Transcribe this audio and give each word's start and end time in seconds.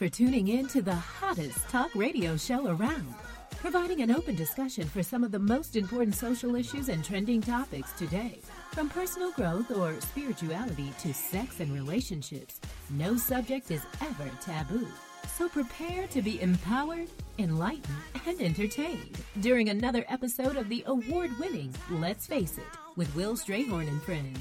for 0.00 0.08
tuning 0.08 0.48
in 0.48 0.66
to 0.66 0.80
the 0.80 0.94
hottest 0.94 1.68
talk 1.68 1.94
radio 1.94 2.34
show 2.34 2.68
around, 2.68 3.14
providing 3.58 4.00
an 4.00 4.10
open 4.10 4.34
discussion 4.34 4.88
for 4.88 5.02
some 5.02 5.22
of 5.22 5.30
the 5.30 5.38
most 5.38 5.76
important 5.76 6.14
social 6.14 6.54
issues 6.54 6.88
and 6.88 7.04
trending 7.04 7.42
topics 7.42 7.92
today. 7.98 8.40
From 8.72 8.88
personal 8.88 9.30
growth 9.32 9.70
or 9.70 10.00
spirituality 10.00 10.90
to 11.00 11.12
sex 11.12 11.60
and 11.60 11.70
relationships, 11.74 12.62
no 12.88 13.14
subject 13.18 13.70
is 13.70 13.82
ever 14.00 14.30
taboo. 14.40 14.88
So 15.36 15.50
prepare 15.50 16.06
to 16.06 16.22
be 16.22 16.40
empowered, 16.40 17.10
enlightened, 17.38 17.98
and 18.26 18.40
entertained 18.40 19.18
during 19.42 19.68
another 19.68 20.06
episode 20.08 20.56
of 20.56 20.70
the 20.70 20.82
award 20.86 21.30
winning 21.38 21.74
Let's 21.90 22.26
Face 22.26 22.56
It 22.56 22.64
with 22.96 23.14
Will 23.14 23.34
Strayhorn 23.34 23.88
and 23.88 24.02
Friends. 24.02 24.40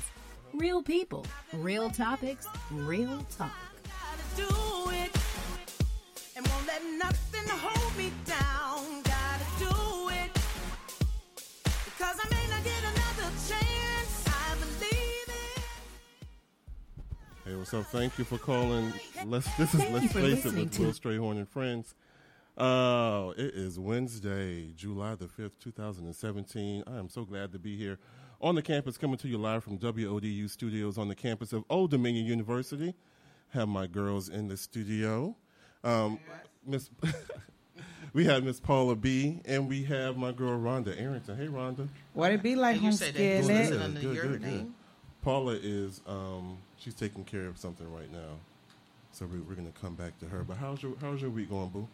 Real 0.53 0.81
people, 0.81 1.26
real 1.52 1.90
topics, 1.90 2.47
real 2.72 3.26
talk. 3.38 3.69
Let 6.79 6.97
nothing 6.97 7.47
hold 7.50 7.97
me 7.97 8.12
down. 8.25 9.01
Gotta 9.03 9.45
do 9.57 10.09
it. 10.09 10.31
Because 11.85 12.17
I 12.23 12.29
may 12.29 12.47
not 12.50 12.63
get 12.63 12.84
another 12.84 13.31
chance. 13.47 14.25
I 14.28 14.56
believe 14.59 15.28
it. 15.28 15.63
Hey, 17.45 17.56
what's 17.56 17.73
up? 17.73 17.85
Thank 17.88 18.17
you 18.17 18.25
for 18.25 18.38
calling. 18.38 18.94
Let's 19.25 19.53
this 19.56 19.73
is 19.73 19.81
Thank 19.81 19.94
Let's 19.94 20.03
you 20.03 20.09
for 20.09 20.22
Face 20.22 20.45
It 20.45 20.53
with 20.53 20.79
Will 20.79 20.91
Strayhorn 20.91 21.38
and 21.38 21.50
Friends. 21.50 21.95
Uh, 22.57 23.31
it 23.38 23.56
is 23.56 23.79
Wednesday, 23.79 24.73
July 24.75 25.16
the 25.16 25.28
fifth, 25.28 25.59
two 25.59 25.72
thousand 25.72 26.06
and 26.06 26.16
seventeen. 26.16 26.84
I 26.88 26.97
am 26.97 27.09
so 27.09 27.23
glad 27.23 27.51
to 27.53 27.59
be 27.59 27.78
here 27.78 28.00
on 28.41 28.56
the 28.56 28.61
campus, 28.61 28.97
coming 28.97 29.17
to 29.17 29.28
you 29.28 29.38
live 29.38 29.63
from 29.63 29.78
WODU 29.78 30.50
studios 30.50 30.97
on 30.97 31.09
the 31.09 31.16
campus 31.16 31.51
of 31.53 31.63
Old 31.69 31.91
Dominion 31.91 32.25
University. 32.25 32.96
Have 33.50 33.67
my 33.67 33.88
girls 33.88 34.29
in 34.29 34.47
the 34.47 34.57
studio. 34.57 35.35
Um, 35.84 36.19
Miss, 36.66 36.90
we 38.14 38.25
have 38.25 38.44
Miss 38.44 38.59
Paula 38.59 38.96
B, 38.96 39.42
and 39.46 39.68
we 39.68 39.84
have 39.86 40.18
my 40.18 40.31
girl 40.31 40.59
Rhonda 40.59 41.00
Arrington. 41.00 41.38
Hey, 41.38 41.47
Rhonda. 41.47 41.88
What 42.14 42.31
it 42.31 42.44
be 42.44 42.56
like 42.56 42.75
And 42.75 42.84
you 42.84 42.90
home 42.90 42.97
said 42.97 43.14
that 43.16 43.22
you 43.24 43.44
skillet? 43.44 43.62
listen 43.70 43.81
under 43.81 44.00
Good, 44.02 44.16
your 44.16 44.28
good, 44.28 44.44
good. 44.44 44.74
Paula 45.22 45.58
is 45.62 46.02
um, 46.08 46.58
she's 46.78 46.94
taking 46.96 47.24
care 47.24 47.46
of 47.47 47.58
something 47.58 47.92
right 47.94 48.12
now, 48.12 48.40
so 49.12 49.25
we, 49.25 49.40
we're 49.40 49.56
going 49.56 49.72
to 49.72 49.80
come 49.80 49.96
back 49.96 50.18
to 50.20 50.28
her. 50.28 50.44
But 50.44 50.58
how's 50.58 50.81
your 50.84 50.94
how's 51.02 51.22
your 51.22 51.30
week 51.31 51.50
going, 51.50 51.70
Boo? 51.70 51.88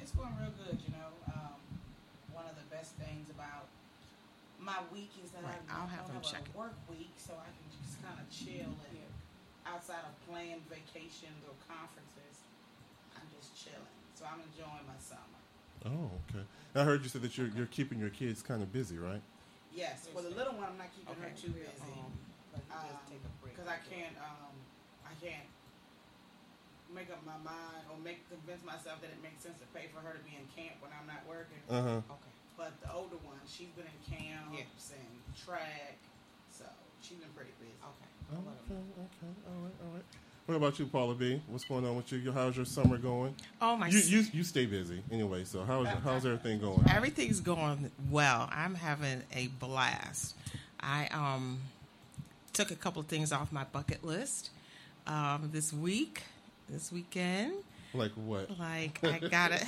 It's 0.00 0.12
going 0.12 0.30
real 0.40 0.52
good, 0.66 0.78
you 0.86 0.92
know. 0.94 1.10
Um, 1.34 1.58
one 2.32 2.44
of 2.46 2.54
the 2.54 2.66
best 2.74 2.94
things 3.02 3.30
about 3.30 3.66
my 4.60 4.78
week 4.92 5.10
is 5.24 5.30
that 5.32 5.42
Right, 5.42 5.58
I 5.70 5.80
I'll 5.82 5.90
have 5.90 6.06
don't 6.06 6.16
him 6.16 6.22
check 6.22 6.46
it. 6.46 6.54
a 6.54 6.58
work 6.58 6.74
week, 6.90 7.10
so 7.18 7.34
I 7.34 7.50
can 7.50 7.66
just 7.82 7.98
kind 8.02 8.14
of 8.14 8.26
chill 8.30 8.70
and 8.70 8.98
outside 9.66 10.02
of 10.06 10.14
planned 10.30 10.62
vacations 10.70 11.38
or 11.46 11.54
conferences, 11.66 12.34
I'm 12.46 12.51
just 13.42 13.58
chilling. 13.58 13.90
So 14.14 14.22
I'm 14.22 14.38
enjoying 14.46 14.86
my 14.86 14.98
summer. 15.02 15.40
Oh, 15.82 16.14
okay. 16.30 16.46
I 16.78 16.86
heard 16.86 17.02
you 17.02 17.10
said 17.10 17.26
that 17.26 17.34
you're 17.36 17.50
you're 17.58 17.66
keeping 17.74 17.98
your 17.98 18.14
kids 18.14 18.38
kind 18.40 18.62
of 18.62 18.70
busy, 18.70 18.96
right? 18.98 19.20
Yes, 19.74 20.06
well, 20.14 20.22
the 20.22 20.30
little 20.30 20.54
one, 20.54 20.68
I'm 20.70 20.78
not 20.78 20.94
keeping 20.94 21.16
her 21.16 21.26
Okay. 21.26 21.34
too 21.34 21.50
busy 21.56 21.72
Um, 21.90 22.12
I 22.54 22.86
just 22.86 23.08
take 23.10 23.24
a 23.24 23.32
break 23.42 23.56
because 23.56 23.66
I 23.66 23.80
can't. 23.88 24.14
Um, 24.20 24.54
I 25.02 25.16
can't 25.18 25.48
make 26.92 27.08
up 27.08 27.24
my 27.24 27.40
mind 27.40 27.88
or 27.88 27.96
make 28.04 28.28
convince 28.28 28.60
myself 28.62 29.00
that 29.00 29.08
it 29.10 29.20
makes 29.24 29.42
sense 29.42 29.56
to 29.64 29.68
pay 29.72 29.88
for 29.88 30.04
her 30.04 30.12
to 30.12 30.22
be 30.28 30.36
in 30.36 30.44
camp 30.52 30.76
when 30.84 30.92
I'm 30.92 31.08
not 31.08 31.24
working. 31.24 31.60
Uh 31.66 32.04
huh. 32.04 32.14
Okay. 32.14 32.32
But 32.54 32.76
the 32.84 32.92
older 32.92 33.16
one, 33.24 33.40
she's 33.48 33.72
been 33.72 33.88
in 33.88 34.00
camps 34.04 34.92
and 34.92 35.08
track, 35.32 35.96
so 36.52 36.68
she's 37.00 37.16
been 37.16 37.32
pretty 37.32 37.56
busy. 37.58 37.72
Okay. 37.80 38.08
Okay, 38.28 38.76
okay, 38.76 39.32
all 39.48 39.60
right, 39.64 39.78
all 39.82 39.92
right. 39.96 40.08
What 40.46 40.56
about 40.56 40.78
you, 40.78 40.86
Paula 40.86 41.14
B? 41.14 41.40
What's 41.46 41.64
going 41.64 41.86
on 41.86 41.96
with 41.96 42.10
you? 42.12 42.32
How's 42.32 42.56
your 42.56 42.64
summer 42.66 42.98
going? 42.98 43.34
Oh 43.60 43.76
my! 43.76 43.88
You 43.88 43.98
you 44.00 44.24
you 44.32 44.42
stay 44.44 44.66
busy 44.66 45.00
anyway. 45.10 45.44
So 45.44 45.62
how's 45.64 45.86
how's 46.02 46.26
everything 46.26 46.60
going? 46.60 46.82
Everything's 46.90 47.40
going 47.40 47.90
well. 48.10 48.48
I'm 48.52 48.74
having 48.74 49.22
a 49.34 49.46
blast. 49.60 50.34
I 50.80 51.06
um 51.12 51.60
took 52.52 52.70
a 52.72 52.74
couple 52.74 53.00
of 53.00 53.06
things 53.06 53.32
off 53.32 53.52
my 53.52 53.64
bucket 53.64 54.04
list 54.04 54.50
um, 55.06 55.48
this 55.52 55.72
week, 55.72 56.22
this 56.68 56.90
weekend. 56.92 57.52
Like 57.94 58.12
what? 58.12 58.50
Like 58.58 58.98
I 59.04 59.18
got 59.30 59.52
a, 59.52 59.64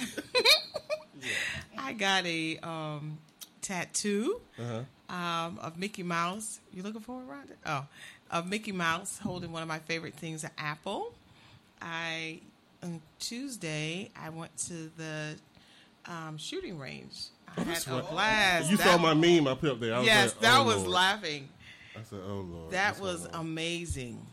I 1.78 1.92
got 1.92 2.26
a 2.26 2.58
um, 2.58 3.18
tattoo 3.62 4.40
Uh-huh. 4.58 5.14
um, 5.14 5.58
of 5.60 5.78
Mickey 5.78 6.02
Mouse. 6.02 6.58
You 6.72 6.82
looking 6.82 7.00
for 7.00 7.20
it, 7.22 7.28
Rhonda? 7.28 7.54
Oh, 7.64 7.84
of 8.30 8.48
Mickey 8.48 8.72
Mouse 8.72 9.18
holding 9.18 9.52
one 9.52 9.62
of 9.62 9.68
my 9.68 9.78
favorite 9.80 10.14
things, 10.14 10.44
an 10.44 10.50
apple. 10.58 11.12
I 11.80 12.40
on 12.82 13.00
Tuesday 13.18 14.10
I 14.20 14.30
went 14.30 14.56
to 14.58 14.90
the 14.96 15.36
um, 16.06 16.36
shooting 16.38 16.78
range. 16.78 17.26
I 17.56 17.60
had 17.62 17.86
a 17.86 17.90
right. 17.92 18.10
blast. 18.10 18.70
You 18.70 18.76
That- 18.76 18.86
saw 18.86 18.98
my 18.98 19.14
meme 19.14 19.46
I 19.46 19.54
put 19.54 19.70
up 19.70 19.80
there. 19.80 19.94
I 19.94 19.98
was 19.98 20.06
yes, 20.06 20.32
like, 20.32 20.40
that 20.40 20.60
oh, 20.60 20.64
was 20.64 20.76
Lord. 20.78 20.88
laughing. 20.88 21.48
I 21.96 22.02
said, 22.02 22.18
"Oh 22.26 22.40
lord." 22.40 22.70
That 22.72 22.88
That's 22.88 23.00
was 23.00 23.22
so 23.22 23.28
loud. 23.30 23.40
amazing. 23.40 24.26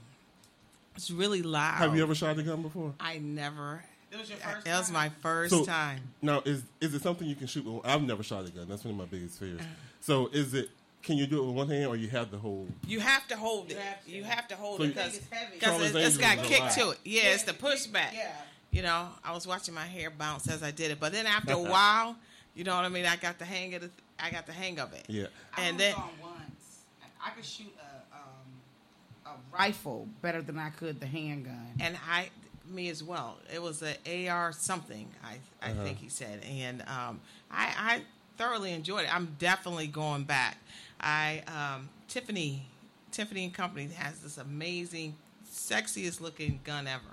It's 0.95 1.11
really 1.11 1.41
loud. 1.41 1.75
Have 1.77 1.95
you 1.95 2.01
ever 2.03 2.15
shot 2.15 2.38
a 2.38 2.43
gun 2.43 2.61
before? 2.63 2.93
I 2.99 3.19
never. 3.19 3.83
It 4.11 4.19
was 4.19 4.29
your 4.29 4.39
first 4.39 4.65
That 4.65 4.77
was 4.79 4.91
my 4.91 5.09
first 5.21 5.51
So- 5.51 5.63
time. 5.65 6.01
Now, 6.21 6.41
is 6.43 6.63
is 6.81 6.93
it 6.93 7.01
something 7.01 7.27
you 7.27 7.35
can 7.35 7.47
shoot? 7.47 7.63
With, 7.65 7.85
I've 7.85 8.01
never 8.01 8.23
shot 8.23 8.45
a 8.45 8.49
gun. 8.49 8.67
That's 8.67 8.83
one 8.83 8.93
of 8.93 8.97
my 8.97 9.05
biggest 9.05 9.39
fears. 9.39 9.59
Uh-huh. 9.59 9.69
So, 10.01 10.27
is 10.33 10.53
it? 10.53 10.69
Can 11.03 11.18
you 11.18 11.25
do 11.27 11.42
it 11.44 11.45
with 11.48 11.56
one 11.56 11.68
hand, 11.69 11.88
or 11.88 11.95
you 11.95 12.09
have 12.09 12.30
the 12.31 12.38
whole? 12.38 12.68
You 12.88 13.00
have 13.00 13.27
to 13.30 13.36
hold 13.36 13.71
it. 13.71 13.74
You 13.74 13.80
have 13.80 14.06
to. 14.06 14.12
You 14.12 14.24
have 14.24 14.48
to 14.50 14.56
hold 14.56 14.77
So 14.77 14.83
it 14.83 14.88
because 14.95 15.18
It's 15.18 15.30
heavy. 15.30 15.59
Charlie's 15.59 15.95
it's, 15.95 16.07
it's 16.09 16.18
got 16.18 16.31
Angels 16.38 16.48
kick 16.48 16.59
lot. 16.59 16.71
to 16.74 16.89
it. 16.92 16.98
Yeah, 17.06 17.21
it's 17.33 17.44
the 17.44 17.53
pushback. 17.53 18.13
Yeah. 18.13 18.31
You 18.71 18.83
know, 18.83 19.07
I 19.24 19.33
was 19.33 19.45
watching 19.48 19.74
my 19.74 19.86
hair 19.86 20.09
bounce 20.12 20.48
as 20.50 20.62
I 20.63 20.71
did 20.71 20.92
it, 20.92 21.00
but 21.00 21.12
then 21.12 21.25
after 21.25 21.53
a 21.53 21.57
while, 21.75 22.15
you 22.56 22.63
know 22.63 22.75
what 22.75 22.86
I 22.86 22.89
mean. 22.89 23.06
I 23.06 23.15
got 23.15 23.39
the 23.39 23.45
hang 23.45 23.74
of 23.74 23.83
it. 23.83 23.92
I 24.19 24.30
got 24.30 24.45
the 24.45 24.53
hang 24.53 24.80
of 24.80 24.94
it. 24.94 25.06
Yeah. 25.07 25.25
I 25.57 25.63
And 25.63 25.77
was 25.77 25.86
then 25.86 25.95
on 25.95 26.09
once. 26.21 26.80
I, 27.01 27.27
I 27.27 27.31
could 27.31 27.45
shoot 27.45 27.74
a 27.80 28.15
um, 28.15 29.33
a 29.36 29.56
rifle 29.57 30.07
better 30.21 30.42
than 30.42 30.57
I 30.59 30.69
could 30.69 31.00
the 31.00 31.07
handgun. 31.07 31.74
and 31.80 31.98
I, 32.09 32.30
me 32.69 32.89
as 32.89 33.03
well. 33.03 33.38
It 33.53 33.62
was 33.62 33.81
a 33.83 34.27
AR 34.30 34.53
something. 34.53 35.07
I 35.24 35.39
I 35.65 35.71
Uh-huh. 35.71 35.83
think 35.83 35.98
he 35.98 36.09
said, 36.09 36.42
and 36.48 36.81
um, 36.83 37.19
I 37.50 37.74
I 37.77 38.01
thoroughly 38.38 38.71
enjoyed 38.71 39.03
it. 39.03 39.13
I'm 39.13 39.36
definitely 39.39 39.88
going 39.88 40.24
back. 40.24 40.57
I 41.01 41.42
um, 41.48 41.89
Tiffany 42.07 42.65
Tiffany 43.12 43.45
and 43.45 43.53
Company 43.53 43.88
has 43.95 44.19
this 44.19 44.38
amazing, 44.38 45.15
sexiest 45.51 46.21
looking 46.21 46.59
gun 46.63 46.88
ever. 46.88 47.03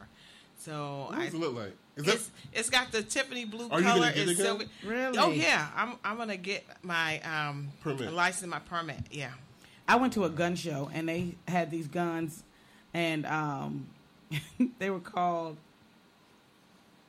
So 0.59 1.07
What 1.09 1.19
I, 1.19 1.25
does 1.25 1.35
it 1.35 1.39
look 1.41 1.55
like? 1.55 1.73
Is 1.97 2.05
that 2.05 2.15
it's, 2.15 2.31
it's 2.53 2.71
got 2.71 2.93
the 2.93 3.03
Tiffany 3.03 3.45
blue 3.45 3.67
Are 3.71 3.81
color. 3.81 4.01
gonna 4.11 4.15
get 4.15 4.29
It's 4.29 4.41
silver. 4.41 4.65
Really? 4.85 5.19
Oh 5.19 5.31
yeah, 5.31 5.69
I'm 5.75 5.95
I'm 6.05 6.17
gonna 6.17 6.37
get 6.37 6.65
my 6.83 7.21
um 7.21 7.69
Permit. 7.83 8.13
license, 8.13 8.49
my 8.51 8.59
permit. 8.61 8.99
Yeah. 9.11 9.31
I 9.89 9.97
went 9.97 10.13
to 10.15 10.25
a 10.25 10.31
gun 10.31 10.55
show 10.55 10.91
and 10.93 11.09
they 11.09 11.35
had 11.49 11.71
these 11.71 11.89
guns, 11.89 12.45
and 12.93 13.25
um, 13.27 13.87
they 14.79 14.91
were 14.91 15.01
called. 15.01 15.57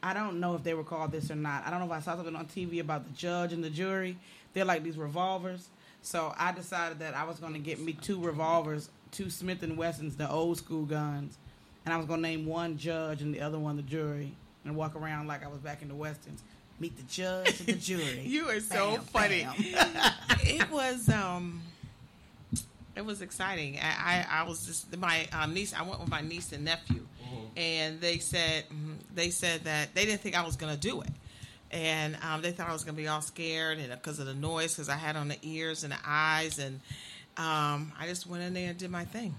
I 0.02 0.14
don't 0.14 0.40
know 0.40 0.56
if 0.56 0.64
they 0.64 0.74
were 0.74 0.86
called 0.86 1.12
this 1.12 1.30
or 1.30 1.36
not. 1.36 1.68
I 1.68 1.72
don't 1.72 1.80
know 1.82 1.86
if 1.88 1.92
I 1.92 2.00
saw 2.00 2.16
something 2.16 2.36
on 2.36 2.46
TV 2.46 2.80
about 2.80 3.06
the 3.06 3.12
judge 3.14 3.52
and 3.52 3.62
the 3.62 3.70
jury. 3.70 4.18
They're 4.54 4.64
like 4.66 4.82
these 4.84 4.98
revolvers. 4.98 5.68
So 6.02 6.34
I 6.38 6.52
decided 6.52 7.00
that 7.00 7.16
I 7.16 7.26
was 7.26 7.40
going 7.40 7.54
to 7.54 7.60
get 7.60 7.80
me 7.80 7.94
two 7.94 8.20
revolvers, 8.22 8.90
two 9.12 9.30
Smith 9.30 9.64
and 9.64 9.78
Wessons, 9.78 10.16
the 10.16 10.30
old 10.30 10.58
school 10.58 10.86
guns, 10.86 11.38
and 11.86 11.94
I 11.94 11.98
was 11.98 12.06
going 12.06 12.22
to 12.22 12.28
name 12.28 12.46
one 12.46 12.78
judge 12.78 13.22
and 13.22 13.34
the 13.34 13.42
other 13.42 13.60
one 13.60 13.76
the 13.76 13.82
jury, 13.84 14.32
and 14.66 14.76
walk 14.76 14.96
around 14.96 15.28
like 15.28 15.44
I 15.44 15.48
was 15.48 15.60
back 15.60 15.82
in 15.82 15.88
the 15.88 15.96
westerns. 15.96 16.42
Meet 16.80 16.96
the 16.98 17.04
judge 17.04 17.60
and 17.60 17.68
the 17.68 17.74
jury. 17.80 18.22
You 18.26 18.50
are 18.50 18.60
so 18.62 18.92
Bam, 18.92 19.02
funny. 19.02 19.44
bam. 19.44 19.54
it 20.44 20.70
was 20.72 21.10
um 21.10 21.62
it 22.96 23.06
was 23.06 23.22
exciting. 23.22 23.80
I, 23.80 24.26
I, 24.30 24.42
I 24.42 24.44
was 24.44 24.66
just 24.66 24.96
my 24.98 25.28
um, 25.32 25.54
niece. 25.54 25.74
I 25.74 25.84
went 25.84 26.00
with 26.00 26.10
my 26.10 26.22
niece 26.22 26.52
and 26.54 26.66
nephew, 26.66 27.06
and 27.58 28.00
they 28.02 28.18
said 28.20 28.64
mhm, 28.70 28.96
they 29.14 29.30
said 29.30 29.66
that 29.66 29.94
they 29.94 30.06
didn't 30.06 30.22
think 30.22 30.38
I 30.38 30.46
was 30.46 30.56
going 30.56 30.74
to 30.74 30.80
do 30.80 31.02
it, 31.02 31.10
and 31.72 32.18
um, 32.24 32.42
they 32.42 32.52
thought 32.52 32.70
I 32.70 32.74
was 32.74 32.84
going 32.84 32.96
to 32.96 33.02
be 33.02 33.08
all 33.08 33.22
scared 33.22 33.78
and 33.78 33.90
because 33.92 34.20
of 34.20 34.26
the 34.26 34.34
noise 34.34 34.74
because 34.76 34.90
I 34.90 34.96
had 34.96 35.16
on 35.16 35.28
the 35.28 35.38
ears 35.44 35.84
and 35.84 35.94
the 35.94 35.98
eyes, 36.06 36.60
and 36.60 36.80
um, 37.38 37.92
I 38.00 38.06
just 38.08 38.28
went 38.28 38.44
in 38.44 38.54
there 38.54 38.70
and 38.70 38.78
did 38.78 38.92
my 38.92 39.06
thing. 39.06 39.36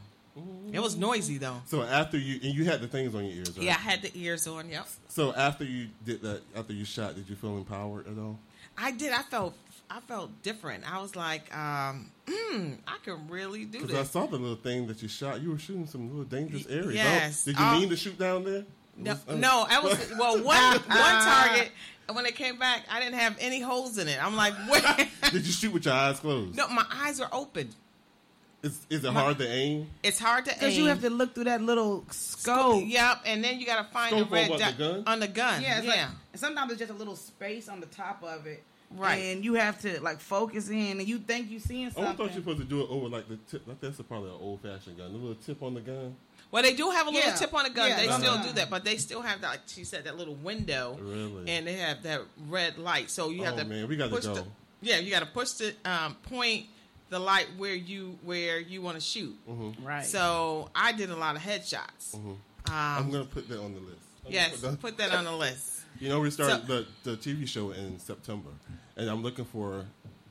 It 0.72 0.80
was 0.80 0.96
noisy 0.96 1.38
though. 1.38 1.60
so? 1.66 1.82
After 1.82 2.16
you 2.16 2.34
and 2.42 2.54
you 2.54 2.64
had 2.64 2.80
the 2.80 2.86
things 2.86 3.14
on 3.14 3.24
your 3.24 3.34
ears, 3.34 3.50
right? 3.56 3.66
Yeah, 3.66 3.72
I 3.72 3.80
had 3.80 4.00
the 4.00 4.10
ears 4.14 4.46
on. 4.46 4.70
Yep, 4.70 4.86
So 5.08 5.34
after 5.34 5.64
you 5.64 5.88
did 6.04 6.22
that, 6.22 6.40
after 6.56 6.72
you 6.72 6.84
shot, 6.84 7.16
did 7.16 7.28
you 7.28 7.36
feel 7.36 7.56
empowered 7.58 8.06
at 8.06 8.16
all? 8.16 8.38
I 8.78 8.92
did. 8.92 9.12
I 9.12 9.22
felt 9.22 9.54
I 9.90 9.98
felt 10.00 10.30
different. 10.42 10.90
I 10.90 11.02
was 11.02 11.16
like, 11.16 11.54
um, 11.54 12.10
mm, 12.26 12.76
I 12.86 12.96
can 13.04 13.28
really 13.28 13.64
do 13.64 13.78
this. 13.80 13.88
Because 13.88 14.08
I 14.08 14.10
saw 14.10 14.26
the 14.26 14.36
little 14.38 14.54
thing 14.56 14.86
that 14.86 15.02
you 15.02 15.08
shot. 15.08 15.40
You 15.42 15.50
were 15.50 15.58
shooting 15.58 15.86
some 15.88 16.08
little 16.08 16.24
dangerous 16.24 16.66
areas. 16.68 16.94
yes. 16.94 17.42
Oh, 17.42 17.50
did 17.50 17.58
you 17.58 17.66
Oh. 17.66 17.80
mean 17.80 17.88
to 17.90 17.96
shoot 17.96 18.16
down 18.16 18.44
there? 18.44 18.64
No, 18.96 19.10
Was- 19.12 19.28
uh, 19.28 19.34
no, 19.34 19.66
I 19.68 19.80
was 19.80 20.12
well 20.16 20.36
one 20.42 20.44
one 20.78 20.80
target. 20.86 21.72
And 22.10 22.16
when 22.16 22.26
it 22.26 22.34
came 22.34 22.58
back, 22.58 22.86
I 22.90 22.98
didn't 22.98 23.20
have 23.20 23.36
any 23.38 23.60
holes 23.60 23.96
in 23.96 24.08
it. 24.08 24.18
I'm 24.20 24.34
like, 24.34 24.52
wait. 24.68 24.82
Did 25.30 25.46
you 25.46 25.52
shoot 25.52 25.72
with 25.72 25.84
your 25.84 25.94
eyes 25.94 26.18
closed? 26.18 26.56
no, 26.56 26.66
my 26.66 26.84
eyes 26.92 27.20
are 27.20 27.28
open. 27.32 27.68
Is, 28.64 28.84
is 28.90 29.04
it 29.04 29.12
hard 29.12 29.38
to 29.38 29.48
aim? 29.48 29.86
It's 30.02 30.18
hard 30.18 30.46
to 30.46 30.50
aim 30.50 30.58
Because 30.58 30.76
you 30.76 30.86
have 30.86 31.02
to 31.02 31.08
look 31.08 31.36
through 31.36 31.44
that 31.44 31.62
little 31.62 32.04
scope. 32.10 32.82
Yep, 32.84 33.20
and 33.26 33.44
then 33.44 33.60
you 33.60 33.64
got 33.64 33.86
to 33.86 33.92
find 33.92 34.10
Scope 34.10 34.28
the 34.28 34.34
red 34.34 34.76
dot 34.76 35.02
on 35.06 35.20
the 35.20 35.28
gun. 35.28 35.62
Yeah, 35.62 35.82
Yeah, 35.82 35.90
like 35.92 36.08
sometimes 36.34 36.72
it's 36.72 36.80
just 36.80 36.90
a 36.90 36.94
little 36.96 37.14
space 37.14 37.68
on 37.68 37.78
the 37.78 37.86
top 37.86 38.24
of 38.24 38.44
it, 38.48 38.64
Right. 38.90 39.14
And 39.14 39.44
you 39.44 39.54
have 39.54 39.80
to 39.82 40.00
like 40.02 40.18
focus 40.18 40.68
in, 40.68 40.98
and 40.98 41.06
you 41.06 41.18
think 41.18 41.48
you're 41.48 41.60
seeing 41.60 41.90
something. 41.90 42.02
I 42.02 42.06
something. 42.08 42.26
thought 42.26 42.34
you 42.34 42.40
were 42.40 42.52
supposed 42.52 42.58
to 42.58 42.64
do 42.64 42.80
it 42.80 42.90
over 42.90 43.08
like 43.08 43.28
the 43.28 43.36
tip. 43.48 43.68
Like 43.68 43.80
that's 43.80 44.00
probably 44.02 44.30
an 44.30 44.36
old 44.40 44.62
fashioned 44.62 44.98
gun. 44.98 45.12
The 45.12 45.18
little 45.18 45.36
tip 45.36 45.62
on 45.62 45.74
the 45.74 45.80
gun. 45.80 46.16
Well, 46.52 46.62
they 46.62 46.74
do 46.74 46.90
have 46.90 47.06
a 47.06 47.10
little 47.10 47.30
Yeah. 47.30 47.36
tip 47.36 47.54
on 47.54 47.64
the 47.64 47.70
gun. 47.70 47.88
Yeah, 47.90 47.96
they 47.96 48.04
it's 48.04 48.12
on 48.14 48.20
still 48.20 48.42
do 48.42 48.52
that, 48.54 48.70
but 48.70 48.84
they 48.84 48.96
still 48.96 49.22
have 49.22 49.40
that. 49.42 49.48
Like 49.50 49.60
she 49.66 49.84
said, 49.84 50.04
that 50.04 50.16
little 50.18 50.34
window, 50.34 50.98
Really? 51.00 51.48
and 51.48 51.66
they 51.66 51.74
have 51.74 52.02
that 52.02 52.22
red 52.48 52.76
light. 52.78 53.10
So 53.10 53.30
you 53.30 53.44
have 53.44 53.54
Oh, 53.54 53.58
to. 53.58 53.64
man, 53.64 53.86
we 53.88 53.96
gotta 53.96 54.10
push 54.10 54.24
go. 54.24 54.34
The, 54.34 54.44
yeah, 54.82 54.98
you 54.98 55.10
got 55.10 55.20
to 55.20 55.26
push 55.26 55.50
the 55.52 55.74
um, 55.84 56.14
point 56.22 56.66
the 57.10 57.18
light 57.18 57.46
where 57.56 57.74
you 57.74 58.18
where 58.22 58.58
you 58.58 58.82
want 58.82 58.96
to 58.96 59.00
shoot. 59.00 59.36
Mm-hmm. 59.48 59.84
right. 59.86 60.04
So 60.06 60.70
I 60.74 60.92
did 60.92 61.10
a 61.10 61.16
lot 61.16 61.36
of 61.36 61.42
headshots. 61.42 62.14
I'm 62.68 63.04
Um, 63.04 63.10
gonna 63.10 63.24
put 63.24 63.48
that 63.48 63.60
on 63.60 63.74
the 63.74 63.80
list. 63.80 64.00
I'm 64.26 64.32
yes, 64.32 64.50
put 64.52 64.60
that- 64.62 64.80
put 64.80 64.96
that 64.98 65.12
on 65.12 65.24
the 65.24 65.32
list. 65.36 65.66
You 66.00 66.08
know, 66.08 66.20
we 66.20 66.30
started 66.30 66.66
So- 66.66 66.84
the, 67.04 67.10
the 67.10 67.16
TV 67.18 67.46
show 67.46 67.72
in 67.72 67.98
September, 67.98 68.48
and 68.96 69.10
I'm 69.10 69.22
looking 69.22 69.44
for 69.44 69.84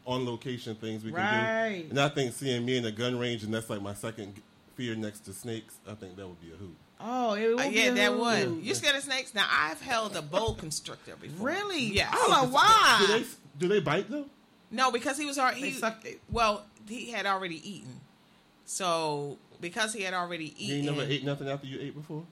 on 0.05 0.25
location 0.25 0.73
things 0.75 1.03
we 1.03 1.11
can 1.11 1.19
Right. 1.19 1.83
do. 1.83 1.89
And 1.91 1.99
I 2.01 2.09
think 2.09 2.33
seeing 2.33 2.65
me 2.65 2.77
in 2.77 2.85
a 2.85 2.91
gun 2.91 3.19
range, 3.19 3.43
and 3.43 3.53
that's 3.53 3.69
like 3.69 3.79
my 3.81 3.93
second 3.93 4.35
g- 4.35 4.41
fear 4.79 4.95
next 4.95 5.21
to 5.25 5.33
snakes. 5.33 5.75
I 5.85 5.93
think 5.93 6.15
that 6.15 6.25
would 6.27 6.39
be 6.41 6.51
a 6.53 6.55
hoot. 6.55 6.75
oh, 7.01 7.33
it 7.33 7.47
would 7.49 7.59
Uh, 7.59 7.69
be 7.69 7.75
yeah, 7.75 7.83
a 7.91 7.93
that 7.95 8.11
hoot. 8.11 8.19
would. 8.55 8.63
You 8.65 8.73
scared 8.73 8.95
of 8.95 9.03
snakes? 9.03 9.35
Now 9.35 9.45
I've 9.51 9.81
held 9.81 10.15
a 10.15 10.21
boa 10.21 10.55
constrictor 10.55 11.15
before. 11.17 11.47
really? 11.47 11.83
Yes. 11.83 12.13
Oh, 12.15 12.27
like, 12.43 12.53
why? 12.53 12.97
Do 13.05 13.07
they 13.19 13.25
do 13.59 13.67
they 13.67 13.79
bite 13.81 14.09
though? 14.09 14.25
No, 14.71 14.89
because 14.91 15.17
he 15.17 15.25
was 15.25 15.37
already. 15.37 15.61
They 15.61 15.69
He, 15.71 15.73
sucked 15.77 16.05
it. 16.05 16.21
Well, 16.31 16.63
he 16.87 17.11
had 17.11 17.25
already 17.25 17.57
eaten. 17.69 17.99
So 18.65 19.37
because 19.59 19.93
he 19.93 20.03
had 20.03 20.13
already 20.13 20.53
You 20.57 20.75
eaten, 20.75 20.87
ain't 20.89 20.97
never 20.97 21.11
ate 21.11 21.25
nothing 21.25 21.49
after 21.49 21.67
you 21.67 21.79
ate 21.81 21.95
before. 21.95 22.23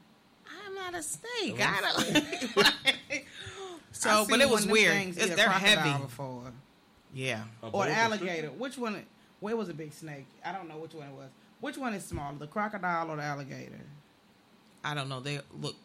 I'm 0.66 0.74
not 0.76 0.94
a 0.96 1.04
snake. 1.04 1.60
I 1.60 1.82
don't. 1.82 2.66
so, 3.92 4.10
I've 4.22 4.28
but 4.30 4.40
it 4.40 4.50
was 4.50 4.66
weird. 4.68 4.94
things 4.94 5.18
It's, 5.18 5.36
they're 5.36 5.50
heavy. 5.50 6.02
Before. 6.04 6.44
Yeah. 7.14 7.44
A 7.64 7.66
Or 7.68 7.72
boa 7.72 7.82
an 7.88 7.94
constrictor? 7.94 8.26
alligator. 8.28 8.48
Which 8.52 8.78
one? 8.78 9.04
Where 9.40 9.56
was 9.56 9.70
a 9.70 9.74
big 9.74 9.94
snake? 9.94 10.26
I 10.46 10.52
don't 10.52 10.68
know 10.70 10.78
which 10.78 10.94
one 10.94 11.08
it 11.08 11.14
was. 11.14 11.30
Which 11.60 11.78
one 11.78 11.94
is 11.94 12.06
smaller, 12.06 12.38
the 12.38 12.48
crocodile 12.48 13.10
or 13.12 13.16
the 13.18 13.24
alligator? 13.24 13.82
I 14.84 14.94
don't 14.94 15.10
know. 15.10 15.20
They 15.20 15.40
look 15.60 15.76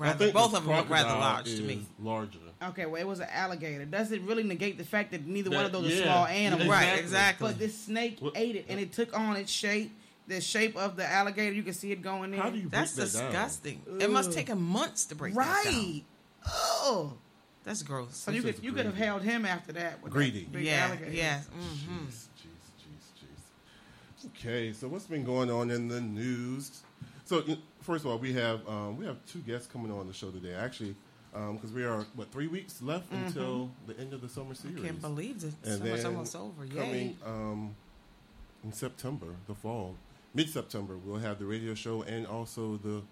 I 0.00 0.04
rather. 0.04 0.32
Both 0.32 0.54
of 0.54 0.64
them 0.64 0.66
look 0.76 0.88
rather 0.88 1.08
crocodile 1.08 1.20
large 1.20 1.44
to 1.56 1.62
me. 1.62 1.84
Larger. 2.00 2.38
Okay, 2.62 2.86
well, 2.86 3.00
it 3.00 3.06
was 3.06 3.20
an 3.20 3.28
alligator. 3.30 3.84
Does 3.84 4.12
it 4.12 4.22
really 4.22 4.42
negate 4.42 4.78
the 4.78 4.84
fact 4.84 5.10
that 5.10 5.26
neither 5.26 5.50
one 5.50 5.64
of 5.64 5.72
those 5.72 5.92
are 5.92 6.02
small 6.02 6.26
animals? 6.26 6.68
Right, 6.68 6.98
exactly. 6.98 7.48
But 7.50 7.58
this 7.58 7.78
snake 7.78 8.18
What- 8.20 8.36
ate 8.36 8.56
it, 8.56 8.66
and 8.68 8.80
it 8.80 8.92
took 8.92 9.16
on 9.18 9.36
its 9.36 9.50
shape, 9.52 9.92
the 10.26 10.40
shape 10.40 10.76
of 10.76 10.96
the 10.96 11.04
alligator. 11.10 11.52
You 11.52 11.62
can 11.62 11.74
see 11.74 11.92
it 11.92 12.00
going 12.00 12.32
in. 12.32 12.40
How 12.40 12.50
do 12.50 12.56
you 12.56 12.62
break 12.68 12.72
That's 12.72 12.92
that 12.94 13.12
down? 13.12 13.26
disgusting. 13.30 13.82
It 14.00 14.10
must 14.10 14.32
take 14.32 14.48
him 14.48 14.62
months 14.62 15.04
to 15.06 15.14
break 15.14 15.34
that 15.34 15.64
down. 15.64 15.74
right? 15.74 16.04
Oh, 16.46 17.14
That's 17.64 17.82
gross. 17.82 18.16
so 18.16 18.30
you 18.30 18.42
could 18.42 18.54
is 18.56 18.62
you 18.62 18.72
could 18.72 18.86
have 18.86 18.96
held 18.96 19.22
him 19.22 19.44
after 19.44 19.72
that. 19.72 20.02
with 20.02 20.12
that 20.12 20.16
Greedy. 20.18 20.44
big 20.44 20.64
yeah. 20.64 20.86
alligator. 20.86 21.10
Yes. 21.12 21.46
hmm 21.46 22.04
Okay, 24.26 24.72
so 24.72 24.88
what's 24.88 25.06
been 25.06 25.24
going 25.24 25.50
on 25.50 25.70
in 25.70 25.88
the 25.88 26.00
news? 26.00 26.82
So 27.26 27.42
first 27.82 28.04
of 28.04 28.10
all, 28.10 28.18
we 28.18 28.32
have 28.34 28.66
um, 28.68 28.96
we 28.96 29.06
have 29.06 29.16
two 29.26 29.40
guests 29.40 29.66
coming 29.66 29.90
on 29.92 30.06
the 30.06 30.12
show 30.12 30.30
today. 30.30 30.54
Actually, 30.54 30.94
because 31.32 31.72
we 31.72 31.84
are 31.84 32.04
what 32.14 32.30
three 32.32 32.46
weeks 32.46 32.80
left 32.82 33.10
until 33.12 33.70
the 33.86 33.98
end 33.98 34.12
of 34.12 34.20
the 34.20 34.28
summer 34.28 34.54
series. 34.54 34.76
Mm-hmm. 34.76 34.86
Can't 34.86 35.00
believe 35.00 35.36
it. 35.44 35.52
and 35.68 35.78
Summer's 35.82 36.02
then 36.02 36.06
almost 36.12 36.36
over. 36.36 36.64
Yay. 36.64 36.74
coming 36.74 37.18
um, 37.26 37.74
in 38.62 38.72
September, 38.72 39.26
the 39.46 39.54
fall, 39.54 39.96
mid 40.34 40.48
September, 40.48 40.96
we'll 41.04 41.18
have 41.18 41.38
the 41.38 41.46
radio 41.46 41.74
show 41.74 42.02
and 42.02 42.26
also 42.26 42.76
the 42.78 43.02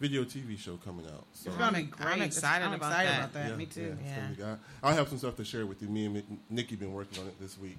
video 0.00 0.24
TV 0.24 0.58
show 0.58 0.76
coming 0.78 1.06
out. 1.06 1.24
So 1.34 1.50
It's 1.50 1.58
gonna 1.58 1.76
be 1.76 1.84
I'm 1.84 1.90
great. 2.16 2.22
excited 2.22 2.64
I'm 2.66 2.72
about 2.74 2.90
excited 2.90 3.10
that. 3.12 3.18
about 3.30 3.32
that. 3.32 3.56
Me 3.58 3.66
too. 3.66 3.96
it's 4.00 4.08
Yeah. 4.08 4.16
gonna 4.16 4.28
be 4.30 4.34
good. 4.36 4.58
I'll 4.82 4.94
have 4.94 5.08
some 5.08 5.18
stuff 5.18 5.36
to 5.36 5.44
share 5.44 5.66
with 5.66 5.82
you. 5.82 5.88
Me 5.88 6.06
and 6.06 6.14
Mi- 6.14 6.24
Nikki 6.48 6.76
been 6.76 6.92
working 6.92 7.20
on 7.22 7.28
it 7.28 7.38
this 7.40 7.58
week. 7.58 7.78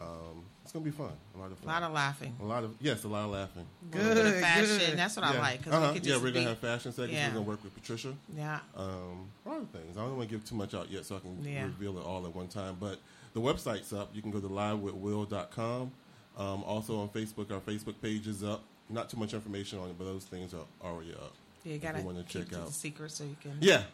Um, 0.00 0.44
it's 0.62 0.72
gonna 0.72 0.84
be 0.84 0.90
fun. 0.90 1.10
A 1.34 1.38
lot 1.38 1.50
of 1.52 1.62
A 1.62 1.66
lot 1.66 1.82
of 1.82 1.92
laughing. 1.92 2.34
A 2.40 2.44
lot 2.44 2.64
of 2.64 2.74
yes, 2.80 3.04
a 3.04 3.08
lot 3.08 3.24
of 3.24 3.30
laughing. 3.32 3.66
A 3.92 3.96
bit 3.96 4.06
of 4.06 4.14
Good, 4.16 4.40
fashion. 4.42 4.78
good. 4.78 4.98
That's 4.98 5.16
what 5.16 5.24
I 5.26 5.30
like. 5.32 5.40
like. 5.40 5.62
'cause 5.64 5.72
Uh-huh. 5.74 5.88
we 5.92 5.98
could 6.00 6.06
yeah, 6.08 6.14
we're 6.16 6.20
gonna 6.22 6.32
be- 6.32 6.44
have 6.44 6.58
fashion 6.58 6.92
segments. 6.92 7.14
Yeah. 7.14 7.28
We're 7.28 7.34
gonna 7.34 7.46
work 7.46 7.64
with 7.64 7.74
Patricia. 7.74 8.14
Yeah. 8.36 8.60
Um, 8.76 9.28
a 9.44 9.48
lot 9.48 9.58
of 9.62 9.68
things. 9.70 9.96
I 9.96 10.00
don't 10.00 10.16
want 10.16 10.28
to 10.30 10.34
give 10.36 10.44
too 10.44 10.54
much 10.54 10.72
out 10.74 10.90
yet, 10.90 11.04
so 11.04 11.16
I 11.16 11.20
can 11.20 11.44
Yeah. 11.44 11.64
reveal 11.64 11.98
it 11.98 12.04
all 12.04 12.24
at 12.24 12.34
one 12.34 12.48
time. 12.48 12.76
But 12.80 12.98
the 13.34 13.40
website's 13.40 13.92
up. 13.92 14.14
You 14.14 14.22
can 14.22 14.30
go 14.30 14.40
to 14.40 14.48
livewithwill.com. 14.48 15.90
Um, 16.38 16.62
also 16.64 17.00
on 17.00 17.08
Facebook, 17.10 17.50
our 17.50 17.60
Facebook 17.60 18.00
page 18.00 18.26
is 18.26 18.42
up. 18.42 18.62
Not 18.88 19.10
too 19.10 19.16
much 19.18 19.34
information 19.34 19.78
on 19.78 19.90
it, 19.90 19.98
but 19.98 20.04
those 20.04 20.24
things 20.24 20.54
are 20.54 20.64
already 20.82 21.12
up. 21.14 21.32
Yeah, 21.64 21.74
you 21.74 21.78
gotta 21.78 22.00
want 22.02 22.16
to 22.16 22.24
check 22.24 22.52
out 22.54 22.66
the 22.68 22.72
secret 22.72 23.10
so 23.10 23.24
you 23.24 23.36
can. 23.40 23.58
Yeah. 23.60 23.84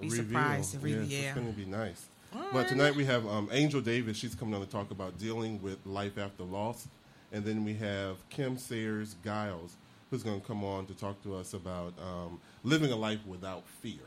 Be 0.00 0.08
Reveal. 0.08 0.24
surprised 0.26 0.74
and 0.74 0.82
reveal, 0.82 1.02
Yes, 1.02 1.10
yeah. 1.10 1.18
It's 1.30 1.34
going 1.38 1.52
to 1.52 1.58
be 1.58 1.66
nice. 1.66 2.06
But 2.52 2.68
tonight 2.68 2.94
we 2.94 3.04
have 3.04 3.26
um, 3.26 3.48
Angel 3.52 3.80
Davis. 3.80 4.16
She's 4.16 4.34
coming 4.34 4.54
on 4.54 4.60
to 4.60 4.66
talk 4.70 4.90
about 4.90 5.18
dealing 5.18 5.60
with 5.62 5.78
life 5.84 6.18
after 6.18 6.44
loss. 6.44 6.88
And 7.32 7.44
then 7.44 7.64
we 7.64 7.74
have 7.74 8.16
Kim 8.28 8.56
Sayers 8.58 9.16
Giles, 9.24 9.76
who's 10.10 10.22
going 10.22 10.40
to 10.40 10.46
come 10.46 10.64
on 10.64 10.86
to 10.86 10.94
talk 10.94 11.22
to 11.22 11.36
us 11.36 11.54
about 11.54 11.92
um, 12.00 12.40
living 12.64 12.90
a 12.92 12.96
life 12.96 13.20
without 13.26 13.66
fear. 13.82 14.00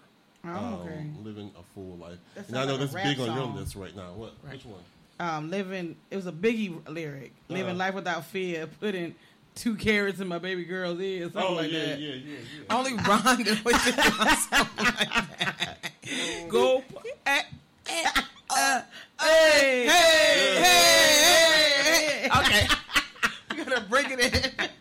Oh, 0.46 0.50
Um, 0.50 1.18
living 1.24 1.52
a 1.58 1.64
full 1.74 1.96
life. 1.98 2.18
And 2.48 2.58
I 2.58 2.66
know 2.66 2.72
like 2.76 2.92
that's 2.92 2.94
big 2.94 3.20
on 3.20 3.36
your 3.36 3.46
list 3.48 3.76
right 3.76 3.96
now. 3.96 4.12
What? 4.14 4.34
Right. 4.44 4.54
Which 4.54 4.66
one? 4.66 4.82
Um, 5.20 5.50
living. 5.50 5.96
It 6.12 6.18
was 6.18 6.28
a 6.28 6.34
Biggie 6.34 6.76
lyric. 6.90 7.32
Living 7.48 7.68
Uh-huh. 7.68 7.76
life 7.78 7.94
without 7.96 8.26
fear. 8.26 8.68
Putting 8.82 9.16
two 9.56 9.76
carats 9.76 10.20
in 10.20 10.28
my 10.28 10.40
baby 10.40 10.66
girl's 10.66 11.00
ear. 11.00 11.26
Something 11.32 11.44
Oh, 11.44 11.54
like 11.54 11.72
yeah, 11.72 11.86
that. 11.86 12.00
yeah, 12.00 12.14
yeah, 12.16 12.38
yeah. 12.70 12.76
Only 12.78 12.92
Rhonda 12.98 13.64
would 13.64 13.76
do 13.76 13.92
something 14.36 14.86
like 14.86 15.40
that. 15.40 15.92
Go. 16.50 16.84
Eh, 17.26 17.42
Eh, 17.88 18.04
oh, 18.16 18.56
uh, 18.56 18.82
hey, 19.22 19.88
oh. 19.88 19.92
hey, 19.92 20.62
hey, 20.64 21.84
hey, 21.84 22.28
hey. 22.28 22.40
Okay. 22.40 22.68
you 23.58 23.66
gotta 23.66 23.82
bring 23.90 24.12
it 24.12 24.20
in. 24.20 24.70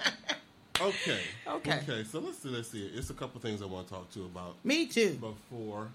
Okay. 0.81 1.21
Okay. 1.47 1.79
Okay. 1.89 2.05
So 2.05 2.19
let's 2.19 2.39
see. 2.39 2.49
Let's 2.49 2.69
see. 2.69 2.91
It's 2.93 3.11
a 3.11 3.15
couple 3.15 3.41
things 3.41 3.63
I 3.63 3.67
want 3.67 3.87
to 3.87 3.95
talk 3.95 4.11
to 4.13 4.19
you 4.19 4.25
about. 4.25 4.57
Me 4.65 4.87
too. 4.87 5.11
before 5.21 5.87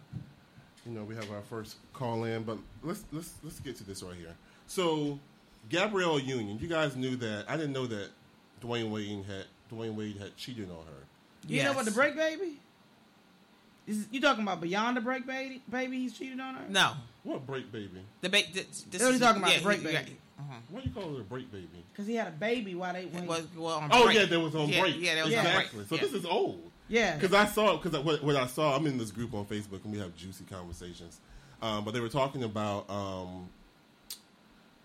you 0.86 0.94
know 0.94 1.04
we 1.04 1.14
have 1.14 1.30
our 1.32 1.42
first 1.42 1.76
call 1.92 2.24
in 2.24 2.44
but 2.44 2.58
let's 2.84 3.04
let's 3.12 3.34
let's 3.44 3.60
get 3.60 3.76
to 3.76 3.84
this 3.84 4.02
right 4.02 4.16
here 4.16 4.34
so 4.68 5.20
gabrielle 5.68 6.18
union 6.18 6.58
you 6.62 6.68
guys 6.70 6.96
knew 6.96 7.18
that 7.18 7.44
i 7.50 7.58
didn't 7.58 7.74
know 7.74 7.86
that 7.86 8.10
dwyane 8.64 8.90
wade 8.90 9.26
had 9.28 9.44
dwyane 9.70 9.96
wade 9.96 10.16
had 10.16 10.34
cheated 10.38 10.70
on 10.70 10.78
her 10.86 11.04
You 11.48 11.64
know 11.64 11.74
what 11.74 11.84
the 11.84 11.92
break 11.92 12.16
baby? 12.16 12.60
Is, 13.88 14.08
you 14.12 14.20
talking 14.22 14.44
about 14.44 14.60
beyond 14.62 14.98
the 14.98 15.02
break 15.02 15.26
baby? 15.26 15.62
Baby, 15.70 16.00
he's 16.00 16.14
cheated 16.18 16.40
on 16.40 16.56
her. 16.56 16.66
No. 16.70 16.92
what 17.24 17.46
break 17.48 17.72
baby 17.72 18.02
The 18.22 18.30
ba- 18.30 18.42
this, 18.54 18.84
this 18.90 19.02
They're 19.02 19.12
you 19.14 19.20
talking 19.20 19.42
about 19.42 19.52
yeah, 19.54 19.58
the 19.60 19.64
break 19.64 19.84
yeah, 19.84 20.02
baby. 20.02 20.18
what 20.70 20.84
do 20.84 20.90
you 20.90 20.96
call 20.96 21.16
it 21.16 21.22
a 21.22 21.24
break 21.24 21.52
baby 21.52 21.68
because 21.92 22.06
he 22.08 22.16
had 22.16 22.28
a 22.28 22.32
baby 22.32 22.76
while 22.76 22.94
they 22.94 23.04
It 23.04 23.14
went. 23.14 23.28
was, 23.28 23.48
well, 23.56 23.80
on 23.80 23.90
oh 23.92 24.06
break. 24.06 24.18
yeah 24.18 24.26
there 24.26 24.40
was 24.40 24.56
on 24.56 24.70
yeah, 24.70 24.82
break 24.82 24.96
Yeah, 25.00 25.16
that 25.16 25.26
was 25.26 25.34
exactly 25.34 25.80
on 25.80 25.86
break. 25.86 25.88
so 25.90 25.96
yeah. 25.96 26.02
this 26.02 26.14
is 26.14 26.26
old 26.26 26.72
yeah, 26.90 27.16
because 27.18 27.34
I 27.34 27.46
saw 27.46 27.78
because 27.78 28.00
what, 28.04 28.24
what 28.24 28.36
I 28.38 28.48
saw, 28.48 28.76
I'm 28.76 28.86
in 28.88 28.98
this 28.98 29.12
group 29.12 29.34
on 29.34 29.46
Facebook 29.46 29.84
and 29.84 29.92
we 29.92 30.00
have 30.00 30.16
juicy 30.16 30.46
conversations. 30.50 31.20
Um, 31.62 31.84
but 31.84 31.94
they 31.94 32.00
were 32.00 32.08
talking 32.08 32.44
about 32.44 32.90
um, 32.90 33.50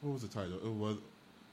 what 0.01 0.15
was 0.15 0.23
the 0.23 0.29
title? 0.29 0.57
It 0.65 0.73
was 0.73 0.97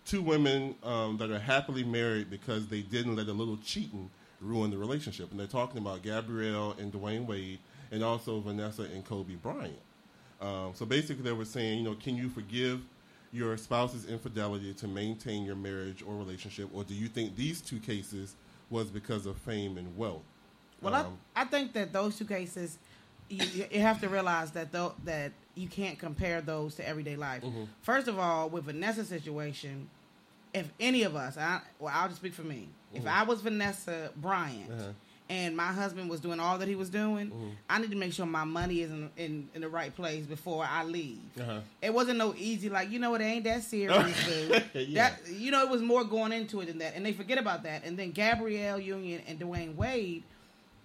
two 0.05 0.21
women 0.23 0.73
um, 0.83 1.17
that 1.17 1.29
are 1.29 1.37
happily 1.39 1.83
married 1.83 2.29
because 2.31 2.67
they 2.67 2.81
didn't 2.81 3.15
let 3.15 3.27
a 3.27 3.33
little 3.33 3.57
cheating 3.63 4.09
ruin 4.41 4.71
the 4.71 4.77
relationship, 4.77 5.31
and 5.31 5.39
they're 5.39 5.47
talking 5.47 5.77
about 5.79 6.01
Gabrielle 6.01 6.75
and 6.79 6.91
Dwyane 6.91 7.25
Wade, 7.25 7.59
and 7.91 8.03
also 8.03 8.39
Vanessa 8.39 8.83
and 8.83 9.03
Kobe 9.05 9.35
Bryant. 9.35 9.79
Um, 10.41 10.71
so 10.73 10.85
basically, 10.85 11.23
they 11.23 11.33
were 11.33 11.45
saying, 11.45 11.79
you 11.79 11.83
know, 11.83 11.95
can 11.95 12.15
you 12.15 12.29
forgive 12.29 12.81
your 13.31 13.57
spouse's 13.57 14.05
infidelity 14.05 14.73
to 14.73 14.87
maintain 14.87 15.43
your 15.45 15.55
marriage 15.55 16.01
or 16.05 16.15
relationship, 16.15 16.69
or 16.73 16.83
do 16.83 16.93
you 16.93 17.07
think 17.07 17.35
these 17.35 17.61
two 17.61 17.79
cases 17.79 18.35
was 18.69 18.87
because 18.89 19.25
of 19.25 19.35
fame 19.37 19.77
and 19.77 19.97
wealth? 19.97 20.21
Well, 20.81 20.95
Um, 20.95 21.17
I, 21.35 21.41
I 21.41 21.45
think 21.45 21.73
that 21.73 21.91
those 21.91 22.17
two 22.17 22.25
cases, 22.25 22.77
you, 23.29 23.45
you- 23.53 23.67
you 23.71 23.79
have 23.81 23.99
to 24.01 24.09
realize 24.09 24.51
that 24.51 24.71
though 24.71 24.93
that 25.03 25.31
you 25.55 25.67
can't 25.67 25.99
compare 25.99 26.39
those 26.39 26.75
to 26.75 26.87
everyday 26.87 27.17
life. 27.17 27.43
Mm-hmm. 27.43 27.63
First 27.81 28.07
of 28.07 28.17
all, 28.17 28.47
with 28.49 28.63
Vanessa's 28.63 29.09
situation, 29.09 29.89
if 30.53 30.71
any 30.79 31.03
of 31.03 31.15
us, 31.17 31.37
I, 31.37 31.59
well, 31.79 31.93
I'll 31.93 32.07
just 32.07 32.21
speak 32.21 32.33
for 32.33 32.43
me. 32.43 32.69
If 32.93 33.05
I 33.05 33.23
was 33.23 33.41
Vanessa 33.41 34.11
Bryant 34.17 34.71
Uh-huh. 34.71 34.91
and 35.29 35.55
my 35.55 35.67
husband 35.71 36.09
was 36.09 36.19
doing 36.19 36.39
all 36.39 36.57
that 36.57 36.67
he 36.67 36.75
was 36.75 36.89
doing, 36.89 37.27
Mm-hmm. 37.27 37.49
I 37.69 37.79
need 37.79 37.91
to 37.91 37.97
make 37.97 38.13
sure 38.13 38.25
my 38.25 38.43
money 38.45 38.81
is 38.81 38.89
in, 38.91 39.09
in, 39.17 39.49
in 39.53 39.61
the 39.61 39.69
right 39.69 39.95
place 39.95 40.25
before 40.25 40.65
I 40.67 40.83
leave. 40.83 41.19
Uh-huh. 41.39 41.59
It 41.81 41.93
wasn't 41.93 42.17
no 42.17 42.33
easy 42.35 42.69
like 42.69 42.89
you 42.89 42.97
know 42.99 43.13
it 43.15 43.21
ain't 43.21 43.43
that 43.43 43.63
serious, 43.63 44.25
dude. 44.25 44.63
Yeah. 44.73 45.09
That 45.09 45.19
you 45.31 45.51
know 45.51 45.61
it 45.63 45.69
was 45.69 45.81
more 45.81 46.03
going 46.03 46.31
into 46.31 46.61
it 46.61 46.65
than 46.67 46.79
that, 46.79 46.95
and 46.95 47.05
they 47.05 47.13
forget 47.13 47.37
about 47.37 47.63
that. 47.63 47.83
And 47.85 47.97
then 47.97 48.11
Gabrielle 48.11 48.79
Union 48.79 49.21
and 49.27 49.39
Dwyane 49.39 49.75
Wade, 49.75 50.23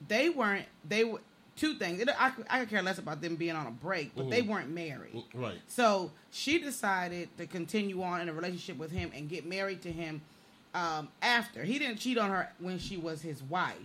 they 0.09 0.29
weren't. 0.29 0.67
They 0.87 1.05
were 1.05 1.21
two 1.57 1.75
things. 1.75 2.01
It, 2.01 2.09
I, 2.19 2.31
could- 2.31 2.47
I 2.51 2.65
care 2.65 2.83
less 2.83 2.99
about 2.99 3.23
them 3.23 3.37
being 3.37 3.55
on 3.55 3.67
a 3.67 3.71
break, 3.71 4.11
but 4.17 4.29
they 4.29 4.43
weren't 4.43 4.71
married. 4.71 5.23
Right. 5.33 5.55
So 5.69 6.11
she 6.33 6.59
decided 6.59 7.29
to 7.39 7.47
continue 7.47 8.03
on 8.03 8.21
in 8.21 8.29
a 8.29 8.33
relationship 8.33 8.77
with 8.77 8.91
him 8.91 9.13
and 9.15 9.29
get 9.29 9.47
married 9.47 9.81
to 9.83 9.93
him 9.93 10.21
um, 10.75 11.09
after. 11.23 11.63
He 11.65 11.79
didn't 11.79 11.99
cheat 11.99 12.19
on 12.19 12.31
her 12.31 12.51
when 12.59 12.79
she 12.79 12.97
was 12.97 13.23
his 13.23 13.43
wife. 13.43 13.77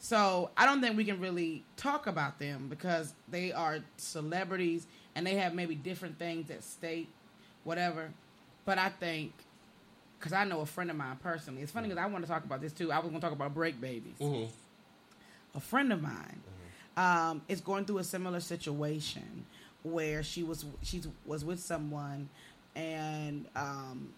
So 0.00 0.50
I 0.56 0.64
don't 0.66 0.80
think 0.80 0.96
we 0.96 1.04
can 1.04 1.20
really 1.20 1.64
talk 1.76 2.06
about 2.06 2.38
them 2.38 2.66
because 2.68 3.14
they 3.28 3.52
are 3.52 3.80
celebrities 3.96 4.86
and 5.14 5.26
they 5.26 5.34
have 5.34 5.54
maybe 5.54 5.74
different 5.74 6.18
things 6.18 6.50
at 6.50 6.62
stake, 6.64 7.08
whatever. 7.64 8.10
But 8.64 8.78
I 8.78 8.90
think, 8.90 9.32
because 10.18 10.32
I 10.32 10.44
know 10.44 10.60
a 10.60 10.66
friend 10.66 10.90
of 10.90 10.96
mine 10.96 11.16
personally, 11.22 11.62
it's 11.62 11.72
funny 11.72 11.88
because 11.88 12.02
I 12.02 12.06
want 12.06 12.24
to 12.24 12.30
talk 12.30 12.44
about 12.44 12.60
this 12.60 12.72
too. 12.72 12.92
I 12.92 12.98
was 12.98 13.08
going 13.08 13.20
to 13.20 13.26
talk 13.26 13.32
about 13.32 13.54
break 13.54 13.80
babies. 13.80 14.14
A 15.54 15.60
friend 15.60 15.92
of 15.92 16.00
mine 16.00 16.40
um, 16.96 17.42
is 17.48 17.60
going 17.60 17.84
through 17.84 17.98
a 17.98 18.04
similar 18.04 18.40
situation 18.40 19.44
where 19.82 20.22
she 20.22 20.42
was 20.42 20.64
she 20.82 21.00
was 21.26 21.44
with 21.44 21.58
someone 21.60 22.28
and 22.76 23.46
um, 23.56 24.08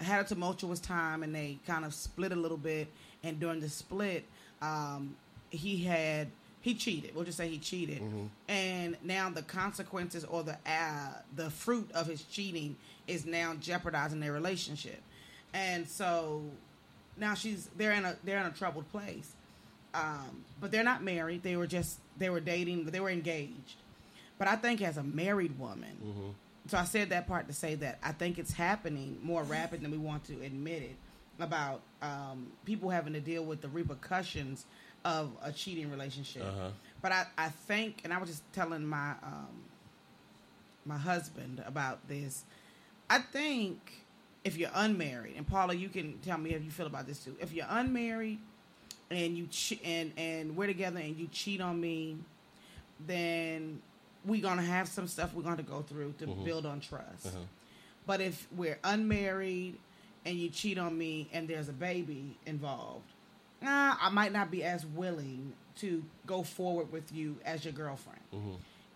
had 0.00 0.24
a 0.24 0.28
tumultuous 0.28 0.80
time 0.80 1.22
and 1.22 1.34
they 1.34 1.58
kind 1.66 1.84
of 1.84 1.94
split 1.94 2.32
a 2.32 2.36
little 2.36 2.56
bit. 2.56 2.88
And 3.22 3.38
during 3.40 3.60
the 3.60 3.68
split 3.68 4.24
um, 4.62 5.16
he 5.50 5.84
had 5.84 6.28
he 6.60 6.74
cheated. 6.74 7.14
We'll 7.14 7.24
just 7.24 7.36
say 7.36 7.48
he 7.48 7.58
cheated. 7.58 8.00
And 8.48 8.96
now 9.02 9.28
the 9.28 9.42
consequences 9.42 10.24
or 10.24 10.42
the 10.42 10.56
uh, 10.66 11.12
the 11.36 11.50
fruit 11.50 11.90
of 11.94 12.06
his 12.06 12.22
cheating 12.22 12.76
is 13.06 13.26
now 13.26 13.54
jeopardizing 13.60 14.20
their 14.20 14.32
relationship. 14.32 15.02
And 15.52 15.86
so 15.88 16.42
now 17.16 17.34
she's 17.34 17.68
they're 17.76 17.92
in 17.92 18.04
a 18.04 18.16
they're 18.24 18.38
in 18.40 18.46
a 18.46 18.50
troubled 18.50 18.90
place. 18.90 19.32
Um, 19.92 20.42
but 20.60 20.72
they're 20.72 20.82
not 20.82 21.02
married. 21.04 21.42
They 21.42 21.56
were 21.56 21.66
just 21.66 21.98
they 22.18 22.30
were 22.30 22.40
dating 22.40 22.86
they 22.86 23.00
were 23.00 23.10
engaged. 23.10 23.76
But 24.38 24.48
i 24.48 24.56
think 24.56 24.82
as 24.82 24.96
a 24.96 25.02
married 25.04 25.58
woman 25.60 26.34
so 26.66 26.78
I 26.78 26.84
said 26.84 27.10
that 27.10 27.26
part 27.26 27.46
to 27.48 27.54
say 27.54 27.74
that 27.76 27.98
I 28.02 28.12
think 28.12 28.38
it's 28.38 28.52
happening 28.52 29.18
more 29.22 29.42
rapid 29.42 29.82
than 29.82 29.90
we 29.90 29.98
want 29.98 30.24
to 30.24 30.32
admit 30.42 30.82
it 30.82 30.96
about 31.38 31.82
um, 32.00 32.46
people 32.64 32.90
having 32.90 33.12
to 33.12 33.20
deal 33.20 33.44
with 33.44 33.60
the 33.60 33.68
repercussions 33.68 34.64
of 35.04 35.30
a 35.42 35.52
cheating 35.52 35.90
relationship. 35.90 36.42
Uh-huh. 36.42 36.70
But 37.02 37.12
I, 37.12 37.26
I 37.36 37.48
think, 37.48 38.00
and 38.04 38.12
I 38.12 38.18
was 38.18 38.30
just 38.30 38.52
telling 38.52 38.86
my 38.86 39.10
um, 39.22 39.64
my 40.86 40.96
husband 40.96 41.62
about 41.66 42.06
this. 42.08 42.44
I 43.10 43.18
think 43.18 44.04
if 44.44 44.56
you're 44.56 44.70
unmarried, 44.74 45.34
and 45.36 45.46
Paula, 45.46 45.74
you 45.74 45.88
can 45.88 46.18
tell 46.20 46.38
me 46.38 46.52
how 46.52 46.58
you 46.58 46.70
feel 46.70 46.86
about 46.86 47.06
this 47.06 47.18
too. 47.18 47.36
If 47.40 47.52
you're 47.52 47.66
unmarried 47.68 48.38
and 49.10 49.36
you 49.36 49.46
che- 49.50 49.80
and 49.84 50.12
and 50.16 50.56
we're 50.56 50.66
together 50.66 51.00
and 51.00 51.16
you 51.16 51.28
cheat 51.30 51.60
on 51.60 51.80
me, 51.80 52.16
then 53.06 53.80
we're 54.24 54.42
gonna 54.42 54.62
have 54.62 54.88
some 54.88 55.06
stuff 55.06 55.34
we're 55.34 55.42
gonna 55.42 55.62
go 55.62 55.82
through 55.82 56.14
to 56.18 56.26
build 56.26 56.66
on 56.66 56.80
trust. 56.80 57.28
But 58.06 58.20
if 58.20 58.46
we're 58.54 58.78
unmarried 58.84 59.76
and 60.26 60.36
you 60.36 60.48
cheat 60.50 60.78
on 60.78 60.96
me 60.96 61.28
and 61.32 61.48
there's 61.48 61.68
a 61.68 61.72
baby 61.72 62.36
involved, 62.46 63.04
nah, 63.62 63.96
I 64.00 64.10
might 64.10 64.32
not 64.32 64.50
be 64.50 64.62
as 64.62 64.84
willing 64.86 65.52
to 65.80 66.02
go 66.26 66.42
forward 66.42 66.92
with 66.92 67.12
you 67.12 67.36
as 67.44 67.64
your 67.64 67.72
girlfriend. 67.72 68.20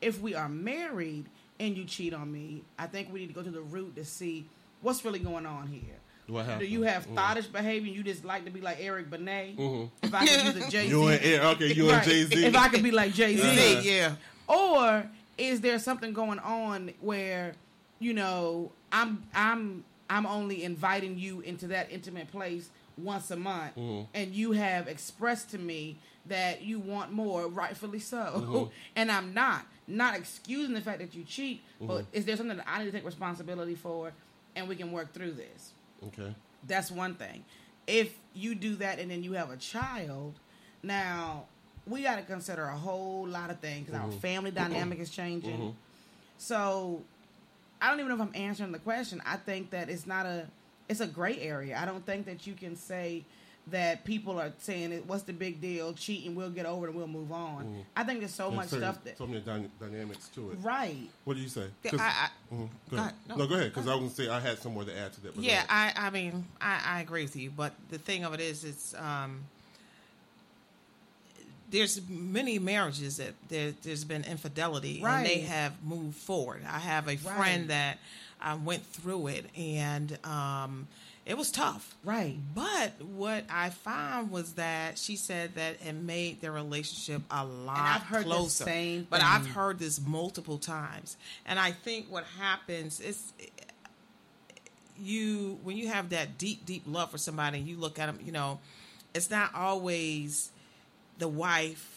If 0.01 0.21
we 0.21 0.35
are 0.35 0.49
married 0.49 1.27
and 1.59 1.77
you 1.77 1.85
cheat 1.85 2.15
on 2.15 2.31
me, 2.33 2.63
I 2.79 2.87
think 2.87 3.13
we 3.13 3.21
need 3.21 3.29
to 3.29 3.33
go 3.35 3.43
to 3.43 3.51
the 3.51 3.61
root 3.63 3.97
to 3.97 4.05
see 4.05 4.47
what's 4.83 5.05
really 5.05 5.19
going 5.19 5.45
on 5.47 5.67
here. 5.67 5.97
What 6.29 6.59
Do 6.59 6.67
you 6.67 6.83
have 6.83 7.07
Mhm. 7.09 7.15
thoughtish 7.15 7.47
behavior? 7.47 7.91
You 7.93 8.03
just 8.03 8.23
like 8.25 8.45
to 8.45 8.51
be 8.51 8.61
like 8.61 8.77
Eric 8.81 9.09
Benet. 9.11 9.55
If 10.03 10.15
I 10.15 10.27
could 10.27 10.55
use 10.57 10.67
a 10.67 10.71
Jay 10.71 10.83
Z, 10.85 10.89
You 10.91 11.09
and 11.09 11.21
Eric- 11.25 11.43
okay, 11.57 11.73
you 11.73 11.91
and 11.91 12.05
Jay-Z. 12.05 12.45
If 12.47 12.55
I 12.55 12.69
could 12.69 12.83
be 12.83 12.91
like 12.91 13.15
Jay 13.15 13.35
Z, 13.37 13.43
Uh-huh. 13.43 13.81
Yeah. 13.83 14.15
or 14.47 15.11
is 15.39 15.61
there 15.61 15.79
something 15.79 16.13
going 16.13 16.39
on 16.41 16.93
where 17.01 17.55
you 17.99 18.13
know 18.13 18.71
i'm 18.93 19.25
i'm 19.35 19.85
i'm 20.11 20.27
only 20.27 20.65
inviting 20.65 21.19
you 21.19 21.41
into 21.41 21.69
that 21.69 21.91
intimate 21.91 22.31
place 22.31 22.71
once 22.97 23.31
a 23.31 23.37
month 23.37 23.77
mm-hmm. 23.77 24.05
and 24.15 24.35
you 24.35 24.53
have 24.53 24.89
expressed 24.89 25.51
to 25.51 25.59
me 25.59 25.97
that 26.27 26.63
you 26.63 26.79
want 26.79 27.13
more 27.13 27.47
rightfully 27.47 28.01
so 28.01 28.19
mm-hmm. 28.19 28.65
and 28.97 29.11
i'm 29.11 29.33
not 29.33 29.65
not 29.87 30.17
excusing 30.17 30.75
the 30.75 30.81
fact 30.81 30.99
that 30.99 31.15
you 31.15 31.25
cheat 31.25 31.63
but 31.81 32.03
mm-hmm. 32.03 32.17
is 32.17 32.25
there 32.25 32.37
something 32.37 32.57
that 32.57 32.67
i 32.69 32.81
need 32.81 32.87
to 32.87 32.93
take 32.93 33.07
responsibility 33.07 33.75
for 33.75 34.13
and 34.59 34.69
we 34.69 34.75
can 34.75 34.93
work 34.93 35.13
through 35.13 35.33
this. 35.33 35.73
Okay. 36.09 36.35
That's 36.67 36.91
one 36.91 37.15
thing. 37.15 37.45
If 37.87 38.13
you 38.35 38.55
do 38.55 38.77
that 38.77 38.99
and 38.99 39.11
then 39.11 39.23
you 39.23 39.33
have 39.33 39.51
a 39.51 39.57
child, 39.57 40.35
now 40.83 41.45
we 41.89 42.03
got 42.03 42.17
to 42.17 42.23
consider 42.23 42.65
a 42.65 42.77
whole 42.77 43.27
lot 43.27 43.51
of 43.51 43.59
things 43.61 43.87
because 43.87 44.01
our 44.01 44.11
family 44.13 44.51
dynamic 44.51 44.99
is 44.99 45.11
changing. 45.11 45.75
So 46.39 47.03
I 47.81 47.89
don't 47.91 48.01
even 48.01 48.09
know 48.17 48.23
if 48.23 48.29
I'm 48.35 48.41
answering 48.41 48.73
the 48.73 48.79
question. 48.79 49.23
I 49.27 49.37
think 49.37 49.71
that 49.71 49.89
it's 49.89 50.07
not 50.07 50.27
a 50.27 50.47
it's 50.89 51.01
a 51.01 51.07
gray 51.07 51.39
area. 51.41 51.79
I 51.81 51.85
don't 51.85 52.05
think 52.07 52.27
that 52.27 52.47
you 52.47 52.55
can 52.55 52.75
say 52.77 53.25
that 53.71 54.03
people 54.07 54.41
are 54.41 54.51
saying 54.61 54.93
it 54.93 55.05
what's 55.07 55.25
the 55.25 55.33
big 55.35 55.61
deal 55.61 55.93
cheating 55.93 56.35
we'll 56.35 56.49
get 56.49 56.65
over 56.65 56.87
it 56.87 56.91
and 56.91 56.99
we'll 56.99 57.07
move 57.07 57.31
on. 57.31 57.85
I 57.95 58.03
think 58.03 58.21
there's 58.21 58.33
so 58.33 58.45
There's 58.45 58.57
much 58.57 58.69
certain- 58.69 58.85
stuff 58.95 59.05
that 59.05 59.19
so 59.19 59.27
many 59.27 59.41
dyna- 59.41 59.69
dynamics 59.79 60.29
to 60.37 60.53
it. 60.53 60.59
right. 60.63 61.11
What 61.25 61.35
do 61.37 61.43
you 61.43 61.49
say? 61.51 61.67
I- 61.85 61.97
I- 61.99 62.29
Mhm. 62.55 62.69
Go 62.91 62.97
ahead. 62.97 62.99
ahead. 62.99 63.15
No, 63.29 63.35
No. 63.37 63.47
go 63.47 63.55
ahead, 63.57 63.69
because 63.75 63.87
I 63.87 63.91
was 63.91 63.99
going 64.01 64.11
to 64.11 64.17
say 64.17 64.29
I 64.31 64.41
had 64.41 64.59
some 64.59 64.73
more 64.73 64.85
to 64.87 64.99
add 64.99 65.13
to 65.13 65.21
that. 65.21 65.35
but 65.35 65.45
Yeah. 65.45 65.67
I, 65.69 65.93
I 65.95 66.09
mean, 66.09 66.47
I, 66.63 66.81
I 66.83 67.01
agree 67.03 67.25
with 67.25 67.37
you, 67.37 67.51
but 67.51 67.75
the 67.91 67.99
thing 67.99 68.25
of 68.25 68.33
it 68.33 68.41
is, 68.41 68.65
it's 68.65 68.95
um, 68.95 69.41
there's 71.71 72.01
many 72.09 72.59
marriages 72.59 73.19
that 73.19 73.35
there, 73.49 73.73
there's 73.83 74.05
been 74.05 74.25
infidelity, 74.25 75.03
and 75.05 75.27
they 75.27 75.41
have 75.41 75.73
moved 75.85 76.17
forward. 76.17 76.63
I 76.67 76.79
have 76.79 77.05
a 77.07 77.11
Right. 77.11 77.19
friend 77.21 77.71
that 77.71 77.99
I 78.41 78.55
went 78.55 78.87
through 78.87 79.27
it, 79.29 79.47
and 79.57 80.17
um, 80.25 80.87
it 81.27 81.37
was 81.37 81.51
tough. 81.51 81.95
Right. 82.05 82.39
But 82.55 83.03
what 83.03 83.45
I 83.51 83.69
found 83.71 84.31
was 84.31 84.55
that 84.55 84.97
she 84.99 85.17
said 85.17 85.57
that 85.57 85.77
it 85.85 85.93
made 85.93 86.41
their 86.41 86.53
relationship 86.53 87.21
a 87.31 87.45
lot 87.45 87.77
I've 87.97 88.03
heard 88.03 88.25
the 88.25 88.31
closer. 88.31 88.65
but 89.11 89.21
I've 89.23 89.47
heard 89.49 89.79
this 89.79 90.01
multiple 90.01 90.57
times, 90.59 91.17
and 91.45 91.59
I 91.59 91.73
think 91.73 92.07
what 92.11 92.25
happens 92.39 92.99
is 93.01 93.33
you 95.01 95.59
when 95.63 95.77
you 95.77 95.89
have 95.89 96.11
that 96.11 96.39
deep 96.39 96.67
deep 96.67 96.83
love 96.87 97.11
for 97.11 97.19
somebody 97.19 97.59
and 97.59 97.69
you 97.69 97.77
look 97.77 97.99
at 98.01 98.07
them 98.07 98.19
you 98.25 98.33
know 98.33 98.59
it's 99.15 99.31
not 99.31 99.55
always 99.55 100.51
the 101.19 101.29
wife 101.29 101.95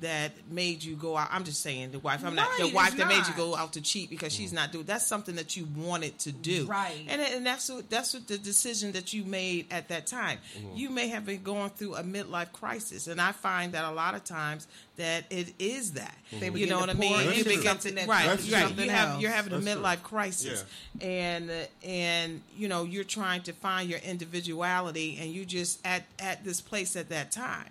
that 0.00 0.32
made 0.50 0.82
you 0.82 0.96
go 0.96 1.16
out 1.16 1.28
i'm 1.30 1.44
just 1.44 1.62
saying 1.62 1.92
the 1.92 2.00
wife 2.00 2.24
i'm 2.26 2.34
not 2.34 2.48
the 2.58 2.66
wife 2.74 2.88
it's 2.88 2.96
that 2.96 3.06
made 3.06 3.24
you 3.28 3.32
go 3.36 3.54
out 3.54 3.72
to 3.74 3.80
cheat 3.80 4.10
because 4.10 4.32
she's 4.34 4.52
not 4.52 4.72
doing 4.72 4.84
that's 4.84 5.06
something 5.06 5.36
that 5.36 5.56
you 5.56 5.68
wanted 5.76 6.18
to 6.18 6.32
do. 6.32 6.66
Right. 6.66 7.06
and, 7.08 7.20
and 7.22 7.46
that's 7.46 7.70
what 7.70 7.88
that's 7.88 8.12
what 8.12 8.26
the 8.26 8.36
decision 8.36 8.90
that 8.92 9.12
you 9.12 9.24
made 9.24 9.66
at 9.70 9.88
that 9.90 10.08
time. 10.08 10.38
You 10.74 10.90
may 10.90 11.08
have 11.08 11.24
been 11.24 11.44
going 11.44 11.70
through 11.70 11.94
a 11.94 12.02
midlife 12.02 12.50
crisis 12.52 13.06
and 13.06 13.20
i 13.20 13.30
find 13.30 13.72
that 13.72 13.84
a 13.84 13.92
lot 13.92 14.16
of 14.16 14.24
times 14.24 14.66
that 14.96 15.24
it 15.30 15.52
is 15.60 15.92
that. 15.92 16.14
They 16.40 16.50
you 16.50 16.66
know 16.66 16.80
what 16.80 16.90
i 16.90 16.94
mean? 16.94 17.20
into 17.20 17.36
You 17.38 17.44
begin 17.44 17.62
something 17.62 17.90
to- 17.94 17.96
that 18.00 18.08
right 18.08 18.26
That's 18.26 18.50
right. 18.50 18.62
something 18.64 18.84
you 18.86 18.90
have 18.90 19.08
else. 19.10 19.22
you're 19.22 19.30
having 19.30 19.52
a 19.52 19.58
That's 19.60 19.74
true. 19.74 19.82
midlife 19.84 20.02
crisis. 20.02 20.64
And 21.00 21.48
uh, 21.50 21.54
and 21.86 22.42
you 22.56 22.66
know 22.66 22.82
you're 22.82 23.04
trying 23.04 23.42
to 23.44 23.52
find 23.52 23.88
your 23.88 24.00
individuality 24.00 25.18
and 25.20 25.30
you 25.32 25.44
just 25.44 25.84
at 25.86 26.02
at 26.18 26.44
this 26.44 26.60
place 26.60 26.96
at 26.96 27.08
that 27.10 27.30
time 27.30 27.70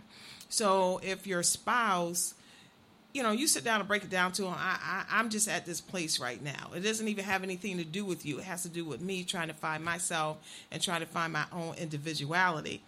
so 0.53 0.99
if 1.01 1.25
your 1.25 1.41
spouse 1.41 2.35
you 3.11 3.23
know 3.23 3.31
you 3.31 3.47
sit 3.47 3.63
down 3.63 3.79
and 3.79 3.87
break 3.87 4.03
it 4.03 4.09
down 4.11 4.31
to 4.31 4.43
them 4.43 4.53
I, 4.55 4.77
I 5.09 5.19
i'm 5.19 5.29
just 5.29 5.47
at 5.47 5.65
this 5.65 5.81
place 5.81 6.19
right 6.19 6.41
now. 6.43 6.69
It 6.75 6.81
doesn't 6.81 7.07
even 7.07 7.25
have 7.25 7.41
anything 7.41 7.77
to 7.77 7.83
do 7.83 8.05
with 8.05 8.23
you. 8.23 8.37
It 8.37 8.43
has 8.43 8.61
to 8.61 8.69
do 8.69 8.85
with 8.85 9.01
me 9.01 9.23
trying 9.23 9.47
to 9.47 9.55
find 9.55 9.83
myself 9.83 10.37
and 10.71 10.79
trying 10.79 11.01
to 11.01 11.07
find 11.07 11.33
my 11.33 11.45
own 11.51 11.73
individuality. 11.75 12.83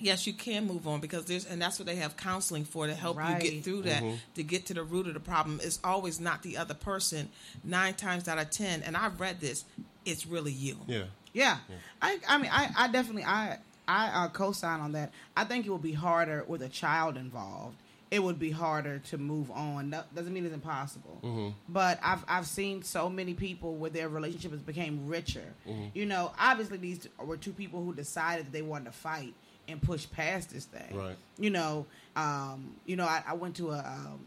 Yes 0.00 0.26
you 0.26 0.32
can 0.32 0.66
move 0.66 0.88
on 0.88 1.00
because 1.00 1.26
there's 1.26 1.46
and 1.46 1.62
that's 1.62 1.78
what 1.78 1.86
they 1.86 1.96
have 1.96 2.16
counseling 2.16 2.64
for 2.64 2.88
to 2.88 2.94
help 2.94 3.18
you 3.18 3.50
get 3.50 3.64
through 3.64 3.82
that 3.82 4.02
mm-hmm. 4.02 4.16
to 4.34 4.42
get 4.42 4.66
to 4.66 4.74
the 4.74 4.82
root 4.82 5.06
of 5.06 5.14
the 5.14 5.20
problem. 5.20 5.60
It's 5.62 5.78
always 5.84 6.18
not 6.18 6.42
the 6.42 6.56
other 6.56 6.74
person. 6.74 7.28
Nine 7.62 7.94
times 7.94 8.26
out 8.26 8.38
of 8.38 8.50
ten 8.50 8.82
and 8.82 8.96
i've 8.96 9.20
read 9.20 9.40
this 9.40 9.64
it's 10.04 10.26
really 10.26 10.52
you. 10.52 10.78
Yeah. 10.86 11.04
Yeah, 11.34 11.58
I, 12.00 12.18
I 12.26 12.38
mean, 12.38 12.50
I, 12.52 12.70
I 12.76 12.88
definitely, 12.88 13.22
I, 13.22 13.58
I 13.88 14.08
uh, 14.24 14.28
co-sign 14.28 14.80
on 14.80 14.92
that. 14.92 15.12
I 15.36 15.42
think 15.44 15.66
it 15.66 15.70
would 15.70 15.82
be 15.82 15.92
harder 15.94 16.44
with 16.46 16.62
a 16.62 16.68
child 16.68 17.16
involved. 17.16 17.76
It 18.10 18.22
would 18.22 18.38
be 18.38 18.50
harder 18.50 19.00
to 19.10 19.18
move 19.18 19.50
on. 19.50 19.90
That 19.90 20.14
doesn't 20.14 20.32
mean 20.32 20.44
it's 20.46 20.54
impossible. 20.54 21.54
But 21.68 21.98
I've, 22.02 22.24
I've 22.28 22.46
seen 22.46 22.82
so 22.82 23.10
many 23.10 23.34
people 23.34 23.74
where 23.76 23.90
their 23.90 24.08
relationship 24.08 24.52
has 24.52 24.60
became 24.62 25.06
richer. 25.08 25.54
You 25.94 26.06
know, 26.06 26.32
obviously 26.38 26.78
these 26.78 27.08
were 27.18 27.36
two 27.36 27.52
people 27.52 27.82
who 27.84 27.92
decided 27.94 28.46
that 28.46 28.52
they 28.52 28.62
wanted 28.62 28.86
to 28.86 28.92
fight 28.92 29.34
and 29.68 29.82
push 29.82 30.06
past 30.10 30.50
this 30.54 30.64
thing. 30.64 30.96
Right. 30.96 31.16
You 31.38 31.50
know, 31.50 31.84
um, 32.16 32.74
you 32.86 32.96
know, 32.96 33.04
I, 33.04 33.22
I 33.26 33.34
went 33.34 33.56
to 33.56 33.70
a. 33.72 33.78
Um, 33.78 34.20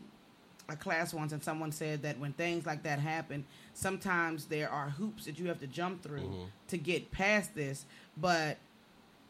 a 0.70 0.76
class 0.78 1.14
once 1.14 1.34
and 1.34 1.44
someone 1.44 1.70
said 1.74 2.04
that 2.04 2.18
when 2.18 2.32
things 2.32 2.66
like 2.66 2.84
that 2.84 2.98
happen, 2.98 3.44
sometimes 3.74 4.46
there 4.46 4.70
are 4.70 4.90
hoops 4.90 5.26
that 5.26 5.38
you 5.38 5.48
have 5.50 5.60
to 5.60 5.68
jump 5.68 6.02
through 6.02 6.20
Mm-hmm. 6.22 6.44
to 6.70 6.78
get 6.78 7.12
past 7.12 7.54
this, 7.56 7.84
but 8.16 8.58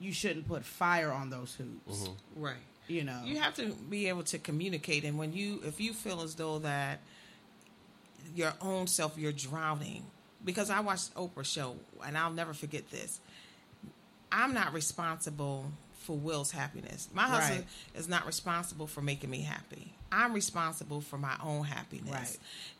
you 0.01 0.11
shouldn't 0.11 0.47
put 0.47 0.65
fire 0.65 1.11
on 1.11 1.29
those 1.29 1.53
hoops. 1.55 1.99
Mm-hmm. 2.03 2.43
right 2.43 2.55
You 2.87 3.03
know. 3.03 3.21
you 3.23 3.39
have 3.39 3.53
to 3.55 3.71
be 3.89 4.07
able 4.09 4.23
to 4.23 4.39
communicate 4.39 5.03
and 5.05 5.17
when 5.17 5.31
you 5.33 5.61
if 5.63 5.79
you 5.79 5.93
feel 5.93 6.21
as 6.21 6.35
though 6.35 6.59
that 6.59 6.99
your 8.35 8.53
own 8.61 8.87
self 8.87 9.17
you're 9.17 9.31
drowning 9.31 10.03
because 10.43 10.69
i 10.69 10.79
watched 10.79 11.13
oprah 11.15 11.45
show 11.45 11.75
and 12.05 12.17
i'll 12.17 12.31
never 12.31 12.53
forget 12.53 12.89
this 12.89 13.19
i'm 14.31 14.53
not 14.53 14.73
responsible 14.73 15.65
for 16.01 16.17
will's 16.17 16.51
happiness 16.51 17.07
my 17.13 17.23
husband 17.23 17.63
is 17.95 18.07
not 18.09 18.25
responsible 18.25 18.87
for 18.87 19.01
making 19.01 19.29
me 19.29 19.41
happy 19.41 19.93
i'm 20.11 20.33
responsible 20.33 20.99
for 21.01 21.17
my 21.17 21.35
own 21.43 21.63
happiness 21.63 22.11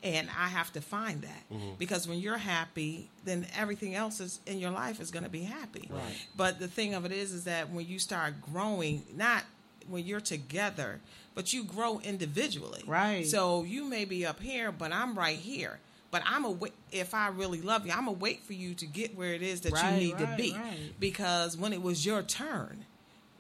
Right. 0.04 0.14
and 0.16 0.30
i 0.38 0.48
have 0.48 0.74
to 0.74 0.82
find 0.82 1.22
that 1.22 1.44
mm-hmm. 1.54 1.76
because 1.78 2.08
when 2.08 2.20
you're 2.20 2.38
happy 2.38 3.10
then 3.24 3.46
everything 3.58 3.96
else 3.96 4.20
is 4.20 4.40
in 4.46 4.60
your 4.60 4.72
life 4.72 5.00
is 5.00 5.12
going 5.12 5.24
to 5.24 5.30
be 5.30 5.44
happy 5.44 5.88
Right. 5.90 6.26
but 6.36 6.60
the 6.60 6.68
thing 6.68 6.94
of 6.94 7.06
it 7.06 7.12
is, 7.12 7.32
is 7.32 7.44
that 7.46 7.70
when 7.72 7.86
you 7.88 8.00
start 8.00 8.42
growing, 8.42 9.04
not 9.16 9.44
when 9.88 10.06
you're 10.06 10.20
together, 10.22 11.00
but 11.34 11.54
you 11.54 11.64
grow 11.64 12.00
individually. 12.04 12.84
Right. 12.86 13.26
So 13.26 13.64
you 13.64 13.84
may 13.86 14.06
be 14.06 14.26
up 14.26 14.40
here, 14.40 14.72
but 14.72 14.92
I'm 14.92 15.18
right 15.18 15.38
here. 15.38 15.80
But 16.12 16.22
I'm 16.26 16.46
a 16.46 16.52
wait. 16.52 16.74
If 16.92 17.14
I 17.16 17.30
really 17.30 17.62
love 17.62 17.86
you, 17.86 17.92
I'm 17.94 18.06
gonna 18.06 18.12
wait 18.12 18.44
for 18.44 18.54
you 18.54 18.74
to 18.76 18.86
get 18.86 19.18
where 19.18 19.34
it 19.34 19.42
is 19.42 19.62
that 19.62 19.74
Right, 19.74 19.94
you 19.94 20.08
need 20.10 20.18
to 20.20 20.34
be. 20.38 20.54
right. 20.54 20.94
Because 21.00 21.58
when 21.58 21.74
it 21.74 21.82
was 21.82 22.06
your 22.06 22.22
turn, 22.22 22.86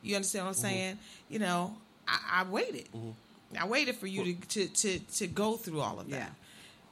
you 0.01 0.15
understand 0.15 0.45
what 0.45 0.49
I'm 0.49 0.55
mm-hmm. 0.55 0.61
saying? 0.61 0.99
You 1.29 1.39
know, 1.39 1.75
I, 2.07 2.41
I 2.41 2.43
waited. 2.43 2.87
Mm-hmm. 2.95 3.11
I 3.59 3.67
waited 3.67 3.95
for 3.95 4.07
you 4.07 4.23
to, 4.23 4.33
to 4.47 4.67
to 4.67 4.99
to 4.99 5.27
go 5.27 5.57
through 5.57 5.81
all 5.81 5.99
of 5.99 6.09
that. 6.09 6.15
Yeah. 6.15 6.29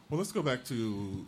Well, 0.10 0.18
let's 0.18 0.32
go 0.32 0.42
back 0.42 0.64
to 0.66 1.26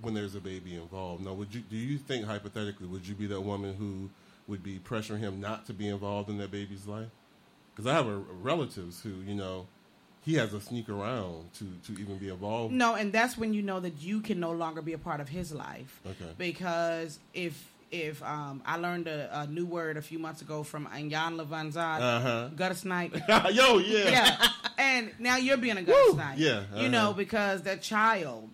when 0.00 0.14
there's 0.14 0.34
a 0.34 0.40
baby 0.40 0.74
involved. 0.74 1.24
Now, 1.24 1.34
would 1.34 1.54
you 1.54 1.60
do 1.60 1.76
you 1.76 1.98
think 1.98 2.24
hypothetically 2.24 2.86
would 2.86 3.06
you 3.06 3.14
be 3.14 3.26
that 3.26 3.40
woman 3.40 3.74
who 3.74 4.10
would 4.48 4.62
be 4.62 4.78
pressuring 4.78 5.20
him 5.20 5.40
not 5.40 5.66
to 5.66 5.72
be 5.72 5.88
involved 5.88 6.28
in 6.28 6.38
that 6.38 6.50
baby's 6.50 6.86
life? 6.86 7.08
Because 7.74 7.90
I 7.90 7.94
have 7.94 8.06
a, 8.06 8.16
relatives 8.16 9.02
who 9.02 9.10
you 9.26 9.34
know 9.34 9.66
he 10.22 10.34
has 10.34 10.50
to 10.50 10.60
sneak 10.60 10.88
around 10.88 11.52
to 11.54 11.66
to 11.86 12.00
even 12.00 12.18
be 12.18 12.28
involved. 12.28 12.72
No, 12.72 12.94
and 12.94 13.12
that's 13.12 13.36
when 13.36 13.54
you 13.54 13.62
know 13.62 13.80
that 13.80 14.00
you 14.00 14.20
can 14.20 14.40
no 14.40 14.52
longer 14.52 14.82
be 14.82 14.92
a 14.92 14.98
part 14.98 15.20
of 15.20 15.28
his 15.28 15.52
life. 15.52 16.00
Okay. 16.06 16.32
Because 16.38 17.18
if 17.34 17.69
if 17.90 18.22
um, 18.22 18.62
I 18.64 18.76
learned 18.76 19.08
a, 19.08 19.40
a 19.40 19.46
new 19.46 19.66
word 19.66 19.96
a 19.96 20.02
few 20.02 20.18
months 20.18 20.42
ago 20.42 20.62
from 20.62 20.86
Iyanla 20.86 21.46
Vanzant, 21.46 22.00
Uh-huh. 22.00 22.48
gutter 22.54 22.74
snipe. 22.74 23.14
Yo, 23.52 23.78
yeah. 23.78 24.10
yeah. 24.10 24.48
And 24.78 25.10
now 25.18 25.36
you're 25.36 25.56
being 25.56 25.76
a 25.76 25.82
gutter 25.82 25.98
Woo! 26.08 26.14
snipe. 26.14 26.38
Yeah, 26.38 26.62
You 26.76 26.88
know, 26.88 27.10
uh-huh. 27.10 27.12
because 27.14 27.62
that 27.62 27.82
child 27.82 28.48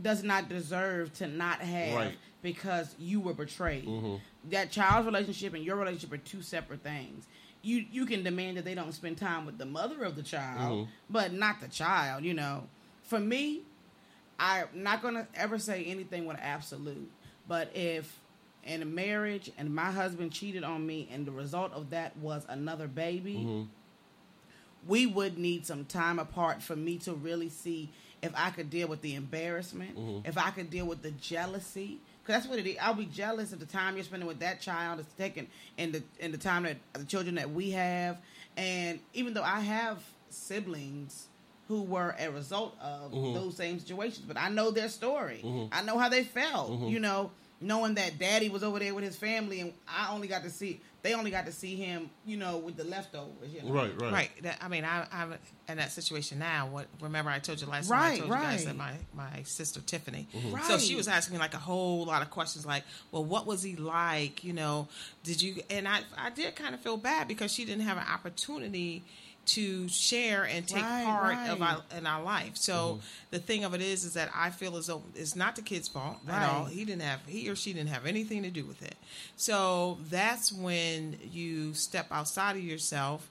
does 0.00 0.22
not 0.22 0.48
deserve 0.48 1.12
to 1.14 1.26
not 1.26 1.60
have 1.60 1.94
Right. 1.96 2.16
because 2.42 2.94
you 3.00 3.20
were 3.20 3.34
betrayed. 3.34 3.84
Mm-hmm. 3.86 4.16
That 4.50 4.70
child's 4.70 5.06
relationship 5.06 5.54
and 5.54 5.64
your 5.64 5.76
relationship 5.76 6.12
are 6.12 6.18
two 6.18 6.40
separate 6.42 6.82
things. 6.82 7.26
You 7.62 7.84
you 7.90 8.06
can 8.06 8.22
demand 8.22 8.56
that 8.56 8.64
they 8.64 8.76
don't 8.76 8.92
spend 8.92 9.18
time 9.18 9.44
with 9.44 9.58
the 9.58 9.66
mother 9.66 10.04
of 10.04 10.14
the 10.14 10.22
child, 10.22 10.72
Mm-hmm. 10.86 10.90
but 11.10 11.32
not 11.32 11.60
the 11.60 11.66
child, 11.66 12.24
you 12.24 12.32
know. 12.34 12.62
For 13.02 13.18
me, 13.18 13.62
I'm 14.38 14.66
not 14.72 15.02
gonna 15.02 15.26
ever 15.34 15.58
say 15.58 15.84
anything 15.84 16.26
with 16.26 16.36
absolute. 16.40 17.10
But 17.48 17.72
if 17.74 18.16
in 18.68 18.82
a 18.82 18.84
marriage 18.84 19.50
and 19.58 19.74
my 19.74 19.90
husband 19.90 20.32
cheated 20.32 20.62
on 20.64 20.86
me 20.86 21.08
and 21.12 21.26
the 21.26 21.32
result 21.32 21.72
of 21.72 21.90
that 21.90 22.16
was 22.18 22.44
another 22.48 22.86
baby, 22.86 23.34
Mm-hmm. 23.34 23.62
we 24.86 25.06
would 25.06 25.38
need 25.38 25.66
some 25.66 25.84
time 25.84 26.18
apart 26.18 26.62
for 26.62 26.76
me 26.76 26.98
to 26.98 27.12
really 27.12 27.48
see 27.48 27.90
if 28.22 28.32
I 28.36 28.50
could 28.50 28.70
deal 28.70 28.88
with 28.88 29.00
the 29.02 29.14
embarrassment, 29.14 29.96
Mm-hmm. 29.96 30.26
if 30.28 30.38
I 30.38 30.50
could 30.50 30.70
deal 30.70 30.86
with 30.86 31.02
the 31.02 31.10
jealousy. 31.12 31.98
Because 32.22 32.42
that's 32.42 32.50
what 32.50 32.58
it 32.58 32.66
is. 32.68 32.76
I'll 32.80 32.94
be 32.94 33.06
jealous 33.06 33.52
of 33.54 33.58
the 33.60 33.66
time 33.66 33.94
you're 33.96 34.04
spending 34.04 34.28
with 34.28 34.40
that 34.40 34.60
child 34.60 35.00
is 35.00 35.06
taken 35.16 35.46
and 35.78 35.92
the 35.94 36.02
and 36.20 36.32
the 36.34 36.38
time 36.38 36.64
that 36.64 36.76
the 36.92 37.04
children 37.04 37.36
that 37.36 37.50
we 37.50 37.70
have. 37.70 38.18
And 38.56 38.98
even 39.14 39.32
though 39.34 39.42
I 39.42 39.60
have 39.60 39.98
siblings 40.28 41.26
who 41.68 41.82
were 41.82 42.14
a 42.18 42.30
result 42.30 42.76
of 42.82 43.12
Mm-hmm. 43.12 43.34
those 43.34 43.56
same 43.56 43.78
situations, 43.78 44.24
but 44.28 44.36
I 44.36 44.48
know 44.50 44.70
their 44.70 44.88
story. 44.90 45.40
I 45.72 45.82
know 45.82 45.96
how 45.98 46.08
they 46.10 46.22
felt. 46.24 46.70
Mm-hmm. 46.72 46.88
You 46.88 47.00
know, 47.00 47.30
knowing 47.60 47.94
that 47.94 48.18
daddy 48.18 48.48
was 48.48 48.62
over 48.62 48.78
there 48.78 48.94
with 48.94 49.04
his 49.04 49.16
family 49.16 49.60
and 49.60 49.72
I 49.88 50.12
only 50.12 50.28
got 50.28 50.42
to 50.44 50.50
see 50.50 50.80
they 51.02 51.14
only 51.14 51.30
got 51.30 51.46
to 51.46 51.52
see 51.52 51.76
him, 51.76 52.10
you 52.26 52.36
know, 52.36 52.58
with 52.58 52.76
the 52.76 52.82
leftovers. 52.82 53.52
You 53.52 53.62
know? 53.62 53.72
Right, 53.72 54.02
right, 54.02 54.12
Right. 54.12 54.30
That, 54.42 54.58
I 54.60 54.68
mean, 54.68 54.84
I, 54.84 55.06
I'm 55.12 55.34
in 55.68 55.76
that 55.76 55.92
situation 55.92 56.40
now. 56.40 56.66
What? 56.66 56.86
Remember, 57.00 57.30
I 57.30 57.38
told 57.38 57.60
you 57.60 57.68
last 57.68 57.88
Right, 57.88 57.98
time. 57.98 58.12
I 58.12 58.18
told 58.18 58.30
you 58.30 58.46
guys 58.46 58.64
that 58.64 58.76
my 58.76 58.92
my 59.14 59.42
sister 59.44 59.80
Tiffany. 59.80 60.26
Mm-hmm. 60.34 60.62
So 60.64 60.78
she 60.78 60.96
was 60.96 61.06
asking 61.06 61.34
me 61.34 61.40
like 61.40 61.54
a 61.54 61.58
whole 61.58 62.04
lot 62.04 62.22
of 62.22 62.30
questions, 62.30 62.66
like, 62.66 62.82
well, 63.12 63.24
what 63.24 63.46
was 63.46 63.62
he 63.62 63.76
like? 63.76 64.42
You 64.42 64.52
know, 64.52 64.88
did 65.22 65.40
you? 65.40 65.62
And 65.70 65.86
I 65.86 66.00
I 66.16 66.30
did 66.30 66.56
kind 66.56 66.74
of 66.74 66.80
feel 66.80 66.96
bad 66.96 67.28
because 67.28 67.52
she 67.52 67.64
didn't 67.64 67.84
have 67.84 67.96
an 67.96 68.06
opportunity 68.12 69.04
to 69.48 69.88
share 69.88 70.44
and 70.44 70.66
take 70.66 70.82
Right, 70.82 71.04
part 71.04 71.48
of 71.48 71.60
our 71.62 71.82
in 71.96 72.06
our 72.06 72.22
life. 72.22 72.56
So 72.56 72.74
Mm-hmm. 72.74 73.00
the 73.30 73.38
thing 73.38 73.64
of 73.64 73.74
it 73.74 73.80
is, 73.80 74.04
is 74.04 74.14
that 74.14 74.30
I 74.34 74.50
feel 74.50 74.76
as 74.76 74.86
though 74.86 75.02
it's 75.14 75.34
not 75.36 75.56
the 75.56 75.62
kid's 75.62 75.88
fault 75.88 76.18
at 76.28 76.48
all. 76.48 76.64
Right. 76.64 76.72
He 76.72 76.84
didn't 76.84 77.02
have 77.02 77.20
he 77.26 77.48
or 77.48 77.56
she 77.56 77.72
didn't 77.72 77.88
have 77.90 78.06
anything 78.06 78.42
to 78.44 78.50
do 78.50 78.64
with 78.64 78.82
it. 78.82 78.94
So 79.36 79.98
that's 80.10 80.52
when 80.52 81.18
you 81.30 81.74
step 81.74 82.06
outside 82.10 82.56
of 82.56 82.62
yourself 82.62 83.28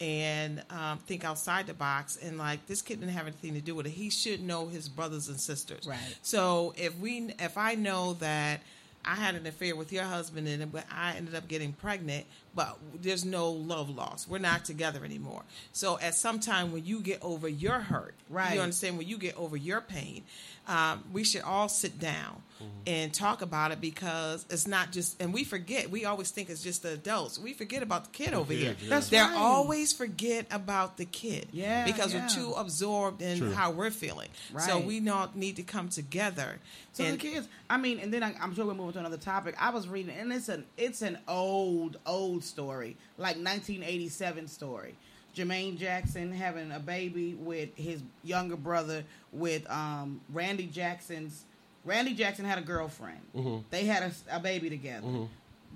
and 0.00 0.62
um, 0.68 0.98
think 0.98 1.24
outside 1.24 1.66
the 1.66 1.72
box 1.74 2.16
and 2.22 2.36
like 2.36 2.66
this 2.66 2.82
kid 2.82 3.00
didn't 3.00 3.14
have 3.14 3.26
anything 3.26 3.54
to 3.54 3.60
do 3.60 3.74
with 3.74 3.86
it. 3.86 3.90
He 3.90 4.10
should 4.10 4.42
know 4.42 4.68
his 4.68 4.88
brothers 4.88 5.28
and 5.28 5.40
sisters. 5.40 5.86
Right. 5.86 5.98
So 6.22 6.74
if 6.76 6.98
we 6.98 7.32
if 7.38 7.56
I 7.56 7.74
know 7.76 8.14
that 8.14 8.60
I 9.06 9.14
had 9.14 9.34
an 9.34 9.46
affair 9.46 9.76
with 9.76 9.92
your 9.92 10.04
husband 10.04 10.48
and 10.48 10.72
but 10.72 10.84
I 10.90 11.14
ended 11.14 11.34
up 11.34 11.48
getting 11.48 11.72
pregnant, 11.72 12.26
but 12.54 12.76
there's 13.00 13.24
no 13.24 13.50
love 13.50 13.88
lost. 13.88 14.28
We're 14.28 14.38
not 14.38 14.64
together 14.64 15.04
anymore. 15.04 15.42
So 15.72 15.98
at 16.00 16.14
some 16.14 16.40
time 16.40 16.72
when 16.72 16.84
you 16.84 17.00
get 17.00 17.22
over 17.22 17.48
your 17.48 17.78
hurt, 17.78 18.14
Right. 18.28 18.54
You 18.54 18.60
understand 18.60 18.98
when 18.98 19.06
you 19.06 19.18
get 19.18 19.36
over 19.36 19.56
your 19.56 19.80
pain, 19.80 20.24
um, 20.68 21.04
we 21.12 21.24
should 21.24 21.42
all 21.42 21.68
sit 21.68 21.98
down 21.98 22.42
and 22.86 23.12
talk 23.12 23.42
about 23.42 23.70
it 23.70 23.80
because 23.80 24.46
it's 24.48 24.66
not 24.66 24.90
just. 24.90 25.20
And 25.20 25.32
we 25.34 25.44
forget. 25.44 25.90
We 25.90 26.04
always 26.06 26.30
think 26.30 26.48
it's 26.48 26.62
just 26.62 26.82
the 26.82 26.92
adults. 26.94 27.38
We 27.38 27.52
forget 27.52 27.82
about 27.82 28.04
the 28.04 28.10
kid 28.10 28.32
over 28.32 28.52
here. 28.52 28.74
yeah. 28.80 28.88
That's 28.88 29.08
They 29.10 29.18
right. 29.18 29.34
always 29.36 29.92
forget 29.92 30.46
about 30.50 30.96
the 30.96 31.04
kid. 31.04 31.48
Yeah, 31.52 31.84
because 31.84 32.14
yeah. 32.14 32.22
we're 32.22 32.28
too 32.28 32.52
absorbed 32.52 33.20
in 33.22 33.38
True. 33.38 33.52
how 33.52 33.72
we're 33.72 33.90
feeling. 33.90 34.28
right. 34.52 34.64
So 34.64 34.78
we 34.78 35.00
not 35.00 35.36
need 35.36 35.56
to 35.56 35.62
come 35.62 35.88
together. 35.88 36.58
So 36.92 37.04
and, 37.04 37.14
the 37.14 37.18
kids, 37.18 37.46
I 37.68 37.76
mean, 37.76 37.98
and 37.98 38.12
then 38.12 38.22
I, 38.22 38.34
I'm 38.40 38.54
sure 38.54 38.64
we're 38.64 38.74
moving 38.74 38.94
to 38.94 39.00
another 39.00 39.18
topic. 39.18 39.54
I 39.60 39.70
was 39.70 39.86
reading, 39.86 40.14
and 40.18 40.32
it's 40.32 40.48
an 40.48 40.64
it's 40.78 41.02
an 41.02 41.18
old 41.28 41.98
old 42.06 42.42
story, 42.42 42.96
like 43.18 43.36
1987 43.36 44.48
story. 44.48 44.94
Jermaine 45.36 45.78
Jackson 45.78 46.32
having 46.32 46.72
a 46.72 46.80
baby 46.80 47.34
with 47.34 47.68
his 47.76 48.02
younger 48.24 48.56
brother 48.56 49.04
with 49.32 49.70
um, 49.70 50.20
Randy 50.32 50.66
Jackson's. 50.66 51.44
Randy 51.84 52.14
Jackson 52.14 52.44
had 52.44 52.58
a 52.58 52.62
girlfriend. 52.62 53.64
They 53.70 53.84
had 53.84 54.02
a, 54.02 54.36
a 54.36 54.40
baby 54.40 54.70
together. 54.70 55.06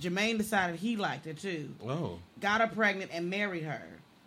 Jermaine 0.01 0.38
decided 0.38 0.77
he 0.81 0.96
liked 0.96 1.27
her 1.27 1.35
too. 1.35 1.68
Oh, 1.87 2.18
Got 2.40 2.62
her 2.62 2.66
pregnant 2.68 3.11
and 3.12 3.29
married 3.29 3.64
her. 3.64 3.83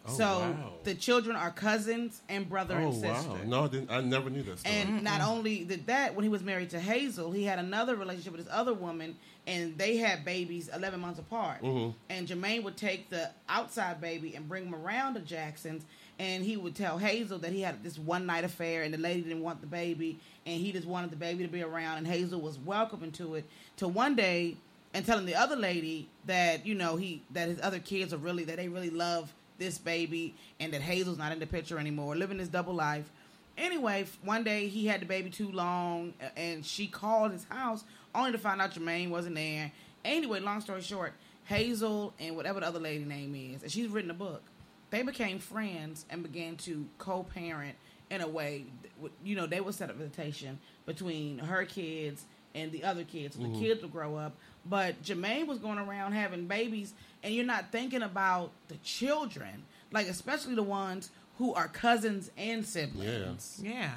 Oh, 0.06 0.14
so 0.14 0.26
wow. 0.26 0.74
the 0.84 0.94
children 0.96 1.36
are 1.36 1.50
cousins 1.50 2.22
and 2.28 2.48
brother 2.50 2.76
oh 2.76 2.88
and 2.88 2.94
sister. 2.94 3.30
wow! 3.30 3.38
No, 3.46 3.64
I, 3.64 3.68
didn't, 3.70 3.90
I 3.90 4.02
never 4.02 4.30
knew 4.30 4.44
that 4.44 4.60
story. 4.60 4.76
And 4.76 5.02
not 5.02 5.22
only 5.22 5.64
did 5.64 5.88
that, 5.88 6.14
when 6.14 6.24
he 6.24 6.30
was 6.30 6.44
married 6.44 6.72
to 6.72 6.80
Hazel, 6.80 7.32
he 7.32 7.46
had 7.46 7.58
another 7.58 7.96
relationship 7.96 8.34
with 8.34 8.44
this 8.44 8.54
other 8.54 8.74
woman, 8.74 9.16
and 9.46 9.78
they 9.78 9.98
had 9.98 10.24
babies 10.24 10.70
11 10.74 11.00
months 11.00 11.20
apart. 11.20 11.62
Mm-hmm. 11.62 11.92
And 12.10 12.28
Jermaine 12.28 12.64
would 12.64 12.78
take 12.78 13.10
the 13.10 13.30
outside 13.50 14.00
baby 14.00 14.36
and 14.36 14.48
bring 14.48 14.66
him 14.66 14.76
around 14.76 15.16
to 15.16 15.20
Jackson's, 15.20 15.84
and 16.20 16.44
he 16.44 16.58
would 16.58 16.76
tell 16.76 16.98
Hazel 16.98 17.40
that 17.40 17.52
he 17.52 17.62
had 17.62 17.84
this 17.84 17.98
one 17.98 18.26
night 18.26 18.44
affair, 18.44 18.84
and 18.84 18.94
the 18.94 18.98
lady 18.98 19.22
didn't 19.22 19.42
want 19.42 19.62
the 19.62 19.68
baby, 19.68 20.20
and 20.46 20.60
he 20.60 20.72
just 20.72 20.88
wanted 20.88 21.12
the 21.12 21.18
baby 21.18 21.44
to 21.44 21.52
be 21.52 21.64
around, 21.64 21.98
and 21.98 22.08
Hazel 22.08 22.40
was 22.40 22.58
welcoming 22.60 23.12
to 23.14 23.36
it. 23.36 23.46
Till 23.78 23.90
one 23.90 24.16
day, 24.16 24.56
and 24.94 25.06
telling 25.06 25.26
the 25.26 25.36
other 25.36 25.56
lady 25.56 26.08
that 26.28 26.66
you 26.68 26.76
know 26.76 26.96
he 26.98 27.24
that 27.32 27.50
his 27.50 27.60
other 27.62 27.80
kids 27.80 28.14
are 28.14 28.18
really 28.18 28.44
that 28.44 28.58
they 28.58 28.68
really 28.68 28.92
love 28.92 29.34
this 29.58 29.78
baby, 29.78 30.36
and 30.60 30.74
that 30.74 30.82
Hazel's 30.82 31.18
not 31.18 31.32
in 31.32 31.40
the 31.40 31.48
picture 31.48 31.80
anymore, 31.80 32.16
living 32.16 32.38
this 32.38 32.48
double 32.48 32.74
life. 32.74 33.10
Anyway, 33.58 34.06
one 34.24 34.44
day 34.44 34.68
he 34.68 34.88
had 34.88 35.02
the 35.02 35.06
baby 35.06 35.30
too 35.30 35.52
long, 35.52 36.14
and 36.36 36.66
she 36.66 36.88
called 36.88 37.32
his 37.32 37.44
house 37.46 37.84
only 38.16 38.32
to 38.32 38.38
find 38.38 38.62
out 38.62 38.72
Jermaine 38.72 39.10
wasn't 39.10 39.36
there. 39.36 39.72
Anyway, 40.06 40.40
long 40.40 40.62
story 40.62 40.82
short, 40.82 41.14
Hazel 41.46 42.14
and 42.20 42.36
whatever 42.36 42.60
the 42.60 42.68
other 42.68 42.80
lady 42.80 43.06
name 43.06 43.36
is, 43.36 43.64
and 43.64 43.72
she's 43.72 43.88
written 43.88 44.12
a 44.12 44.16
book. 44.16 44.44
They 44.90 45.02
became 45.02 45.40
friends 45.40 46.06
and 46.10 46.22
began 46.22 46.56
to 46.58 46.86
co-parent 46.98 47.76
in 48.10 48.22
a 48.22 48.28
way. 48.28 48.66
You 49.24 49.36
know, 49.36 49.48
they 49.48 49.60
would 49.60 49.74
set 49.74 49.90
up 49.90 49.96
a 49.96 50.00
visitation 50.00 50.60
between 50.86 51.40
her 51.40 51.66
kids 51.66 52.26
and 52.56 52.72
the 52.72 52.84
other 52.84 53.04
kids. 53.04 53.36
So 53.36 53.42
the 53.42 53.50
mm-hmm. 53.50 53.60
kids 53.60 53.82
would 53.82 53.92
grow 53.92 54.16
up. 54.16 54.36
But 54.66 55.02
Jermaine 55.04 55.48
was 55.48 55.58
going 55.58 55.80
around 55.80 56.14
having 56.14 56.46
babies, 56.46 56.94
and 57.24 57.34
you're 57.34 57.46
not 57.46 57.72
thinking 57.72 58.02
about 58.02 58.52
the 58.68 58.76
children, 58.78 59.64
like 59.92 60.08
especially 60.08 60.56
the 60.56 60.64
ones 60.64 61.10
who 61.38 61.54
are 61.54 61.68
cousins 61.68 62.32
and 62.38 62.66
siblings. 62.66 63.60
yeah, 63.62 63.72
yeah. 63.72 63.92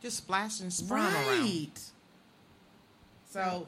just 0.00 0.16
splashing 0.16 0.70
sperm 0.70 1.00
around. 1.00 1.78
Right. 3.34 3.44
So, 3.44 3.66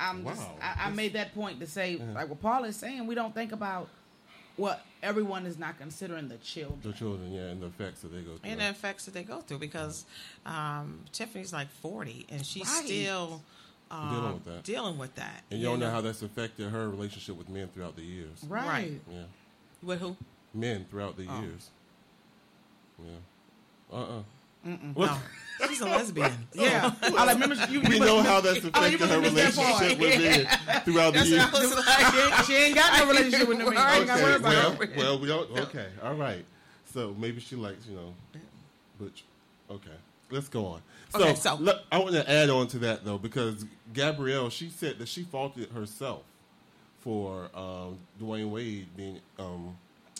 I'm 0.00 0.24
just 0.24 0.40
Wow. 0.40 0.54
I, 0.60 0.86
I 0.86 0.90
made 0.90 1.12
that 1.14 1.34
point 1.34 1.60
to 1.60 1.66
say, 1.66 2.00
like 2.14 2.28
what 2.28 2.40
Paul 2.40 2.64
is 2.64 2.76
saying, 2.76 3.06
we 3.06 3.14
don't 3.14 3.34
think 3.34 3.52
about 3.52 3.88
what 4.56 4.84
everyone 5.02 5.46
is 5.46 5.58
not 5.58 5.78
considering 5.78 6.28
the 6.28 6.36
children. 6.38 6.80
the 6.82 6.92
children, 6.92 7.32
yeah, 7.32 7.42
and 7.42 7.62
the 7.62 7.66
effects 7.66 8.02
that 8.02 8.08
they 8.12 8.20
go 8.20 8.36
through. 8.36 8.50
and 8.50 8.60
the 8.60 8.68
effects 8.68 9.04
that 9.06 9.14
they 9.14 9.22
go 9.22 9.40
through 9.40 9.58
because 9.58 10.04
um, 10.44 11.00
Tiffany's 11.12 11.52
like 11.52 11.70
40 11.70 12.26
and 12.30 12.44
she's 12.44 12.68
Right. 12.68 12.84
still 12.84 13.42
um, 13.90 14.10
Dealing 14.14 14.32
with 14.34 14.44
that. 14.44 14.62
dealing 14.64 14.98
with 14.98 15.14
that. 15.16 15.42
and 15.50 15.60
you 15.60 15.66
don't 15.66 15.78
know 15.80 15.90
how 15.90 16.00
that's 16.00 16.22
affected 16.22 16.70
her 16.70 16.88
relationship 16.88 17.36
with 17.36 17.48
men 17.48 17.68
throughout 17.68 17.94
the 17.96 18.02
years. 18.02 18.44
Right. 18.48 18.66
Right. 18.66 19.00
Yeah, 19.10 19.22
With 19.82 20.00
who? 20.00 20.16
men 20.54 20.86
throughout 20.90 21.16
the 21.16 21.26
Oh. 21.28 21.40
years. 21.42 21.70
Yeah. 22.98 23.06
Uh. 23.92 23.96
uh 24.18 24.22
No, 24.64 25.18
she's 25.68 25.80
a 25.80 25.84
lesbian. 25.86 26.32
Yeah. 26.54 26.92
I 27.02 27.08
like 27.24 27.34
remember 27.34 27.54
you, 27.70 27.80
you 27.80 27.88
We 27.88 27.98
must- 27.98 28.00
know 28.00 28.22
how 28.22 28.40
that's 28.40 28.62
you 28.62 28.68
affected 28.70 29.00
her 29.08 29.20
must 29.20 29.34
miss 29.34 29.56
that 29.56 29.64
part. 29.64 29.80
relationship 29.82 29.98
with 30.00 30.20
men 30.66 30.80
throughout 30.84 31.12
the 31.12 31.18
That's 31.18 31.30
years. 31.30 31.42
what 31.44 31.54
I 31.54 31.60
was 31.62 31.86
like. 31.86 32.44
she, 32.46 32.54
ain't, 32.54 32.74
got 32.74 32.98
no 32.98 33.06
relationship 33.12 33.48
with 33.48 33.58
them. 33.58 33.66
Right. 33.68 33.76
I 33.78 33.96
ain't 33.98 34.06
got 34.06 34.16
to 34.16 34.22
worry 34.22 34.32
Okay, 34.34 34.40
about 34.44 34.78
well, 34.78 34.82
it. 34.82 34.96
well, 34.96 35.18
we 35.20 35.28
don't. 35.28 35.58
Okay, 35.60 35.86
all 36.02 36.14
right. 36.14 36.44
So 36.92 37.14
maybe 37.18 37.40
she 37.40 37.56
likes, 37.56 37.86
you 37.86 37.96
know, 37.96 38.14
butch. 38.98 39.24
Okay, 39.70 39.90
let's 40.30 40.48
go 40.48 40.66
on. 40.66 40.82
So, 41.10 41.20
Okay, 41.20 41.34
so- 41.34 41.54
look, 41.56 41.82
I 41.92 41.98
want 41.98 42.12
to 42.12 42.28
add 42.30 42.50
on 42.50 42.66
to 42.68 42.78
that 42.80 43.04
though, 43.04 43.18
because 43.18 43.64
Gabrielle, 43.92 44.50
she 44.50 44.68
said 44.68 44.98
that 44.98 45.08
she 45.08 45.22
faulted 45.22 45.70
herself 45.70 46.22
for 47.00 47.50
um, 47.54 47.98
Dwyane 48.20 48.50
Wade 48.50 48.86
being 48.96 49.20
um, 49.38 49.76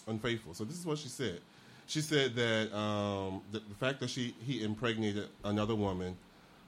unfaithful. 0.07 0.55
So 0.55 0.65
this 0.65 0.79
is 0.79 0.85
what 0.87 0.99
she 0.99 1.09
said. 1.09 1.41
She 1.87 2.01
said 2.01 2.35
that 2.37 2.75
um, 2.77 3.43
the, 3.51 3.61
the 3.61 3.75
fact 3.75 4.01
that 4.01 4.11
she 4.11 4.35
he 4.45 4.63
impregnated 4.63 5.29
another 5.45 5.75
woman, 5.75 6.17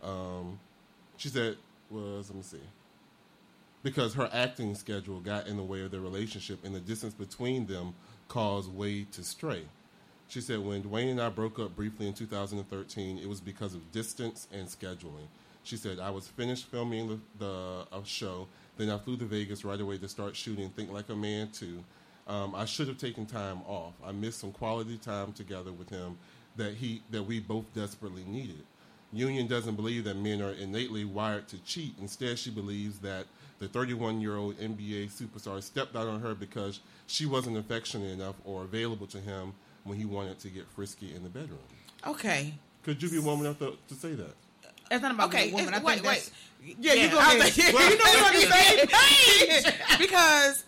um, 0.03 0.59
she 1.17 1.29
said 1.29 1.57
was 1.91 2.29
let 2.31 2.37
me 2.37 2.43
see 2.43 2.59
because 3.85 4.15
her 4.15 4.29
acting 4.33 4.75
schedule 4.75 5.21
got 5.21 5.47
in 5.47 5.57
the 5.57 5.63
way 5.63 5.83
of 5.83 5.93
their 5.93 6.01
relationship 6.01 6.65
and 6.65 6.75
the 6.75 6.81
distance 6.81 7.15
between 7.15 7.67
them 7.67 7.95
caused 8.27 8.73
Wade 8.75 9.13
to 9.13 9.23
stray. 9.23 9.63
She 10.27 10.41
said, 10.41 10.59
when 10.61 10.83
Dwyane 10.83 11.13
and 11.13 11.21
I 11.21 11.29
broke 11.29 11.59
up 11.59 11.77
briefly 11.77 12.09
in 12.09 12.15
2013, 12.15 13.19
it 13.19 13.29
was 13.29 13.41
because 13.41 13.75
of 13.75 13.93
distance 13.93 14.49
and 14.51 14.67
scheduling. 14.67 15.29
She 15.63 15.77
said, 15.77 16.01
I 16.01 16.11
was 16.11 16.27
finished 16.27 16.67
filming 16.67 17.09
the, 17.09 17.19
the 17.39 17.87
a 17.97 18.05
show, 18.05 18.49
then 18.79 18.89
I 18.89 18.99
flew 18.99 19.19
to 19.19 19.25
Vegas 19.27 19.65
right 19.65 19.81
away 19.81 19.99
to 19.99 20.09
start 20.09 20.35
shooting 20.35 20.71
Think 20.71 20.91
Like 20.91 21.11
a 21.11 21.15
Man 21.15 21.51
2. 21.53 21.85
Um, 22.27 22.55
I 22.55 22.65
should 22.65 22.89
have 22.89 22.99
taken 22.99 23.27
time 23.27 23.61
off. 23.67 23.93
I 24.05 24.13
missed 24.13 24.39
some 24.41 24.53
quality 24.53 24.97
time 24.97 25.33
together 25.33 25.73
with 25.73 25.91
him 25.91 26.17
that 26.57 26.75
he 26.75 27.03
that 27.11 27.23
we 27.23 27.41
both 27.41 27.65
desperately 27.75 28.25
needed. 28.27 28.63
Union 29.13 29.47
doesn't 29.47 29.77
believe 29.77 30.05
that 30.05 30.17
men 30.17 30.41
are 30.43 30.53
innately 30.53 31.05
wired 31.05 31.47
to 31.49 31.59
cheat. 31.59 31.95
Instead, 32.01 32.39
she 32.39 32.51
believes 32.51 32.99
that 33.01 33.27
the 33.59 33.69
31 33.69 34.21
year 34.21 34.37
old 34.37 34.59
NBA 34.59 35.11
superstar 35.13 35.63
stepped 35.63 35.95
out 35.97 36.09
on 36.09 36.21
her 36.21 36.35
because 36.35 36.81
she 37.07 37.27
wasn't 37.27 37.57
affectionate 37.59 38.11
enough 38.11 38.35
or 38.45 38.63
available 38.63 39.07
to 39.09 39.19
him 39.21 39.53
when 39.85 39.99
he 39.99 40.05
wanted 40.05 40.39
to 40.41 40.49
get 40.49 40.67
frisky 40.75 41.15
in 41.15 41.23
the 41.23 41.29
bedroom. 41.29 41.59
Okay. 42.07 42.55
Could 42.83 43.03
you 43.03 43.11
be 43.11 43.19
woman 43.19 43.47
enough 43.47 43.59
to, 43.61 43.77
to 43.89 43.95
say 43.95 44.15
that? 44.15 44.35
It's 44.91 45.03
not 45.03 45.13
about 45.13 45.29
Okay. 45.29 45.51
the 45.51 45.55
woman. 45.57 45.75
I 45.75 45.77
it's- 45.79 45.93
think 45.95 46.05
wait, 46.07 46.15
that's, 46.15 46.31
wait. 46.63 46.77
Yeah, 46.81 46.95
you 46.95 47.11
go 47.11 47.19
I 47.19 47.35
ahead. 47.35 47.53
think- 47.53 47.75
Well, 47.79 47.91
you 47.91 47.99
know 47.99 48.05
we're 48.07 48.27
on 48.27 48.33
the 48.33 48.41
same 48.41 48.87
page. 48.89 49.99
because 49.99 50.65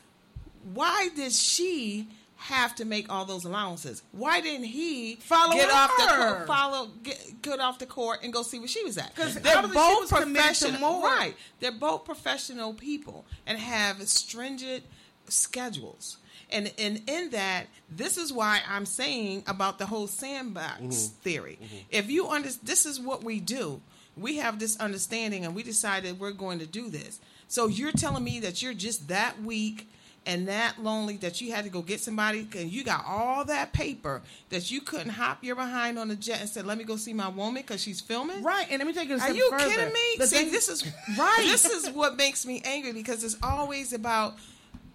why 0.75 1.09
did 1.15 1.33
she 1.33 2.09
have 2.37 2.75
to 2.77 2.85
make 2.85 3.11
all 3.11 3.25
those 3.25 3.45
allowances? 3.45 4.03
Why 4.13 4.41
didn't 4.41 4.67
he 4.67 5.17
Follow 5.17 5.55
get 5.55 5.71
off 5.71 5.91
the 5.97 6.07
court, 6.07 6.47
follow 6.47 6.91
get, 7.03 7.43
get 7.43 7.61
off 7.61 7.79
the 7.79 7.87
court 7.87 8.21
and 8.23 8.33
go 8.33 8.43
see 8.43 8.59
where 8.59 8.69
she 8.69 8.85
was 8.85 8.99
at? 8.99 9.15
Because 9.15 9.35
they're 9.37 9.63
both 9.63 10.11
was 10.11 10.11
professional, 10.11 11.03
right? 11.03 11.35
They're 11.61 11.73
both 11.73 12.05
professional 12.05 12.75
people 12.75 13.25
and 13.47 13.59
have 13.59 14.07
stringent 14.09 14.85
schedules. 15.27 16.19
And, 16.51 16.73
and 16.79 17.03
in 17.09 17.31
that, 17.31 17.67
this 17.91 18.17
is 18.17 18.33
why 18.33 18.61
I'm 18.69 18.87
saying 18.87 19.43
about 19.49 19.79
the 19.79 19.87
whole 19.87 20.07
sandbox 20.07 20.81
mm-hmm. 20.81 21.23
theory. 21.23 21.59
Mm-hmm. 21.61 21.77
If 21.91 22.11
you 22.11 22.29
understand, 22.29 22.69
this 22.69 22.87
is 22.87 23.01
what 23.01 23.25
we 23.25 23.41
do. 23.41 23.81
We 24.17 24.37
have 24.37 24.59
this 24.59 24.79
understanding, 24.79 25.45
and 25.45 25.55
we 25.55 25.63
decided 25.63 26.21
we're 26.21 26.31
going 26.31 26.61
to 26.61 26.67
do 26.67 26.89
this. 26.89 27.21
So 27.49 27.67
you're 27.67 27.93
telling 27.93 28.25
me 28.25 28.41
that 28.41 28.63
you're 28.63 28.75
just 28.75 29.09
that 29.09 29.43
weak 29.43 29.89
and 30.27 30.49
that 30.49 30.83
lonely 30.83 31.17
that 31.19 31.41
you 31.41 31.53
had 31.53 31.65
to 31.65 31.71
go 31.71 31.81
get 31.83 32.01
somebody 32.01 32.47
and 32.59 32.71
you 32.71 32.83
got 32.85 33.05
all 33.07 33.45
that 33.45 33.73
paper 33.73 34.21
that 34.51 34.71
you 34.71 34.81
couldn't 34.81 35.11
hop 35.11 35.43
your 35.45 35.55
behind 35.57 35.99
on 35.99 36.09
the 36.09 36.17
jet 36.17 36.41
and 36.41 36.49
said, 36.51 36.67
"Let 36.67 36.77
me 36.79 36.85
go 36.85 36.97
see 36.97 37.15
my 37.15 37.29
woman 37.29 37.63
because 37.63 37.81
she's 37.83 38.01
filming." 38.01 38.43
Right, 38.43 38.67
and 38.71 38.79
let 38.79 38.87
me 38.87 38.93
take 38.93 39.09
it 39.09 39.19
a 39.19 39.23
Are 39.23 39.33
you 39.33 39.51
further. 39.51 39.69
kidding 39.71 39.93
me? 39.93 40.01
The 40.19 40.27
See, 40.27 40.37
thing- 40.37 40.51
this 40.53 40.69
is 40.69 40.85
right. 41.19 41.39
This 41.45 41.65
is 41.65 41.91
what 41.91 42.17
makes 42.17 42.45
me 42.45 42.61
angry 42.65 42.93
because 42.93 43.23
it's 43.25 43.37
always 43.43 43.93
about. 43.93 44.37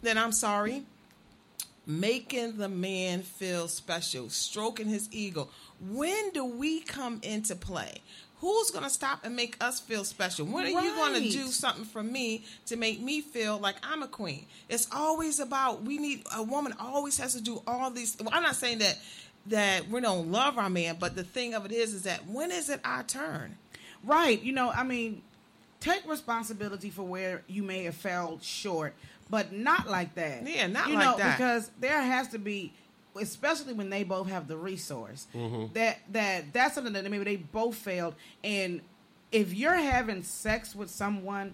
Then 0.04 0.17
I'm 0.17 0.32
sorry, 0.32 0.84
making 1.86 2.58
the 2.58 2.70
man 2.70 3.22
feel 3.22 3.67
special, 3.67 4.30
stroking 4.30 4.88
his 4.88 5.08
ego. 5.12 5.50
When 5.80 6.32
do 6.32 6.46
we 6.46 6.82
come 6.82 7.20
into 7.24 7.56
play? 7.56 8.02
Who's 8.41 8.71
going 8.71 8.84
to 8.84 8.89
stop 8.89 9.23
and 9.23 9.36
make 9.36 9.56
us 9.63 9.80
feel 9.80 10.04
special? 10.04 10.47
When 10.47 10.65
are 10.65 10.82
you 10.82 10.95
going 10.95 11.13
to 11.13 11.30
do 11.30 11.47
something 11.47 11.86
for 11.86 12.01
me 12.01 12.43
to 12.65 12.75
make 12.75 12.99
me 12.99 13.21
feel 13.21 13.60
like 13.60 13.75
I'm 13.84 14.01
a 14.01 14.08
queen? 14.08 14.47
It's 14.67 14.88
always 14.91 15.39
about 15.39 15.84
we 15.84 15.99
need 15.99 16.23
a 16.36 16.41
woman 16.41 16.73
always 16.80 17.19
has 17.19 17.36
to 17.36 17.41
do 17.41 17.62
all 17.67 17.91
these. 17.91 18.17
Well, 18.19 18.30
I'm 18.32 18.41
not 18.41 18.56
saying 18.56 18.80
that 18.80 18.97
that 19.47 19.88
we 19.89 20.01
don't 20.01 20.32
love 20.32 20.58
our 20.58 20.69
man, 20.69 20.97
but 20.99 21.15
the 21.15 21.23
thing 21.23 21.54
of 21.54 21.65
it 21.65 21.71
is, 21.71 21.93
is 21.93 22.04
that 22.04 22.27
when 22.27 22.51
is 22.51 22.69
it 22.69 22.80
our 22.84 23.04
turn? 23.04 23.58
Right. 24.04 24.41
You 24.41 24.54
know, 24.54 24.71
I 24.71 24.84
mean, 24.84 25.21
take 25.80 26.08
responsibility 26.08 26.89
for 26.89 27.04
where 27.04 27.43
you 27.47 27.63
may 27.63 27.84
have 27.84 27.95
fell 27.95 28.39
short, 28.41 28.95
but 29.30 29.51
not 29.51 29.88
like 29.88 30.15
that. 30.15 30.47
Yeah, 30.47 30.67
not 30.67 30.88
you 30.88 30.95
like 30.95 31.06
know, 31.06 31.17
that. 31.17 31.38
Because 31.38 31.69
there 31.80 32.01
has 32.01 32.30
to 32.30 32.39
be, 32.39 32.73
especially 33.19 33.74
when 33.74 33.89
they 33.89 34.04
both 34.04 34.30
have 34.30 34.47
the 34.47 34.58
resource, 34.58 35.28
Mm-hmm. 35.36 35.74
that 35.74 36.00
that 36.12 36.54
that's 36.54 36.76
something 36.76 36.93
that 36.93 37.10
maybe 37.10 37.24
they 37.24 37.36
both 37.38 37.76
failed. 37.76 38.15
And 38.43 38.82
if 39.32 39.54
you're 39.54 39.74
having 39.76 40.24
sex 40.24 40.76
with 40.76 40.89
someone, 40.89 41.54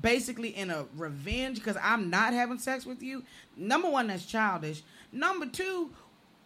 basically 0.00 0.48
in 0.56 0.70
a 0.70 0.86
revenge 0.96 1.56
because 1.58 1.76
I'm 1.82 2.10
not 2.10 2.32
having 2.32 2.58
sex 2.58 2.86
with 2.86 3.02
you, 3.02 3.22
number 3.56 3.88
one, 3.90 4.06
that's 4.08 4.24
childish. 4.26 4.82
Number 5.12 5.46
two, 5.46 5.90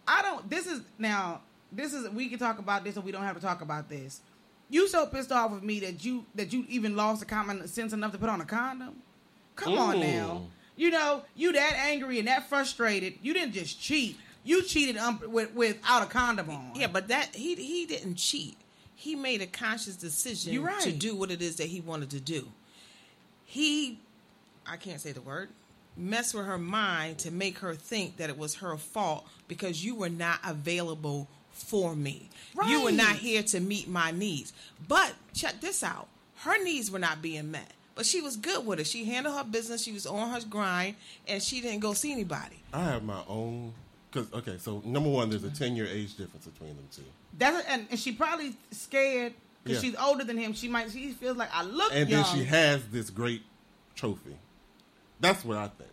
I 0.07 0.21
don't. 0.21 0.49
This 0.49 0.67
is 0.67 0.81
now. 0.97 1.41
This 1.71 1.93
is 1.93 2.09
we 2.09 2.29
can 2.29 2.39
talk 2.39 2.59
about 2.59 2.83
this, 2.83 2.95
or 2.97 3.01
we 3.01 3.11
don't 3.11 3.23
have 3.23 3.35
to 3.35 3.41
talk 3.41 3.61
about 3.61 3.89
this. 3.89 4.21
You 4.69 4.87
so 4.87 5.05
pissed 5.05 5.31
off 5.31 5.51
with 5.51 5.63
me 5.63 5.79
that 5.81 6.03
you 6.03 6.25
that 6.35 6.51
you 6.51 6.65
even 6.67 6.95
lost 6.95 7.19
the 7.21 7.25
common 7.25 7.67
sense 7.67 7.93
enough 7.93 8.11
to 8.11 8.17
put 8.17 8.29
on 8.29 8.41
a 8.41 8.45
condom. 8.45 8.95
Come 9.55 9.77
on 9.77 9.99
now. 9.99 10.47
You 10.75 10.91
know 10.91 11.23
you 11.35 11.51
that 11.53 11.73
angry 11.75 12.19
and 12.19 12.27
that 12.27 12.47
frustrated. 12.49 13.15
You 13.21 13.33
didn't 13.33 13.53
just 13.53 13.81
cheat. 13.81 14.17
You 14.47 14.63
cheated 14.63 14.95
um, 14.97 15.21
with, 15.27 15.53
without 15.53 16.03
a 16.03 16.05
condom 16.05 16.49
on. 16.49 16.71
Yeah, 16.75 16.87
but 16.87 17.09
that 17.09 17.35
he 17.35 17.55
he 17.55 17.85
didn't 17.85 18.15
cheat. 18.15 18.57
He 18.95 19.13
made 19.15 19.41
a 19.41 19.45
conscious 19.45 19.95
decision 19.97 20.53
You're 20.53 20.63
right. 20.63 20.81
to 20.81 20.91
do 20.91 21.15
what 21.15 21.29
it 21.31 21.41
is 21.41 21.57
that 21.57 21.67
he 21.67 21.81
wanted 21.81 22.09
to 22.11 22.19
do. 22.21 22.47
He, 23.45 23.99
I 24.65 24.77
can't 24.77 24.99
say 24.99 25.11
the 25.11 25.21
word, 25.21 25.49
messed 25.95 26.33
with 26.33 26.45
her 26.45 26.57
mind 26.57 27.19
to 27.19 27.31
make 27.31 27.59
her 27.59 27.75
think 27.75 28.17
that 28.17 28.29
it 28.29 28.37
was 28.37 28.55
her 28.55 28.75
fault 28.77 29.25
because 29.47 29.83
you 29.83 29.95
were 29.95 30.09
not 30.09 30.39
available 30.45 31.27
for 31.51 31.95
me. 31.95 32.29
You 32.67 32.83
were 32.83 32.91
not 32.91 33.07
Right. 33.11 33.15
here 33.19 33.43
to 33.43 33.59
meet 33.59 33.87
my 33.87 34.11
needs. 34.11 34.53
But 34.87 35.13
check 35.33 35.59
this 35.61 35.83
out: 35.83 36.07
her 36.37 36.61
needs 36.63 36.89
were 36.89 36.99
not 36.99 37.21
being 37.21 37.51
met. 37.51 37.73
But 37.95 38.05
she 38.05 38.21
was 38.21 38.35
good 38.37 38.65
with 38.65 38.79
it. 38.79 38.85
She 38.87 39.05
handled 39.05 39.35
her 39.35 39.43
business. 39.43 39.83
She 39.83 39.91
was 39.91 40.05
on 40.05 40.29
her 40.29 40.39
grind, 40.47 40.95
and 41.27 41.41
she 41.41 41.61
didn't 41.61 41.79
go 41.79 41.93
see 41.93 42.11
anybody. 42.13 42.61
I 42.71 42.83
have 42.83 43.03
my 43.03 43.21
own. 43.27 43.73
Because 44.17 44.33
okay, 44.33 44.57
so 44.57 44.81
number 44.83 45.09
one, 45.09 45.29
there's 45.29 45.43
a 45.43 45.51
ten 45.51 45.75
year 45.75 45.85
age 45.85 46.15
difference 46.15 46.47
between 46.47 46.75
them 46.75 46.87
two, 46.91 47.03
That's 47.37 47.67
and, 47.67 47.85
and 47.91 47.99
she 47.99 48.11
probably 48.11 48.55
scared 48.71 49.33
because 49.63 49.83
Yeah. 49.83 49.91
she's 49.91 49.99
older 49.99 50.23
than 50.23 50.37
him. 50.37 50.53
She 50.53 50.67
might 50.67 50.91
she 50.91 51.11
feels 51.11 51.37
like 51.37 51.49
I 51.53 51.63
look 51.63 51.91
and 51.93 52.09
young. 52.09 52.23
then 52.23 52.35
she 52.35 52.43
has 52.45 52.87
this 52.87 53.11
great 53.11 53.43
trophy. 53.95 54.35
That's 55.19 55.45
what 55.45 55.57
I 55.57 55.67
think. 55.67 55.91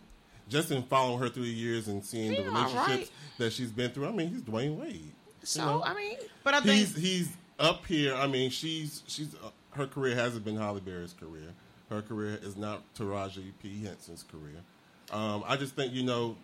Just 0.49 0.71
in 0.71 0.83
following 0.83 1.19
her 1.19 1.29
through 1.29 1.43
the 1.43 1.49
years 1.49 1.87
and 1.87 2.03
seeing 2.03 2.31
the 2.31 2.43
relationships 2.43 2.87
right. 2.87 3.11
that 3.37 3.53
she's 3.53 3.71
been 3.71 3.91
through. 3.91 4.07
I 4.07 4.11
mean, 4.11 4.29
he's 4.29 4.41
Dwyane 4.41 4.75
Wade. 4.75 5.11
So 5.43 5.59
You 5.61 5.65
know? 5.67 5.83
I 5.83 5.93
mean, 5.93 6.17
but 6.43 6.53
I 6.55 6.61
think 6.61 6.77
he's 6.77 6.95
he's 6.95 7.29
up 7.59 7.85
here. 7.85 8.15
I 8.15 8.25
mean, 8.25 8.49
she's 8.49 9.03
she's 9.05 9.35
uh, 9.35 9.49
her 9.71 9.85
career 9.85 10.15
hasn't 10.15 10.45
been 10.45 10.57
Halle 10.57 10.79
Berry's 10.79 11.13
career. 11.13 11.53
Her 11.91 12.01
career 12.01 12.39
is 12.41 12.57
not 12.57 12.81
Taraji 12.95 13.51
P 13.61 13.83
Henson's 13.83 14.23
career. 14.23 14.63
Um, 15.11 15.43
I 15.45 15.57
just 15.57 15.75
think 15.75 15.93
you 15.93 16.01
know. 16.01 16.37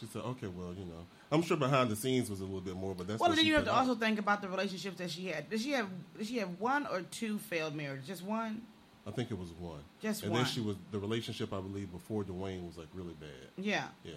She 0.00 0.06
said, 0.06 0.22
"Okay, 0.22 0.46
well, 0.46 0.72
you 0.72 0.86
know, 0.86 1.04
I'm 1.30 1.42
sure 1.42 1.56
behind 1.56 1.90
the 1.90 1.96
scenes 1.96 2.30
was 2.30 2.40
a 2.40 2.44
little 2.44 2.60
bit 2.62 2.74
more, 2.74 2.94
but 2.94 3.06
that's 3.06 3.20
Well, 3.20 3.28
what 3.28 3.36
then 3.36 3.44
she 3.44 3.50
you 3.50 3.54
have 3.56 3.64
to 3.66 3.70
out. 3.72 3.80
also 3.80 3.94
think 3.94 4.18
about 4.18 4.40
the 4.40 4.48
relationships 4.48 4.96
that 4.98 5.10
she 5.10 5.26
had. 5.26 5.50
Did 5.50 5.60
she 5.60 5.72
have? 5.72 5.88
Did 6.16 6.26
she 6.26 6.38
have 6.38 6.48
one 6.58 6.86
or 6.86 7.02
two 7.02 7.38
failed 7.38 7.74
marriages? 7.74 8.06
Just 8.06 8.22
one. 8.22 8.62
I 9.06 9.10
think 9.10 9.30
it 9.30 9.38
was 9.38 9.50
one. 9.58 9.80
Just 10.00 10.22
and 10.22 10.30
one. 10.32 10.40
And 10.40 10.46
then 10.46 10.54
she 10.54 10.60
was 10.60 10.76
the 10.90 10.98
relationship 10.98 11.52
I 11.52 11.60
believe 11.60 11.90
before 11.92 12.22
Dwyane 12.24 12.66
was 12.66 12.78
like 12.78 12.88
really 12.94 13.14
bad. 13.20 13.28
Yeah. 13.58 13.88
Yeah. 14.04 14.14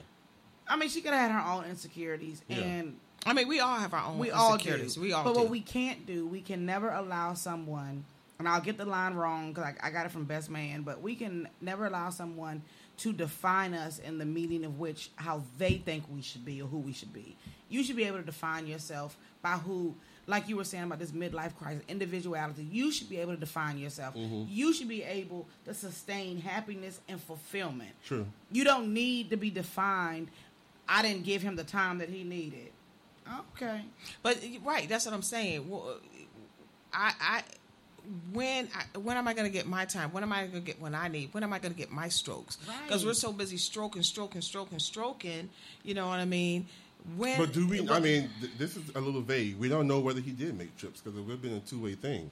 I 0.67 0.77
mean, 0.77 0.87
she 0.89 1.01
could 1.01 1.11
have 1.13 1.29
had 1.29 1.31
her 1.31 1.51
own 1.51 1.65
insecurities, 1.65 2.41
Yeah. 2.47 2.59
and 2.59 2.97
I 3.25 3.33
mean, 3.33 3.49
we 3.49 3.59
all 3.59 3.77
have 3.77 3.93
our 3.93 4.05
own 4.05 4.17
we 4.19 4.31
all 4.31 4.51
do. 4.51 4.53
insecurities. 4.55 4.97
We 4.97 5.11
all 5.11 5.23
but 5.25 5.33
do. 5.33 5.39
what 5.41 5.49
we 5.49 5.59
can't 5.59 6.05
do, 6.05 6.25
we 6.25 6.39
can 6.41 6.65
never 6.65 6.89
allow 6.89 7.33
someone. 7.33 8.05
And 8.39 8.47
I'll 8.47 8.61
get 8.61 8.77
the 8.77 8.85
line 8.85 9.13
wrong 9.13 9.53
because 9.53 9.73
I, 9.81 9.87
I 9.87 9.91
got 9.91 10.05
it 10.05 10.11
from 10.11 10.23
Best 10.25 10.49
Man, 10.49 10.81
but 10.81 11.01
we 11.01 11.15
can 11.15 11.47
never 11.61 11.85
allow 11.85 12.09
someone 12.09 12.61
to 12.97 13.13
define 13.13 13.73
us 13.73 13.99
in 13.99 14.17
the 14.17 14.25
meaning 14.25 14.63
of 14.65 14.79
which 14.79 15.09
how 15.15 15.43
they 15.57 15.75
think 15.75 16.03
we 16.13 16.21
should 16.21 16.45
be 16.45 16.61
or 16.61 16.67
who 16.67 16.77
we 16.79 16.93
should 16.93 17.13
be. 17.13 17.35
You 17.69 17.83
should 17.83 17.95
be 17.95 18.03
able 18.03 18.19
to 18.19 18.23
define 18.23 18.67
yourself 18.67 19.17
by 19.41 19.53
who, 19.53 19.95
like 20.27 20.47
you 20.47 20.57
were 20.57 20.63
saying 20.63 20.83
about 20.83 20.99
this 20.99 21.11
midlife 21.11 21.55
crisis, 21.55 21.83
individuality. 21.87 22.67
You 22.71 22.91
should 22.91 23.09
be 23.09 23.17
able 23.17 23.33
to 23.33 23.39
define 23.39 23.77
yourself. 23.79 24.15
Mm-hmm. 24.15 24.45
You 24.47 24.73
should 24.73 24.87
be 24.87 25.03
able 25.03 25.47
to 25.65 25.73
sustain 25.73 26.39
happiness 26.39 26.99
and 27.09 27.19
fulfillment. 27.19 27.91
True. 28.05 28.27
You 28.51 28.63
don't 28.63 28.93
need 28.93 29.31
to 29.31 29.37
be 29.37 29.49
defined. 29.49 30.27
I 30.87 31.01
didn't 31.01 31.23
give 31.23 31.41
him 31.41 31.55
the 31.55 31.63
time 31.63 31.97
that 31.97 32.09
he 32.09 32.23
needed. 32.23 32.71
Okay. 33.55 33.81
But 34.21 34.37
right, 34.63 34.87
that's 34.87 35.05
what 35.05 35.15
I'm 35.15 35.21
saying. 35.21 35.69
Well, 35.69 35.97
I, 36.93 37.13
I, 37.19 37.43
when, 38.33 38.67
I, 38.75 38.97
when 38.97 39.17
am 39.17 39.27
I 39.27 39.33
going 39.33 39.45
to 39.45 39.51
get 39.51 39.65
my 39.67 39.85
time? 39.85 40.11
When 40.11 40.23
am 40.23 40.31
I 40.33 40.41
going 40.47 40.51
to 40.53 40.59
get 40.61 40.81
what 40.81 40.93
I 40.93 41.07
need? 41.07 41.33
When 41.33 41.43
am 41.43 41.53
I 41.53 41.59
going 41.59 41.73
to 41.73 41.77
get 41.77 41.91
my 41.91 42.09
strokes? 42.09 42.55
Because 42.57 43.03
Right. 43.03 43.09
we're 43.09 43.13
so 43.13 43.31
busy 43.31 43.57
stroking, 43.57 44.03
stroking, 44.03 44.41
stroking, 44.41 44.79
stroking. 44.79 45.49
You 45.83 45.93
know 45.93 46.07
what 46.07 46.19
I 46.19 46.25
mean? 46.25 46.65
When? 47.17 47.37
But 47.37 47.53
do 47.53 47.67
we? 47.67 47.87
I 47.89 47.99
mean, 47.99 48.29
th- 48.39 48.51
this 48.57 48.75
is 48.77 48.83
a 48.95 48.99
little 49.01 49.21
vague. 49.21 49.57
We 49.57 49.67
don't 49.69 49.87
know 49.87 49.99
whether 49.99 50.21
he 50.21 50.31
did 50.31 50.57
make 50.57 50.75
trips 50.77 51.01
because 51.01 51.17
it 51.17 51.21
would 51.21 51.31
have 51.31 51.41
been 51.41 51.53
a 51.55 51.59
two 51.59 51.79
way 51.79 51.95
thing. 51.95 52.31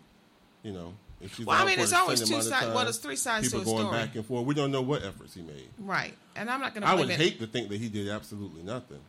You 0.63 0.71
know, 0.73 0.93
if 1.19 1.35
she's 1.35 1.45
Well, 1.45 1.61
I 1.61 1.65
mean, 1.65 1.75
for 1.77 1.81
it's 1.83 1.93
always 1.93 2.19
two 2.21 2.27
amount 2.35 2.45
of 2.45 2.49
sides- 2.53 2.65
well, 2.67 2.75
time, 2.75 2.85
there's 2.85 2.97
three 2.99 3.15
sides 3.15 3.51
to 3.51 3.57
people 3.57 3.73
a 3.73 3.75
going 3.75 3.87
story. 3.87 4.05
back 4.05 4.15
and 4.15 4.25
forth. 4.25 4.45
We 4.45 4.53
don't 4.55 4.71
know 4.71 4.81
what 4.81 5.03
efforts 5.03 5.33
he 5.33 5.41
made. 5.41 5.67
right, 5.79 6.13
and 6.35 6.49
I'm 6.49 6.61
not 6.61 6.73
going 6.73 6.83
to. 6.83 6.87
I 6.87 6.93
would 6.95 7.09
hate 7.09 7.39
to 7.39 7.47
think 7.47 7.69
that 7.69 7.79
he 7.81 7.89
did 7.89 8.07
absolutely 8.09 8.63
nothing. 8.63 8.99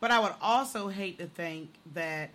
But 0.00 0.10
I 0.12 0.20
would 0.20 0.32
also 0.40 0.88
hate 0.88 1.18
to 1.18 1.26
think 1.26 1.70
that 1.94 2.30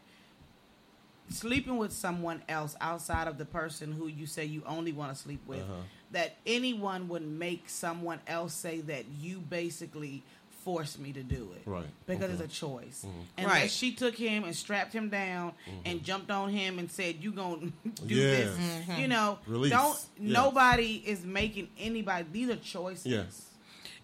sleeping 1.34 1.78
with 1.78 1.92
someone 1.92 2.42
else 2.48 2.76
outside 2.82 3.28
of 3.28 3.38
the 3.38 3.46
person 3.46 3.92
who 3.92 4.08
you 4.08 4.26
say 4.26 4.46
you 4.46 4.62
only 4.66 4.92
want 4.94 5.16
to 5.16 5.22
sleep 5.22 5.42
with, 5.48 5.62
Uh-huh. 5.62 5.82
that 6.12 6.36
anyone 6.46 7.08
would 7.10 7.26
make 7.28 7.70
someone 7.70 8.20
else 8.28 8.54
say 8.54 8.82
that 8.82 9.06
you 9.20 9.40
basically 9.40 10.24
forced 10.64 10.98
me 10.98 11.12
to 11.12 11.22
do 11.24 11.50
it. 11.58 11.64
Right. 11.70 11.86
Because 12.06 12.24
Okay. 12.32 12.34
it's 12.36 12.42
a 12.42 12.48
choice. 12.48 13.04
Mm-hmm. 13.06 13.20
And 13.38 13.48
Right. 13.48 13.70
she 13.70 13.92
took 13.94 14.16
him 14.16 14.46
and 14.46 14.56
strapped 14.56 14.94
him 14.94 15.10
down 15.10 15.52
and 15.84 16.02
jumped 16.04 16.32
on 16.32 16.52
him 16.52 16.80
and 16.80 16.90
said, 16.90 17.22
You 17.22 17.32
gonna 17.34 17.58
do 18.08 18.16
Yes. 18.16 18.56
this. 18.56 18.58
Mm-hmm. 18.58 19.02
You 19.02 19.08
know, 19.10 19.40
Release. 19.46 19.72
don't 19.72 19.90
Yes. 19.90 20.08
nobody 20.20 21.04
is 21.06 21.26
making 21.26 21.68
anybody 21.78 22.26
these 22.32 22.50
are 22.50 22.56
choices. 22.56 23.06
Yes. 23.08 23.50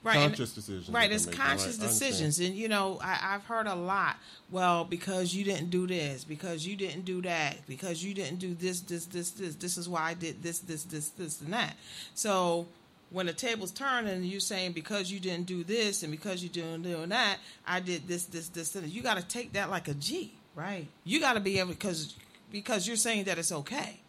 Right, 0.03 0.15
conscious 0.15 0.53
decisions 0.53 0.89
Right, 0.89 1.11
it's 1.11 1.25
conscious 1.25 1.77
right, 1.77 1.87
decisions, 1.87 2.39
and 2.39 2.55
you 2.55 2.67
know, 2.67 2.99
I, 3.01 3.33
I've 3.33 3.45
heard 3.45 3.67
a 3.67 3.75
lot. 3.75 4.17
Well, 4.51 4.83
because 4.85 5.33
you 5.33 5.43
didn't 5.43 5.69
do 5.69 5.85
this, 5.87 6.23
because 6.23 6.65
you 6.65 6.75
didn't 6.75 7.05
do 7.05 7.21
that, 7.21 7.57
because 7.67 8.03
you 8.03 8.13
didn't 8.13 8.39
do 8.39 8.53
this, 8.55 8.81
this, 8.81 9.05
this, 9.05 9.31
this. 9.31 9.55
This 9.55 9.77
is 9.77 9.87
why 9.87 10.01
I 10.09 10.13
did 10.13 10.41
this, 10.41 10.59
this, 10.59 10.83
this, 10.83 11.09
this, 11.09 11.41
and 11.41 11.53
that. 11.53 11.75
So 12.15 12.67
when 13.11 13.25
the 13.25 13.33
tables 13.33 13.71
turn 13.71 14.07
and 14.07 14.25
you're 14.25 14.39
saying 14.39 14.73
because 14.73 15.11
you 15.11 15.19
didn't 15.19 15.45
do 15.45 15.63
this 15.63 16.03
and 16.03 16.11
because 16.11 16.43
you 16.43 16.49
didn't 16.49 16.83
do 16.83 17.05
that, 17.07 17.37
I 17.65 17.79
did 17.79 18.07
this, 18.07 18.25
this, 18.25 18.49
this, 18.49 18.75
and 18.75 18.87
you 18.87 19.01
got 19.01 19.17
to 19.17 19.27
take 19.27 19.53
that 19.53 19.69
like 19.69 19.87
a 19.87 19.93
G. 19.93 20.33
Right. 20.55 20.87
You 21.03 21.19
got 21.19 21.33
to 21.33 21.39
be 21.39 21.59
able 21.59 21.69
because 21.69 22.15
because 22.51 22.87
you're 22.87 22.97
saying 22.97 23.25
that 23.25 23.37
it's 23.37 23.51
okay. 23.51 23.99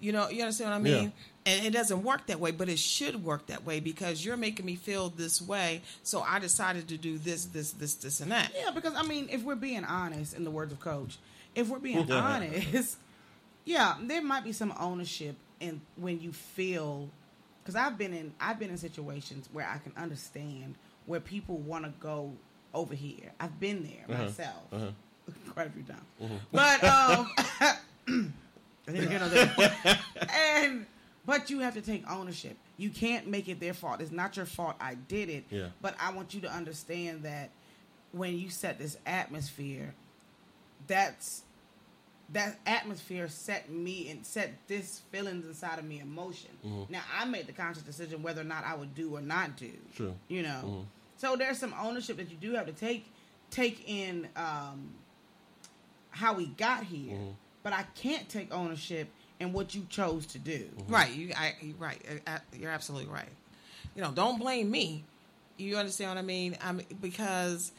You 0.00 0.12
know, 0.12 0.28
you 0.28 0.42
understand 0.42 0.70
what 0.70 0.76
I 0.76 0.80
mean? 0.80 1.12
And 1.46 1.64
it 1.66 1.70
doesn't 1.72 2.02
work 2.02 2.26
that 2.26 2.38
way, 2.38 2.50
but 2.50 2.68
it 2.68 2.78
should 2.78 3.24
work 3.24 3.46
that 3.46 3.64
way 3.64 3.80
because 3.80 4.24
you're 4.24 4.36
making 4.36 4.66
me 4.66 4.74
feel 4.76 5.08
this 5.08 5.40
way. 5.42 5.80
So 6.02 6.20
I 6.20 6.38
decided 6.38 6.88
to 6.88 6.96
do 6.98 7.18
this, 7.18 7.46
this, 7.46 7.72
this, 7.72 7.94
this, 7.94 8.20
and 8.20 8.30
that. 8.30 8.52
Yeah, 8.56 8.70
because 8.70 8.94
I 8.94 9.02
mean, 9.02 9.28
if 9.30 9.42
we're 9.42 9.54
being 9.56 9.84
honest, 9.84 10.34
in 10.36 10.44
the 10.44 10.50
words 10.50 10.72
of 10.72 10.80
Coach, 10.80 11.18
if 11.54 11.68
we're 11.68 11.78
being 11.78 12.04
Yeah. 12.08 12.20
honest, 12.22 12.98
yeah, 13.64 13.96
there 14.02 14.22
might 14.22 14.44
be 14.44 14.52
some 14.52 14.72
ownership 14.78 15.36
in 15.60 15.80
when 15.96 16.20
you 16.20 16.32
feel. 16.32 17.08
Because 17.62 17.74
I've 17.76 17.98
been 17.98 18.14
in, 18.14 18.32
I've 18.40 18.58
been 18.58 18.70
in 18.70 18.78
situations 18.78 19.48
where 19.52 19.66
I 19.68 19.78
can 19.78 19.92
understand 20.00 20.74
where 21.06 21.20
people 21.20 21.56
want 21.58 21.84
to 21.84 21.92
go 22.00 22.32
over 22.74 22.94
here. 22.94 23.32
I've 23.40 23.58
been 23.58 23.82
there 23.82 24.14
Uh-huh. 24.14 24.24
myself 24.24 24.62
Uh-huh. 24.72 24.90
quite 25.54 25.66
a 25.66 25.70
few 25.70 25.82
times, 25.82 26.40
but 26.52 26.84
um, 26.84 27.30
I 28.88 28.92
didn't 28.92 29.10
hear 29.10 29.20
no 29.20 29.94
and 30.34 30.86
But 31.26 31.50
you 31.50 31.58
have 31.60 31.74
to 31.74 31.82
take 31.82 32.10
ownership. 32.10 32.56
You 32.78 32.88
can't 32.88 33.26
make 33.26 33.48
it 33.48 33.60
their 33.60 33.74
fault. 33.74 34.00
It's 34.00 34.10
not 34.10 34.36
your 34.36 34.46
fault. 34.46 34.76
I 34.80 34.94
did 34.94 35.28
it. 35.28 35.44
Yeah. 35.50 35.66
But 35.82 35.94
I 36.00 36.10
want 36.12 36.32
you 36.32 36.40
to 36.40 36.50
understand 36.50 37.24
that 37.24 37.50
when 38.12 38.38
you 38.38 38.48
set 38.48 38.78
this 38.78 38.96
atmosphere, 39.04 39.94
that's 40.86 41.42
that 42.30 42.58
atmosphere 42.66 43.28
set 43.28 43.70
me 43.70 44.10
and 44.10 44.24
set 44.24 44.54
this 44.68 45.00
feelings 45.10 45.46
inside 45.46 45.78
of 45.78 45.84
me 45.84 46.00
in 46.00 46.08
motion. 46.10 46.50
Mm-hmm. 46.64 46.92
Now 46.92 47.02
I 47.14 47.26
made 47.26 47.46
the 47.46 47.52
conscious 47.52 47.82
decision 47.82 48.22
whether 48.22 48.40
or 48.40 48.44
not 48.44 48.64
I 48.64 48.74
would 48.74 48.94
do 48.94 49.14
or 49.14 49.20
not 49.20 49.56
do. 49.56 49.72
True. 49.94 50.14
You 50.28 50.42
know. 50.42 50.62
Mm-hmm. 50.64 50.80
So 51.18 51.36
there's 51.36 51.58
some 51.58 51.74
ownership 51.78 52.16
that 52.16 52.30
you 52.30 52.36
do 52.38 52.52
have 52.52 52.66
to 52.66 52.72
take 52.72 53.04
take 53.50 53.86
in 53.86 54.28
um, 54.36 54.94
how 56.10 56.32
we 56.34 56.46
got 56.46 56.84
here. 56.84 57.16
Mm-hmm. 57.16 57.30
But 57.62 57.72
I 57.72 57.84
can't 57.94 58.28
take 58.28 58.52
ownership 58.54 59.08
in 59.40 59.52
what 59.52 59.74
you 59.74 59.86
chose 59.90 60.26
to 60.26 60.38
do. 60.38 60.68
Right. 60.88 61.12
You. 61.12 61.32
I. 61.36 61.54
you- 61.60 61.74
Right. 61.78 62.00
uh, 62.26 62.30
uh, 62.30 62.38
You're 62.58 62.70
absolutely 62.70 63.12
right. 63.12 63.28
You 63.94 64.02
know, 64.02 64.10
don't 64.12 64.38
blame 64.38 64.70
me. 64.70 65.04
You 65.56 65.76
understand 65.76 66.10
what 66.10 66.18
I 66.18 66.22
mean? 66.22 66.56
I 66.62 66.72
mean 66.72 66.86
because 67.00 67.72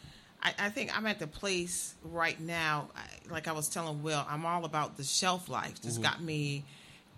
I, 0.43 0.53
I 0.59 0.69
think 0.69 0.95
I'm 0.97 1.05
at 1.05 1.19
the 1.19 1.27
place 1.27 1.95
right 2.03 2.39
now. 2.39 2.89
I, 2.95 3.31
like 3.31 3.47
I 3.47 3.53
was 3.53 3.69
telling 3.69 4.03
Will, 4.03 4.23
I'm 4.29 4.45
all 4.45 4.65
about 4.65 4.97
the 4.97 5.03
shelf 5.03 5.47
life. 5.49 5.81
Just 5.81 6.01
got 6.01 6.21
me. 6.21 6.65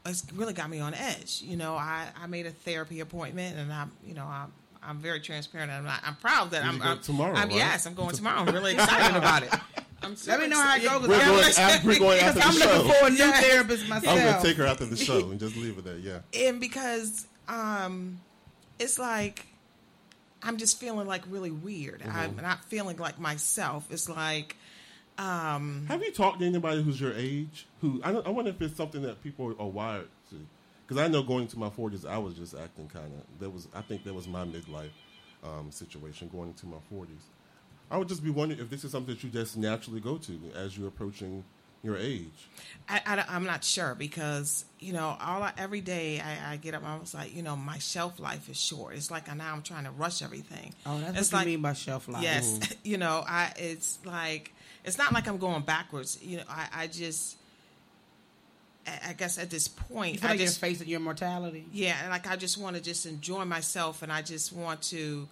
It's 0.05 0.23
really 0.33 0.53
got 0.53 0.69
me 0.69 0.79
on 0.79 0.93
edge. 0.93 1.41
You 1.43 1.57
know, 1.57 1.75
I, 1.75 2.07
I 2.19 2.27
made 2.27 2.45
a 2.45 2.51
therapy 2.51 2.99
appointment, 2.99 3.57
and 3.57 3.71
I'm 3.73 3.91
you 4.05 4.13
know 4.13 4.25
I'm 4.25 4.51
I'm 4.83 4.97
very 4.99 5.19
transparent. 5.19 5.71
I'm 5.71 5.83
not, 5.83 5.99
I'm 6.03 6.15
proud 6.15 6.51
that 6.51 6.63
You 6.63 6.69
I'm, 6.69 6.77
go 6.79 6.85
I'm 6.85 6.99
tomorrow, 6.99 7.35
I'm, 7.35 7.47
right? 7.49 7.57
Yes, 7.57 7.85
I'm 7.85 7.93
going 7.95 8.15
tomorrow. 8.15 8.39
I'm 8.41 8.53
really 8.53 8.73
excited 8.73 9.15
about 9.17 9.43
it. 9.43 9.53
I'm 10.03 10.15
Let 10.27 10.39
me 10.39 10.47
know 10.47 10.59
how 10.61 10.75
it 10.77 10.83
goes. 10.83 11.07
We're 11.07 11.15
I'm 11.15 11.25
going, 11.27 11.37
looking- 11.37 11.63
after, 11.63 11.87
we're 11.87 11.99
going 11.99 12.19
after 12.19 12.39
the 12.39 12.45
I'm 12.45 12.53
show. 12.53 12.65
looking 12.83 12.91
for 12.93 13.07
a 13.07 13.09
new 13.11 13.31
therapist 13.33 13.87
myself. 13.89 14.17
I'm 14.17 14.23
going 14.23 14.41
to 14.41 14.47
take 14.47 14.57
her 14.57 14.65
after 14.65 14.85
the 14.85 14.97
show 14.97 15.29
and 15.29 15.39
just 15.39 15.55
leave 15.57 15.77
it 15.77 15.83
there. 15.85 15.97
Yeah. 15.97 16.19
and 16.47 16.59
because 16.59 17.27
um 17.47 18.19
it's 18.79 18.97
like 18.97 19.45
i'm 20.43 20.57
just 20.57 20.79
feeling 20.79 21.05
like 21.07 21.21
really 21.29 21.51
weird 21.51 22.01
i'm 22.09 22.35
not 22.37 22.63
feeling 22.65 22.95
like 22.97 23.19
myself 23.19 23.85
it's 23.91 24.07
like 24.07 24.55
um 25.17 25.85
Have 25.87 26.01
you 26.01 26.11
talked 26.11 26.39
to 26.39 26.45
anybody 26.45 26.81
who's 26.81 26.99
your 27.01 27.13
age? 27.13 27.67
Who 27.81 27.99
I, 28.03 28.11
don't, 28.11 28.25
I 28.25 28.29
wonder 28.29 28.49
if 28.51 28.61
it's 28.61 28.75
something 28.77 29.01
that 29.03 29.21
people 29.21 29.53
are 29.59 29.67
wired 29.67 30.07
to. 30.29 30.35
Because 30.87 31.03
I 31.03 31.07
know 31.09 31.21
going 31.21 31.47
to 31.47 31.59
my 31.59 31.69
40s, 31.69 32.07
I 32.07 32.17
was 32.17 32.33
just 32.35 32.55
acting 32.55 32.87
kind 32.87 33.05
of. 33.13 33.39
That 33.39 33.49
was 33.49 33.67
I 33.75 33.81
think 33.81 34.03
that 34.05 34.13
was 34.13 34.27
my 34.27 34.45
midlife 34.45 34.89
um, 35.43 35.69
situation 35.69 36.29
going 36.31 36.49
into 36.49 36.65
my 36.65 36.77
40s. 36.91 37.07
I 37.91 37.97
would 37.97 38.07
just 38.07 38.23
be 38.23 38.29
wondering 38.29 38.61
if 38.61 38.69
this 38.69 38.83
is 38.83 38.91
something 38.91 39.13
that 39.13 39.23
you 39.23 39.29
just 39.29 39.57
naturally 39.57 39.99
go 39.99 40.17
to 40.17 40.39
as 40.55 40.77
you're 40.77 40.87
approaching 40.87 41.43
your 41.83 41.97
age. 41.97 42.47
I, 42.87 43.01
I, 43.05 43.35
am 43.35 43.43
not 43.43 43.63
sure 43.63 43.95
because 43.95 44.65
you 44.79 44.93
know 44.93 45.17
all 45.19 45.41
I, 45.43 45.51
every 45.57 45.81
day 45.81 46.19
I, 46.21 46.53
I 46.53 46.57
get 46.57 46.75
up 46.75 46.85
I 46.85 46.97
was 46.97 47.13
like 47.13 47.35
you 47.35 47.41
know 47.41 47.55
my 47.55 47.79
shelf 47.79 48.19
life 48.19 48.49
is 48.49 48.61
short 48.61 48.95
it's 48.95 49.09
like 49.09 49.35
now 49.35 49.51
I'm 49.53 49.63
trying 49.63 49.85
to 49.85 49.91
rush 49.91 50.21
everything 50.21 50.73
Oh, 50.85 50.99
that's 50.99 51.17
it's 51.17 51.33
what 51.33 51.39
like 51.39 51.47
you 51.47 51.53
mean 51.53 51.61
by 51.63 51.73
shelf 51.73 52.07
life. 52.07 52.21
yes 52.21 52.51
mm-hmm. 52.59 52.73
you 52.83 52.97
know 52.97 53.23
I 53.27 53.51
it's 53.57 53.97
like 54.05 54.53
it's 54.85 54.97
not 54.99 55.11
like 55.11 55.27
I'm 55.27 55.37
going 55.37 55.63
backwards 55.63 56.19
you 56.21 56.37
know 56.37 56.43
I, 56.47 56.67
I 56.83 56.87
just 56.87 57.35
I, 58.85 59.09
I 59.09 59.13
guess 59.13 59.37
at 59.37 59.49
this 59.49 59.67
point 59.67 60.13
You 60.15 60.19
feel 60.19 60.27
I 60.27 60.31
like 60.33 60.39
just 60.39 60.61
you're 60.61 60.69
facing 60.69 60.87
your 60.87 60.99
mortality. 60.99 61.65
Yeah, 61.71 61.95
and 62.01 62.09
like 62.09 62.27
I 62.27 62.35
just 62.35 62.57
want 62.57 62.75
to 62.75 62.81
just 62.81 63.05
enjoy 63.05 63.45
myself, 63.45 64.01
and 64.01 64.11
I 64.11 64.21
just 64.21 64.51
want 64.53 64.81
to, 64.83 65.27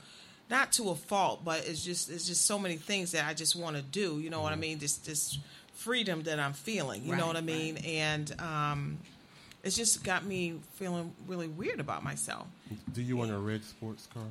not 0.49 0.71
to 0.73 0.89
a 0.89 0.95
fault, 0.95 1.43
but 1.45 1.65
it's 1.67 1.83
just 1.83 2.09
it's 2.09 2.25
just 2.27 2.45
so 2.45 2.57
many 2.59 2.75
things 2.77 3.12
that 3.12 3.25
I 3.25 3.33
just 3.33 3.55
want 3.55 3.75
to 3.75 3.81
do. 3.81 4.19
You 4.19 4.29
know 4.29 4.41
what 4.41 4.51
I 4.53 4.55
mean? 4.55 4.79
This 4.79 4.97
this 4.97 5.38
freedom 5.73 6.23
that 6.23 6.39
I'm 6.39 6.53
feeling. 6.53 7.03
You 7.05 7.15
know 7.15 7.27
what 7.27 7.38
I 7.38 7.41
mean? 7.41 7.77
And 7.77 8.33
um, 8.41 8.97
it's 9.63 9.75
just 9.75 10.03
got 10.03 10.25
me 10.25 10.59
feeling 10.75 11.13
really 11.27 11.47
weird 11.47 11.79
about 11.79 12.03
myself. 12.03 12.47
Do 12.93 13.01
you 13.01 13.15
want 13.17 13.31
a 13.31 13.38
red 13.38 13.63
sports 13.63 14.07
car? 14.13 14.23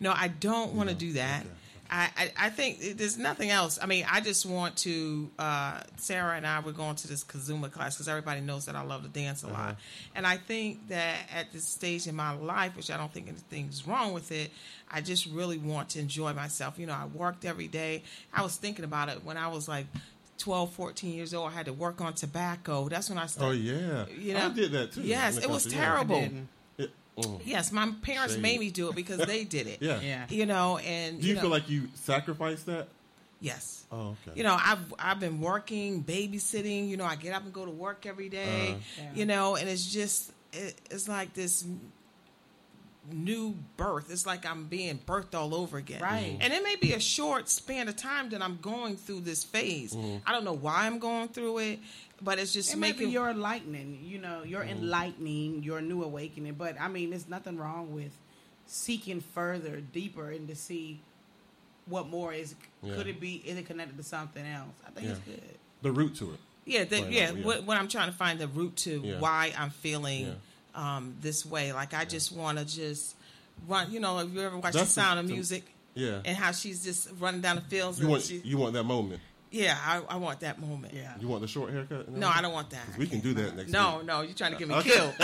No, 0.00 0.12
I 0.12 0.28
don't 0.28 0.74
want 0.74 0.88
to 0.88 0.94
No? 0.94 0.98
do 1.00 1.12
that. 1.14 1.40
Okay. 1.42 1.50
I, 1.90 2.10
I, 2.16 2.32
I 2.46 2.50
think 2.50 2.98
there's 2.98 3.16
nothing 3.16 3.50
else. 3.50 3.78
I 3.82 3.86
mean, 3.86 4.04
I 4.10 4.20
just 4.20 4.44
want 4.44 4.76
to. 4.78 5.30
Uh, 5.38 5.80
Sarah 5.96 6.36
and 6.36 6.46
I 6.46 6.60
were 6.60 6.72
going 6.72 6.96
to 6.96 7.08
this 7.08 7.24
Kazuma 7.24 7.70
class 7.70 7.94
because 7.96 8.08
everybody 8.08 8.40
knows 8.42 8.66
that 8.66 8.76
I 8.76 8.82
love 8.82 9.02
to 9.04 9.08
dance 9.08 9.42
a 9.42 9.46
Uh-huh. 9.46 9.62
lot, 9.62 9.76
and 10.14 10.26
I 10.26 10.36
think 10.36 10.88
that 10.88 11.16
at 11.34 11.52
this 11.52 11.64
stage 11.64 12.06
in 12.06 12.14
my 12.14 12.32
life, 12.32 12.76
which 12.76 12.90
I 12.90 12.96
don't 12.98 13.12
think 13.12 13.28
anything's 13.28 13.86
wrong 13.86 14.12
with 14.12 14.30
it, 14.32 14.50
I 14.90 15.00
just 15.00 15.26
really 15.26 15.56
want 15.58 15.88
to 15.90 15.98
enjoy 16.00 16.32
myself. 16.34 16.78
You 16.78 16.86
know, 16.86 16.92
I 16.94 17.06
worked 17.06 17.44
every 17.46 17.68
day. 17.68 18.02
I 18.34 18.42
was 18.42 18.56
thinking 18.56 18.84
about 18.84 19.08
it 19.08 19.24
when 19.24 19.36
I 19.38 19.48
was 19.48 19.66
like 19.68 19.86
12, 20.38 20.70
14 20.72 21.14
years 21.14 21.32
old. 21.34 21.50
I 21.50 21.54
had 21.54 21.66
to 21.66 21.72
work 21.72 22.00
on 22.00 22.12
tobacco. 22.12 22.88
That's 22.88 23.08
when 23.08 23.18
I 23.18 23.26
started. 23.26 23.48
Oh 23.48 23.52
yeah, 23.52 24.04
You 24.14 24.34
know, 24.34 24.46
I 24.46 24.48
did 24.50 24.72
that 24.72 24.92
too. 24.92 25.02
Yes, 25.02 25.38
it 25.38 25.48
was 25.48 25.62
country, 25.64 25.78
yeah. 25.80 25.84
terrible. 25.86 26.20
didn't. 26.20 26.48
It- 27.18 27.24
mm. 27.26 27.40
Yes, 27.44 27.72
my 27.72 27.92
parents 28.02 28.34
Shame. 28.34 28.42
made 28.42 28.60
me 28.60 28.70
do 28.70 28.88
it 28.88 28.94
because 28.94 29.18
they 29.18 29.44
did 29.44 29.66
it. 29.66 29.78
Yeah. 29.82 30.00
Yeah. 30.00 30.26
You 30.28 30.46
know, 30.46 30.78
and 30.78 31.20
Do 31.20 31.26
you 31.26 31.34
know, 31.34 31.40
feel 31.42 31.50
like 31.50 31.68
you 31.68 31.88
sacrificed 31.94 32.66
that? 32.66 32.88
yes. 33.40 33.84
Oh, 33.90 34.16
okay. 34.26 34.36
You 34.36 34.42
know, 34.44 34.56
I've 34.58 34.92
I've 34.98 35.20
been 35.20 35.40
working, 35.40 36.04
babysitting. 36.04 36.88
You 36.88 36.96
know, 36.98 37.04
I 37.04 37.16
get 37.16 37.32
up 37.34 37.42
and 37.44 37.52
go 37.52 37.64
to 37.64 37.70
work 37.70 38.04
every 38.06 38.28
day, 38.28 38.72
Uh-huh. 38.72 38.78
Yeah. 38.98 39.10
You 39.14 39.26
know, 39.26 39.56
and 39.56 39.68
it's 39.68 39.86
just 39.90 40.30
it, 40.52 40.74
it's 40.90 41.08
like 41.08 41.32
this 41.34 41.64
new 43.10 43.54
birth. 43.78 44.10
It's 44.12 44.26
like 44.26 44.44
I'm 44.44 44.66
being 44.66 44.98
birthed 44.98 45.34
all 45.34 45.54
over 45.54 45.78
again. 45.78 46.02
Right. 46.02 46.36
And 46.40 46.52
it 46.52 46.62
may 46.62 46.76
be 46.76 46.92
a 46.92 47.00
short 47.00 47.48
span 47.48 47.88
of 47.88 47.96
time 47.96 48.28
that 48.30 48.42
I'm 48.42 48.58
going 48.60 48.96
through 48.96 49.20
this 49.20 49.44
phase. 49.44 49.94
Mm-hmm. 49.94 50.18
I 50.28 50.32
don't 50.32 50.44
know 50.44 50.52
why 50.52 50.86
I'm 50.86 50.98
going 50.98 51.28
through 51.28 51.58
it, 51.58 51.78
but 52.22 52.38
it's 52.38 52.52
just 52.52 52.72
It 52.72 52.76
might 52.78 52.94
be 52.96 53.04
making 53.04 53.10
your 53.12 53.30
enlightening, 53.30 54.00
you 54.04 54.18
know, 54.18 54.42
your 54.42 54.62
Mm-hmm. 54.62 54.70
enlightening, 54.84 55.62
your 55.62 55.80
new 55.80 56.02
awakening. 56.02 56.54
But 56.54 56.80
I 56.80 56.88
mean, 56.88 57.10
there's 57.10 57.28
nothing 57.28 57.56
wrong 57.56 57.94
with 57.94 58.12
seeking 58.66 59.20
further, 59.20 59.80
deeper, 59.80 60.30
and 60.30 60.48
to 60.48 60.56
see 60.56 61.00
what 61.86 62.08
more 62.08 62.32
is. 62.32 62.54
Yeah. 62.82 62.94
Could 62.96 63.06
it 63.06 63.20
be? 63.20 63.36
Is 63.36 63.56
it 63.56 63.66
connected 63.66 63.96
to 63.96 64.02
something 64.02 64.44
else? 64.46 64.74
I 64.86 64.90
think 64.90 65.08
it's 65.08 65.18
good. 65.20 65.40
The 65.82 65.92
root 65.92 66.16
to 66.16 66.32
it. 66.32 66.40
Yeah, 66.64 66.84
the, 66.84 66.98
Find 67.00 67.12
yeah. 67.14 67.28
out, 67.28 67.36
yeah. 67.36 67.44
What, 67.46 67.64
what 67.64 67.76
I'm 67.78 67.88
trying 67.88 68.10
to 68.10 68.16
find 68.16 68.38
the 68.38 68.48
root 68.48 68.76
to 68.78 69.00
Yeah. 69.02 69.20
why 69.20 69.54
I'm 69.56 69.70
feeling 69.70 70.34
um, 70.74 71.14
this 71.22 71.46
way. 71.46 71.72
Like 71.72 71.94
I 71.94 72.04
just 72.04 72.30
want 72.32 72.58
to 72.58 72.64
just 72.66 73.14
run. 73.66 73.90
You 73.90 74.00
know, 74.00 74.18
if 74.18 74.32
you 74.34 74.40
ever 74.42 74.58
watch 74.58 74.74
That's 74.74 74.94
the 74.94 75.00
Sound 75.00 75.16
the- 75.16 75.20
of 75.22 75.26
the- 75.28 75.32
Music, 75.34 75.64
Yeah. 75.94 76.20
and 76.24 76.36
how 76.36 76.52
she's 76.52 76.84
just 76.84 77.08
running 77.18 77.40
down 77.40 77.56
the 77.56 77.62
fields. 77.62 77.98
You 77.98 78.04
and 78.04 78.10
want 78.12 78.22
she, 78.24 78.38
you 78.44 78.58
want 78.58 78.74
that 78.74 78.84
moment. 78.84 79.20
Yeah, 79.50 79.76
I, 79.84 80.02
I 80.08 80.16
want 80.16 80.40
that 80.40 80.60
moment. 80.60 80.92
Yeah. 80.94 81.12
You 81.20 81.28
want 81.28 81.42
the 81.42 81.48
short 81.48 81.70
haircut? 81.72 82.06
and 82.08 82.16
No, 82.18 82.28
I 82.28 82.40
don't 82.42 82.52
want 82.52 82.70
that. 82.70 82.86
We 82.98 83.06
can 83.06 83.20
do 83.20 83.34
that 83.34 83.56
next 83.56 83.70
No, 83.70 83.98
week. 83.98 84.06
no, 84.06 84.20
you're 84.22 84.34
trying 84.34 84.52
to 84.52 84.58
get 84.58 84.68
me 84.68 84.74
Okay. 84.76 84.90
killed. 84.90 85.14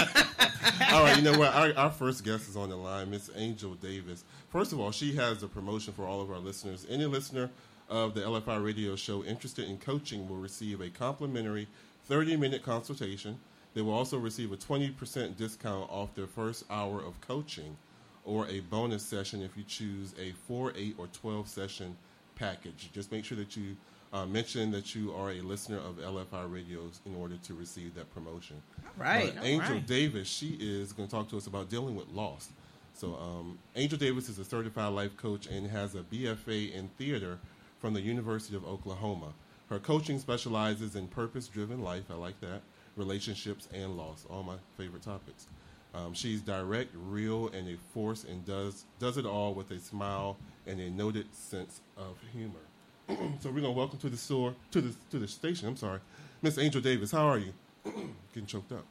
All 0.92 1.02
right, 1.04 1.16
you 1.16 1.22
know 1.22 1.38
what? 1.38 1.52
Our, 1.54 1.72
our 1.76 1.90
first 1.90 2.24
guest 2.24 2.48
is 2.48 2.56
on 2.56 2.70
the 2.70 2.76
line, 2.76 3.10
Miss 3.10 3.30
Angel 3.36 3.74
Davis. 3.74 4.24
First 4.48 4.72
of 4.72 4.80
all, 4.80 4.90
she 4.90 5.14
has 5.16 5.42
a 5.42 5.48
promotion 5.48 5.92
for 5.92 6.06
all 6.06 6.20
of 6.22 6.30
our 6.30 6.38
listeners. 6.38 6.86
Any 6.88 7.04
listener 7.06 7.50
of 7.90 8.14
the 8.14 8.22
LFI 8.22 8.64
radio 8.64 8.96
show 8.96 9.22
interested 9.24 9.68
in 9.68 9.76
coaching 9.78 10.28
will 10.28 10.36
receive 10.36 10.80
a 10.80 10.88
complimentary 10.88 11.68
30 12.06 12.36
minute 12.36 12.62
consultation. 12.62 13.38
They 13.74 13.82
will 13.82 13.92
also 13.92 14.16
receive 14.18 14.52
a 14.52 14.56
20% 14.56 15.36
discount 15.36 15.90
off 15.90 16.14
their 16.14 16.26
first 16.28 16.64
hour 16.70 17.02
of 17.04 17.20
coaching 17.20 17.76
or 18.24 18.46
a 18.48 18.60
bonus 18.60 19.02
session 19.04 19.42
if 19.42 19.56
you 19.56 19.64
choose 19.64 20.14
a 20.18 20.32
4, 20.46 20.72
8, 20.76 20.94
or 20.96 21.08
12 21.08 21.46
session 21.48 21.96
package. 22.36 22.88
Just 22.94 23.12
make 23.12 23.24
sure 23.24 23.36
that 23.36 23.56
you 23.56 23.76
uh, 24.14 24.24
mention 24.24 24.70
that 24.70 24.94
you 24.94 25.12
are 25.12 25.32
a 25.32 25.40
listener 25.40 25.78
of 25.78 25.96
LFI 25.96 26.50
radios 26.50 27.00
in 27.04 27.16
order 27.16 27.36
to 27.42 27.54
receive 27.54 27.96
that 27.96 28.14
promotion. 28.14 28.62
right. 28.96 29.34
Angel 29.42 29.74
right. 29.74 29.86
Davis, 29.86 30.28
she 30.28 30.56
is 30.60 30.92
going 30.92 31.08
to 31.08 31.14
talk 31.14 31.28
to 31.30 31.36
us 31.36 31.48
about 31.48 31.68
dealing 31.68 31.96
with 31.96 32.08
loss. 32.10 32.48
So, 32.94 33.16
um, 33.16 33.58
Angel 33.74 33.98
Davis 33.98 34.28
is 34.28 34.38
a 34.38 34.44
certified 34.44 34.92
life 34.92 35.16
coach 35.16 35.48
and 35.48 35.68
has 35.68 35.96
a 35.96 36.02
BFA 36.02 36.72
in 36.72 36.88
theater 36.96 37.40
from 37.80 37.92
the 37.92 38.00
University 38.00 38.54
of 38.54 38.64
Oklahoma. 38.64 39.32
Her 39.68 39.80
coaching 39.80 40.20
specializes 40.20 40.94
in 40.94 41.08
purpose 41.08 41.48
driven 41.48 41.82
life, 41.82 42.04
I 42.08 42.14
like 42.14 42.40
that, 42.40 42.60
relationships, 42.96 43.68
and 43.74 43.96
loss, 43.96 44.24
all 44.30 44.44
my 44.44 44.56
favorite 44.78 45.02
topics. 45.02 45.48
Um, 45.92 46.14
she's 46.14 46.40
direct, 46.40 46.90
real, 46.94 47.48
and 47.48 47.68
a 47.68 47.76
force 47.92 48.22
and 48.22 48.44
does, 48.44 48.84
does 49.00 49.16
it 49.16 49.26
all 49.26 49.54
with 49.54 49.72
a 49.72 49.80
smile 49.80 50.36
and 50.68 50.80
a 50.80 50.88
noted 50.88 51.34
sense 51.34 51.80
of 51.96 52.16
humor. 52.32 52.60
so 53.40 53.50
we're 53.50 53.60
gonna 53.60 53.72
welcome 53.72 53.98
to 54.00 54.08
the 54.10 54.16
store 54.16 54.54
to 54.72 54.80
the 54.80 54.94
to 55.10 55.18
the 55.18 55.28
station. 55.28 55.68
I'm 55.68 55.76
sorry, 55.76 56.00
Miss 56.42 56.58
Angel 56.58 56.80
Davis. 56.80 57.12
How 57.12 57.26
are 57.26 57.38
you? 57.38 57.52
Getting 58.32 58.46
choked 58.46 58.72
up. 58.72 58.84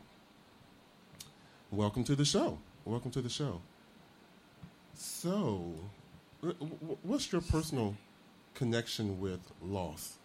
Welcome 1.71 2.03
to 2.05 2.16
the 2.16 2.26
show. 2.26 2.59
Welcome 2.86 3.11
to 3.11 3.22
the 3.22 3.30
show. 3.30 3.61
So, 4.93 5.74
wh- 6.43 6.51
wh- 6.61 7.05
what's 7.05 7.32
your 7.32 7.41
personal 7.41 7.95
connection 8.55 9.20
with 9.20 9.41
loss? 9.61 10.18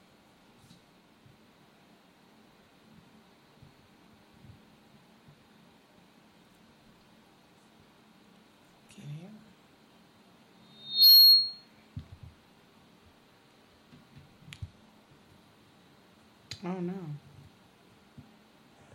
Oh 16.78 16.80
no. 16.80 16.94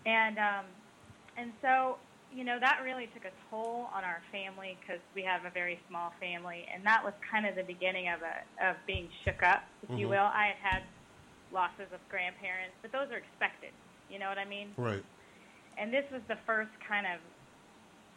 and 0.06 0.38
um, 0.40 0.66
and 1.38 1.54
so 1.62 2.00
you 2.30 2.44
know, 2.44 2.58
that 2.60 2.80
really 2.84 3.08
took 3.14 3.26
a 3.26 3.34
toll 3.50 3.90
on 3.94 4.04
our 4.04 4.24
family 4.32 4.80
because 4.82 5.02
we 5.14 5.22
have 5.24 5.46
a 5.46 5.52
very 5.52 5.80
small 5.88 6.14
family, 6.20 6.66
and 6.74 6.86
that 6.86 7.04
was 7.04 7.14
kind 7.30 7.46
of 7.46 7.56
the 7.56 7.64
beginning 7.64 8.10
of 8.10 8.22
a 8.22 8.70
of 8.70 8.78
being 8.88 9.10
shook 9.26 9.44
up, 9.44 9.64
if 9.84 9.90
you 9.98 10.08
Mhm. 10.08 10.12
will. 10.12 10.30
I 10.34 10.48
had 10.48 10.58
had 10.58 10.84
losses 11.52 11.92
of 11.94 12.02
grandparents, 12.10 12.78
but 12.82 12.92
those 12.92 13.12
are 13.12 13.18
expected. 13.18 13.74
You 14.08 14.20
know 14.20 14.30
what 14.30 14.40
I 14.40 14.46
mean? 14.46 14.76
Right. 14.78 15.06
and 15.78 15.94
this 15.94 16.06
was 16.12 16.22
the 16.28 16.38
first 16.46 16.72
kind 16.88 17.08
of 17.08 17.20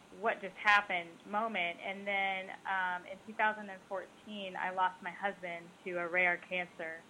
what 0.09 0.41
just 0.41 0.55
happened 0.63 1.19
moment. 1.25 1.77
And 1.85 2.07
then 2.07 2.49
um, 2.65 3.03
in 3.11 3.19
2014, 3.25 4.53
I 4.55 4.71
lost 4.73 4.95
my 5.03 5.11
husband 5.11 5.69
to 5.83 5.97
a 5.99 6.07
rare 6.07 6.39
cancer, 6.49 7.05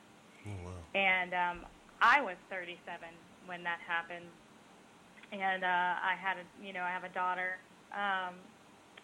Oh 0.48 0.58
wow. 0.66 0.84
and 0.96 1.34
um, 1.34 1.66
I 2.02 2.22
was 2.22 2.36
37 2.50 3.08
when 3.46 3.64
that 3.64 3.80
happened. 3.86 4.26
And 5.32 5.64
uh, 5.64 5.68
I 5.68 6.16
had 6.20 6.38
a, 6.38 6.66
you 6.66 6.74
know, 6.74 6.82
I 6.82 6.90
have 6.90 7.04
a 7.04 7.10
daughter. 7.10 7.58
Um, 7.92 8.36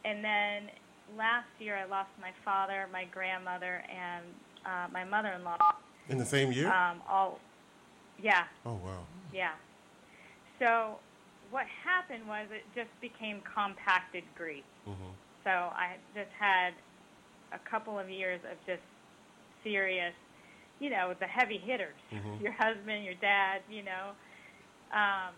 and 0.05 0.23
then 0.23 0.69
last 1.17 1.47
year, 1.59 1.75
I 1.77 1.85
lost 1.85 2.09
my 2.19 2.31
father, 2.45 2.87
my 2.91 3.05
grandmother, 3.05 3.83
and 3.89 4.25
uh, 4.65 4.87
my 4.91 5.03
mother-in-law. 5.03 5.57
In 6.09 6.17
the 6.17 6.25
same 6.25 6.51
year? 6.51 6.67
Um, 6.67 7.01
all, 7.07 7.39
yeah, 8.21 8.43
oh 8.65 8.73
wow. 8.83 9.05
yeah. 9.33 9.53
So 10.59 10.97
what 11.49 11.65
happened 11.83 12.27
was 12.27 12.47
it 12.51 12.63
just 12.75 12.89
became 12.99 13.41
compacted 13.41 14.23
grief. 14.35 14.63
Mm-hmm. 14.87 15.13
So 15.43 15.49
I 15.49 15.95
just 16.15 16.31
had 16.37 16.73
a 17.53 17.59
couple 17.69 17.99
of 17.99 18.09
years 18.09 18.39
of 18.49 18.57
just 18.65 18.81
serious, 19.63 20.13
you 20.83 20.89
know, 20.89 21.13
the 21.17 21.25
heavy 21.27 21.57
hitters, 21.57 21.95
Mhm. 22.11 22.41
your 22.41 22.51
husband, 22.51 23.05
your 23.05 23.13
dad, 23.15 23.61
you 23.69 23.83
know. 23.83 24.11
Um, 24.91 25.33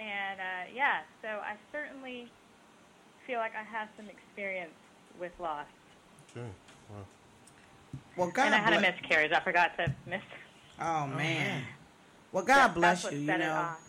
and 0.00 0.40
uh, 0.40 0.70
yeah, 0.74 1.02
so 1.22 1.28
I 1.28 1.54
certainly 1.70 2.28
feel 3.24 3.38
like 3.38 3.52
I 3.54 3.62
have 3.62 3.88
some 3.96 4.06
experience 4.08 4.74
with 5.20 5.30
loss. 5.38 5.66
Okay. 6.30 6.48
Wow. 6.90 6.96
Well, 8.16 8.30
God 8.30 8.46
and 8.46 8.54
I 8.56 8.58
had 8.58 8.72
a 8.72 8.80
miscarriage. 8.80 9.30
I 9.32 9.40
forgot 9.40 9.76
to 9.78 9.94
miss. 10.06 10.22
Oh 10.80 11.06
man. 11.06 11.62
Well, 12.32 12.44
That- 12.44 12.68
God 12.68 12.74
bless 12.74 13.02
that's 13.02 13.12
you. 13.14 13.18
what 13.18 13.22
You 13.22 13.26
set 13.28 13.40
it 13.40 13.44
know, 13.44 13.54
off. 13.54 13.80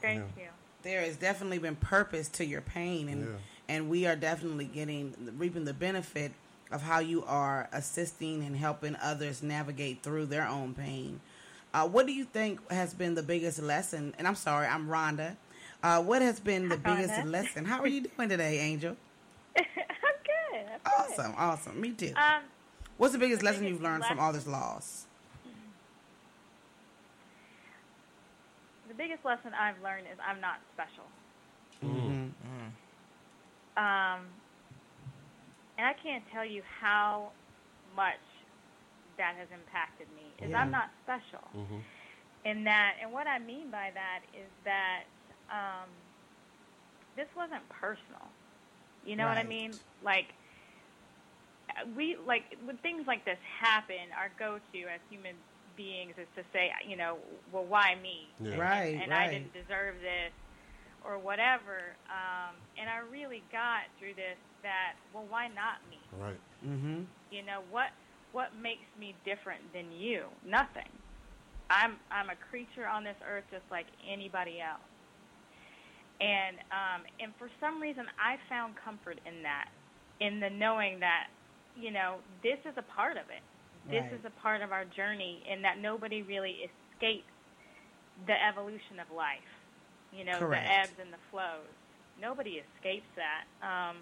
Thank 0.00 0.24
you. 0.38 0.48
there 0.82 1.02
has 1.02 1.16
definitely 1.16 1.58
been 1.58 1.76
purpose 1.76 2.28
to 2.30 2.44
your 2.46 2.60
pain, 2.62 3.08
and 3.08 3.26
Yeah. 3.28 3.38
and 3.68 3.88
we 3.90 4.06
are 4.06 4.16
definitely 4.16 4.66
getting 4.66 5.14
reaping 5.38 5.64
the 5.64 5.72
benefit 5.74 6.32
of 6.74 6.82
how 6.82 6.98
you 6.98 7.24
are 7.24 7.68
assisting 7.72 8.42
and 8.44 8.56
helping 8.56 8.96
others 8.96 9.42
navigate 9.44 10.02
through 10.02 10.26
their 10.26 10.46
own 10.46 10.74
pain. 10.74 11.20
Uh, 11.72 11.86
what 11.86 12.04
do 12.06 12.12
you 12.12 12.24
think 12.24 12.68
has 12.70 12.92
been 12.92 13.14
the 13.14 13.22
biggest 13.22 13.62
lesson? 13.62 14.12
And 14.18 14.26
I'm 14.26 14.34
sorry, 14.34 14.66
I'm 14.66 14.88
Rhonda. 14.88 15.36
Uh, 15.84 16.02
what 16.02 16.20
has 16.20 16.40
been 16.40 16.68
the 16.68 16.80
Hi, 16.84 16.96
biggest 16.96 17.14
Rhonda. 17.14 17.30
lesson? 17.30 17.64
How 17.64 17.80
are 17.80 17.86
you 17.86 18.02
doing 18.02 18.28
today, 18.28 18.58
Angel? 18.58 18.96
I'm 19.56 19.64
good. 19.74 19.80
I'm 20.52 20.64
good. 20.66 21.12
Awesome, 21.12 21.34
awesome. 21.38 21.80
Me 21.80 21.92
too. 21.92 22.12
Um, 22.16 22.42
What's 22.96 23.12
the 23.12 23.18
biggest 23.20 23.40
the 23.40 23.46
lesson 23.46 23.62
biggest 23.62 23.74
you've 23.80 23.82
learned 23.82 24.04
from 24.04 24.18
all 24.18 24.32
this 24.32 24.46
loss? 24.46 25.06
the 28.88 28.94
biggest 28.94 29.24
lesson 29.24 29.52
I've 29.58 29.80
learned 29.82 30.06
is 30.12 30.18
I'm 30.24 30.40
not 30.40 30.60
special. 30.74 31.04
Mm-hmm. 31.84 32.28
Um, 33.76 34.20
and 35.78 35.86
I 35.86 35.92
can't 35.94 36.24
tell 36.32 36.44
you 36.44 36.62
how 36.80 37.30
much 37.96 38.20
that 39.18 39.34
has 39.36 39.48
impacted 39.52 40.06
me. 40.16 40.22
Is 40.44 40.50
Yeah. 40.50 40.60
I'm 40.60 40.70
not 40.70 40.90
special. 41.04 41.46
Mm-hmm. 41.56 41.78
In 42.44 42.64
that, 42.64 42.96
and 43.00 43.12
what 43.12 43.26
I 43.26 43.38
mean 43.38 43.70
by 43.70 43.90
that 43.94 44.20
is 44.34 44.50
that 44.64 45.04
um, 45.50 45.88
this 47.16 47.28
wasn't 47.36 47.66
personal. 47.70 48.28
You 49.06 49.16
know 49.16 49.26
what 49.26 49.38
I 49.38 49.42
mean? 49.44 49.72
Like 50.02 50.26
uh, 51.70 51.84
we 51.96 52.16
like 52.26 52.44
when 52.64 52.76
things 52.78 53.06
like 53.06 53.24
this 53.24 53.38
happen, 53.60 54.12
our 54.18 54.30
go-to 54.38 54.80
as 54.92 55.00
human 55.10 55.34
beings 55.76 56.14
is 56.18 56.26
to 56.36 56.42
say, 56.52 56.70
you 56.86 56.96
know, 56.96 57.18
well, 57.52 57.64
why 57.64 57.96
me? 58.02 58.28
Yeah. 58.40 58.50
And- 58.52 58.60
Right, 58.60 59.00
And 59.02 59.12
I 59.12 59.16
right. 59.26 59.30
didn't 59.30 59.52
deserve 59.52 59.96
this, 60.00 60.32
or 61.04 61.18
whatever. 61.18 61.96
Um, 62.08 62.54
and 62.78 62.88
I 62.88 62.98
really 63.10 63.42
got 63.52 63.82
through 63.98 64.14
this 64.14 64.38
that, 64.64 64.96
well, 65.12 65.24
why 65.28 65.46
not 65.48 65.78
me? 65.88 66.00
Right. 66.18 66.40
Mm-hmm. 66.66 67.04
You 67.30 67.42
know 67.44 67.60
what? 67.70 67.92
What 68.32 68.50
makes 68.60 68.88
me 68.98 69.14
different 69.24 69.62
than 69.72 69.92
you? 69.92 70.24
Nothing. 70.44 70.90
I'm 71.70 71.96
I'm 72.10 72.28
a 72.30 72.36
creature 72.50 72.86
on 72.86 73.04
this 73.04 73.16
earth 73.24 73.44
just 73.50 73.64
like 73.70 73.86
anybody 74.10 74.60
else. 74.60 74.82
And 76.20 76.58
um, 76.70 77.02
and 77.20 77.32
for 77.38 77.48
some 77.60 77.80
reason, 77.80 78.06
I 78.18 78.36
found 78.48 78.74
comfort 78.76 79.20
in 79.26 79.42
that, 79.42 79.68
in 80.20 80.40
the 80.40 80.50
knowing 80.50 81.00
that, 81.00 81.28
you 81.78 81.90
know, 81.90 82.16
this 82.42 82.58
is 82.64 82.74
a 82.76 82.82
part 82.82 83.16
of 83.16 83.30
it. 83.30 83.42
This 83.90 84.02
Right. 84.02 84.12
is 84.18 84.24
a 84.24 84.30
part 84.40 84.62
of 84.62 84.72
our 84.72 84.84
journey, 84.84 85.42
and 85.48 85.62
that 85.64 85.78
nobody 85.78 86.22
really 86.22 86.66
escapes 86.66 87.28
the 88.26 88.34
evolution 88.42 88.98
of 89.00 89.10
life. 89.14 89.44
You 90.12 90.24
know, 90.24 90.38
Correct. 90.38 90.64
the 90.64 90.72
ebbs 90.72 90.98
and 91.02 91.12
the 91.12 91.22
flows. 91.30 91.68
Nobody 92.20 92.62
escapes 92.62 93.08
that. 93.16 93.44
Um, 93.60 93.98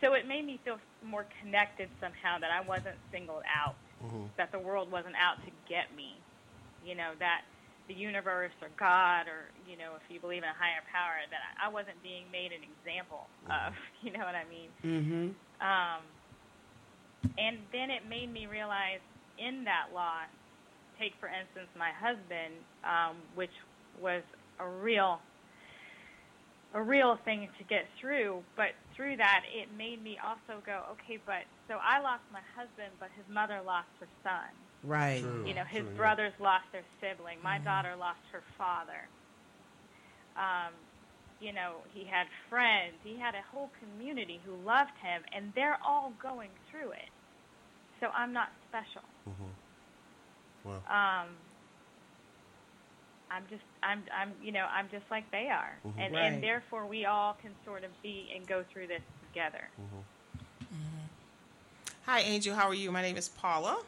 so 0.00 0.14
it 0.14 0.26
made 0.28 0.44
me 0.44 0.60
feel 0.64 0.78
more 1.04 1.26
connected 1.40 1.88
somehow 2.00 2.38
that 2.40 2.50
I 2.50 2.60
wasn't 2.66 2.96
singled 3.12 3.44
out, 3.48 3.74
Mm-hmm. 3.96 4.28
that 4.36 4.52
the 4.52 4.58
world 4.60 4.92
wasn't 4.92 5.16
out 5.16 5.40
to 5.48 5.50
get 5.72 5.88
me. 5.96 6.20
You 6.84 6.94
know, 6.94 7.16
that 7.18 7.48
the 7.88 7.94
universe 7.94 8.52
or 8.60 8.68
God 8.76 9.24
or, 9.24 9.48
you 9.64 9.78
know, 9.80 9.96
if 9.96 10.04
you 10.12 10.20
believe 10.20 10.44
in 10.44 10.50
a 10.52 10.58
higher 10.60 10.84
power, 10.92 11.16
that 11.32 11.40
I 11.56 11.72
wasn't 11.72 11.96
being 12.04 12.28
made 12.30 12.52
an 12.52 12.60
example 12.60 13.24
of. 13.48 13.72
You 14.04 14.12
know 14.12 14.20
what 14.28 14.36
I 14.36 14.44
mean? 14.52 14.68
Mm-hmm. 14.84 15.26
Um, 15.64 16.02
and 17.38 17.56
then 17.72 17.90
it 17.90 18.04
made 18.08 18.30
me 18.32 18.46
realize 18.46 19.00
in 19.38 19.64
that 19.64 19.94
loss, 19.94 20.28
take 21.00 21.12
for 21.18 21.28
instance 21.32 21.68
my 21.76 21.90
husband, 21.96 22.54
um, 22.84 23.16
which 23.34 23.52
was 24.00 24.22
a 24.60 24.68
real, 24.68 25.18
a 26.74 26.82
real 26.82 27.18
thing 27.24 27.48
to 27.58 27.64
get 27.64 27.86
through. 28.00 28.42
But 28.56 28.74
through 28.94 29.16
that, 29.16 29.42
it 29.52 29.68
made 29.76 30.02
me 30.02 30.18
also 30.24 30.60
go, 30.64 30.82
okay, 30.92 31.18
but 31.24 31.44
so 31.68 31.78
I 31.82 32.00
lost 32.00 32.22
my 32.32 32.42
husband, 32.56 32.92
but 33.00 33.08
his 33.16 33.24
mother 33.32 33.60
lost 33.64 33.88
her 34.00 34.08
son. 34.22 34.50
Right. 34.82 35.22
True. 35.22 35.46
You 35.46 35.54
know, 35.54 35.64
his 35.64 35.82
True, 35.82 35.90
yeah. 35.90 35.96
brothers 35.96 36.32
lost 36.40 36.64
their 36.72 36.84
sibling. 37.00 37.38
My 37.42 37.58
daughter 37.58 37.94
lost 37.98 38.20
her 38.32 38.42
father. 38.58 39.08
Um, 40.36 40.72
you 41.40 41.52
know, 41.52 41.76
he 41.92 42.04
had 42.04 42.26
friends. 42.48 42.94
He 43.04 43.18
had 43.18 43.34
a 43.34 43.42
whole 43.52 43.70
community 43.80 44.40
who 44.44 44.54
loved 44.64 44.96
him, 45.02 45.22
and 45.34 45.52
they're 45.54 45.78
all 45.84 46.12
going 46.22 46.50
through 46.70 46.92
it. 46.92 47.10
So 48.00 48.08
I'm 48.08 48.32
not 48.32 48.48
special. 48.68 49.04
Mm-hmm. 49.28 50.68
Wow. 50.68 50.82
Um, 50.88 51.28
I'm 53.30 53.44
just, 53.50 53.62
I'm, 53.82 54.02
I'm, 54.16 54.32
you 54.42 54.52
know, 54.52 54.66
I'm 54.70 54.88
just 54.90 55.04
like 55.10 55.28
they 55.30 55.48
are, 55.48 55.76
Mhm. 55.84 55.94
and 55.98 56.14
Right. 56.14 56.22
and 56.32 56.42
therefore 56.42 56.86
we 56.86 57.04
all 57.06 57.34
can 57.34 57.54
sort 57.64 57.82
of 57.84 57.90
be 58.02 58.30
and 58.34 58.46
go 58.46 58.62
through 58.72 58.86
this 58.86 59.02
together. 59.28 59.68
Hi, 62.04 62.20
Angel. 62.20 62.54
How 62.54 62.68
are 62.68 62.74
you? 62.74 62.92
My 62.92 63.02
name 63.02 63.16
is 63.16 63.28
Paula. 63.28 63.82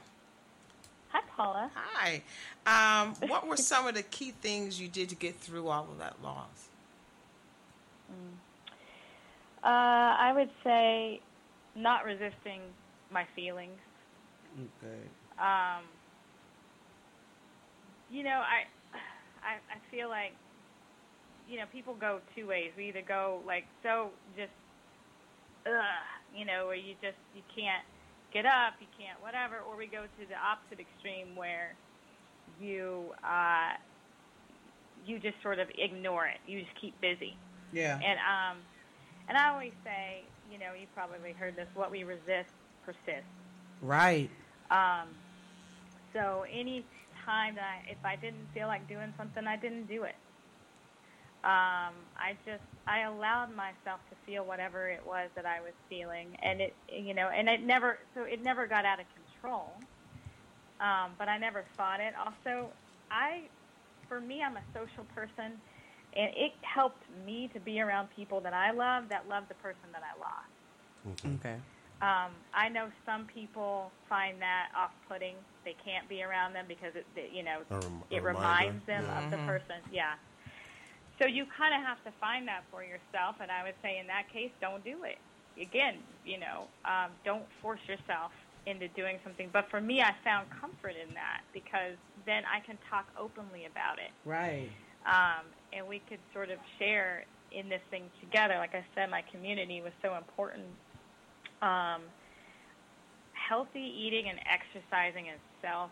Hi, 1.11 1.21
Paula. 1.37 1.71
Hi. 1.75 2.23
Um, 2.67 3.15
what 3.29 3.47
were 3.47 3.57
some 3.57 3.87
of 3.87 3.95
the 3.95 4.03
key 4.03 4.33
things 4.33 4.81
you 4.81 4.89
did 4.89 5.09
to 5.11 5.15
get 5.15 5.37
through 5.39 5.69
all 5.69 5.85
of 5.85 5.99
that 5.99 6.21
loss? 6.21 6.69
Uh, 9.63 9.67
I 9.67 10.33
would 10.33 10.51
say 10.65 11.21
not 11.77 12.05
resisting 12.05 12.61
my 13.11 13.25
feelings. 13.37 13.79
Okay. 14.83 15.01
um, 15.39 15.85
you 18.11 18.25
know, 18.25 18.41
I, 18.41 18.65
I, 19.49 19.57
I 19.73 19.79
feel 19.91 20.09
like, 20.13 20.37
you 21.49 21.57
know, 21.57 21.65
people 21.73 21.95
go 21.95 22.21
two 22.37 22.47
ways. 22.47 22.71
We 22.77 22.89
either 22.89 23.01
go 23.01 23.41
like 23.47 23.65
so 23.83 24.11
just, 24.37 24.53
ugh, 25.65 26.05
you 26.37 26.45
know, 26.45 26.67
where 26.67 26.77
you 26.77 26.93
just 27.01 27.17
you 27.35 27.41
can't 27.57 27.85
get 28.33 28.45
up, 28.45 28.75
you 28.81 28.87
can't 29.01 29.17
whatever, 29.23 29.65
or 29.65 29.77
we 29.77 29.87
go 29.87 30.05
to 30.05 30.23
the 30.29 30.37
opposite 30.37 30.85
extreme 30.85 31.35
where 31.35 31.73
you, 32.61 33.17
uh, 33.25 33.73
you 35.07 35.19
just 35.19 35.41
sort 35.43 35.59
of 35.59 35.69
ignore 35.79 36.27
it. 36.27 36.37
You 36.47 36.61
just 36.61 36.77
keep 36.81 37.01
busy. 37.01 37.35
Yeah. 37.73 37.97
And 37.97 38.19
um, 38.21 38.57
and 39.29 39.39
I 39.39 39.49
always 39.49 39.73
say, 39.85 40.25
you 40.53 40.59
know, 40.59 40.77
you've 40.79 40.93
probably 40.95 41.33
heard 41.33 41.57
this: 41.57 41.69
what 41.75 41.91
we 41.91 42.05
resist 42.05 42.53
persists. 42.85 43.33
Right. 43.81 44.31
Um, 44.71 45.09
so 46.13 46.45
any 46.53 46.85
time 47.29 47.55
that 47.57 47.65
I, 47.65 47.91
if 47.91 47.99
I 48.05 48.17
didn't 48.17 48.49
feel 48.55 48.67
like 48.67 48.89
doing 48.89 49.13
something, 49.19 49.47
I 49.47 49.57
didn't 49.57 49.87
do 49.87 50.05
it. 50.05 50.17
Um, 51.45 51.95
I 52.17 52.35
just 52.45 52.65
I 52.89 53.03
allowed 53.03 53.55
myself 53.55 54.01
to 54.11 54.17
feel 54.27 54.45
whatever 54.45 54.89
it 54.89 55.03
was 55.07 55.29
that 55.37 55.47
I 55.47 55.61
was 55.61 55.75
feeling, 55.89 56.37
and 56.43 56.61
it 56.61 56.75
you 56.89 57.15
know, 57.15 57.29
and 57.29 57.49
it 57.49 57.63
never 57.63 57.99
so 58.15 58.23
it 58.23 58.43
never 58.43 58.67
got 58.67 58.85
out 58.85 58.99
of 58.99 59.07
control. 59.15 59.73
Um, 60.81 61.13
but 61.19 61.29
I 61.29 61.39
never 61.39 61.65
fought 61.77 62.01
it. 62.01 62.15
Also, 62.19 62.71
I 63.11 63.43
for 64.09 64.21
me, 64.21 64.43
I'm 64.43 64.57
a 64.57 64.63
social 64.73 65.05
person, 65.15 65.61
and 66.17 66.31
it 66.35 66.53
helped 66.63 67.05
me 67.25 67.51
to 67.55 67.61
be 67.61 67.81
around 67.81 68.09
people 68.17 68.41
that 68.41 68.55
I 68.55 68.73
love 68.73 69.09
that 69.11 69.29
love 69.29 69.45
the 69.49 69.55
person 69.57 69.93
that 69.93 70.03
I 70.03 70.19
lost. 70.19 71.37
Okay. 71.37 71.57
Um, 72.01 72.31
I 72.55 72.69
know 72.69 72.89
some 73.05 73.27
people 73.27 73.91
find 74.09 74.41
that 74.41 74.69
off-putting. 74.77 75.35
They 75.65 75.75
can't 75.85 76.09
be 76.09 76.23
around 76.23 76.53
them 76.53 76.67
because 76.69 76.95
it, 76.95 77.07
it 77.17 77.33
you 77.35 77.43
know, 77.43 77.59
rem- 77.71 78.03
it 78.11 78.23
reminds 78.23 78.87
them 78.87 79.05
Yeah. 79.05 79.25
of 79.25 79.31
the 79.31 79.37
person. 79.39 79.83
Yeah. 79.93 80.15
So 81.21 81.27
you 81.27 81.45
kind 81.59 81.75
of 81.75 81.83
have 81.83 82.03
to 82.05 82.13
find 82.21 82.47
that 82.47 82.63
for 82.71 82.85
yourself, 82.85 83.37
and 83.43 83.51
I 83.51 83.65
would 83.65 83.75
say 83.83 83.99
in 83.99 84.07
that 84.07 84.31
case, 84.33 84.53
don't 84.61 84.85
do 84.85 85.03
it. 85.03 85.19
Again, 85.61 85.97
you 86.25 86.39
know, 86.39 86.69
um, 86.85 87.11
don't 87.25 87.43
force 87.61 87.81
yourself 87.89 88.31
into 88.67 88.87
doing 88.89 89.19
something. 89.25 89.51
But 89.53 89.69
for 89.69 89.81
me, 89.81 90.01
I 90.01 90.15
found 90.23 90.47
comfort 90.61 90.95
in 90.95 91.13
that 91.15 91.41
because 91.53 91.97
then 92.27 92.45
I 92.47 92.61
can 92.61 92.79
talk 92.89 93.07
openly 93.19 93.65
about 93.65 93.99
it 93.99 94.11
Right. 94.25 94.69
um, 95.07 95.47
and 95.73 95.89
we 95.89 96.01
could 96.09 96.19
sort 96.33 96.51
of 96.51 96.59
share 96.79 97.25
in 97.51 97.69
this 97.69 97.81
thing 97.91 98.05
together. 98.21 98.55
Like 98.59 98.75
I 98.75 98.85
said, 98.95 99.11
my 99.11 99.23
community 99.33 99.81
was 99.81 99.93
so 100.03 100.15
important. 100.17 100.65
Um, 101.63 102.03
healthy 103.33 103.81
eating 103.99 104.29
and 104.29 104.39
exercising 104.47 105.29
and 105.29 105.39
self 105.63 105.91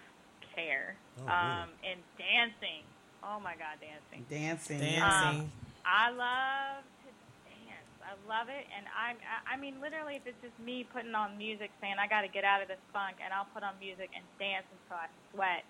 care, 0.54 0.96
Oh, 1.20 1.28
um, 1.28 1.68
and 1.84 2.00
dancing. 2.18 2.84
Oh 3.22 3.40
my 3.40 3.54
God, 3.56 3.76
dancing! 3.80 4.24
Dancing. 4.30 4.78
Dancing. 4.80 5.40
Um, 5.40 5.52
I 5.84 6.10
love 6.10 6.84
to 7.02 7.08
dance. 7.50 7.90
I 8.04 8.12
love 8.28 8.48
it, 8.48 8.66
and 8.76 8.86
I'm. 8.96 9.16
I- 9.16 9.54
I 9.54 9.56
mean, 9.56 9.80
literally, 9.80 10.16
if 10.16 10.26
it's 10.26 10.36
just 10.42 10.58
me 10.60 10.84
putting 10.84 11.14
on 11.14 11.38
music, 11.38 11.70
saying 11.80 11.94
I 11.98 12.06
got 12.08 12.22
to 12.22 12.28
get 12.28 12.44
out 12.44 12.60
of 12.62 12.68
this 12.68 12.78
funk, 12.92 13.16
and 13.24 13.32
I'll 13.32 13.48
put 13.54 13.62
on 13.62 13.74
music 13.80 14.10
and 14.14 14.22
dance 14.38 14.66
until 14.82 15.02
I 15.02 15.08
sweat, 15.32 15.64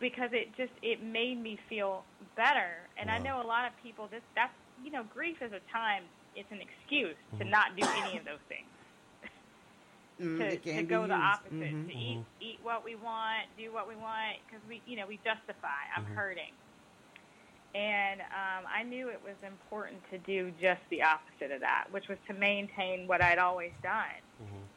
because 0.00 0.30
it 0.32 0.56
just 0.56 0.72
it 0.82 1.02
made 1.02 1.40
me 1.40 1.58
feel 1.68 2.04
better. 2.36 2.80
And 2.96 3.10
I 3.10 3.18
know 3.18 3.42
a 3.42 3.46
lot 3.46 3.66
of 3.66 3.72
people. 3.82 4.08
This 4.10 4.22
that's 4.34 4.54
you 4.82 4.90
know, 4.90 5.04
grief 5.14 5.36
is 5.42 5.52
a 5.52 5.60
time. 5.72 6.04
It's 6.34 6.50
an 6.50 6.60
excuse 6.60 7.14
Mm-hmm. 7.34 7.44
to 7.44 7.44
not 7.50 7.76
do 7.76 7.86
any 8.04 8.18
of 8.18 8.24
those 8.24 8.42
things. 8.48 8.66
Mm, 10.20 10.38
To, 10.38 10.56
to 10.76 10.82
go 10.84 11.06
the 11.08 11.14
opposite, 11.14 11.52
Mhm. 11.52 11.88
to 11.88 11.94
eat 11.96 12.24
eat 12.40 12.58
what 12.62 12.84
we 12.84 12.94
want, 12.94 13.46
do 13.58 13.72
what 13.72 13.88
we 13.88 13.96
want, 13.96 14.36
because 14.46 14.62
we 14.68 14.80
you 14.86 14.96
know 14.96 15.06
we 15.06 15.16
justify. 15.24 15.68
I'm 15.96 16.04
Mm-hmm. 16.04 16.14
hurting. 16.14 16.52
And 17.74 18.20
um, 18.20 18.64
I 18.72 18.84
knew 18.84 19.08
it 19.08 19.20
was 19.24 19.34
important 19.44 20.00
to 20.10 20.18
do 20.18 20.52
just 20.60 20.80
the 20.90 21.02
opposite 21.02 21.50
of 21.50 21.60
that, 21.62 21.86
which 21.90 22.06
was 22.06 22.18
to 22.28 22.32
maintain 22.34 23.08
what 23.08 23.20
I'd 23.20 23.38
always 23.38 23.72
done, 23.82 24.22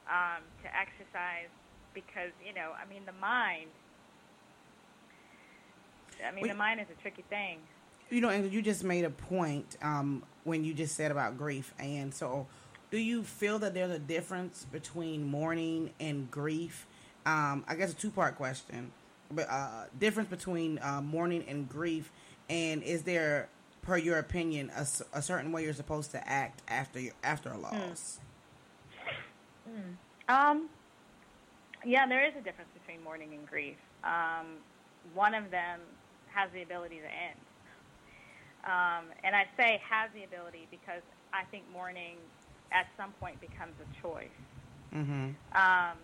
um, 0.09 0.41
to 0.63 0.75
exercise, 0.75 1.49
because 1.93 2.31
you 2.43 2.53
know, 2.55 2.71
I 2.73 2.85
mean, 2.91 3.03
the 3.05 3.11
mind. 3.11 3.69
I 6.25 6.31
mean, 6.31 6.41
We- 6.43 6.49
the 6.49 6.55
mind 6.55 6.79
is 6.81 6.87
a 6.89 6.99
tricky 7.01 7.21
thing. 7.29 7.59
You 8.09 8.21
know, 8.21 8.29
and 8.29 8.51
you 8.51 8.61
just 8.63 8.83
made 8.83 9.03
a 9.03 9.09
point 9.11 9.77
um, 9.81 10.23
when 10.45 10.63
you 10.63 10.73
just 10.73 10.95
said 10.95 11.11
about 11.11 11.37
grief. 11.37 11.73
And 11.77 12.11
so, 12.13 12.47
do 12.91 12.97
you 12.97 13.23
feel 13.23 13.59
that 13.59 13.73
there's 13.73 13.91
a 13.91 13.99
difference 13.99 14.65
between 14.71 15.25
mourning 15.25 15.91
and 15.99 16.29
grief? 16.31 16.87
Um, 17.25 17.65
I 17.67 17.75
guess 17.75 17.91
a 17.91 17.95
two 17.95 18.11
part 18.11 18.35
question. 18.37 18.91
But 19.29 19.49
uh, 19.49 19.85
difference 19.99 20.29
between 20.29 20.79
uh, 20.81 21.01
mourning 21.01 21.43
and 21.49 21.67
grief, 21.67 22.11
and 22.49 22.81
is 22.81 23.03
there, 23.03 23.49
per 23.81 23.97
your 23.97 24.19
opinion, 24.19 24.71
a 25.13 25.21
certain 25.21 25.51
way 25.51 25.63
you're 25.63 25.73
supposed 25.73 26.11
to 26.11 26.29
act 26.29 26.61
after 26.69 26.99
your, 26.99 27.13
after 27.23 27.51
a 27.51 27.57
loss? 27.57 28.19
Um, 30.29 30.69
yeah, 31.85 32.07
there 32.07 32.25
is 32.25 32.33
a 32.39 32.41
difference 32.41 32.69
between 32.73 33.03
mourning 33.03 33.33
and 33.33 33.45
grief. 33.45 33.75
Um, 34.03 34.45
one 35.13 35.33
of 35.33 35.51
them 35.51 35.81
has 36.33 36.49
the 36.53 36.61
ability 36.61 36.99
to 36.99 37.05
end. 37.05 37.39
Um, 38.63 39.05
and 39.23 39.35
I 39.35 39.45
say 39.57 39.81
has 39.89 40.09
the 40.13 40.23
ability 40.23 40.67
because 40.71 41.01
I 41.33 41.43
think 41.51 41.63
mourning 41.71 42.15
at 42.71 42.87
some 42.97 43.11
point 43.19 43.39
becomes 43.39 43.73
a 43.81 44.01
choice. 44.01 44.27
Mm-hmm. 44.93 45.31
Um, 45.55 45.97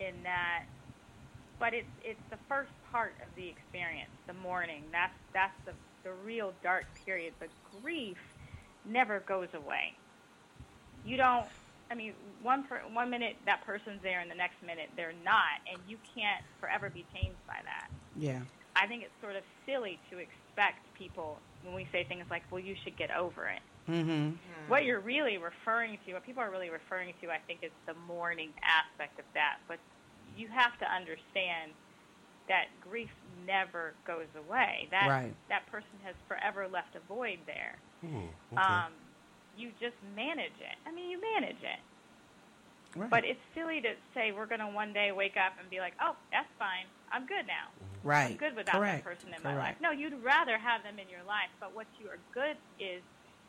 in 0.00 0.14
that, 0.24 0.64
but 1.58 1.72
it's 1.74 1.88
it's 2.02 2.20
the 2.30 2.38
first 2.48 2.70
part 2.90 3.14
of 3.22 3.34
the 3.36 3.48
experience, 3.48 4.10
the 4.26 4.34
mourning. 4.34 4.82
That's 4.92 5.14
that's 5.32 5.54
the 5.64 5.72
the 6.02 6.12
real 6.24 6.52
dark 6.62 6.84
period. 7.04 7.32
The 7.40 7.48
grief 7.80 8.18
never 8.84 9.20
goes 9.20 9.48
away. 9.54 9.94
You 11.04 11.16
don't. 11.16 11.46
I 11.90 11.94
mean, 11.94 12.14
one 12.42 12.64
per, 12.64 12.80
one 12.92 13.10
minute 13.10 13.36
that 13.46 13.64
person's 13.64 14.02
there, 14.02 14.20
and 14.20 14.30
the 14.30 14.34
next 14.34 14.62
minute 14.62 14.90
they're 14.96 15.14
not, 15.24 15.60
and 15.70 15.80
you 15.88 15.98
can't 16.14 16.42
forever 16.60 16.90
be 16.90 17.04
changed 17.14 17.38
by 17.46 17.58
that. 17.64 17.88
Yeah. 18.16 18.40
I 18.76 18.86
think 18.86 19.02
it's 19.02 19.20
sort 19.20 19.36
of 19.36 19.42
silly 19.66 20.00
to 20.10 20.18
expect 20.18 20.80
people 20.94 21.38
when 21.62 21.74
we 21.74 21.86
say 21.92 22.04
things 22.04 22.24
like, 22.30 22.42
"Well, 22.50 22.60
you 22.60 22.74
should 22.82 22.96
get 22.96 23.10
over 23.10 23.46
it." 23.46 23.60
Mm-hmm. 23.88 24.30
What 24.68 24.84
you're 24.84 25.00
really 25.00 25.36
referring 25.36 25.98
to, 26.06 26.14
what 26.14 26.24
people 26.24 26.42
are 26.42 26.50
really 26.50 26.70
referring 26.70 27.12
to, 27.20 27.30
I 27.30 27.38
think, 27.46 27.60
is 27.62 27.70
the 27.86 27.94
mourning 28.08 28.50
aspect 28.62 29.18
of 29.18 29.26
that. 29.34 29.58
But 29.68 29.78
you 30.36 30.48
have 30.48 30.78
to 30.78 30.86
understand 30.90 31.72
that 32.48 32.66
grief 32.80 33.10
never 33.46 33.94
goes 34.06 34.28
away. 34.36 34.88
That 34.90 35.08
Right. 35.08 35.34
that 35.48 35.66
person 35.66 35.98
has 36.04 36.14
forever 36.28 36.66
left 36.68 36.94
a 36.96 37.00
void 37.00 37.38
there. 37.46 37.76
Hmm, 38.00 38.26
okay. 38.52 38.62
Um, 38.62 38.92
you 39.56 39.70
just 39.80 39.96
manage 40.16 40.56
it. 40.60 40.76
I 40.86 40.92
mean, 40.92 41.10
you 41.10 41.20
manage 41.20 41.62
it. 41.62 41.80
Right. 42.96 43.10
But 43.10 43.24
it's 43.24 43.40
silly 43.54 43.80
to 43.80 43.94
say 44.14 44.32
we're 44.32 44.46
going 44.46 44.60
to 44.60 44.68
one 44.68 44.92
day 44.92 45.10
wake 45.12 45.36
up 45.36 45.54
and 45.58 45.68
be 45.68 45.80
like, 45.80 45.94
"Oh, 46.00 46.16
that's 46.30 46.48
fine. 46.58 46.86
I'm 47.12 47.26
good 47.26 47.46
now. 47.46 47.68
right. 48.02 48.30
I'm 48.32 48.36
good 48.36 48.54
without 48.56 48.76
Correct. 48.76 49.04
that 49.04 49.10
person 49.16 49.34
in 49.34 49.42
my 49.42 49.56
life." 49.56 49.76
No, 49.80 49.90
you'd 49.90 50.22
rather 50.22 50.58
have 50.58 50.82
them 50.82 50.98
in 50.98 51.08
your 51.08 51.22
life. 51.24 51.50
But 51.60 51.74
what 51.74 51.86
you 52.00 52.08
are 52.08 52.18
good 52.32 52.56
is 52.78 53.02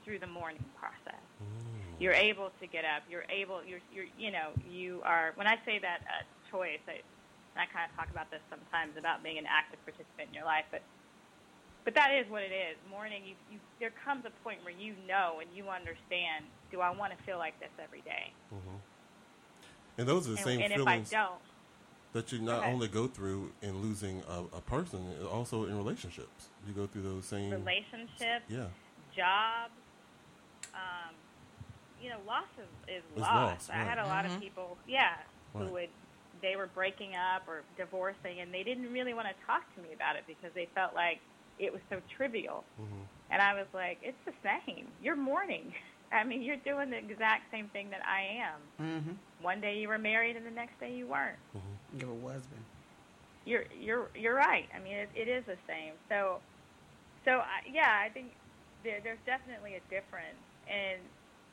through 0.06 0.20
the 0.20 0.28
mourning 0.28 0.64
process. 0.80 1.20
You're 2.00 2.14
able 2.14 2.52
to 2.62 2.68
get 2.68 2.86
up. 2.86 3.04
You're 3.10 3.26
able. 3.30 3.62
You're. 3.66 3.80
You're. 3.94 4.06
You 4.18 4.32
know. 4.32 4.50
You 4.70 5.02
are. 5.04 5.32
When 5.36 5.48
I 5.48 5.56
say 5.66 5.80
that 5.80 6.02
uh, 6.06 6.24
choice, 6.52 6.80
I, 6.88 7.02
and 7.56 7.58
I 7.58 7.66
kind 7.72 7.90
of 7.90 7.96
talk 7.98 8.10
about 8.12 8.30
this 8.32 8.42
sometimes 8.50 8.98
about 8.98 9.24
being 9.24 9.38
an 9.38 9.46
active 9.50 9.80
participant 9.84 10.30
in 10.30 10.34
your 10.34 10.46
life, 10.46 10.66
but 10.72 10.82
but 11.86 11.96
that 11.96 12.12
is 12.14 12.30
what 12.30 12.44
it 12.44 12.52
is. 12.52 12.76
Mourning. 12.90 13.24
You. 13.26 13.36
You. 13.50 13.60
There 13.80 13.92
comes 14.04 14.26
a 14.26 14.32
point 14.44 14.60
where 14.64 14.74
you 14.74 14.94
know 15.08 15.40
and 15.40 15.50
you 15.56 15.70
understand. 15.70 16.46
Do 16.72 16.82
I 16.82 16.92
want 16.92 17.18
to 17.18 17.24
feel 17.24 17.38
like 17.38 17.58
this 17.60 17.72
every 17.82 18.02
day? 18.02 18.34
and 19.98 20.08
those 20.08 20.28
are 20.28 20.32
the 20.32 20.38
and 20.38 20.46
same 20.46 20.60
and 20.62 20.74
if 20.74 20.80
I 20.82 20.84
feelings 20.84 21.10
don't, 21.10 21.40
that 22.12 22.32
you 22.32 22.40
not 22.40 22.66
only 22.66 22.88
go 22.88 23.08
through 23.08 23.52
in 23.62 23.82
losing 23.82 24.22
a, 24.28 24.58
a 24.58 24.62
person, 24.62 25.00
also 25.32 25.66
in 25.66 25.78
relationships. 25.78 26.50
You 26.68 26.74
go 26.74 26.88
through 26.88 27.04
those 27.04 27.26
same. 27.26 27.52
relationships, 27.52 28.44
Yeah. 28.50 28.66
jobs. 29.16 29.72
Um, 30.76 31.16
you 32.02 32.10
know, 32.10 32.18
loss 32.28 32.46
is, 32.60 32.98
is 33.00 33.04
Is 33.16 33.22
loss. 33.22 33.68
loss, 33.68 33.70
I 33.72 33.78
had 33.78 33.98
a 33.98 34.06
lot 34.06 34.26
of 34.26 34.40
people, 34.40 34.78
yeah, 34.88 35.16
Right. 35.54 35.66
who 35.66 35.74
would 35.74 35.90
they 36.42 36.56
were 36.56 36.68
breaking 36.68 37.16
up 37.16 37.48
or 37.48 37.64
divorcing, 37.78 38.42
and 38.42 38.54
they 38.54 38.62
didn't 38.62 38.92
really 38.92 39.14
want 39.14 39.28
to 39.28 39.34
talk 39.46 39.64
to 39.76 39.82
me 39.82 39.90
about 39.96 40.16
it 40.16 40.26
because 40.28 40.52
they 40.54 40.68
felt 40.76 40.94
like 40.94 41.20
it 41.60 41.72
was 41.72 41.82
so 41.90 42.02
trivial. 42.16 42.64
Mm-hmm. 42.80 43.02
And 43.32 43.42
I 43.42 43.54
was 43.54 43.66
like, 43.74 43.98
it's 44.04 44.18
the 44.26 44.34
same. 44.44 44.88
You're 45.02 45.16
mourning. 45.16 45.74
I 46.12 46.24
mean, 46.24 46.42
you're 46.44 46.58
doing 46.58 46.92
the 46.92 46.98
exact 46.98 47.50
same 47.52 47.68
thing 47.70 47.90
that 47.90 48.02
I 48.06 48.44
am. 48.44 48.60
Mm-hmm. 48.86 49.12
One 49.42 49.62
day 49.62 49.80
you 49.80 49.88
were 49.88 49.98
married, 49.98 50.36
and 50.36 50.46
the 50.46 50.52
next 50.52 50.80
day 50.80 50.94
you 50.94 51.08
weren't. 51.08 51.40
Your 52.00 52.10
husband. 52.22 52.64
You're 53.46 53.66
you're 53.80 54.10
you're 54.16 54.36
right. 54.36 54.68
I 54.76 54.80
mean, 54.80 54.94
it, 54.94 55.10
it 55.16 55.28
is 55.28 55.46
the 55.46 55.58
same. 55.68 55.94
So, 56.10 56.40
so 57.24 57.32
I, 57.40 57.62
yeah, 57.72 58.02
I 58.04 58.10
think 58.10 58.34
there, 58.84 59.00
there's 59.04 59.20
definitely 59.26 59.76
a 59.76 59.82
difference 59.90 60.38
in 60.68 61.00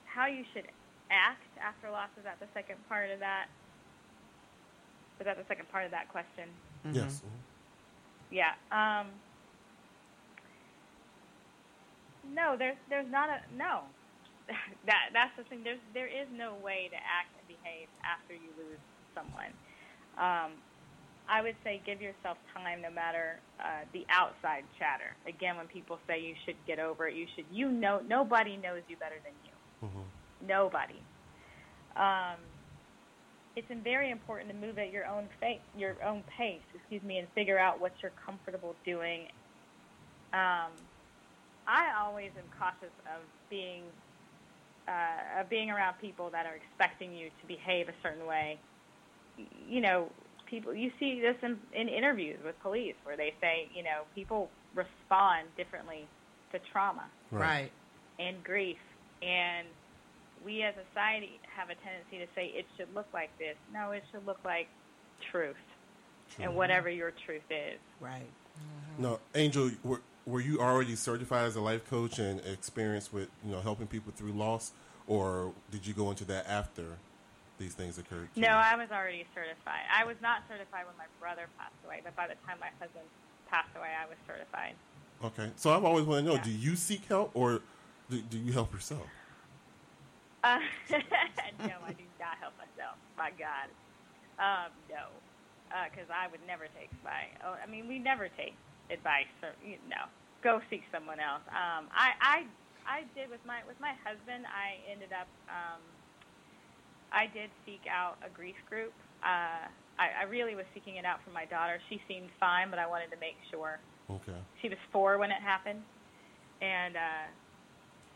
how 0.06 0.26
you 0.26 0.44
should 0.52 0.66
act 1.10 1.44
after 1.60 1.90
loss. 1.90 2.08
Is 2.18 2.24
that 2.24 2.40
the 2.40 2.48
second 2.54 2.76
part 2.88 3.10
of 3.10 3.20
that? 3.20 3.46
Was 5.18 5.26
that 5.26 5.36
the 5.36 5.46
second 5.46 5.68
part 5.70 5.84
of 5.84 5.90
that 5.92 6.08
question? 6.08 6.48
Yes. 6.92 7.22
mhm. 7.24 7.38
Yeah. 8.30 8.54
Um, 8.72 9.08
no, 12.32 12.56
there's 12.56 12.76
there's 12.88 13.10
not 13.10 13.28
a 13.28 13.40
no. 13.56 13.82
that 14.86 15.10
that's 15.12 15.32
the 15.36 15.44
thing. 15.44 15.62
There's 15.64 15.80
there 15.94 16.06
is 16.08 16.26
no 16.34 16.54
way 16.62 16.88
to 16.90 16.96
act 16.96 17.30
and 17.38 17.46
behave 17.46 17.88
after 18.02 18.34
you 18.34 18.50
lose 18.58 18.80
someone. 19.14 19.52
Um, 20.18 20.52
I 21.28 21.42
would 21.42 21.56
say 21.64 21.80
give 21.86 22.00
yourself 22.00 22.36
time, 22.54 22.82
no 22.82 22.90
matter 22.90 23.38
uh, 23.60 23.84
the 23.92 24.04
outside 24.10 24.64
chatter. 24.78 25.14
Again, 25.26 25.56
when 25.56 25.66
people 25.66 25.98
say 26.06 26.20
you 26.20 26.34
should 26.44 26.56
get 26.66 26.78
over 26.78 27.08
it, 27.08 27.14
you 27.14 27.26
should. 27.34 27.44
You 27.50 27.70
know, 27.70 28.00
nobody 28.06 28.56
knows 28.56 28.82
you 28.88 28.96
better 28.96 29.16
than 29.24 29.32
you. 29.44 29.52
Nobody. 30.46 31.00
Um, 31.96 32.38
it's 33.56 33.66
very 33.84 34.10
important 34.10 34.50
to 34.50 34.56
move 34.56 34.78
at 34.78 34.90
your 34.90 35.06
own 35.06 35.28
fa- 35.40 35.60
your 35.76 35.94
own 36.04 36.22
pace, 36.38 36.62
excuse 36.74 37.02
me, 37.02 37.18
and 37.18 37.28
figure 37.34 37.58
out 37.58 37.80
what 37.80 37.92
you're 38.02 38.12
comfortable 38.24 38.74
doing. 38.84 39.28
Um, 40.32 40.72
I 41.66 41.92
always 42.00 42.30
am 42.36 42.44
cautious 42.58 42.94
of 43.06 43.22
being 43.50 43.82
uh, 44.88 45.40
of 45.40 45.50
being 45.50 45.70
around 45.70 45.94
people 46.00 46.30
that 46.30 46.46
are 46.46 46.56
expecting 46.56 47.14
you 47.14 47.28
to 47.40 47.46
behave 47.46 47.88
a 47.88 47.94
certain 48.02 48.26
way. 48.26 48.58
You 49.68 49.80
know, 49.80 50.08
people 50.52 50.74
you 50.74 50.92
see 51.00 51.20
this 51.20 51.36
in, 51.42 51.56
in 51.74 51.88
interviews 51.88 52.38
with 52.44 52.60
police 52.60 52.94
where 53.04 53.16
they 53.16 53.32
say, 53.40 53.68
you 53.74 53.82
know, 53.82 54.02
people 54.14 54.50
respond 54.74 55.48
differently 55.56 56.06
to 56.52 56.58
trauma 56.70 57.04
Right. 57.30 57.72
and 58.18 58.44
grief. 58.44 58.76
And 59.22 59.66
we 60.44 60.62
as 60.62 60.74
a 60.74 60.84
society 60.92 61.40
have 61.56 61.70
a 61.70 61.74
tendency 61.76 62.18
to 62.18 62.26
say 62.34 62.52
it 62.54 62.66
should 62.76 62.94
look 62.94 63.06
like 63.14 63.30
this. 63.38 63.56
No, 63.72 63.92
it 63.92 64.04
should 64.12 64.26
look 64.26 64.38
like 64.44 64.68
truth. 65.30 65.56
And 66.38 66.54
whatever 66.56 66.88
your 66.88 67.12
truth 67.26 67.42
is. 67.50 67.78
Right. 68.00 68.22
Mm-hmm. 68.58 69.02
No, 69.02 69.20
Angel, 69.34 69.70
were, 69.84 70.00
were 70.26 70.40
you 70.40 70.60
already 70.60 70.96
certified 70.96 71.44
as 71.46 71.56
a 71.56 71.60
life 71.60 71.88
coach 71.88 72.18
and 72.18 72.40
experienced 72.40 73.12
with 73.12 73.28
you 73.44 73.52
know 73.52 73.60
helping 73.60 73.86
people 73.86 74.12
through 74.16 74.32
loss, 74.32 74.72
or 75.06 75.52
did 75.70 75.86
you 75.86 75.92
go 75.92 76.10
into 76.10 76.24
that 76.26 76.46
after 76.48 76.96
these 77.62 77.74
things 77.74 77.96
occurred? 77.96 78.28
No, 78.34 78.48
you? 78.48 78.54
I 78.54 78.74
was 78.74 78.90
already 78.90 79.24
certified. 79.34 79.86
I 79.86 80.04
was 80.04 80.16
not 80.20 80.42
certified 80.50 80.84
when 80.90 80.98
my 80.98 81.06
brother 81.22 81.46
passed 81.56 81.78
away, 81.86 82.02
but 82.02 82.16
by 82.16 82.26
the 82.26 82.34
time 82.44 82.58
my 82.58 82.74
husband 82.82 83.06
passed 83.46 83.70
away, 83.78 83.94
I 83.94 84.10
was 84.10 84.18
certified. 84.26 84.74
Okay, 85.22 85.54
so 85.54 85.70
I've 85.70 85.84
always 85.84 86.04
wanted 86.04 86.22
to 86.22 86.26
know: 86.26 86.34
Yeah. 86.34 86.42
Do 86.42 86.50
you 86.50 86.74
seek 86.74 87.06
help, 87.06 87.30
or 87.34 87.62
do, 88.10 88.18
do 88.26 88.38
you 88.38 88.52
help 88.52 88.74
yourself? 88.74 89.06
Uh, 90.42 90.58
no, 90.90 91.78
I 91.86 91.94
do 91.94 92.02
not 92.18 92.34
help 92.42 92.58
myself. 92.58 92.98
My 93.14 93.30
God, 93.38 93.70
um, 94.42 94.74
no, 94.90 95.06
because 95.86 96.10
I 96.10 96.26
would 96.26 96.42
never 96.50 96.66
take 96.74 96.90
advice. 96.98 97.30
Oh, 97.46 97.54
I 97.54 97.70
mean, 97.70 97.86
we 97.86 98.02
never 98.02 98.26
take 98.34 98.58
advice. 98.90 99.30
Or, 99.46 99.54
you 99.62 99.78
know, 99.86 100.10
go 100.42 100.58
seek 100.66 100.82
someone 100.90 101.22
else. 101.22 101.46
Um, 101.54 101.86
I, 101.94 102.10
I, 102.18 102.36
I 102.82 102.98
did 103.14 103.30
with 103.30 103.46
my 103.46 103.62
with 103.70 103.78
my 103.78 103.94
husband. 104.02 104.50
I 104.50 104.82
ended 104.90 105.14
up. 105.14 105.30
Um, 105.46 105.78
I 107.12 107.26
did 107.32 107.50
seek 107.66 107.80
out 107.90 108.16
a 108.24 108.30
grief 108.30 108.56
group. 108.68 108.92
Uh, 109.22 109.68
I, 109.98 110.24
I 110.24 110.30
really 110.30 110.54
was 110.54 110.64
seeking 110.74 110.96
it 110.96 111.04
out 111.04 111.18
for 111.24 111.30
my 111.30 111.44
daughter. 111.44 111.78
She 111.88 112.00
seemed 112.08 112.30
fine, 112.40 112.70
but 112.70 112.78
I 112.78 112.86
wanted 112.86 113.10
to 113.12 113.20
make 113.20 113.36
sure 113.50 113.78
Okay. 114.10 114.38
she 114.60 114.68
was 114.68 114.78
four 114.92 115.18
when 115.18 115.30
it 115.30 115.40
happened, 115.40 115.80
and 116.60 116.96
uh, 116.96 117.26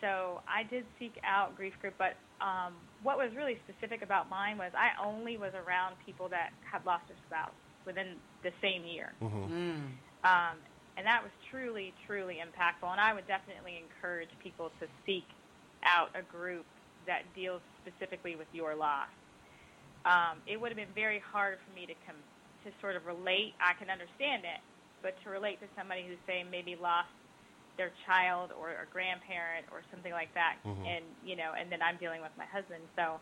so 0.01 0.41
I 0.49 0.63
did 0.69 0.85
seek 0.99 1.15
out 1.25 1.57
grief 1.57 1.75
group. 1.81 1.95
But 1.99 2.17
um, 2.45 2.75
what 3.03 3.17
was 3.17 3.31
really 3.37 3.59
specific 3.69 4.03
about 4.03 4.29
mine 4.29 4.59
was 4.59 4.73
I 4.77 4.93
only 5.05 5.37
was 5.37 5.53
around 5.55 5.97
people 6.05 6.29
that 6.31 6.51
had 6.71 6.85
lost 6.85 7.05
a 7.09 7.17
spouse 7.29 7.55
within 7.87 8.17
the 8.43 8.51
same 8.61 8.85
year, 8.85 9.13
Mm-hmm. 9.23 9.93
um, 10.25 10.57
and 10.97 11.05
that 11.07 11.23
was 11.23 11.33
truly, 11.51 11.93
truly 12.07 12.41
impactful. 12.41 12.89
And 12.91 13.01
I 13.01 13.13
would 13.15 13.27
definitely 13.29 13.77
encourage 13.79 14.31
people 14.43 14.71
to 14.81 14.87
seek 15.05 15.29
out 15.85 16.09
a 16.17 16.23
group 16.23 16.65
that 17.07 17.23
deals 17.35 17.61
specifically 17.87 18.35
with 18.37 18.49
your 18.53 18.75
loss. 18.75 19.09
Um, 20.05 20.43
it 20.47 20.59
would 20.61 20.71
have 20.71 20.79
been 20.79 20.95
very 20.95 21.19
hard 21.19 21.59
for 21.65 21.71
me 21.75 21.87
to 21.87 21.95
come 22.07 22.17
to 22.65 22.71
sort 22.81 22.97
of 22.97 23.07
relate. 23.07 23.55
I 23.63 23.75
can 23.79 23.91
understand 23.91 24.43
it, 24.45 24.61
but 25.03 25.15
to 25.23 25.31
relate 25.31 25.61
to 25.61 25.67
somebody 25.79 26.07
who's 26.07 26.19
saying 26.27 26.51
maybe 26.51 26.75
lost 26.77 27.11
their 27.77 27.93
child 28.07 28.51
or 28.59 28.71
a 28.71 28.87
grandparent 28.91 29.67
or 29.71 29.83
something 29.91 30.13
like 30.13 30.33
that, 30.35 30.57
Mhm. 30.65 30.87
and 30.87 31.05
you 31.23 31.37
know, 31.37 31.53
and 31.53 31.71
then 31.71 31.83
I'm 31.83 31.97
dealing 31.99 32.23
with 32.23 32.33
my 32.37 32.47
husband, 32.47 32.89
so 32.97 33.21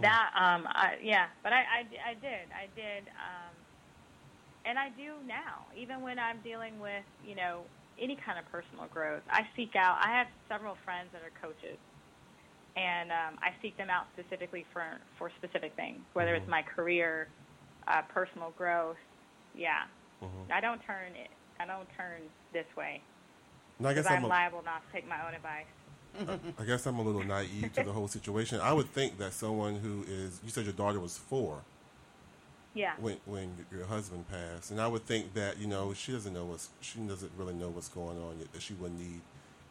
that 0.00 0.30
um, 0.34 0.66
I, 0.68 0.98
yeah. 1.02 1.28
But 1.42 1.52
I, 1.52 1.60
I, 1.60 2.10
I 2.10 2.14
did, 2.14 2.50
I 2.50 2.66
did, 2.74 3.08
um, 3.14 3.54
and 4.64 4.78
I 4.78 4.88
do 4.90 5.22
now. 5.24 5.68
Even 5.76 6.00
when 6.02 6.18
I'm 6.18 6.40
dealing 6.40 6.80
with 6.80 7.04
you 7.22 7.36
know 7.36 7.64
any 7.98 8.16
kind 8.16 8.38
of 8.38 8.44
personal 8.50 8.86
growth, 8.88 9.22
I 9.30 9.46
seek 9.54 9.76
out. 9.76 9.98
I 10.02 10.10
have 10.16 10.26
several 10.48 10.76
friends 10.84 11.12
that 11.12 11.22
are 11.22 11.30
coaches 11.40 11.78
and 12.76 13.12
um, 13.12 13.38
I 13.42 13.50
seek 13.62 13.76
them 13.76 13.90
out 13.90 14.06
specifically 14.18 14.66
for 14.72 14.84
for 15.18 15.30
specific 15.38 15.74
things, 15.76 16.00
whether 16.14 16.34
it's 16.34 16.48
my 16.48 16.62
career, 16.62 17.28
uh, 17.88 18.02
personal 18.02 18.52
growth. 18.52 18.98
Yeah, 19.54 19.84
Mhm. 20.22 20.50
I 20.52 20.60
don't 20.60 20.82
turn 20.82 21.16
it. 21.16 21.30
I 21.60 21.66
don't 21.66 21.88
turn 21.96 22.30
this 22.52 22.66
way 22.76 23.02
And 23.78 23.88
I 23.88 23.94
guess 23.94 24.10
I'm, 24.10 24.18
I'm 24.18 24.24
a, 24.24 24.28
liable 24.28 24.62
not 24.62 24.82
to 24.86 24.92
take 24.92 25.06
my 25.08 25.26
own 25.26 25.34
advice. 25.34 25.66
I 26.58 26.64
guess 26.64 26.86
I'm 26.86 26.98
a 26.98 27.02
little 27.02 27.24
naive 27.24 27.72
to 27.74 27.82
the 27.82 27.92
whole 27.92 28.08
situation. 28.08 28.60
I 28.60 28.72
would 28.72 28.92
think 28.92 29.18
that 29.18 29.32
someone 29.34 29.76
who 29.76 30.04
is 30.08 30.40
you 30.44 30.50
said 30.50 30.64
your 30.64 30.74
daughter 30.74 31.00
was 31.00 31.18
four 31.18 31.64
Yeah, 32.74 32.96
when 32.96 33.18
when 33.26 33.66
your 33.72 33.86
husband 33.86 34.28
passed, 34.28 34.70
and 34.70 34.80
I 34.80 34.88
would 34.88 35.06
think 35.06 35.34
that 35.34 35.58
you 35.58 35.66
know 35.66 35.94
she 35.94 36.12
doesn't 36.12 36.32
know 36.34 36.46
what's 36.46 36.70
she 36.80 36.98
doesn't 37.00 37.32
really 37.36 37.54
know 37.54 37.70
what's 37.70 37.88
going 37.88 38.18
on 38.18 38.38
yet. 38.40 38.52
That 38.52 38.62
she 38.62 38.74
would 38.74 38.98
need 38.98 39.22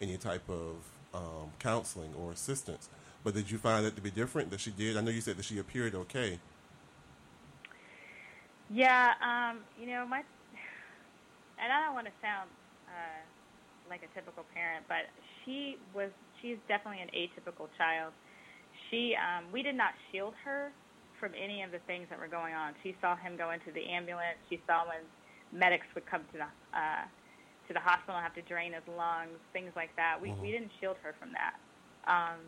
any 0.01 0.17
type 0.17 0.49
of 0.49 0.77
um, 1.13 1.51
counseling 1.59 2.13
or 2.19 2.31
assistance. 2.31 2.89
But 3.23 3.33
did 3.33 3.51
you 3.51 3.57
find 3.57 3.85
that 3.85 3.95
to 3.95 4.01
be 4.01 4.11
different? 4.11 4.51
That 4.51 4.59
she 4.59 4.71
did? 4.71 4.97
I 4.97 5.01
know 5.01 5.11
you 5.11 5.21
said 5.21 5.37
that 5.37 5.45
she 5.45 5.59
appeared 5.59 5.95
okay. 5.95 6.39
yeah. 8.69 9.13
Um, 9.21 9.59
you 9.79 9.87
know 9.87 10.05
my, 10.07 10.19
and 11.59 11.73
I 11.73 11.85
don't 11.85 11.95
want 11.95 12.07
to 12.07 12.13
sound 12.21 12.49
uh, 12.89 13.21
like 13.89 14.01
a 14.03 14.13
typical 14.15 14.43
parent, 14.53 14.85
but 14.87 15.09
she 15.45 15.77
was. 15.93 16.09
She's 16.41 16.57
definitely 16.67 17.01
an 17.01 17.09
atypical 17.15 17.69
child. 17.77 18.11
She, 18.91 19.15
um, 19.15 19.45
we 19.53 19.63
did 19.63 19.75
not 19.75 19.93
shield 20.11 20.33
her 20.43 20.71
from 21.19 21.31
any 21.41 21.63
of 21.63 21.71
the 21.71 21.79
things 21.87 22.07
that 22.09 22.19
were 22.19 22.27
going 22.27 22.53
on. 22.53 22.73
She 22.83 22.95
saw 22.99 23.15
him 23.15 23.37
go 23.37 23.51
into 23.51 23.71
the 23.71 23.85
ambulance. 23.87 24.37
She 24.49 24.59
saw 24.67 24.83
when 24.83 25.07
medics 25.57 25.87
would 25.95 26.05
come 26.05 26.21
to 26.33 26.37
the 26.39 26.49
uh, 26.77 27.07
to 27.67 27.73
the 27.73 27.79
hospital 27.79 28.15
and 28.15 28.23
have 28.23 28.35
to 28.35 28.41
drain 28.43 28.73
his 28.73 28.83
lungs, 28.97 29.39
things 29.53 29.71
like 29.75 29.95
that. 29.95 30.19
We 30.21 30.29
we 30.41 30.51
didn't 30.51 30.71
shield 30.79 30.97
her 31.03 31.13
from 31.19 31.31
that. 31.33 31.55
Um, 32.09 32.39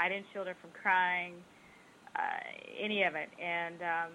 I 0.00 0.08
didn't 0.08 0.26
shield 0.32 0.46
her 0.46 0.56
from 0.60 0.70
crying, 0.72 1.34
uh, 2.16 2.40
any 2.78 3.02
of 3.04 3.14
it, 3.14 3.28
and 3.38 3.80
um, 3.82 4.12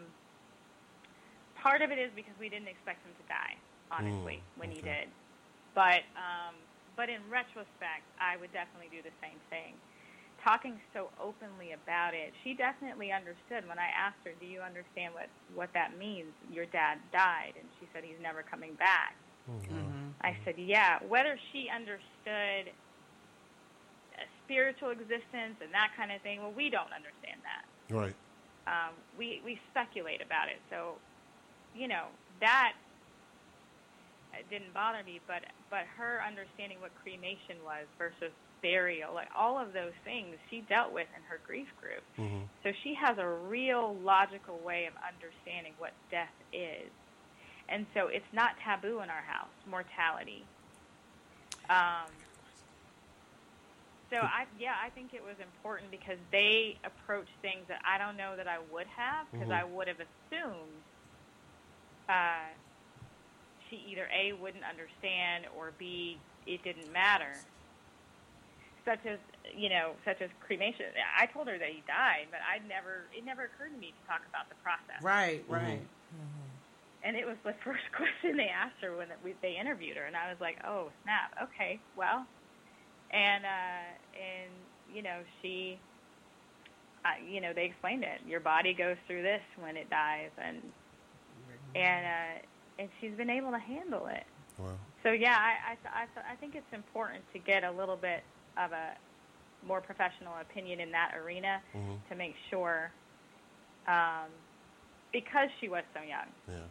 part 1.55 1.81
of 1.81 1.91
it 1.91 1.99
is 1.99 2.11
because 2.15 2.33
we 2.39 2.49
didn't 2.49 2.67
expect 2.67 3.05
him 3.05 3.13
to 3.15 3.25
die, 3.29 3.55
honestly, 3.91 4.41
Mm, 4.41 4.59
when 4.59 4.69
he 4.71 4.81
did. 4.81 5.07
But 5.73 6.03
um, 6.15 6.55
but 6.95 7.09
in 7.09 7.19
retrospect, 7.29 8.03
I 8.19 8.37
would 8.37 8.51
definitely 8.53 8.89
do 8.91 9.01
the 9.03 9.13
same 9.21 9.39
thing. 9.49 9.75
Talking 10.43 10.79
so 10.93 11.09
openly 11.19 11.71
about 11.73 12.13
it, 12.13 12.33
she 12.43 12.53
definitely 12.53 13.11
understood 13.11 13.67
when 13.67 13.79
I 13.79 13.87
asked 13.95 14.19
her, 14.25 14.31
"Do 14.39 14.45
you 14.45 14.61
understand 14.61 15.13
what 15.13 15.27
what 15.55 15.71
that 15.73 15.97
means? 15.97 16.31
Your 16.51 16.65
dad 16.65 16.99
died," 17.11 17.53
and 17.59 17.67
she 17.79 17.87
said 17.93 18.03
he's 18.03 18.19
never 18.21 18.43
coming 18.43 18.73
back. 18.75 19.15
I 20.21 20.37
said, 20.43 20.55
"Yeah." 20.57 20.99
Whether 21.07 21.37
she 21.51 21.69
understood 21.69 22.73
a 24.15 24.25
spiritual 24.43 24.91
existence 24.91 25.59
and 25.61 25.73
that 25.73 25.91
kind 25.97 26.11
of 26.11 26.21
thing, 26.21 26.39
well, 26.41 26.53
we 26.55 26.69
don't 26.69 26.91
understand 26.93 27.41
that 27.43 27.65
Right. 27.93 28.15
um, 28.67 28.93
we 29.17 29.41
we 29.45 29.59
speculate 29.71 30.21
about 30.21 30.49
it. 30.49 30.61
So, 30.69 30.97
you 31.75 31.87
know, 31.87 32.07
that 32.39 32.73
uh, 34.33 34.41
didn't 34.49 34.73
bother 34.73 35.03
me, 35.03 35.19
but 35.27 35.43
but 35.69 35.85
her 35.97 36.21
understanding 36.25 36.79
what 36.81 36.91
cremation 36.95 37.61
was 37.63 37.85
versus 37.97 38.33
burial, 38.61 39.13
like 39.13 39.29
all 39.37 39.59
of 39.61 39.73
those 39.73 39.93
things, 40.03 40.35
she 40.49 40.61
dealt 40.61 40.91
with 40.91 41.07
in 41.15 41.21
her 41.29 41.39
grief 41.45 41.67
group. 41.79 42.03
hmm 42.15 42.43
So 42.63 42.71
she 42.81 42.95
has 42.95 43.17
a 43.19 43.27
real 43.27 43.93
logical 44.01 44.57
way 44.59 44.87
of 44.89 44.93
understanding 45.05 45.73
what 45.77 45.93
death 46.09 46.33
is, 46.51 46.89
and 47.69 47.85
so 47.93 48.07
it's 48.07 48.25
not 48.33 48.51
taboo 48.63 49.01
in 49.01 49.09
our 49.09 49.21
house. 49.21 49.53
Mortality. 49.65 50.45
Um, 51.69 52.11
so 54.11 54.17
I 54.17 54.45
yeah 54.59 54.75
I 54.81 54.89
think 54.89 55.13
it 55.13 55.23
was 55.23 55.35
important 55.39 55.91
because 55.91 56.19
they 56.31 56.77
approached 56.83 57.31
things 57.41 57.67
that 57.67 57.81
I 57.85 57.97
don't 57.97 58.17
know 58.17 58.35
that 58.37 58.47
I 58.47 58.59
would 58.59 58.87
have 58.87 59.27
because 59.31 59.49
Mhm. 59.49 59.59
I 59.59 59.63
would 59.63 59.87
have 59.87 59.99
assumed 59.99 60.83
uh, 62.07 62.53
she 63.69 63.77
either 63.77 64.07
a 64.13 64.33
wouldn't 64.33 64.63
understand 64.63 65.47
or 65.57 65.71
b 65.71 66.19
it 66.45 66.63
didn't 66.63 66.91
matter. 66.91 67.33
Such 68.85 69.03
as 69.07 69.17
you 69.55 69.69
know, 69.69 69.95
such 70.05 70.21
as 70.21 70.29
cremation. 70.39 70.85
I 71.17 71.25
told 71.25 71.47
her 71.47 71.57
that 71.57 71.69
he 71.69 71.81
died, 71.87 72.27
but 72.29 72.39
I 72.45 72.59
never 72.59 73.09
it 73.11 73.25
never 73.25 73.45
occurred 73.45 73.71
to 73.71 73.77
me 73.77 73.91
to 73.91 74.07
talk 74.07 74.21
about 74.29 74.47
the 74.49 74.55
process. 74.61 75.01
Right. 75.01 75.43
Right. 75.49 75.81
And 77.05 77.15
it 77.15 77.25
was 77.25 77.37
the 77.43 77.53
first 77.63 77.85
question 77.95 78.35
they 78.35 78.49
asked 78.49 78.81
her 78.81 78.97
when 78.97 79.07
they 79.41 79.57
interviewed 79.61 79.95
her, 79.97 80.05
and 80.05 80.15
I 80.15 80.29
was 80.29 80.41
like, 80.41 80.57
"Oh 80.65 80.89
snap! 81.03 81.31
Okay, 81.43 81.79
well," 81.95 82.25
and 83.11 83.45
uh, 83.45 83.85
and 84.17 84.51
you 84.93 85.03
know 85.03 85.21
she, 85.41 85.77
uh, 87.05 87.21
you 87.29 87.41
know 87.41 87.53
they 87.53 87.65
explained 87.65 88.03
it. 88.03 88.25
Your 88.27 88.39
body 88.39 88.73
goes 88.73 88.97
through 89.05 89.21
this 89.21 89.41
when 89.61 89.77
it 89.77 89.89
dies, 89.89 90.31
and 90.41 90.61
and 91.75 92.05
uh, 92.05 92.41
and 92.79 92.89
she's 92.99 93.15
been 93.15 93.29
able 93.29 93.51
to 93.51 93.59
handle 93.59 94.07
it. 94.07 94.25
Wow. 94.57 94.73
So 95.03 95.11
yeah, 95.11 95.37
I 95.37 95.73
I, 95.73 96.01
I, 96.01 96.33
I 96.33 96.35
think 96.37 96.55
it's 96.55 96.73
important 96.73 97.21
to 97.33 97.39
get 97.39 97.63
a 97.63 97.71
little 97.71 97.97
bit 97.97 98.23
of 98.57 98.71
a 98.71 98.97
more 99.65 99.81
professional 99.81 100.33
opinion 100.41 100.79
in 100.79 100.91
that 100.91 101.11
arena 101.15 101.61
Mhm. 101.75 102.07
to 102.09 102.15
make 102.15 102.35
sure, 102.49 102.91
um, 103.87 104.29
because 105.11 105.49
she 105.59 105.69
was 105.69 105.83
so 105.93 106.01
young. 106.01 106.27
Yeah. 106.47 106.67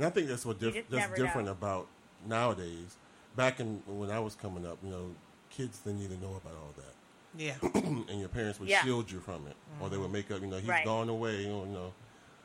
And 0.00 0.06
I 0.06 0.10
think 0.10 0.28
that's 0.28 0.46
what 0.46 0.58
diff- 0.58 0.88
that's 0.88 1.08
different 1.14 1.44
know. 1.46 1.52
about 1.52 1.86
nowadays. 2.26 2.96
Back 3.36 3.60
in 3.60 3.82
when 3.86 4.10
I 4.10 4.18
was 4.18 4.34
coming 4.34 4.64
up, 4.66 4.78
you 4.82 4.88
know, 4.88 5.10
kids 5.50 5.78
didn't 5.80 6.00
even 6.02 6.22
know 6.22 6.40
about 6.42 6.54
all 6.56 6.72
that. 6.76 6.94
Yeah. 7.36 7.54
and 8.08 8.18
your 8.18 8.30
parents 8.30 8.58
would 8.60 8.68
Yeah. 8.70 8.82
shield 8.82 9.10
you 9.10 9.20
from 9.20 9.46
it, 9.46 9.56
or 9.78 9.90
they 9.90 9.98
would 9.98 10.04
mm-hmm. 10.04 10.12
make 10.14 10.30
up, 10.30 10.40
you 10.40 10.46
know, 10.46 10.56
he's 10.56 10.66
Right. 10.68 10.86
gone 10.86 11.10
away, 11.10 11.44
or 11.44 11.66
you 11.66 11.72
know, 11.72 11.92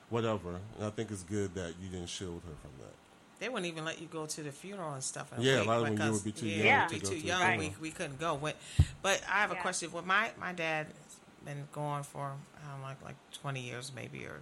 whatever. 0.09 0.59
And 0.77 0.85
I 0.85 0.89
think 0.89 1.11
it's 1.11 1.23
good 1.23 1.55
that 1.55 1.75
you 1.81 1.87
didn't 1.87 2.09
shield 2.09 2.41
her 2.45 2.55
from 2.61 2.71
that. 2.81 2.93
they 3.39 3.47
wouldn't 3.49 3.65
even 3.67 3.83
let 3.85 4.01
you 4.01 4.07
go 4.07 4.25
to 4.25 4.43
the 4.43 4.51
funeral 4.51 4.93
and 4.93 5.03
stuff. 5.03 5.31
In 5.37 5.41
Yeah, 5.43 5.61
a 5.61 5.63
lot 5.63 5.79
of 5.81 5.97
them 5.97 6.07
you 6.07 6.13
would 6.13 6.23
be 6.25 6.31
too 6.33 6.47
yeah, 6.47 6.63
young 6.63 6.89
we'd 6.89 6.89
to 6.89 6.93
be 6.95 6.99
go 6.99 7.09
too 7.09 7.15
to 7.15 7.21
the 7.21 7.27
young. 7.27 7.39
funeral. 7.39 7.59
We, 7.59 7.75
we 7.81 7.91
couldn't 7.91 8.19
go. 8.19 8.37
But, 8.41 8.55
but 9.01 9.21
I 9.29 9.39
have 9.41 9.51
a 9.51 9.55
question. 9.55 9.91
Well, 9.93 10.03
my 10.03 10.31
my 10.39 10.51
dad 10.53 10.87
has 10.87 11.17
been 11.45 11.67
gone 11.71 12.03
for 12.03 12.33
I 12.63 12.71
don't 12.71 12.81
know, 12.81 12.87
like 12.87 13.01
like 13.03 13.15
twenty 13.33 13.61
years 13.61 13.91
maybe, 13.95 14.25
or 14.25 14.39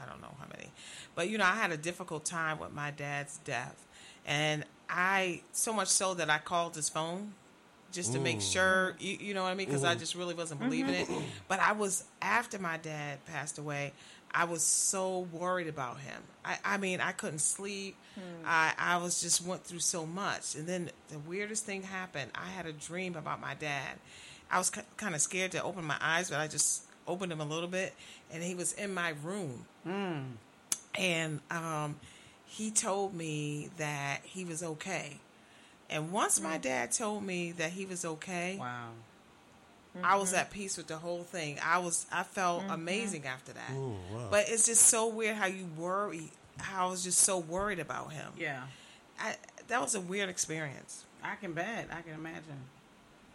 I 0.00 0.08
don't 0.08 0.20
know 0.20 0.34
how 0.38 0.46
many. 0.56 0.70
But 1.14 1.28
you 1.28 1.38
know, 1.38 1.44
I 1.44 1.54
had 1.54 1.72
a 1.72 1.76
difficult 1.76 2.24
time 2.24 2.58
with 2.58 2.72
my 2.72 2.90
dad's 2.90 3.38
death, 3.38 3.86
and 4.26 4.64
I 4.88 5.42
so 5.52 5.72
much 5.72 5.88
so 5.88 6.14
that 6.14 6.30
I 6.30 6.38
called 6.38 6.76
his 6.76 6.88
phone 6.88 7.32
just 7.92 8.12
to 8.12 8.20
make 8.20 8.38
mm. 8.38 8.52
sure 8.52 8.94
you, 8.98 9.16
you 9.20 9.34
know 9.34 9.42
what 9.42 9.50
I 9.50 9.54
mean 9.54 9.66
because 9.66 9.84
I 9.84 9.94
mm. 9.94 9.98
just 9.98 10.14
really 10.14 10.34
wasn't 10.34 10.60
believing 10.60 10.94
it. 10.94 11.08
Mm-hmm. 11.08 11.24
But 11.48 11.60
I 11.60 11.72
was 11.72 12.04
after 12.20 12.58
my 12.58 12.76
dad 12.76 13.24
passed 13.26 13.58
away. 13.58 13.92
I 14.34 14.44
was 14.44 14.62
so 14.62 15.20
worried 15.32 15.68
about 15.68 15.98
him. 16.00 16.20
I, 16.44 16.58
I 16.62 16.76
mean, 16.76 17.00
I 17.00 17.12
couldn't 17.12 17.38
sleep. 17.38 17.96
Hmm. 18.16 18.20
I, 18.44 18.74
I 18.76 18.96
was 18.98 19.22
just 19.22 19.42
went 19.42 19.64
through 19.64 19.78
so 19.78 20.04
much, 20.04 20.54
and 20.56 20.66
then 20.66 20.90
the 21.08 21.18
weirdest 21.20 21.64
thing 21.64 21.82
happened. 21.82 22.32
I 22.34 22.48
had 22.48 22.66
a 22.66 22.72
dream 22.72 23.14
about 23.16 23.40
my 23.40 23.54
dad. 23.54 23.96
I 24.50 24.58
was 24.58 24.70
kind 24.96 25.14
of 25.14 25.22
scared 25.22 25.52
to 25.52 25.62
open 25.62 25.84
my 25.84 25.96
eyes, 26.00 26.28
but 26.28 26.38
I 26.38 26.48
just 26.48 26.82
opened 27.06 27.32
them 27.32 27.40
a 27.40 27.46
little 27.46 27.68
bit, 27.68 27.94
and 28.32 28.42
he 28.42 28.54
was 28.54 28.72
in 28.72 28.92
my 28.92 29.14
room 29.22 29.64
mm. 29.86 30.24
and 30.98 31.40
um, 31.50 31.96
he 32.46 32.70
told 32.70 33.14
me 33.14 33.70
that 33.78 34.20
he 34.24 34.44
was 34.44 34.62
okay. 34.62 35.18
And 35.88 36.10
once 36.10 36.40
my 36.40 36.58
mm. 36.58 36.62
dad 36.62 36.92
told 36.92 37.22
me 37.22 37.52
that 37.52 37.70
he 37.70 37.86
was 37.86 38.04
okay, 38.04 38.56
Wow. 38.58 38.90
I 40.02 40.16
was 40.16 40.30
mm-hmm. 40.30 40.40
at 40.40 40.50
peace 40.50 40.76
with 40.76 40.88
the 40.88 40.96
whole 40.96 41.22
thing. 41.22 41.58
I 41.64 41.78
was 41.78 42.06
I 42.12 42.22
felt 42.22 42.62
mm-hmm. 42.62 42.72
amazing 42.72 43.26
after 43.26 43.52
that. 43.52 43.70
But 44.30 44.46
it's 44.48 44.66
just 44.66 44.82
so 44.82 45.08
weird 45.08 45.36
how 45.36 45.46
you 45.46 45.66
worry. 45.76 46.30
How 46.58 46.88
I 46.88 46.90
was 46.90 47.04
just 47.04 47.20
so 47.20 47.38
worried 47.38 47.78
about 47.78 48.12
him. 48.12 48.32
Yeah. 48.38 48.62
I, 49.18 49.36
that 49.68 49.80
was 49.80 49.94
a 49.94 50.00
weird 50.00 50.28
experience. 50.28 51.04
I 51.22 51.36
can 51.36 51.52
bet. 51.52 51.88
I 51.90 52.02
can 52.02 52.14
imagine. 52.14 52.64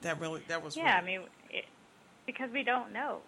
That 0.01 0.19
really 0.19 0.41
that 0.47 0.63
was 0.63 0.75
Yeah, 0.75 0.97
I 1.01 1.05
mean, 1.05 1.21
it, 1.49 1.65
because 2.25 2.49
we 2.51 2.63
don't 2.63 2.91
know. 2.91 3.19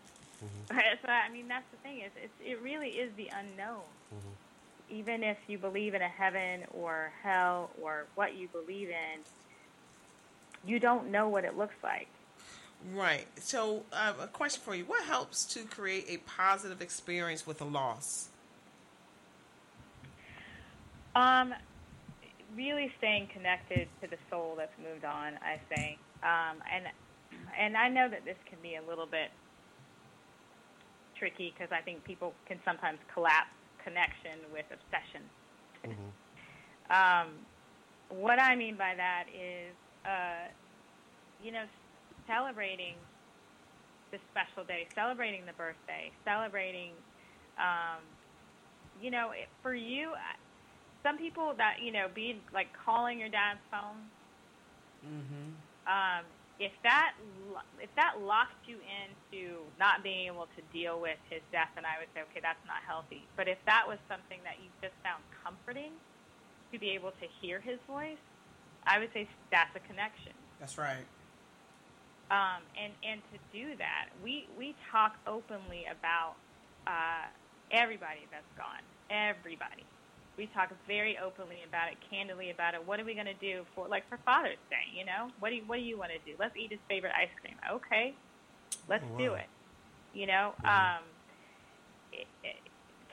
Right? 0.70 0.98
So 1.02 1.10
I 1.10 1.30
mean, 1.30 1.48
that's 1.48 1.66
the 1.72 1.78
thing 1.78 2.00
is, 2.00 2.12
it's, 2.22 2.34
it 2.44 2.62
really 2.62 2.89
is 2.89 3.12
the 3.18 3.30
unknown. 3.38 3.82
Even 4.89 5.24
if 5.24 5.38
you 5.48 5.58
believe 5.58 5.94
in 5.94 6.02
a 6.02 6.08
heaven 6.08 6.66
or 6.72 7.12
hell 7.24 7.72
or 7.82 8.06
what 8.16 8.36
you 8.36 8.48
believe 8.50 8.89
in, 8.89 9.22
you 10.66 10.80
don't 10.80 11.10
know 11.10 11.30
what 11.30 11.46
it 11.46 11.58
looks 11.58 11.76
like. 11.84 12.08
right. 12.94 13.26
So 13.39 13.84
um, 13.91 14.16
a 14.22 14.28
question 14.28 14.62
for 14.64 14.76
you: 14.76 14.86
What 14.86 15.04
helps 15.06 15.46
to 15.54 15.64
create 15.64 16.06
a 16.10 16.18
positive 16.18 16.82
experience 16.82 17.48
with 17.48 17.62
a 17.62 17.66
loss? 17.66 18.30
Um, 21.16 21.54
really 22.56 22.91
staying 22.98 23.28
connected 23.28 23.88
to 24.02 24.08
the 24.10 24.18
soul 24.30 24.56
that's 24.58 24.74
moved 24.80 25.06
on, 25.06 25.34
I 25.41 25.60
say. 25.74 25.98
Um, 26.24 26.58
and 26.72 26.86
and 27.60 27.78
I 27.78 27.89
know 27.89 28.10
that 28.10 28.26
this 28.26 28.38
can 28.50 28.58
be 28.62 28.76
a 28.76 28.82
little 28.88 29.06
bit 29.06 29.30
tricky 31.24 31.53
because 31.55 31.71
I 31.71 31.82
think 31.82 32.03
people 32.03 32.34
can 32.45 32.59
sometimes 32.65 32.99
collapse 33.13 33.55
connection 33.82 34.43
with 34.51 34.65
obsession. 34.67 35.24
um, 36.91 37.32
what 38.09 38.39
I 38.39 38.55
mean 38.55 38.76
by 38.76 38.93
that 38.95 39.26
is, 39.32 39.71
uh, 40.03 40.51
you 41.41 41.53
know, 41.53 41.63
celebrating 42.28 42.95
the 44.11 44.19
special 44.32 44.67
day, 44.67 44.86
celebrating 44.93 45.45
the 45.45 45.53
birthday, 45.53 46.11
celebrating, 46.26 46.91
um, 47.57 48.03
you 49.01 49.09
know, 49.09 49.32
it, 49.32 49.47
for 49.61 49.74
you, 49.74 50.11
some 51.03 51.17
people 51.17 51.53
that 51.57 51.78
you 51.82 51.91
know, 51.91 52.07
be 52.13 52.39
like 52.53 52.67
calling 52.86 53.17
your 53.17 53.30
dad's 53.30 53.63
phone. 53.71 54.03
Mm-hmm. 55.07 55.55
Um, 55.88 56.26
if 56.64 56.72
that 56.84 57.11
if 57.82 57.89
that 57.95 58.24
locks 58.24 58.55
you 58.66 58.80
into 58.80 59.59
not 59.80 60.01
being 60.01 60.28
able 60.28 60.47
to 60.55 60.61
deal 60.72 60.99
with 60.99 61.20
his 61.30 61.41
death, 61.51 61.68
then 61.76 61.84
I 61.84 61.99
would 61.99 62.07
say, 62.16 62.24
okay, 62.32 62.39
that's 62.41 62.64
not 62.66 62.80
healthy. 62.88 63.28
But 63.36 63.47
if 63.47 63.57
that 63.66 63.84
was 63.88 63.99
something 64.07 64.39
that 64.47 64.64
you 64.64 64.72
just 64.82 64.95
found 65.03 65.22
comforting 65.43 65.91
to 66.72 66.80
be 66.80 66.91
able 66.91 67.11
to 67.11 67.28
hear 67.41 67.59
his 67.59 67.78
voice, 67.86 68.22
I 68.88 68.99
would 68.99 69.11
say 69.14 69.28
that's 69.51 69.76
a 69.76 69.84
connection. 69.84 70.32
That's 70.59 70.78
right. 70.78 71.05
Um, 72.32 72.64
and 72.80 72.93
and 73.03 73.22
to 73.36 73.38
do 73.51 73.76
that, 73.78 74.09
we 74.24 74.47
we 74.57 74.76
talk 74.89 75.20
openly 75.28 75.84
about 75.91 76.36
uh, 76.88 77.28
everybody 77.72 78.24
that's 78.32 78.47
gone. 78.57 78.82
Everybody, 79.11 79.84
we 80.38 80.48
talk 80.48 80.72
very 80.88 81.18
openly 81.18 81.60
about 81.68 81.92
it, 81.92 81.98
candidly 82.10 82.50
about 82.50 82.74
it. 82.74 82.86
What 82.86 83.00
are 83.00 83.06
we 83.06 83.14
going 83.14 83.28
to 83.28 83.36
do 83.36 83.66
for 83.76 83.88
like 83.88 84.08
for 84.10 84.18
Father's 84.26 84.58
Day? 84.70 84.90
You 84.98 85.06
know, 85.06 85.30
what 85.40 85.50
do 85.50 85.56
you, 85.56 85.64
what 85.66 85.78
do 85.78 85.84
you 85.84 85.98
want 85.98 86.12
to 86.12 86.20
do? 86.26 86.36
Let's 86.40 86.56
eat 86.58 86.72
his 86.72 86.80
favorite 86.90 87.14
ice 87.18 87.30
cream. 87.42 87.56
Okay, 87.70 88.14
let's 88.90 89.06
Oh, 89.14 89.18
do 89.18 89.34
it. 89.34 89.48
You 90.14 90.28
know, 90.28 90.54
um, 90.64 91.04
it, 92.12 92.28
it, 92.44 92.58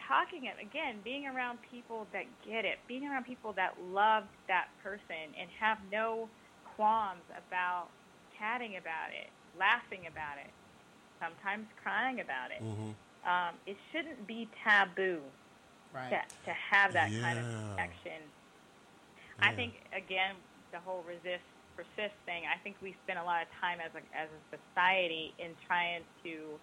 talking 0.06 0.44
it 0.44 0.56
again, 0.60 0.96
being 1.04 1.26
around 1.26 1.58
people 1.70 2.06
that 2.12 2.24
get 2.46 2.64
it, 2.64 2.78
being 2.88 3.06
around 3.06 3.24
people 3.24 3.52
that 3.54 3.74
love 3.92 4.24
that 4.48 4.68
person 4.82 5.32
and 5.38 5.48
have 5.58 5.78
no 5.90 6.28
qualms 6.76 7.22
about 7.36 7.88
chatting 8.38 8.76
about 8.76 9.10
it, 9.10 9.28
laughing 9.58 10.06
about 10.10 10.38
it, 10.38 10.50
sometimes 11.20 11.66
crying 11.82 12.20
about 12.20 12.50
it. 12.50 12.62
Mm-hmm. 12.62 12.90
Um, 13.28 13.54
it 13.66 13.76
shouldn't 13.92 14.26
be 14.26 14.48
taboo 14.64 15.20
Right. 15.92 16.10
to, 16.10 16.20
to 16.50 16.52
have 16.70 16.92
that 16.94 17.10
kind 17.20 17.38
of 17.38 17.44
Yeah. 19.38 19.48
I 19.48 19.52
think 19.52 19.74
again 19.92 20.36
the 20.72 20.78
whole 20.80 21.02
resist 21.02 21.44
persist 21.76 22.14
thing. 22.26 22.44
I 22.46 22.58
think 22.62 22.76
we 22.82 22.94
spend 23.04 23.18
a 23.18 23.24
lot 23.24 23.42
of 23.42 23.48
time 23.60 23.78
as 23.80 23.90
a 23.94 24.02
as 24.16 24.28
a 24.30 24.56
society 24.56 25.34
in 25.38 25.56
trying 25.66 26.02
to 26.24 26.60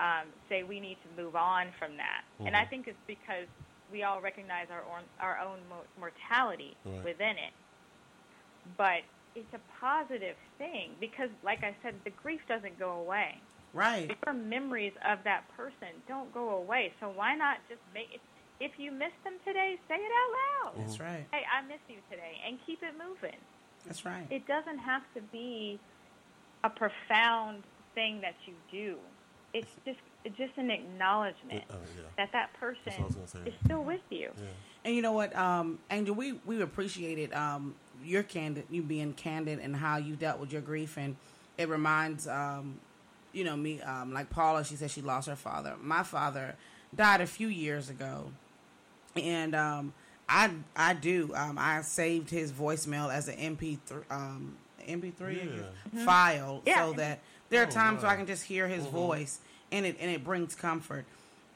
um, 0.00 0.28
say 0.48 0.62
we 0.62 0.80
need 0.80 0.98
to 1.02 1.22
move 1.22 1.36
on 1.36 1.72
from 1.78 1.96
that, 1.96 2.22
and 2.46 2.56
I 2.56 2.64
Mhm. 2.64 2.70
think 2.70 2.88
it's 2.88 3.00
because 3.06 3.48
we 3.90 4.02
all 4.02 4.20
recognize 4.20 4.70
our 4.70 4.84
own 4.84 5.04
our 5.18 5.38
own 5.38 5.60
mortality 5.98 6.76
Right. 6.84 7.04
within 7.04 7.36
it. 7.38 7.52
But 8.76 9.02
it's 9.34 9.52
a 9.54 9.60
positive 9.80 10.36
thing 10.58 10.96
because, 11.00 11.30
like 11.42 11.64
I 11.64 11.74
said, 11.82 12.00
the 12.04 12.10
grief 12.10 12.40
doesn't 12.48 12.78
go 12.78 12.92
away 13.00 13.40
Right. 13.72 14.10
your 14.26 14.34
memories 14.34 14.92
of 15.06 15.22
that 15.24 15.48
person 15.56 15.88
don't 16.08 16.32
go 16.32 16.50
away. 16.50 16.92
So 17.00 17.10
why 17.10 17.34
not 17.34 17.58
just 17.68 17.80
make 17.94 18.12
it? 18.12 18.20
If 18.60 18.72
you 18.78 18.92
miss 18.92 19.12
them 19.24 19.34
today, 19.46 19.76
say 19.88 19.94
it 19.94 20.12
out 20.20 20.74
loud. 20.76 20.84
That's 20.86 21.00
right. 21.00 21.26
Hey, 21.32 21.42
I 21.50 21.66
miss 21.66 21.78
you 21.88 21.96
today, 22.10 22.36
and 22.46 22.58
keep 22.66 22.82
it 22.82 22.92
moving. 22.98 23.38
That's 23.86 24.04
right. 24.04 24.26
It 24.30 24.46
doesn't 24.46 24.78
have 24.78 25.02
to 25.14 25.22
be 25.32 25.78
a 26.62 26.68
profound 26.68 27.62
thing 27.94 28.20
that 28.20 28.34
you 28.46 28.52
do. 28.70 28.96
It's 29.54 29.70
just 29.86 29.98
it's 30.24 30.36
just 30.36 30.52
an 30.58 30.70
acknowledgement 30.70 31.64
Uh, 31.70 31.76
yeah. 31.96 32.02
that 32.18 32.32
that 32.32 32.52
person 32.60 32.80
That's 32.84 32.98
what 32.98 33.02
I 33.02 33.06
was 33.22 33.32
gonna 33.32 33.44
say. 33.46 33.50
is 33.50 33.56
still 33.64 33.82
with 33.82 34.02
you. 34.10 34.30
Yeah. 34.36 34.44
And 34.84 34.94
you 34.94 35.00
know 35.02 35.12
what, 35.12 35.34
um, 35.34 35.78
Angel, 35.90 36.14
we 36.14 36.32
we 36.44 36.60
appreciated 36.60 37.32
um, 37.32 37.74
your 38.04 38.22
candid, 38.22 38.64
you 38.70 38.82
being 38.82 39.14
candid, 39.14 39.58
and 39.58 39.74
how 39.74 39.96
you 39.96 40.14
dealt 40.16 40.38
with 40.38 40.52
your 40.52 40.60
grief, 40.62 40.98
and 40.98 41.16
it 41.56 41.68
reminds, 41.68 42.28
um, 42.28 42.78
you 43.32 43.42
know, 43.44 43.56
me 43.56 43.80
um, 43.80 44.12
like 44.12 44.28
Paula. 44.30 44.62
She 44.64 44.76
said 44.76 44.90
she 44.90 45.00
lost 45.00 45.26
her 45.28 45.36
father. 45.36 45.74
My 45.80 46.02
father 46.02 46.54
died 46.94 47.20
a 47.22 47.26
few 47.26 47.48
years 47.48 47.88
ago, 47.90 48.30
and 49.16 49.54
um, 49.54 49.92
I 50.28 50.50
I 50.76 50.94
do. 50.94 51.32
Um, 51.34 51.56
I 51.58 51.82
saved 51.82 52.30
his 52.30 52.52
voicemail 52.52 53.12
as 53.12 53.28
an 53.28 53.36
MP3 53.56 54.02
um, 54.10 54.56
MP3 54.86 55.62
Yeah. 55.92 56.04
file 56.04 56.62
Yeah. 56.66 56.86
so 56.86 56.92
that 56.94 57.20
there 57.48 57.62
are 57.62 57.66
Oh, 57.66 57.70
times 57.70 58.02
where 58.02 58.10
I 58.12 58.16
can 58.16 58.26
just 58.26 58.44
hear 58.44 58.66
his 58.68 58.86
voice 58.86 59.38
and 59.72 59.84
it 59.86 59.96
and 60.00 60.10
it 60.10 60.24
brings 60.24 60.54
comfort. 60.54 61.04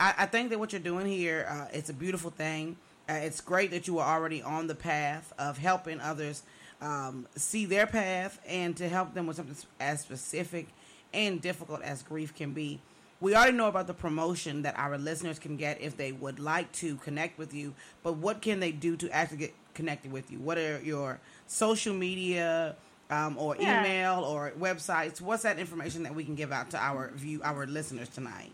I, 0.01 0.15
I 0.19 0.27
think 0.27 0.51
that 0.51 0.59
what 0.59 0.73
you're 0.73 0.81
doing 0.81 1.07
here, 1.07 1.47
uh, 1.49 1.67
it's 1.73 1.89
a 1.89 1.95
beautiful 1.95 2.31
thing. 2.31 2.77
Uh, 3.09 3.13
it's 3.15 3.41
great 3.41 3.71
that 3.71 3.87
you 3.87 3.99
are 3.99 4.17
already 4.17 4.43
on 4.43 4.67
the 4.67 4.75
path 4.75 5.33
of 5.39 5.59
helping 5.59 6.01
others 6.01 6.43
um, 6.81 7.27
see 7.37 7.65
their 7.67 7.87
path 7.87 8.41
and 8.49 8.77
to 8.77 8.89
help 8.89 9.15
them 9.15 9.27
with 9.27 9.37
something 9.37 9.57
as 9.79 10.01
specific 10.01 10.67
and 11.13 11.41
difficult 11.41 11.81
as 11.83 12.03
grief 12.03 12.35
can 12.35 12.53
be. 12.53 12.81
We 13.25 13.35
already 13.35 13.57
know 13.57 13.69
about 13.69 13.87
the 13.87 13.95
promotion 13.95 14.61
that 14.63 14.79
our 14.79 14.99
listeners 14.99 15.39
can 15.39 15.57
get 15.57 15.81
if 15.81 15.97
they 15.97 16.13
would 16.13 16.39
like 16.39 16.71
to 16.73 16.97
connect 16.97 17.39
with 17.39 17.55
you, 17.55 17.73
but 18.03 18.19
what 18.19 18.43
can 18.43 18.61
they 18.61 18.71
do 18.71 18.99
to 18.99 19.09
actually 19.09 19.39
get 19.39 19.55
connected 19.73 20.13
with 20.13 20.31
you? 20.31 20.39
What 20.39 20.59
are 20.59 20.79
your 20.83 21.21
social 21.47 21.95
media 21.95 22.77
um, 23.09 23.39
or 23.39 23.57
Yeah. 23.57 23.81
email 23.81 24.25
or 24.25 24.53
websites? 24.61 25.23
What's 25.23 25.43
that 25.45 25.59
information 25.59 26.03
that 26.03 26.15
we 26.15 26.27
can 26.27 26.35
give 26.35 26.53
out 26.53 26.69
to 26.73 26.79
our 26.79 27.13
view 27.13 27.41
our 27.43 27.67
listeners 27.67 28.11
tonight? 28.11 28.53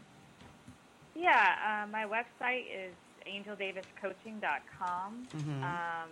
Yeah, 1.16 1.82
uh, 1.84 1.90
my 1.90 2.04
website 2.04 2.66
is 2.72 2.94
angeldaviscoaching.com. 3.26 5.26
Mhm. 5.34 5.62
Um, 5.64 6.08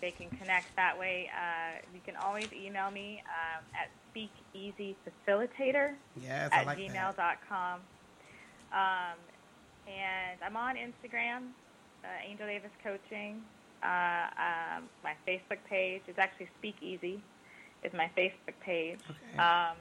they 0.00 0.12
can 0.12 0.30
connect 0.38 0.76
that 0.76 0.96
way. 0.96 1.28
Uh, 1.34 1.80
you 1.92 2.00
can 2.04 2.14
always 2.16 2.52
email 2.52 2.88
me 2.92 3.20
um, 3.26 3.64
at 3.74 3.90
speakeasyfacilitator 4.14 5.96
Yes, 6.22 6.52
at 6.52 6.66
like 6.66 6.78
that. 6.78 7.40
gmail.com. 8.72 9.12
Um, 9.12 9.18
and 9.92 10.38
I'm 10.44 10.56
on 10.56 10.76
Instagram, 10.76 11.48
uh, 12.04 12.08
Angel 12.28 12.46
Davis 12.46 12.70
Coaching. 12.82 13.42
uh, 13.82 13.86
um, 14.38 14.88
my 15.04 15.14
Facebook 15.26 15.58
page. 15.68 16.02
is 16.08 16.16
actually 16.18 16.48
Speak 16.58 16.76
Easy. 16.82 17.20
Is 17.84 17.92
my 17.92 18.10
Facebook 18.16 18.58
page. 18.64 18.98
Okay. 19.08 19.38
Um, 19.38 19.76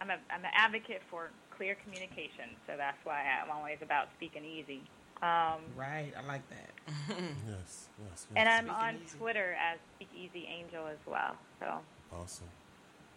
I'm 0.00 0.10
a 0.10 0.18
I'm 0.30 0.44
an 0.44 0.50
advocate 0.54 1.00
for 1.10 1.30
clear 1.56 1.74
communication, 1.82 2.50
so 2.66 2.74
that's 2.76 2.98
why 3.04 3.22
I'm 3.42 3.50
always 3.50 3.78
about 3.82 4.08
speaking 4.16 4.44
easy. 4.44 4.82
Um, 5.22 5.60
Right. 5.76 6.12
I 6.16 6.24
like 6.26 6.42
that. 6.50 6.70
Yes, 7.08 7.18
yes, 7.48 7.88
yes. 7.98 8.26
and 8.36 8.48
I'm 8.48 8.64
Speaking 8.66 8.82
on 8.82 8.94
Easy. 9.06 9.18
Twitter 9.18 9.54
as 9.54 9.78
Speak 9.96 10.08
Easy 10.16 10.46
Angel 10.46 10.86
as 10.86 10.98
well. 11.06 11.34
So 11.60 11.66
awesome. 12.12 12.48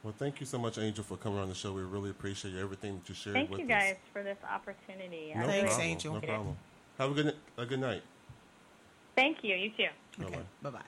Well, 0.05 0.13
thank 0.15 0.39
you 0.39 0.45
so 0.45 0.59
much, 0.59 0.77
Angel, 0.77 1.03
for 1.03 1.17
coming 1.17 1.39
on 1.39 1.49
the 1.49 1.55
show. 1.55 1.73
We 1.73 1.81
really 1.81 2.11
appreciate 2.11 2.53
everything 2.55 2.99
that 2.99 3.09
you 3.09 3.15
shared 3.15 3.33
thank 3.33 3.49
with 3.49 3.61
you 3.61 3.65
us. 3.65 3.71
guys 3.71 3.95
for 4.13 4.21
this 4.21 4.37
opportunity. 4.47 5.33
No 5.35 5.47
Thanks, 5.47 5.69
problem. 5.73 5.87
Angel. 5.87 6.13
No 6.13 6.19
problem. 6.21 6.57
Have 6.99 7.11
a 7.11 7.13
good 7.15 7.35
a 7.57 7.65
good 7.65 7.79
night. 7.79 8.03
Thank 9.15 9.43
you. 9.43 9.55
You 9.55 9.71
too. 9.71 9.87
Bye 10.19 10.25
Okay. 10.25 10.35
bye. 10.61 10.69
Bye 10.69 10.77
bye. 10.77 10.85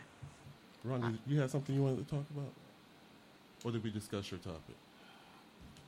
Ron, 0.84 1.02
did 1.02 1.20
you 1.26 1.40
have 1.42 1.50
something 1.50 1.74
you 1.74 1.82
wanted 1.82 2.08
to 2.08 2.16
talk 2.16 2.26
about, 2.30 2.54
or 3.66 3.72
did 3.72 3.84
we 3.84 3.90
discuss 3.90 4.30
your 4.30 4.40
topic? 4.40 4.76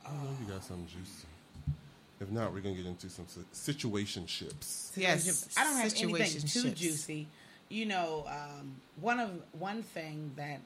I 0.04 0.10
know 0.10 0.36
you 0.40 0.52
got 0.52 0.64
something 0.64 0.88
juicy. 0.88 1.28
If 2.20 2.32
not, 2.32 2.52
we're 2.52 2.62
gonna 2.62 2.74
get 2.74 2.86
into 2.86 3.08
some 3.08 3.28
si- 3.28 3.72
situationships. 3.72 4.96
Yes, 4.96 5.48
I 5.56 5.62
don't 5.62 5.76
have 5.76 5.94
anything 5.96 6.48
too 6.48 6.70
juicy. 6.70 7.28
You 7.68 7.86
know, 7.86 8.24
um, 8.26 8.74
one 9.00 9.20
of 9.20 9.30
one 9.52 9.84
thing 9.84 10.32
that 10.34 10.60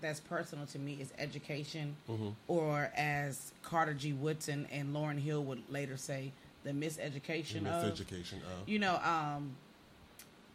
that's 0.00 0.20
personal 0.20 0.66
to 0.66 0.78
me 0.78 0.98
is 1.00 1.12
education, 1.18 1.96
Mm-hmm. 2.08 2.28
or 2.48 2.90
as 2.96 3.52
Carter 3.62 3.94
G. 3.94 4.12
Woodson 4.12 4.66
and 4.72 4.94
Lauryn 4.94 5.18
Hill 5.18 5.42
would 5.44 5.62
later 5.70 5.96
say, 5.96 6.32
the 6.64 6.70
miseducation 6.72 7.66
of 7.66 7.84
Miseducation. 7.94 8.34
Uh, 8.38 8.62
you 8.66 8.78
know 8.78 8.96
um 8.96 9.54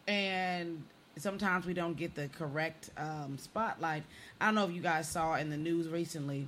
and 0.06 0.82
sometimes 1.16 1.64
we 1.66 1.74
don't 1.74 1.96
get 1.96 2.14
the 2.14 2.28
correct 2.38 2.90
um 2.98 3.38
spotlight 3.38 4.02
i 4.40 4.46
don't 4.46 4.54
know 4.54 4.64
if 4.64 4.72
you 4.72 4.82
guys 4.82 5.08
saw 5.08 5.34
in 5.36 5.48
the 5.50 5.56
news 5.56 5.88
recently 5.88 6.46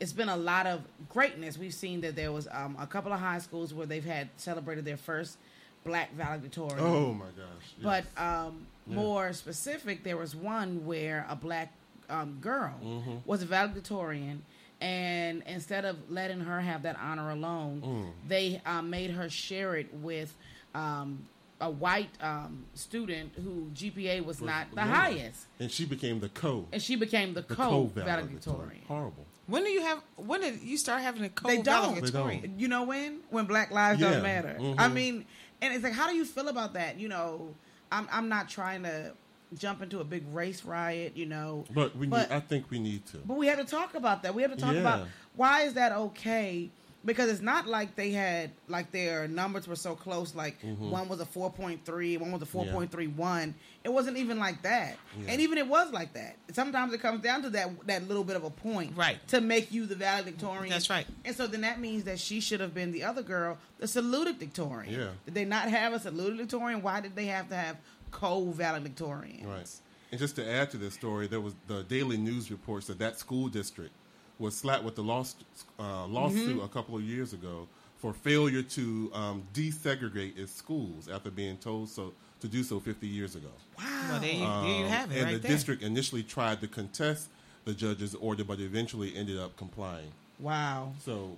it's 0.00 0.12
been 0.12 0.28
a 0.28 0.36
lot 0.36 0.66
of 0.66 0.82
greatness 1.08 1.56
we've 1.56 1.74
seen 1.74 2.00
that 2.00 2.14
there 2.16 2.30
was 2.32 2.46
um 2.52 2.76
a 2.78 2.86
couple 2.86 3.12
of 3.12 3.18
high 3.18 3.38
schools 3.38 3.72
where 3.72 3.86
they've 3.86 4.04
had 4.04 4.28
celebrated 4.36 4.84
their 4.84 4.96
first 4.96 5.38
black 5.84 6.12
valedictorian 6.14 6.78
oh 6.80 7.14
my 7.14 7.24
gosh. 7.26 7.72
but 7.82 8.04
yes. 8.16 8.22
um, 8.22 8.66
more 8.86 9.32
specific, 9.34 10.02
there 10.02 10.16
was 10.16 10.34
one 10.34 10.86
where 10.86 11.26
a 11.28 11.36
black 11.36 11.70
um, 12.08 12.38
girl 12.40 12.74
Mm-hmm. 12.82 13.16
was 13.24 13.42
a 13.42 13.46
valedictorian, 13.46 14.42
and 14.80 15.42
instead 15.46 15.84
of 15.84 15.96
letting 16.10 16.40
her 16.40 16.60
have 16.60 16.82
that 16.82 16.96
honor 17.00 17.30
alone, 17.30 17.82
Mm. 17.84 18.28
they 18.28 18.62
um, 18.66 18.90
made 18.90 19.10
her 19.10 19.28
share 19.28 19.76
it 19.76 19.92
with 19.94 20.34
um, 20.74 21.26
a 21.60 21.68
white 21.70 22.10
um, 22.22 22.64
student 22.74 23.32
who 23.34 23.70
GPA 23.74 24.18
was, 24.24 24.40
Was- 24.40 24.42
not 24.42 24.70
the 24.70 24.76
yeah. 24.82 24.86
highest, 24.86 25.46
and 25.58 25.70
she 25.70 25.84
became 25.84 26.20
the 26.20 26.28
co. 26.28 26.66
and 26.72 26.80
she 26.82 26.94
became 26.96 27.34
the, 27.34 27.40
the 27.42 27.54
co 27.54 27.70
co-valedictorian. 27.70 28.82
Horrible. 28.86 29.26
When 29.46 29.64
do 29.64 29.70
you 29.70 29.80
have? 29.82 30.00
When 30.16 30.40
did 30.42 30.60
you 30.62 30.76
start 30.76 31.00
having 31.02 31.24
a 31.24 31.28
co 31.30 31.48
valedictorian? 31.48 32.40
They 32.42 32.48
don't. 32.48 32.60
You 32.60 32.68
know 32.68 32.84
when? 32.84 33.20
When 33.30 33.46
Black 33.46 33.70
Lives 33.70 34.00
Yeah. 34.00 34.10
don't 34.12 34.22
matter. 34.22 34.56
Mhm. 34.60 34.74
I 34.78 34.88
mean, 34.88 35.24
and 35.62 35.74
it's 35.74 35.82
like, 35.82 35.94
how 35.94 36.06
do 36.08 36.14
you 36.14 36.24
feel 36.26 36.48
about 36.48 36.74
that? 36.74 37.00
You 37.00 37.08
know, 37.08 37.54
I'm 37.90 38.06
I'm 38.12 38.28
not 38.28 38.48
trying 38.48 38.82
to 38.84 39.12
jump 39.56 39.82
into 39.82 40.00
a 40.00 40.04
big 40.04 40.24
race 40.32 40.64
riot. 40.64 41.12
You 41.16 41.26
know, 41.26 41.64
But 41.72 41.96
we, 41.96 42.06
But- 42.06 42.30
need, 42.30 42.36
I 42.36 42.40
think 42.40 42.70
we 42.70 42.78
need 42.78 43.06
to. 43.06 43.18
but 43.18 43.36
we 43.36 43.46
have 43.46 43.58
to 43.58 43.64
talk 43.64 43.94
about 43.94 44.22
that. 44.24 44.34
We 44.34 44.42
have 44.42 44.52
to 44.52 44.58
talk 44.58 44.74
Yeah. 44.74 44.80
about 44.80 45.08
why 45.36 45.62
is 45.62 45.74
that 45.74 45.92
okay? 45.92 46.70
Because 47.04 47.30
it's 47.30 47.40
not 47.40 47.68
like 47.68 47.94
they 47.94 48.10
had 48.10 48.50
like 48.66 48.90
their 48.90 49.28
numbers 49.28 49.68
were 49.68 49.76
so 49.76 49.94
close. 49.94 50.34
Like 50.34 50.60
Mm-hmm. 50.60 50.90
one 50.90 51.08
was 51.08 51.20
a 51.20 51.24
four 51.26 51.48
point 51.50 51.84
three, 51.84 52.16
one 52.16 52.32
was 52.32 52.42
a 52.42 52.46
four 52.46 52.66
point 52.66 52.90
three 52.90 53.06
one. 53.06 53.54
It 53.84 53.90
wasn't 53.90 54.16
even 54.18 54.38
like 54.40 54.62
that. 54.62 54.96
Yeah. 55.18 55.30
And 55.30 55.40
even 55.40 55.58
it 55.58 55.68
was 55.68 55.92
like 55.92 56.12
that. 56.14 56.36
Sometimes 56.52 56.92
it 56.92 57.00
comes 57.00 57.22
down 57.22 57.42
to 57.42 57.50
that 57.50 57.86
that 57.86 58.08
little 58.08 58.24
bit 58.24 58.34
of 58.34 58.42
a 58.42 58.50
point, 58.50 58.96
Right. 58.96 59.16
to 59.28 59.40
make 59.40 59.70
you 59.70 59.86
the 59.86 59.94
valedictorian. 59.94 60.70
That's 60.70 60.90
right. 60.90 61.06
And 61.24 61.34
so 61.36 61.46
then 61.46 61.60
that 61.60 61.78
means 61.80 62.02
that 62.04 62.18
she 62.18 62.40
should 62.40 62.58
have 62.60 62.74
been 62.74 62.90
the 62.90 63.04
other 63.04 63.22
girl, 63.22 63.58
the 63.78 63.86
salutatorian. 63.86 64.90
Yeah. 64.90 65.08
Did 65.24 65.34
they 65.34 65.44
not 65.44 65.68
have 65.70 65.92
a 65.92 65.98
salutatorian? 66.00 66.82
Why 66.82 67.00
did 67.00 67.14
they 67.14 67.26
have 67.26 67.48
to 67.50 67.54
have 67.54 67.76
co-valedictorians? 68.10 69.46
Right. 69.46 69.68
And 70.10 70.18
just 70.18 70.36
to 70.36 70.50
add 70.50 70.70
to 70.70 70.76
this 70.78 70.94
story, 70.94 71.26
there 71.26 71.40
was 71.40 71.54
the 71.66 71.82
Daily 71.84 72.16
News 72.16 72.50
reports 72.50 72.86
that 72.86 72.98
that 72.98 73.18
school 73.18 73.48
district 73.48 73.92
was 74.38 74.56
slapped 74.56 74.84
with 74.84 74.94
the 74.94 75.02
lost, 75.02 75.44
uh, 75.78 76.06
lawsuit 76.06 76.56
Mm-hmm. 76.56 76.60
a 76.64 76.68
couple 76.68 76.96
of 76.96 77.02
years 77.02 77.32
ago 77.32 77.66
for 77.98 78.12
failure 78.12 78.62
to 78.62 79.10
um, 79.12 79.42
desegregate 79.52 80.38
its 80.38 80.52
schools 80.54 81.08
after 81.08 81.30
being 81.30 81.56
told 81.56 81.88
so 81.88 82.12
to 82.40 82.46
do 82.46 82.62
so 82.62 82.78
50 82.78 83.06
years 83.08 83.34
ago. 83.34 83.48
Wow. 83.76 83.84
Well, 84.12 84.20
there 84.20 84.30
you, 84.32 84.38
there 84.38 84.46
you 84.46 84.84
Um, 84.84 84.88
have 84.88 85.10
it, 85.10 85.16
and 85.16 85.24
right 85.24 85.32
the 85.34 85.38
there. 85.40 85.50
district 85.50 85.82
initially 85.82 86.22
tried 86.22 86.60
to 86.60 86.68
contest 86.68 87.28
the 87.64 87.74
judge's 87.74 88.14
order, 88.14 88.44
but 88.44 88.60
eventually 88.60 89.14
ended 89.16 89.38
up 89.38 89.56
complying. 89.56 90.12
wow. 90.38 90.92
So 91.04 91.36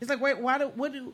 It's 0.00 0.08
like, 0.10 0.20
wait, 0.20 0.38
why 0.40 0.56
do 0.58 0.68
what 0.68 0.92
do 0.92 1.12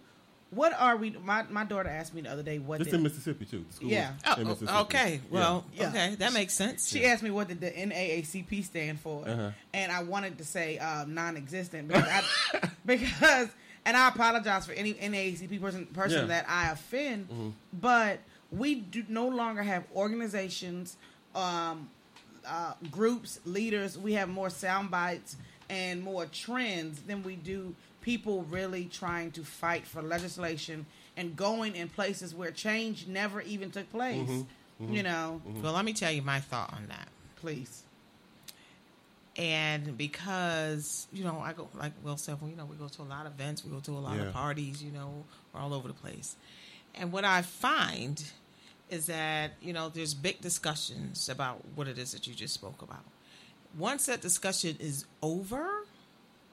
what 0.55 0.73
are 0.79 0.97
we? 0.97 1.11
My 1.11 1.43
my 1.51 1.65
daughter 1.65 1.89
asked 1.89 2.15
me 2.15 2.21
the 2.23 2.31
other 2.31 2.43
day 2.43 2.59
what 2.59 2.81
it's 2.81 2.93
in 2.93 3.03
Mississippi 3.03 3.45
too. 3.45 3.65
The 3.69 3.75
school 3.75 3.89
Yeah. 3.89 4.13
Oh, 4.27 4.35
in 4.41 4.47
oh, 4.47 4.51
Mississippi. 4.51 4.79
okay. 4.81 5.21
Well, 5.31 5.65
Yeah. 5.75 5.89
okay, 5.89 6.15
that 6.17 6.33
makes 6.33 6.55
sense. 6.55 6.89
she 6.89 7.05
asked 7.05 7.23
me 7.23 7.31
what 7.31 7.49
did 7.49 7.61
the 7.61 7.71
NAACP 7.71 8.65
stand 8.65 9.01
for, 9.01 9.27
Uh-huh. 9.29 9.51
and 9.73 9.91
I 9.93 10.03
wanted 10.03 10.39
to 10.39 10.45
say 10.45 10.79
um, 10.79 11.15
non-existent 11.15 11.89
because 11.89 12.09
I, 12.09 12.69
because 12.87 13.49
and 13.87 13.97
I 13.97 14.09
apologize 14.09 14.67
for 14.67 14.73
any 14.73 14.95
NAACP 14.95 15.61
person 15.61 15.87
person 15.87 16.21
Yeah. 16.23 16.27
that 16.27 16.47
I 16.49 16.71
offend, 16.71 17.29
Mm-hmm. 17.29 17.49
but 17.73 18.21
we 18.51 18.77
do 18.77 19.05
no 19.09 19.27
longer 19.29 19.63
have 19.63 19.85
organizations, 19.95 20.97
um, 21.35 21.91
uh, 22.47 22.75
groups, 22.91 23.41
leaders. 23.45 23.99
We 23.99 24.13
have 24.15 24.29
more 24.29 24.51
sound 24.51 24.91
bites 24.91 25.37
and 25.71 26.03
more 26.03 26.27
trends 26.27 27.01
than 27.03 27.23
we 27.23 27.37
do 27.37 27.75
people 28.05 28.43
really 28.51 28.85
trying 28.85 29.31
to 29.33 29.43
fight 29.43 29.87
for 29.87 30.03
legislation 30.03 30.85
and 31.17 31.35
going 31.35 31.75
in 31.75 31.89
places 31.89 32.35
where 32.35 32.51
change 32.51 33.07
never 33.07 33.41
even 33.41 33.71
took 33.71 33.91
place. 33.91 34.29
Mm-hmm. 34.29 34.93
You 34.93 35.03
know, 35.03 35.41
Well, 35.63 35.73
let 35.73 35.85
me 35.87 35.95
tell 35.95 36.13
you 36.13 36.21
my 36.23 36.41
thought 36.41 36.73
on 36.75 36.87
that. 36.89 37.09
please. 37.37 37.83
And 39.37 39.97
because, 39.99 41.09
you 41.13 41.25
know, 41.25 41.41
I 41.41 41.53
go, 41.55 41.69
like 41.75 41.93
Will 42.05 42.17
said, 42.17 42.41
well, 42.41 42.49
you 42.51 42.57
know, 42.57 42.67
we 42.67 42.77
go 42.77 42.87
to 42.87 43.03
a 43.03 43.05
lot 43.05 43.27
of 43.27 43.33
events, 43.33 43.65
we 43.65 43.71
go 43.73 43.81
to 43.81 43.91
a 43.93 43.99
lot 43.99 44.17
Yeah. 44.17 44.27
of 44.27 44.33
parties, 44.33 44.81
you 44.83 44.93
know, 44.93 45.25
we're 45.53 45.61
all 45.61 45.75
over 45.75 45.89
the 45.89 45.95
place. 45.95 46.37
And 46.95 47.11
what 47.11 47.25
I 47.25 47.43
find 47.43 48.23
is 48.91 49.07
that, 49.07 49.53
you 49.61 49.73
know, 49.73 49.89
there's 49.89 50.15
big 50.15 50.41
discussions 50.41 51.29
about 51.29 51.63
what 51.75 51.89
it 51.89 51.99
is 51.99 52.13
that 52.13 52.27
you 52.29 52.35
just 52.35 52.55
spoke 52.55 52.81
about. 52.83 53.03
Once 53.77 54.07
that 54.07 54.21
discussion 54.21 54.77
is 54.79 55.05
over, 55.21 55.84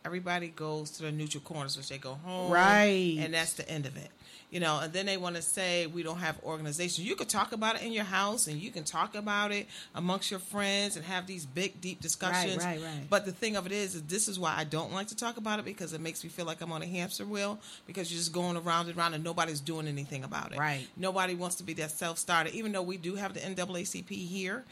everybody 0.05 0.47
goes 0.49 0.91
to 0.91 1.03
their 1.03 1.11
neutral 1.11 1.43
corners, 1.43 1.77
which 1.77 1.89
they 1.89 1.97
go 1.97 2.13
home. 2.25 2.51
Right. 2.51 3.17
And 3.19 3.33
that's 3.33 3.53
the 3.53 3.69
end 3.69 3.85
of 3.85 3.97
it. 3.97 4.09
You 4.51 4.59
know, 4.59 4.79
and 4.79 4.91
then 4.91 5.05
they 5.05 5.15
want 5.15 5.37
to 5.37 5.41
say 5.41 5.87
we 5.87 6.03
don't 6.03 6.17
have 6.17 6.37
organizations. 6.43 7.07
You 7.07 7.15
could 7.15 7.29
talk 7.29 7.53
about 7.53 7.77
it 7.77 7.83
in 7.83 7.93
your 7.93 8.03
house 8.03 8.47
and 8.47 8.61
you 8.61 8.69
can 8.69 8.83
talk 8.83 9.15
about 9.15 9.53
it 9.53 9.65
amongst 9.95 10.29
your 10.29 10.41
friends 10.41 10.97
and 10.97 11.05
have 11.05 11.25
these 11.25 11.45
big, 11.45 11.79
deep 11.79 12.01
discussions. 12.01 12.57
right, 12.57 12.81
right. 12.81 13.07
But 13.09 13.25
the 13.25 13.31
thing 13.31 13.55
of 13.55 13.65
it 13.65 13.71
is, 13.71 13.95
is 13.95 14.03
this 14.03 14.27
is 14.27 14.37
why 14.37 14.53
I 14.57 14.65
don't 14.65 14.91
like 14.91 15.07
to 15.07 15.15
talk 15.15 15.37
about 15.37 15.59
it 15.59 15.65
because 15.65 15.93
it 15.93 16.01
makes 16.01 16.21
me 16.21 16.29
feel 16.29 16.45
like 16.45 16.59
I'm 16.59 16.73
on 16.73 16.81
a 16.81 16.85
hamster 16.85 17.25
wheel 17.25 17.59
because 17.87 18.11
you're 18.11 18.19
just 18.19 18.33
going 18.33 18.57
around 18.57 18.89
and 18.89 18.97
around 18.97 19.13
and 19.13 19.23
nobody's 19.23 19.61
doing 19.61 19.87
anything 19.87 20.25
about 20.25 20.51
it. 20.51 20.59
Right. 20.59 20.85
Nobody 20.97 21.33
wants 21.33 21.55
to 21.55 21.63
be 21.63 21.73
that 21.75 21.91
self 21.91 22.17
starter, 22.17 22.49
even 22.53 22.73
though 22.73 22.81
we 22.81 22.97
do 22.97 23.15
have 23.15 23.33
the 23.33 23.39
NAACP 23.39 24.09
here 24.09 24.65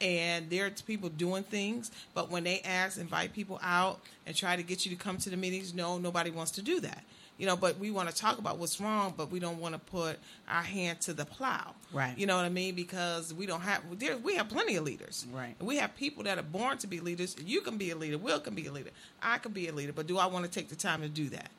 and 0.00 0.48
there's 0.50 0.80
people 0.82 1.08
doing 1.08 1.42
things. 1.42 1.90
But 2.14 2.30
when 2.30 2.44
they 2.44 2.60
ask, 2.60 2.98
invite 2.98 3.32
people 3.32 3.60
out 3.62 4.00
and 4.26 4.34
try 4.34 4.56
to 4.56 4.62
get 4.62 4.84
you 4.84 4.96
to 4.96 5.02
come 5.02 5.18
to 5.18 5.30
the 5.30 5.36
meetings, 5.36 5.74
no, 5.74 5.98
nobody 5.98 6.30
wants 6.30 6.52
to 6.52 6.62
do 6.62 6.80
that. 6.80 7.02
You 7.38 7.46
know, 7.46 7.56
but 7.56 7.78
we 7.78 7.90
want 7.90 8.08
to 8.08 8.14
talk 8.14 8.38
about 8.38 8.58
what's 8.58 8.80
wrong, 8.80 9.12
but 9.16 9.30
we 9.30 9.38
don't 9.38 9.60
want 9.60 9.74
to 9.74 9.78
put 9.78 10.18
our 10.48 10.62
hand 10.62 11.00
to 11.02 11.12
the 11.12 11.26
plow. 11.26 11.74
Right. 11.92 12.16
You 12.16 12.26
know 12.26 12.36
what 12.36 12.46
I 12.46 12.48
mean? 12.48 12.74
Because 12.74 13.34
we 13.34 13.44
don't 13.44 13.60
have 13.60 13.82
there. 13.98 14.16
We 14.16 14.36
have 14.36 14.48
plenty 14.48 14.76
of 14.76 14.84
leaders. 14.84 15.26
Right. 15.32 15.54
We 15.60 15.76
have 15.76 15.94
people 15.96 16.24
that 16.24 16.38
are 16.38 16.42
born 16.42 16.78
to 16.78 16.86
be 16.86 17.00
leaders. 17.00 17.36
You 17.44 17.60
can 17.60 17.76
be 17.76 17.90
a 17.90 17.96
leader. 17.96 18.16
Will 18.16 18.40
can 18.40 18.54
be 18.54 18.66
a 18.66 18.72
leader. 18.72 18.90
I 19.22 19.38
can 19.38 19.52
be 19.52 19.68
a 19.68 19.72
leader. 19.72 19.92
But 19.92 20.06
do 20.06 20.18
I 20.18 20.26
want 20.26 20.46
to 20.46 20.50
take 20.50 20.68
the 20.68 20.76
time 20.76 21.02
to 21.02 21.08
do 21.08 21.28
that? 21.30 21.50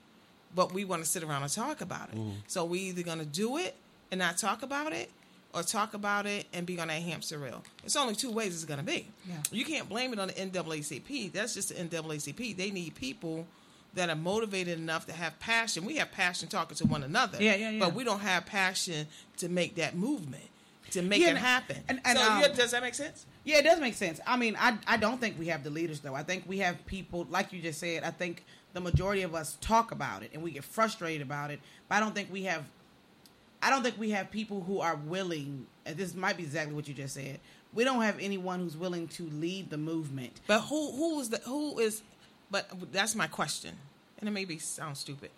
But 0.56 0.74
we 0.74 0.84
want 0.84 1.04
to 1.04 1.10
sit 1.10 1.24
around 1.24 1.44
and 1.44 1.52
talk 1.52 1.82
about 1.82 2.10
it. 2.10 2.16
Mm-hmm. 2.16 2.40
So 2.48 2.66
we 2.66 2.80
either 2.80 3.04
going 3.04 3.20
to 3.20 3.26
do 3.26 3.58
it 3.58 3.76
and 4.12 4.20
not 4.20 4.38
talk 4.38 4.64
about 4.64 4.94
it, 4.94 5.12
or 5.54 5.64
talk 5.64 5.94
about 5.94 6.26
it 6.26 6.46
and 6.54 6.66
be 6.66 6.80
on 6.80 6.88
that 6.88 7.02
hamster 7.02 7.40
wheel. 7.40 7.64
It's 7.84 7.96
only 7.96 8.16
two 8.16 8.32
ways 8.32 8.54
it's 8.54 8.66
going 8.66 8.80
to 8.80 8.86
be. 8.86 9.08
Yeah. 9.28 9.36
You 9.52 9.66
can't 9.66 9.90
blame 9.90 10.14
it 10.14 10.20
on 10.20 10.28
the 10.28 10.34
NAACP. 10.34 11.32
That's 11.32 11.54
just 11.54 11.70
the 11.70 11.76
NAACP. 11.76 12.56
They 12.56 12.70
need 12.72 12.96
people 12.96 13.48
that 13.98 14.10
are 14.10 14.16
motivated 14.16 14.78
enough 14.80 15.06
to 15.08 15.14
have 15.14 15.38
passion. 15.40 15.84
We 15.86 15.98
have 15.98 16.12
passion 16.12 16.48
talking 16.48 16.78
to 16.78 16.86
one 16.86 17.04
another. 17.04 17.38
Yeah, 17.42 17.56
yeah, 17.56 17.72
yeah. 17.72 17.80
But 17.80 17.94
we 17.94 18.04
don't 18.04 18.20
have 18.22 18.46
passion 18.46 19.08
to 19.38 19.50
make 19.50 19.76
that 19.76 19.96
movement, 19.96 20.44
to 20.92 21.02
make 21.02 21.22
Yeah, 21.22 21.32
it 21.32 21.38
happen. 21.38 21.78
and- 21.90 22.00
and, 22.06 22.18
so 22.18 22.32
um, 22.32 22.40
yeah, 22.42 22.48
does 22.50 22.72
that 22.72 22.82
make 22.82 22.94
sense? 22.96 23.26
Yeah, 23.44 23.58
it 23.58 23.64
does 23.64 23.80
make 23.80 23.94
sense. 23.96 24.20
I 24.26 24.38
mean, 24.38 24.56
I 24.60 24.78
I 24.88 24.98
don't 24.98 25.20
think 25.20 25.38
we 25.40 25.48
have 25.48 25.64
the 25.64 25.70
leaders 25.70 26.00
though. 26.00 26.16
I 26.16 26.24
think 26.24 26.44
we 26.48 26.60
have 26.60 26.86
people 26.86 27.28
like 27.30 27.52
you 27.54 27.62
just 27.62 27.80
said. 27.80 28.04
I 28.04 28.12
think 28.12 28.44
the 28.74 28.82
majority 28.82 29.24
of 29.24 29.34
us 29.34 29.58
talk 29.62 29.92
about 29.92 30.22
it 30.24 30.32
and 30.34 30.44
we 30.44 30.52
get 30.52 30.64
frustrated 30.64 31.22
about 31.22 31.50
it, 31.52 31.60
but 31.90 31.96
I 31.96 32.00
don't 32.00 32.14
think 32.16 32.32
we 32.32 32.44
have 32.44 32.64
I 33.62 33.70
don't 33.72 33.82
think 33.82 33.98
we 33.98 34.12
have 34.12 34.30
people 34.30 34.62
who 34.62 34.82
are 34.82 34.96
willing. 34.96 35.66
And 35.86 35.98
this 35.98 36.14
might 36.14 36.38
be 36.38 36.44
exactly 36.44 36.76
what 36.76 36.88
you 36.88 36.94
just 36.94 37.16
said. 37.16 37.40
We 37.74 37.84
don't 37.84 38.02
have 38.04 38.20
anyone 38.20 38.60
who's 38.60 38.78
willing 38.78 39.08
to 39.10 39.24
lead 39.24 39.72
the 39.72 39.78
movement. 39.78 40.34
But 40.46 40.62
who 40.62 40.92
who 40.92 41.20
is 41.20 41.30
the 41.30 41.38
who 41.38 41.80
is? 41.80 42.04
But 42.52 42.70
that's 42.94 43.14
my 43.16 43.28
question, 43.28 43.76
and 44.20 44.28
it 44.28 44.32
maybe 44.32 44.58
sound 44.58 44.98
stupid. 44.98 45.32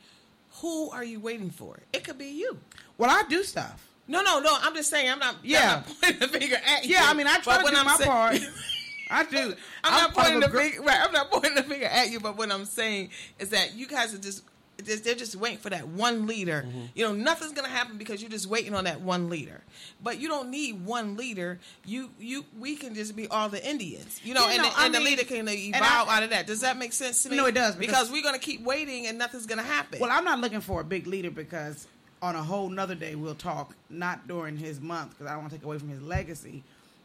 Who 0.61 0.89
are 0.91 1.03
you 1.03 1.19
waiting 1.19 1.49
for? 1.51 1.79
It 1.93 2.03
could 2.03 2.17
be 2.17 2.27
you. 2.27 2.57
Well, 2.97 3.09
I 3.09 3.23
do 3.29 3.43
stuff. 3.43 3.87
No, 4.07 4.21
no, 4.21 4.39
no. 4.39 4.57
I'm 4.61 4.73
just 4.75 4.89
saying. 4.89 5.09
I'm 5.09 5.19
not. 5.19 5.35
Yeah. 5.43 5.83
I'm 5.85 5.89
not 5.89 6.01
pointing 6.01 6.19
the 6.19 6.27
finger 6.27 6.55
at 6.65 6.83
you. 6.85 6.91
Yeah, 6.95 7.03
I 7.05 7.13
mean, 7.13 7.27
I 7.27 7.37
try 7.39 7.57
But 7.61 7.69
to 7.69 7.73
do 7.75 7.79
I'm 7.79 7.85
my 7.85 7.95
saying- 7.95 8.09
part. 8.09 8.39
I 9.11 9.23
do. 9.23 9.55
I'm, 9.83 9.91
not 9.91 10.13
part 10.13 10.27
of 10.27 10.33
pointing 10.33 10.39
the 10.41 10.47
gr- 10.49 10.59
finger. 10.59 10.81
Right, 10.83 10.99
I'm 11.03 11.11
not 11.11 11.31
pointing 11.31 11.55
the 11.55 11.63
finger 11.63 11.85
at 11.87 12.09
you. 12.11 12.19
But 12.19 12.37
what 12.37 12.51
I'm 12.51 12.65
saying 12.65 13.09
is 13.39 13.49
that 13.49 13.73
you 13.75 13.87
guys 13.87 14.13
are 14.13 14.19
just. 14.19 14.43
Just- 14.83 15.03
They're 15.03 15.15
just 15.15 15.35
waiting 15.35 15.57
for 15.59 15.69
that 15.69 15.87
one 15.87 16.27
leader. 16.27 16.65
Mm-hmm. 16.67 16.81
You 16.95 17.05
know, 17.05 17.13
nothing's 17.13 17.53
gonna 17.53 17.67
happen 17.69 17.97
because 17.97 18.21
you're 18.21 18.31
just 18.31 18.47
waiting 18.47 18.73
on 18.73 18.83
that 18.85 19.01
one 19.01 19.29
leader. 19.29 19.61
But 20.03 20.19
you 20.19 20.27
don't 20.27 20.49
need 20.49 20.85
one 20.85 21.15
leader. 21.17 21.59
You, 21.85 22.09
you, 22.19 22.45
we 22.59 22.75
can 22.75 22.95
just 22.95 23.15
be 23.15 23.27
all 23.27 23.49
the 23.49 23.65
Indians. 23.67 24.19
You 24.23 24.33
know, 24.33 24.45
Yeah, 24.47 24.53
and, 24.53 24.63
no, 24.63 24.69
the, 24.69 24.81
and 24.81 24.93
the 24.95 24.99
leader 24.99 25.23
can 25.23 25.47
evolve 25.47 26.09
I- 26.09 26.17
out 26.17 26.23
of 26.23 26.29
that. 26.31 26.47
Does 26.47 26.61
that 26.61 26.77
make 26.77 26.93
sense 26.93 27.23
to 27.23 27.29
me? 27.29 27.37
No, 27.37 27.45
it 27.45 27.53
does, 27.53 27.75
Because, 27.75 27.91
because- 28.07 28.11
we're 28.11 28.23
gonna 28.23 28.39
keep 28.39 28.61
waiting 28.63 29.07
and 29.07 29.17
nothing's 29.17 29.45
gonna 29.45 29.63
happen. 29.63 29.99
Well, 29.99 30.11
I'm 30.11 30.23
not 30.25 30.39
looking 30.39 30.61
for 30.61 30.81
a 30.81 30.83
big 30.83 31.07
leader 31.07 31.31
because 31.31 31.87
on 32.21 32.35
a 32.35 32.43
whole 32.43 32.69
nother 32.69 32.95
day 32.95 33.15
we'll 33.15 33.33
talk, 33.35 33.73
not 33.89 34.27
during 34.27 34.57
his 34.57 34.81
month 34.81 35.11
because 35.11 35.27
I 35.27 35.31
don't 35.31 35.39
want 35.41 35.51
to 35.53 35.57
take 35.57 35.65
away 35.65 35.77
from 35.79 35.89
his 35.89 36.01
legacy, 36.01 36.63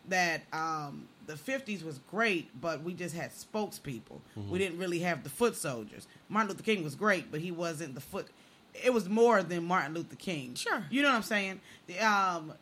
that 0.09 0.43
um, 0.53 1.07
the 1.27 1.35
50s 1.35 1.85
was 1.85 1.99
great, 2.11 2.49
but 2.61 2.83
we 2.83 2.95
just 2.95 3.15
had 3.15 3.31
spokespeople. 3.33 4.21
We 4.49 4.59
didn't 4.59 4.79
really 4.79 5.01
have 5.01 5.23
the 5.23 5.31
foot 5.31 5.57
soldiers. 5.57 6.07
Martin 6.29 6.51
Luther 6.51 6.63
King 6.63 6.83
was 6.85 6.95
great, 6.95 7.31
but 7.31 7.41
he 7.41 7.51
wasn't 7.51 7.95
the 7.95 8.01
foot. 8.01 8.29
It 8.75 8.93
was 8.93 9.09
more 9.09 9.43
than 9.43 9.65
Martin 9.65 9.95
Luther 9.95 10.17
King. 10.17 10.55
Sure. 10.55 10.85
You 10.91 11.03
know 11.03 11.09
what 11.09 11.17
I'm 11.17 11.23
saying? 11.23 11.61
The, 11.87 11.99
um, 12.01 12.53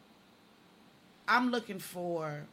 I'm 1.27 1.51
looking 1.51 1.79
for 1.79 2.47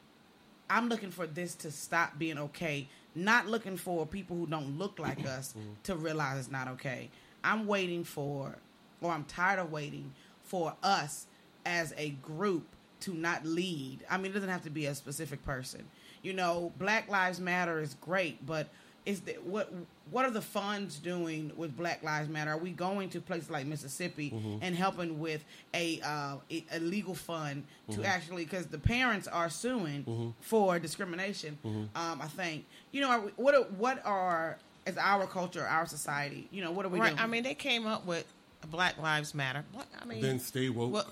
I'm 0.69 0.87
looking 0.87 1.09
for 1.09 1.25
this 1.25 1.55
to 1.55 1.71
stop 1.71 2.19
being 2.19 2.37
okay. 2.37 2.87
Not 3.15 3.47
looking 3.47 3.75
for 3.75 4.05
people 4.05 4.37
who 4.37 4.45
don't 4.45 4.77
look 4.77 4.99
like 4.99 5.25
us 5.25 5.55
to 5.83 5.95
realize 5.95 6.39
it's 6.39 6.51
not 6.51 6.67
okay. 6.69 7.09
I'm 7.43 7.65
waiting 7.65 8.03
for, 8.03 8.55
or 9.01 9.11
I'm 9.11 9.23
tired 9.23 9.59
of 9.59 9.71
waiting 9.71 10.13
for 10.43 10.75
us 10.83 11.25
as 11.65 11.93
a 11.97 12.09
group 12.09 12.67
to 13.01 13.13
not 13.13 13.45
lead. 13.45 13.99
I 14.09 14.17
mean, 14.17 14.27
it 14.27 14.33
doesn't 14.35 14.49
have 14.49 14.63
to 14.63 14.69
be 14.69 14.85
a 14.85 14.93
specific 14.93 15.43
person. 15.43 15.87
You 16.21 16.33
know, 16.33 16.71
Black 16.77 17.09
Lives 17.09 17.39
Matter 17.39 17.79
is 17.79 17.95
great, 17.95 18.45
but 18.45 18.67
is 19.05 19.21
the, 19.21 19.33
what 19.43 19.71
what 20.11 20.25
are 20.25 20.31
the 20.31 20.41
funds 20.41 20.97
doing 20.97 21.51
with 21.55 21.75
Black 21.77 22.03
Lives 22.03 22.27
Matter? 22.29 22.51
Are 22.51 22.57
we 22.57 22.71
going 22.71 23.09
to 23.11 23.21
places 23.21 23.49
like 23.49 23.65
Mississippi 23.65 24.33
and 24.61 24.75
helping 24.75 25.19
with 25.19 25.43
a 25.73 26.01
uh, 26.01 26.35
a 26.51 26.65
a 26.73 26.79
legal 26.79 27.15
fund 27.15 27.63
to 27.91 28.03
actually 28.03 28.43
because 28.43 28.67
the 28.67 28.77
parents 28.77 29.27
are 29.27 29.49
suing 29.49 30.33
for 30.41 30.77
discrimination? 30.79 31.57
Um, 31.63 31.89
I 32.21 32.27
think 32.27 32.65
you 32.91 33.01
know 33.01 33.09
are 33.09 33.21
we, 33.21 33.31
what 33.37 33.55
are, 33.55 33.63
what 33.63 34.05
are 34.05 34.57
as 34.85 34.97
our 34.97 35.25
culture, 35.25 35.65
our 35.65 35.85
society? 35.85 36.47
You 36.51 36.63
know, 36.63 36.71
what 36.71 36.85
are 36.85 36.89
we 36.89 36.99
right. 36.99 37.09
doing? 37.09 37.19
I 37.21 37.27
mean, 37.27 37.43
they 37.43 37.55
came 37.55 37.87
up 37.87 38.05
with 38.05 38.25
Black 38.69 38.97
Lives 39.01 39.33
Matter. 39.33 39.63
What 39.71 39.87
I 39.99 40.05
mean, 40.05 40.21
Then 40.21 40.39
stay 40.39 40.69
woke. 40.69 40.91
Well, 40.91 41.07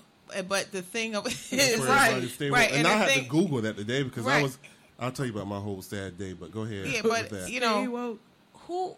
but 0.46 0.70
the 0.72 0.82
thing 0.82 1.16
of 1.16 1.24
for 1.32 1.54
is 1.54 1.80
everybody 1.80 2.20
to 2.20 2.28
stay 2.28 2.50
woke. 2.50 2.58
right, 2.58 2.72
And, 2.72 2.84
the 2.84 2.90
I 2.90 2.92
had 2.92 3.08
thing- 3.08 3.24
to 3.24 3.30
Google 3.30 3.62
that 3.62 3.76
today 3.76 4.02
because 4.02 4.26
I 4.26 4.42
was. 4.42 4.58
I'll 4.98 5.12
tell 5.12 5.26
you 5.26 5.32
about 5.32 5.46
my 5.46 5.60
whole 5.60 5.80
sad 5.82 6.18
day, 6.18 6.32
but 6.32 6.50
go 6.50 6.62
ahead. 6.62 6.86
Yeah, 6.86 7.00
but 7.04 7.30
that. 7.30 7.50
you 7.50 7.60
know 7.60 8.18
who. 8.66 8.96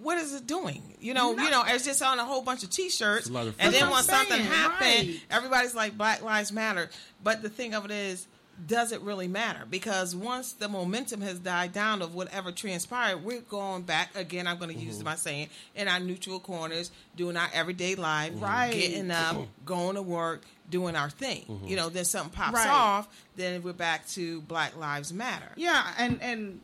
What 0.00 0.18
is 0.18 0.34
it 0.34 0.46
doing? 0.48 0.82
You 1.00 1.14
know, 1.14 1.30
you 1.36 1.48
know, 1.48 1.62
it's 1.64 1.84
just 1.84 2.02
on 2.02 2.18
a 2.18 2.24
whole 2.24 2.42
bunch 2.42 2.64
of 2.64 2.70
T-shirts, 2.70 3.26
It's 3.26 3.30
a 3.30 3.32
lot 3.32 3.46
of 3.46 3.54
and 3.60 3.72
then 3.72 3.82
freedom. 3.82 3.90
when 3.90 3.96
That's 4.04 4.08
what 4.08 4.14
I'm 4.16 4.26
something 4.26 4.44
saying, 4.44 4.52
happened, 4.52 5.08
right. 5.08 5.20
everybody's 5.30 5.74
like 5.76 5.96
Black 5.96 6.22
Lives 6.22 6.50
Matter. 6.50 6.90
But 7.22 7.42
the 7.42 7.48
thing 7.48 7.72
of 7.72 7.84
it 7.84 7.92
is, 7.92 8.26
does 8.66 8.92
it 8.92 9.00
really 9.00 9.26
matter? 9.28 9.64
Because 9.68 10.14
once 10.14 10.52
the 10.52 10.68
momentum 10.68 11.20
has 11.22 11.38
died 11.38 11.72
down 11.72 12.00
of 12.02 12.14
whatever 12.14 12.52
transpired, 12.52 13.24
we're 13.24 13.40
going 13.40 13.82
back 13.82 14.14
again. 14.16 14.46
I'm 14.46 14.58
going 14.58 14.70
to 14.70 14.76
Mm-hmm. 14.76 14.86
use 14.86 15.02
my 15.02 15.16
saying 15.16 15.48
in 15.74 15.88
our 15.88 15.98
neutral 16.00 16.38
corners, 16.38 16.90
doing 17.16 17.36
our 17.36 17.48
everyday 17.52 17.94
life, 17.94 18.32
Right. 18.36 18.72
getting 18.72 19.10
up, 19.10 19.36
going 19.64 19.96
to 19.96 20.02
work, 20.02 20.42
doing 20.70 20.94
our 20.96 21.10
thing. 21.10 21.44
Mm-hmm. 21.48 21.66
You 21.66 21.76
know, 21.76 21.88
then 21.88 22.04
something 22.04 22.32
pops 22.32 22.54
Right. 22.54 22.68
off, 22.68 23.08
then 23.36 23.62
we're 23.62 23.72
back 23.72 24.06
to 24.10 24.40
Black 24.42 24.76
Lives 24.76 25.12
Matter. 25.12 25.50
Yeah, 25.56 25.84
and 25.98 26.20
and 26.22 26.60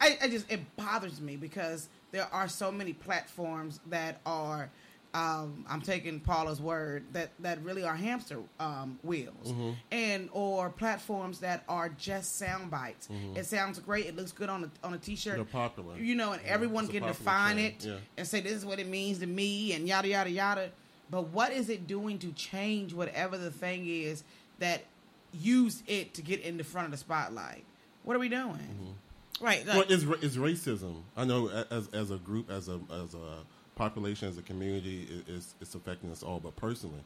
I, 0.00 0.18
I 0.22 0.28
just 0.28 0.50
it 0.50 0.60
bothers 0.76 1.20
me 1.20 1.36
because 1.36 1.88
there 2.12 2.26
are 2.32 2.48
so 2.48 2.70
many 2.70 2.92
platforms 2.92 3.80
that 3.88 4.20
are. 4.26 4.70
Um, 5.12 5.64
I'm 5.68 5.80
taking 5.80 6.20
Paula's 6.20 6.60
word 6.60 7.04
that 7.14 7.30
that 7.40 7.60
really 7.64 7.82
are 7.82 7.96
hamster 7.96 8.38
um, 8.60 8.98
wheels, 9.02 9.52
and 9.90 10.28
or 10.32 10.70
platforms 10.70 11.40
that 11.40 11.64
are 11.68 11.88
just 11.88 12.36
sound 12.38 12.70
bites. 12.70 13.08
It 13.34 13.46
sounds 13.46 13.78
great. 13.80 14.06
It 14.06 14.16
looks 14.16 14.30
good 14.32 14.48
on 14.48 14.64
a 14.64 14.86
on 14.86 14.94
a 14.94 14.98
t-shirt. 14.98 15.34
They're 15.34 15.44
popular. 15.44 15.96
you 15.96 16.14
know, 16.14 16.32
and 16.32 16.42
Yeah, 16.44 16.52
everyone 16.52 16.86
can 16.86 17.02
define 17.02 17.56
trend, 17.56 17.74
it 17.82 17.84
yeah. 17.86 17.96
and 18.18 18.26
say 18.26 18.40
this 18.40 18.52
is 18.52 18.64
what 18.64 18.78
it 18.78 18.86
means 18.86 19.18
to 19.18 19.26
me, 19.26 19.72
and 19.72 19.88
yada 19.88 20.06
yada 20.08 20.30
yada. 20.30 20.70
But 21.10 21.28
what 21.30 21.52
is 21.52 21.68
it 21.70 21.88
doing 21.88 22.18
to 22.20 22.30
change 22.32 22.92
whatever 22.94 23.36
the 23.36 23.50
thing 23.50 23.86
is 23.88 24.22
that 24.60 24.84
use 25.32 25.82
it 25.88 26.14
to 26.14 26.22
get 26.22 26.40
in 26.40 26.56
the 26.56 26.62
front 26.64 26.84
of 26.86 26.92
the 26.92 26.98
spotlight? 26.98 27.64
What 28.04 28.14
are 28.16 28.20
we 28.20 28.28
doing? 28.28 28.94
Right. 29.40 29.66
well, 29.66 29.78
Like, 29.78 29.90
it's, 29.90 30.04
it's 30.22 30.36
racism. 30.36 31.02
I 31.16 31.24
know 31.24 31.48
as 31.70 31.88
as 31.88 32.10
a 32.12 32.16
group, 32.18 32.48
as 32.48 32.68
a 32.68 32.78
as 32.92 33.14
a 33.14 33.38
population, 33.80 34.28
as 34.28 34.36
a 34.36 34.42
community, 34.42 35.08
it, 35.10 35.32
it's 35.34 35.54
it's 35.60 35.74
affecting 35.74 36.10
us 36.10 36.22
all. 36.22 36.38
But 36.38 36.54
personally, 36.56 37.00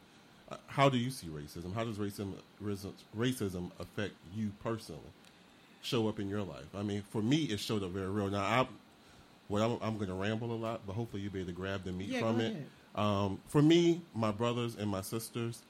uh, 0.51 0.57
how 0.67 0.89
do 0.89 0.99
you 0.99 1.11
see 1.11 1.29
racism? 1.29 1.73
How 1.73 1.85
does 1.85 1.99
racism 1.99 2.35
racism, 2.61 3.71
affect 3.79 4.15
you 4.35 4.51
personally? 4.63 5.13
Show 5.83 6.09
up 6.09 6.19
in 6.19 6.29
your 6.29 6.43
life. 6.43 6.71
I 6.75 6.83
mean, 6.83 7.03
for 7.11 7.23
me, 7.23 7.45
it 7.45 7.61
showed 7.61 7.83
up 7.85 7.91
very 7.91 8.09
real. 8.09 8.29
Now, 8.29 8.43
I, 8.43 8.67
well, 9.49 9.79
I'm, 9.83 9.89
I'm 9.89 9.95
going 9.99 10.09
to 10.09 10.15
ramble 10.15 10.51
a 10.51 10.57
lot, 10.57 10.81
but 10.87 10.95
hopefully, 10.95 11.23
you'll 11.23 11.33
be 11.33 11.41
able 11.41 11.51
to 11.53 11.57
grab 11.57 11.85
the 11.85 11.93
meat 11.93 12.09
Yeah, 12.09 12.21
from 12.21 12.41
it. 12.41 12.57
Um, 12.95 13.41
for 13.47 13.63
me, 13.63 14.01
my 14.15 14.33
brothers 14.33 14.77
and 14.77 14.89
my 14.89 15.03
sisters, 15.03 15.63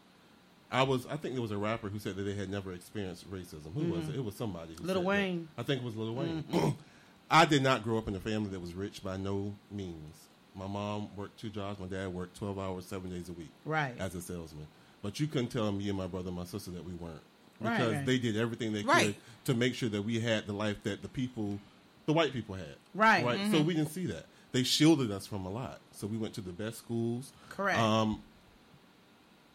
I 0.71 0.85
was. 0.85 1.07
I 1.07 1.17
think 1.17 1.35
there 1.35 1.43
was 1.43 1.51
a 1.51 1.59
rapper 1.59 1.89
who 1.91 1.99
said 1.99 2.17
that 2.17 2.23
they 2.23 2.35
had 2.35 2.49
never 2.49 2.73
experienced 2.73 3.31
racism. 3.31 3.75
Who 3.75 3.93
was 3.93 4.09
it? 4.09 4.15
It 4.15 4.25
was 4.25 4.37
somebody. 4.37 4.71
Little 4.71 4.87
said 4.87 4.97
that. 4.97 5.01
Wayne. 5.01 5.49
I 5.59 5.63
think 5.65 5.83
it 5.83 5.85
was 5.85 5.97
Little 5.97 6.15
Wayne. 6.15 6.45
I 7.31 7.45
did 7.45 7.63
not 7.63 7.83
grow 7.83 7.99
up 7.99 8.09
in 8.09 8.15
a 8.15 8.21
family 8.21 8.51
that 8.51 8.61
was 8.61 8.73
rich 8.75 9.03
by 9.03 9.17
no 9.17 9.55
means. 9.71 10.29
My 10.55 10.67
mom 10.67 11.09
worked 11.17 11.41
two 11.41 11.51
jobs. 11.51 11.81
My 11.81 11.87
dad 11.87 12.13
worked 12.15 12.37
twelve 12.37 12.59
hours, 12.59 12.87
seven 12.87 13.11
days 13.11 13.29
a 13.29 13.33
week, 13.33 13.51
Right. 13.65 13.95
as 13.99 14.15
a 14.15 14.21
salesman. 14.23 14.67
But 15.03 15.19
you 15.21 15.27
couldn't 15.27 15.49
tell 15.49 15.71
me 15.73 15.89
and 15.89 15.99
my 15.99 16.07
brother 16.07 16.29
and 16.29 16.37
my 16.37 16.45
sister 16.45 16.71
that 16.73 16.85
we 16.85 16.93
weren't 16.95 17.21
because 17.61 17.93
right. 17.95 18.07
they 18.07 18.19
did 18.19 18.37
everything 18.37 18.73
they 18.73 18.83
Right. 18.83 19.07
could 19.07 19.17
to 19.47 19.55
make 19.55 19.75
sure 19.75 19.89
that 19.89 20.03
we 20.03 20.21
had 20.21 20.47
the 20.47 20.53
life 20.53 20.83
that 20.85 21.03
the 21.03 21.09
people, 21.09 21.59
the 22.07 22.13
white 22.13 22.33
people 22.33 22.55
had. 22.55 22.77
Right. 22.95 23.25
Right. 23.25 23.51
So 23.51 23.61
we 23.63 23.75
didn't 23.75 23.91
see 23.91 24.07
that. 24.07 24.27
They 24.53 24.63
shielded 24.63 25.11
us 25.11 25.27
from 25.27 25.45
a 25.47 25.51
lot. 25.51 25.81
So 25.93 26.07
we 26.07 26.17
went 26.17 26.35
to 26.35 26.41
the 26.41 26.53
best 26.53 26.79
schools. 26.79 27.33
Correct. 27.51 27.79
Um, 27.79 28.23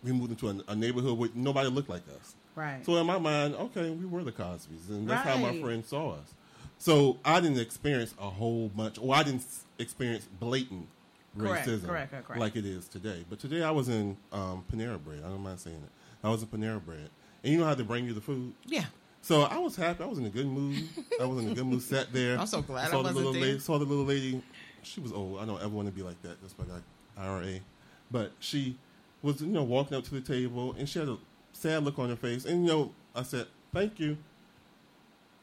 we 0.04 0.12
moved 0.12 0.32
into 0.32 0.50
a, 0.50 0.72
a 0.72 0.76
neighborhood 0.76 1.18
where 1.18 1.30
nobody 1.34 1.70
looked 1.70 1.90
like 1.90 2.04
us. 2.20 2.36
Right. 2.56 2.86
So 2.86 2.98
in 2.98 3.06
my 3.06 3.18
mind, 3.18 3.56
okay, 3.56 3.90
we 3.90 4.06
were 4.06 4.24
the 4.24 4.32
Cosbys, 4.32 4.90
and 4.90 5.10
that's 5.10 5.28
how 5.28 5.38
my 5.38 5.60
friends 5.62 5.88
saw 5.88 6.12
us. 6.12 6.34
So 6.80 7.18
I 7.26 7.40
didn't 7.42 7.60
experience 7.60 8.16
a 8.20 8.30
whole 8.30 8.70
bunch, 8.70 8.98
or 9.00 9.14
I 9.14 9.22
didn't 9.24 9.44
experience 9.78 10.28
blatant 10.40 10.88
Correct, 11.38 11.68
racism 11.68 11.86
correct, 11.86 12.12
correct, 12.12 12.38
like 12.40 12.56
it 12.56 12.66
is 12.66 12.88
today. 12.88 13.26
But 13.30 13.40
today 13.40 13.62
I 13.64 13.72
was 13.72 13.90
in 13.90 14.18
um, 14.32 14.64
Panera 14.72 14.98
Bread. 15.04 15.20
I 15.26 15.28
don't 15.30 15.44
mind 15.44 15.60
saying 15.60 15.76
it. 15.76 15.92
I 16.26 16.30
was 16.30 16.42
in 16.42 16.48
Panera 16.48 16.84
Bread, 16.84 17.10
and 17.44 17.54
you 17.54 17.60
know 17.60 17.66
how 17.66 17.76
they 17.76 17.84
bring 17.84 18.06
you 18.06 18.14
the 18.14 18.22
food. 18.22 18.54
yeah. 18.66 18.86
So 19.22 19.42
I 19.42 19.58
was 19.58 19.76
happy. 19.76 20.02
I 20.02 20.08
was 20.08 20.18
in 20.18 20.26
a 20.26 20.30
good 20.30 20.48
mood. 20.48 20.82
I 21.22 21.26
was 21.26 21.44
in 21.44 21.52
a 21.52 21.54
good 21.54 21.66
mood. 21.66 21.82
Sat 21.82 22.08
there. 22.14 22.40
I'm 22.40 22.48
so 22.48 22.62
glad 22.62 22.88
I 22.88 22.92
saw 22.92 22.98
the 23.00 23.04
wasn't 23.10 23.18
little 23.18 23.34
there. 23.34 23.42
lady. 23.42 23.60
Saw 23.60 23.78
the 23.78 23.84
little 23.84 24.06
lady. 24.06 24.42
She 24.82 25.02
was 25.02 25.12
old. 25.12 25.42
I 25.42 25.46
don't 25.46 25.60
ever 25.60 25.68
want 25.68 25.90
to 25.90 25.94
be 25.94 26.02
like 26.02 26.22
that. 26.22 26.42
That's 26.42 26.58
why 26.58 26.64
I 26.64 26.68
got 26.70 26.82
IRA. 27.18 27.60
But 28.10 28.32
she 28.40 28.78
was, 29.22 29.42
you 29.42 29.48
know, 29.48 29.64
walking 29.64 29.98
up 29.98 30.06
to 30.06 30.12
the 30.12 30.22
table, 30.22 30.74
and 30.80 30.88
she 30.88 31.00
had 31.00 31.10
a 31.10 31.18
sad 31.52 31.84
look 31.84 32.00
on 32.00 32.08
her 32.08 32.16
face. 32.16 32.46
And 32.46 32.66
you 32.66 32.72
know, 32.72 32.92
I 33.14 33.24
said, 33.24 33.48
"Thank 33.74 34.00
you." 34.00 34.18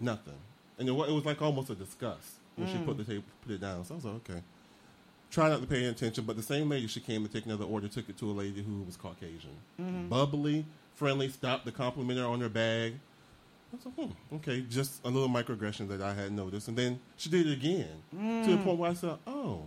Nothing. 0.01 0.39
And 0.79 0.89
it 0.89 0.93
it 0.93 1.12
was 1.12 1.24
like 1.24 1.41
almost 1.43 1.70
a 1.70 1.74
disgust 1.74 2.33
when 2.57 2.66
she 2.68 2.79
put 2.79 2.97
the 2.97 3.05
table, 3.05 3.24
put 3.43 3.53
it 3.53 3.61
down. 3.61 3.85
So 3.85 3.95
I 3.95 3.97
was 3.97 4.05
like, 4.05 4.14
okay. 4.31 4.43
Try 5.31 5.49
not 5.49 5.61
to 5.61 5.66
pay 5.66 5.85
attention, 5.87 6.24
but 6.24 6.37
the 6.37 6.43
same 6.43 6.68
lady, 6.68 6.87
she 6.87 7.01
came 7.01 7.27
to 7.27 7.33
take 7.33 7.47
another 7.47 7.64
order, 7.64 7.89
took 7.89 8.09
it 8.09 8.16
to 8.18 8.31
a 8.31 8.33
lady 8.33 8.62
who 8.62 8.83
was 8.83 8.97
Caucasian. 8.97 9.51
Bubbly, 10.09 10.64
friendly, 10.95 11.29
stopped 11.29 11.66
to 11.66 11.72
compliment 11.72 12.18
her 12.18 12.24
on 12.27 12.41
her 12.41 12.49
bag. 12.49 12.95
I 13.72 13.77
was 13.77 13.87
like, 13.87 13.95
hmm, 14.09 14.37
okay, 14.37 14.61
just 14.70 15.05
a 15.05 15.09
little 15.11 15.29
microaggression 15.29 15.89
that 15.89 16.01
I 16.01 16.14
had 16.14 16.33
noticed. 16.33 16.68
And 16.68 16.79
then 16.79 17.01
she 17.16 17.29
did 17.29 17.47
it 17.49 17.53
again 17.55 18.03
to 18.45 18.51
the 18.53 18.59
point 18.59 18.79
where 18.79 18.91
I 18.91 18.95
said, 18.95 19.16
oh, 19.27 19.62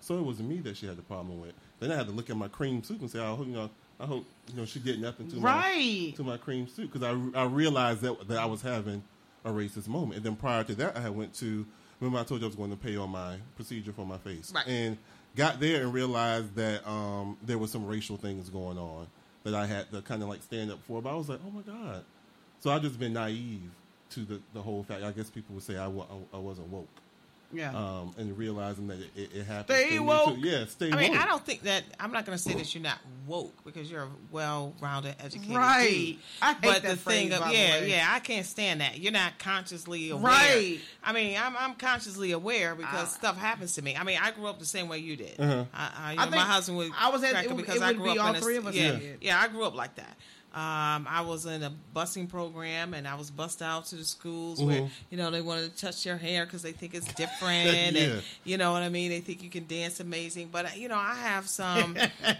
so 0.00 0.18
it 0.18 0.24
was 0.24 0.40
me 0.40 0.58
that 0.58 0.76
she 0.76 0.86
had 0.86 0.96
the 0.96 1.02
problem 1.02 1.40
with. 1.40 1.52
Then 1.78 1.92
I 1.92 1.96
had 1.96 2.06
to 2.06 2.12
look 2.12 2.28
at 2.28 2.36
my 2.36 2.48
cream 2.48 2.82
soup 2.82 3.00
and 3.00 3.10
say, 3.10 3.20
I 3.20 3.28
hope, 3.34 3.46
you 3.46 3.52
know, 3.54 3.70
I 4.00 4.06
hope 4.06 4.26
you 4.50 4.56
know 4.56 4.64
she 4.66 4.78
did 4.80 5.00
nothing 5.00 5.26
to 5.28 5.36
Right. 5.38 5.54
my 6.10 6.16
to 6.16 6.22
my 6.24 6.36
cream 6.36 6.66
soup 6.68 6.92
because 6.92 7.02
I, 7.34 7.40
I 7.40 7.44
realized 7.44 8.02
that 8.02 8.28
that 8.28 8.38
I 8.38 8.44
was 8.44 8.60
having 8.60 9.02
a 9.46 9.50
racist 9.50 9.88
moment. 9.88 10.16
And 10.16 10.24
then 10.26 10.36
prior 10.36 10.64
to 10.64 10.74
that, 10.74 10.96
I 10.96 11.08
went 11.08 11.32
to 11.36 11.64
remember 12.00 12.18
I 12.18 12.24
told 12.24 12.40
you 12.40 12.46
I 12.46 12.48
was 12.48 12.56
going 12.56 12.70
to 12.70 12.76
pay 12.76 12.96
on 12.96 13.08
my 13.10 13.36
procedure 13.54 13.92
for 13.92 14.04
my 14.04 14.18
face, 14.18 14.52
Right. 14.54 14.66
and 14.66 14.98
got 15.36 15.60
there 15.60 15.82
and 15.82 15.94
realized 15.94 16.54
that 16.56 16.86
um, 16.86 17.38
there 17.42 17.56
was 17.58 17.70
some 17.70 17.86
racial 17.86 18.16
things 18.18 18.50
going 18.50 18.76
on 18.76 19.06
that 19.44 19.54
I 19.54 19.64
had 19.66 19.90
to 19.92 20.02
kind 20.02 20.22
of 20.22 20.28
like 20.28 20.42
stand 20.42 20.70
up 20.70 20.80
for. 20.86 21.00
But 21.00 21.12
I 21.12 21.14
was 21.14 21.28
like, 21.28 21.40
oh 21.46 21.50
my 21.50 21.62
god. 21.62 22.04
So 22.60 22.70
I've 22.70 22.82
just 22.82 22.98
been 22.98 23.12
naive 23.14 23.70
to 24.10 24.20
the 24.24 24.40
the 24.52 24.60
whole 24.62 24.82
fact. 24.82 25.02
I 25.04 25.12
guess 25.12 25.30
people 25.30 25.54
would 25.54 25.64
say 25.64 25.76
I, 25.76 25.86
I, 25.86 26.04
I 26.34 26.38
wasn't 26.38 26.68
woke. 26.68 26.88
Yeah. 27.52 27.70
Um, 27.74 28.14
and 28.18 28.36
realizing 28.36 28.88
that 28.88 28.98
it, 28.98 29.10
it, 29.16 29.30
it 29.34 29.44
happens. 29.46 29.78
Stay 29.78 29.90
to 29.96 30.00
woke. 30.00 30.36
Yeah, 30.38 30.64
stay 30.66 30.90
I 30.92 30.96
mean, 30.96 31.12
woke. 31.12 31.20
I 31.22 31.26
don't 31.26 31.44
think 31.44 31.62
that 31.62 31.84
I'm 32.00 32.10
not 32.12 32.26
going 32.26 32.36
to 32.36 32.42
say 32.42 32.54
that 32.54 32.74
you're 32.74 32.82
not 32.82 32.98
woke 33.26 33.64
because 33.64 33.90
you're 33.90 34.02
a 34.02 34.08
well-rounded, 34.32 35.16
educated 35.20 35.56
Right. 35.56 35.88
dude. 35.90 36.16
I 36.42 36.52
hate 36.54 36.62
but 36.62 36.82
that 36.82 36.90
the 36.90 36.96
thing 36.96 37.28
phrase, 37.28 37.38
of 37.38 37.44
by 37.44 37.52
yeah, 37.52 37.80
way. 37.80 37.90
yeah, 37.90 38.08
I 38.10 38.18
can't 38.20 38.46
stand 38.46 38.80
that. 38.80 38.98
You're 38.98 39.12
not 39.12 39.38
consciously 39.38 40.10
aware. 40.10 40.22
Right. 40.24 40.80
I 41.04 41.12
mean, 41.12 41.36
I'm 41.40 41.56
I'm 41.56 41.74
consciously 41.74 42.32
aware 42.32 42.74
because 42.74 43.08
I- 43.14 43.16
stuff 43.18 43.36
happens 43.38 43.74
to 43.74 43.82
me. 43.82 43.96
I 43.96 44.02
mean, 44.02 44.18
I 44.20 44.32
grew 44.32 44.46
up 44.46 44.58
the 44.58 44.66
same 44.66 44.88
way 44.88 44.98
you 44.98 45.16
did. 45.16 45.38
Uh-huh. 45.38 45.64
I, 45.72 45.90
I, 45.98 46.12
you 46.14 46.20
I 46.20 46.24
know, 46.26 46.30
my 46.32 46.36
husband 46.38 46.78
would. 46.78 46.90
I 46.98 47.10
was 47.10 47.22
at- 47.22 47.44
it 47.44 47.56
because 47.56 47.76
it 47.76 47.82
I 47.82 47.92
grew 47.92 48.12
be 48.12 48.18
up 48.18 48.24
all 48.26 48.30
in 48.30 48.36
a, 48.36 48.40
three 48.40 48.56
of 48.56 48.66
us 48.66 48.74
Yeah, 48.74 48.92
that 48.92 49.00
did. 49.00 49.18
yeah, 49.22 49.40
I 49.40 49.48
grew 49.48 49.64
up 49.64 49.74
like 49.74 49.94
that. 49.96 50.16
Um, 50.56 51.06
I 51.10 51.20
was 51.20 51.44
in 51.44 51.62
a 51.62 51.70
busing 51.94 52.30
program, 52.30 52.94
and 52.94 53.06
I 53.06 53.14
was 53.14 53.30
bussed 53.30 53.60
out 53.60 53.84
to 53.86 53.96
the 53.96 54.04
schools 54.06 54.62
where 54.62 54.80
Mhm. 54.80 54.90
you 55.10 55.18
know 55.18 55.30
they 55.30 55.42
wanted 55.42 55.76
to 55.76 55.80
touch 55.86 56.06
your 56.06 56.16
hair 56.16 56.46
because 56.46 56.62
they 56.62 56.72
think 56.72 56.94
it's 56.94 57.06
different, 57.14 57.66
Yeah. 57.94 58.02
and 58.02 58.22
you 58.44 58.56
know 58.56 58.72
what 58.72 58.80
I 58.82 58.88
mean. 58.88 59.10
They 59.10 59.20
think 59.20 59.42
you 59.42 59.50
can 59.50 59.66
dance 59.66 60.00
amazing, 60.00 60.48
but 60.48 60.64
uh, 60.64 60.68
you 60.74 60.88
know 60.88 60.96
I 60.96 61.14
have 61.14 61.46
some 61.60 61.94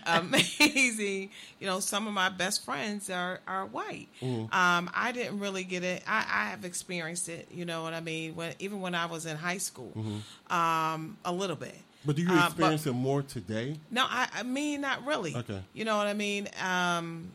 amazing. 0.07 1.29
You 1.61 1.67
know, 1.67 1.81
some 1.81 2.07
of 2.07 2.14
my 2.14 2.31
best 2.31 2.64
friends 2.64 3.11
are 3.11 3.41
are 3.47 3.67
white. 3.67 4.09
Mhm. 4.23 4.53
Um, 4.53 4.91
I 4.95 5.12
didn't 5.12 5.39
really 5.39 5.64
get 5.64 5.83
it. 5.85 6.03
I, 6.07 6.21
I 6.21 6.45
have 6.51 6.64
experienced 6.64 7.29
it. 7.29 7.49
You 7.53 7.67
know 7.67 7.83
what 7.83 7.93
I 7.93 8.01
mean? 8.01 8.35
When 8.35 8.55
even 8.61 8.81
when 8.81 8.95
I 8.95 9.05
was 9.05 9.27
in 9.27 9.37
high 9.37 9.59
school, 9.59 9.93
Mhm. 9.95 10.51
um, 10.55 11.19
a 11.23 11.33
little 11.33 11.57
bit. 11.57 11.77
But 12.05 12.17
do 12.17 12.23
you 12.23 12.31
Uh, 12.31 12.37
but- 12.37 12.47
experience 12.47 12.87
it 12.87 12.93
more 12.93 13.23
today? 13.23 13.79
no, 13.91 14.07
I, 14.09 14.29
I 14.37 14.43
mean 14.43 14.81
not 14.81 15.05
really. 15.05 15.35
Okay. 15.37 15.62
You 15.75 15.85
know 15.85 15.99
what 15.99 16.07
I 16.07 16.14
mean? 16.14 16.49
Um, 16.62 17.33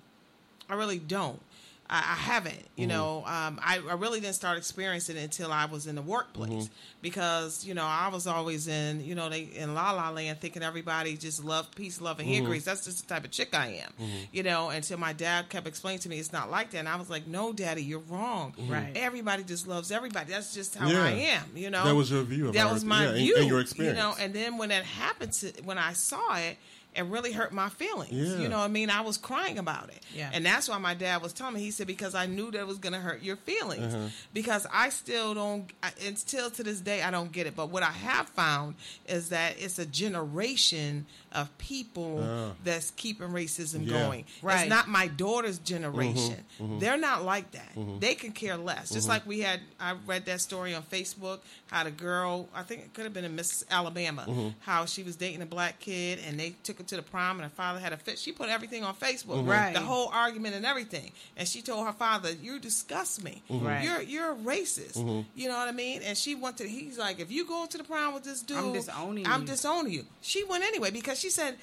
I 0.72 0.76
really 0.76 1.00
don't. 1.00 1.42
I, 1.90 1.98
I 1.98 2.16
haven't. 2.16 2.66
You 2.78 2.86
Mhm. 2.86 2.90
know, 2.90 3.18
um, 3.26 3.60
I, 3.62 3.80
I 3.90 3.96
really 3.96 4.22
didn't 4.22 4.36
start 4.36 4.58
experiencing 4.58 5.18
it 5.18 5.24
until 5.24 5.52
I 5.52 5.66
was 5.66 5.88
in 5.88 5.96
the 5.96 6.02
workplace 6.02 6.50
Mhm. 6.68 6.70
because 7.02 7.66
you 7.66 7.74
know 7.74 7.84
I 7.84 8.08
was 8.08 8.28
always 8.28 8.70
in 8.70 9.04
you 9.04 9.14
know 9.14 9.28
they 9.28 9.42
in 9.42 9.74
La 9.74 9.92
La 9.92 10.10
Land 10.10 10.40
thinking 10.40 10.64
everybody 10.64 11.18
just 11.18 11.44
love 11.44 11.70
peace, 11.76 12.00
love, 12.00 12.20
and 12.20 12.30
hair 12.30 12.42
Mhm. 12.42 12.46
grease. 12.46 12.64
That's 12.64 12.86
just 12.86 13.06
the 13.06 13.14
type 13.14 13.26
of 13.26 13.32
chick 13.32 13.54
I 13.54 13.84
am. 13.84 13.92
Mhm. 14.02 14.28
You 14.32 14.44
know, 14.44 14.70
until 14.70 15.00
my 15.00 15.12
dad 15.12 15.50
kept 15.50 15.68
explaining 15.68 16.00
to 16.00 16.10
me 16.10 16.18
it's 16.20 16.32
not 16.32 16.50
like 16.50 16.72
that, 16.72 16.78
and 16.78 16.88
I 16.88 16.96
was 16.96 17.10
like, 17.10 17.28
no, 17.28 17.52
daddy, 17.52 17.84
you're 17.84 18.00
wrong. 18.00 18.54
Right. 18.70 18.96
Everybody 18.96 19.44
just 19.44 19.68
loves 19.68 19.92
everybody. 19.92 20.32
That's 20.32 20.54
just 20.54 20.76
how 20.76 20.88
Yeah. 20.88 21.04
I 21.04 21.10
am. 21.10 21.44
You 21.56 21.72
know, 21.72 21.84
That 21.84 21.96
was 21.96 22.10
your 22.10 22.24
view 22.24 22.48
of 22.48 22.54
that 22.54 22.68
our- 22.68 22.74
was 22.74 22.86
my 22.86 23.08
yeah, 23.08 23.12
view 23.16 23.36
and 23.36 23.48
your 23.50 23.66
You 23.76 23.92
know, 23.94 24.16
and 24.18 24.34
then 24.34 24.58
when 24.58 24.70
that 24.70 24.86
happened 24.86 25.34
to 25.34 25.52
when 25.66 25.78
I 25.78 25.92
saw 25.92 26.36
it, 26.38 26.58
it 26.96 27.04
really 27.06 27.32
hurt 27.32 27.54
my 27.54 27.70
feelings. 27.70 28.12
Yeah. 28.12 28.40
You 28.40 28.50
know 28.50 28.58
what 28.58 28.66
I 28.66 28.70
mean? 28.70 28.90
I 28.90 29.02
was 29.02 29.18
crying 29.18 29.58
about 29.58 29.90
it. 29.90 30.00
Yeah. 30.14 30.30
And 30.34 30.46
that's 30.46 30.68
why 30.68 30.78
my 30.78 30.94
dad 30.94 31.22
was 31.22 31.32
telling 31.32 31.56
me, 31.56 31.62
he 31.62 31.72
said, 31.72 31.88
because 31.88 32.16
I 32.16 32.26
knew 32.26 32.52
that 32.52 32.60
it 32.60 32.68
was 32.68 32.80
going 32.80 32.94
to 32.94 33.00
hurt 33.00 33.24
your 33.24 33.38
feelings. 33.38 33.94
Uh-huh. 33.94 34.10
Because 34.34 34.68
I 34.74 34.90
still 34.90 35.34
don't, 35.34 35.72
I, 35.82 35.92
and 36.06 36.18
still 36.18 36.50
to 36.52 36.64
this 36.64 36.82
day, 36.82 37.02
I 37.02 37.12
don't 37.12 37.32
get 37.32 37.48
it. 37.48 37.56
But 37.56 37.70
what 37.70 37.84
I 37.84 37.92
have 37.92 38.28
found 38.30 38.76
is 39.08 39.30
that 39.30 39.56
it's 39.58 39.80
a 39.80 39.86
generation 39.86 41.06
of 41.34 41.56
people 41.58 42.24
Ah. 42.24 42.52
that's 42.64 42.92
keeping 42.92 43.30
racism 43.30 43.86
Yeah. 43.86 44.00
going. 44.04 44.26
Right. 44.42 44.62
It's 44.62 44.70
not 44.70 44.88
my 44.90 45.08
daughter's 45.08 45.60
generation. 45.60 46.44
Mhm, 46.60 46.68
mhm. 46.70 46.80
They're 46.80 46.98
not 46.98 47.24
like 47.24 47.52
that. 47.52 47.74
Mhm. 47.76 48.00
They 48.00 48.16
can 48.16 48.32
care 48.32 48.58
less. 48.58 48.90
Just 48.92 49.08
Mhm. 49.08 49.10
like 49.12 49.26
we 49.26 49.40
had, 49.40 49.62
I 49.80 49.94
read 50.06 50.26
that 50.26 50.42
story 50.42 50.74
on 50.76 50.84
Facebook, 50.84 51.40
how 51.68 51.84
the 51.84 51.92
girl, 51.92 52.50
I 52.54 52.64
think 52.64 52.82
it 52.82 52.94
could 52.94 53.06
have 53.06 53.14
been 53.14 53.24
in 53.26 53.36
Miss 53.36 53.64
Alabama, 53.70 54.26
Mhm. 54.28 54.56
how 54.62 54.86
she 54.86 55.04
was 55.04 55.16
dating 55.16 55.42
a 55.42 55.46
black 55.46 55.80
kid 55.80 56.20
and 56.26 56.40
they 56.40 56.52
took 56.64 56.78
her 56.80 56.84
to 56.84 56.96
the 56.98 57.02
prom 57.02 57.40
and 57.40 57.44
her 57.50 57.56
father 57.56 57.80
had 57.80 57.94
a 57.94 57.98
fit. 57.98 58.20
She 58.20 58.32
put 58.32 58.50
everything 58.50 58.84
on 58.84 58.96
Facebook, 58.96 59.44
Mhm. 59.44 59.48
Right. 59.48 59.74
the 59.74 59.80
whole 59.82 60.10
argument 60.10 60.56
and 60.56 60.66
everything. 60.66 61.12
And 61.38 61.48
she 61.48 61.62
told 61.62 61.86
her 61.88 61.94
father, 61.94 62.32
"You 62.32 62.60
disgust 62.60 63.24
me. 63.24 63.42
Right. 63.50 63.84
You're 63.84 64.02
you're 64.02 64.32
a 64.32 64.36
racist. 64.36 64.98
You 65.36 65.48
know 65.48 65.58
what 65.58 65.68
I 65.68 65.72
mean?" 65.72 66.02
And 66.02 66.18
she 66.18 66.36
went 66.36 66.58
to. 66.58 66.68
He's 66.68 66.98
like, 66.98 67.20
"If 67.20 67.32
you 67.32 67.46
go 67.46 67.66
to 67.66 67.78
the 67.78 67.84
prom 67.84 68.14
with 68.14 68.24
this 68.24 68.42
dude, 68.42 68.58
I'm 68.58 68.74
disowning 68.74 69.26
I'm 69.28 69.42
you." 69.42 69.48
disowning 69.48 69.94
you." 69.94 70.06
She 70.22 70.44
went 70.44 70.64
anyway 70.64 70.92
because 70.92 71.20
she 71.22 71.30
said, 71.30 71.56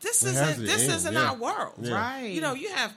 "This 0.00 0.22
It 0.24 0.34
has 0.34 0.50
isn't 0.58 0.64
this 0.66 0.82
end, 0.82 0.92
isn't 0.92 1.14
yeah. 1.14 1.28
our 1.30 1.36
world, 1.36 1.74
Yeah. 1.80 1.94
Right. 1.94 2.32
You 2.32 2.40
know, 2.40 2.54
you 2.54 2.70
have." 2.70 2.92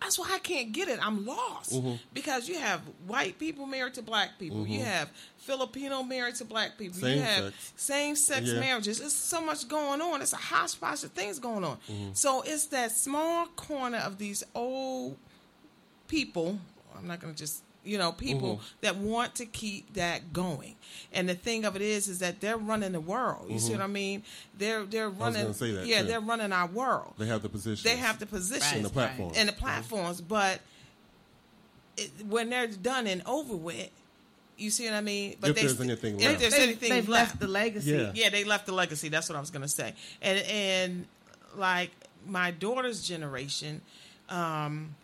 That's 0.00 0.18
why 0.18 0.28
I 0.32 0.38
can't 0.38 0.72
get 0.72 0.88
it. 0.88 0.98
I'm 1.06 1.26
lost 1.26 1.72
Mhm. 1.72 1.98
because 2.14 2.48
you 2.48 2.58
have 2.58 2.80
white 3.06 3.38
people 3.38 3.66
married 3.66 3.92
to 3.94 4.02
black 4.02 4.38
people. 4.38 4.66
You 4.66 4.80
Mhm. 4.80 4.84
have 4.84 5.10
Filipino 5.36 6.02
married 6.02 6.36
to 6.36 6.44
black 6.46 6.78
people. 6.78 6.98
Same 7.00 7.18
you 7.18 7.22
have 7.22 7.54
same 7.76 8.16
sex 8.16 8.46
Yeah. 8.46 8.60
marriages. 8.60 8.98
There's 9.00 9.12
so 9.14 9.42
much 9.42 9.68
going 9.68 10.00
on. 10.00 10.22
It's 10.22 10.32
a 10.32 10.36
hodgepodge 10.36 11.04
of 11.04 11.12
things 11.12 11.38
going 11.38 11.64
on. 11.64 11.76
Mhm. 11.86 12.16
So 12.16 12.40
it's 12.40 12.64
that 12.68 12.92
small 12.92 13.46
corner 13.48 13.98
of 13.98 14.16
these 14.16 14.42
old 14.54 15.18
people. 16.08 16.58
I'm 16.96 17.06
not 17.06 17.20
going 17.20 17.34
to 17.34 17.38
just 17.38 17.62
you 17.84 17.96
know 17.98 18.12
people 18.12 18.56
Mhm. 18.58 18.60
that 18.82 18.96
want 18.96 19.34
to 19.36 19.46
keep 19.46 19.94
that 19.94 20.32
going. 20.32 20.76
And 21.12 21.28
the 21.28 21.34
thing 21.34 21.64
of 21.64 21.76
it 21.76 21.82
is, 21.82 22.08
is 22.08 22.18
that 22.18 22.40
they're 22.40 22.58
running 22.58 22.92
the 22.92 23.00
world. 23.00 23.50
You 23.50 23.58
see 23.58 23.70
Mhm. 23.70 23.76
what 23.76 23.80
I 23.82 23.86
mean? 23.86 24.22
They're 24.58 24.84
they're 24.84 25.08
was 25.10 25.18
running. 25.18 25.42
gonna 25.42 25.54
say 25.54 25.72
that, 25.72 25.86
yeah, 25.86 26.02
too. 26.02 26.08
they're 26.08 26.20
running 26.20 26.52
our 26.52 26.66
world. 26.66 27.14
They 27.18 27.26
have 27.26 27.42
the 27.42 27.48
position. 27.48 27.82
They 27.88 27.96
have 27.96 28.18
the 28.18 28.26
position 28.26 28.76
and 28.78 28.84
the 28.84 28.88
Right. 28.88 28.92
platform. 29.16 29.32
and 29.36 29.48
the 29.48 29.52
platforms, 29.54 30.20
but 30.20 30.60
it, 31.96 32.10
when 32.26 32.50
they're 32.50 32.66
done 32.66 33.06
and 33.06 33.22
over 33.26 33.56
with, 33.56 33.90
you 34.56 34.70
see 34.70 34.84
what 34.84 34.94
I 34.94 35.00
mean. 35.00 35.36
But 35.40 35.50
If 35.50 35.56
they, 35.56 35.62
there's 35.62 35.76
st- 35.78 35.90
anything 35.90 36.20
if 36.20 36.26
left. 36.26 36.40
there's 36.40 36.52
They, 36.54 36.62
anything 36.62 36.90
they've 36.90 37.08
left, 37.08 37.30
left 37.32 37.40
the 37.40 37.48
legacy. 37.48 37.90
Yeah. 37.92 38.12
yeah, 38.14 38.28
they 38.30 38.44
left 38.44 38.66
the 38.66 38.72
legacy. 38.72 39.08
That's 39.08 39.28
what 39.28 39.36
I 39.36 39.40
was 39.40 39.50
gonna 39.50 39.68
say. 39.68 39.94
And 40.20 40.38
and 40.40 41.06
like 41.56 41.90
my 42.26 42.50
daughter's 42.50 43.06
generation, 43.06 43.80
um, 44.28 44.94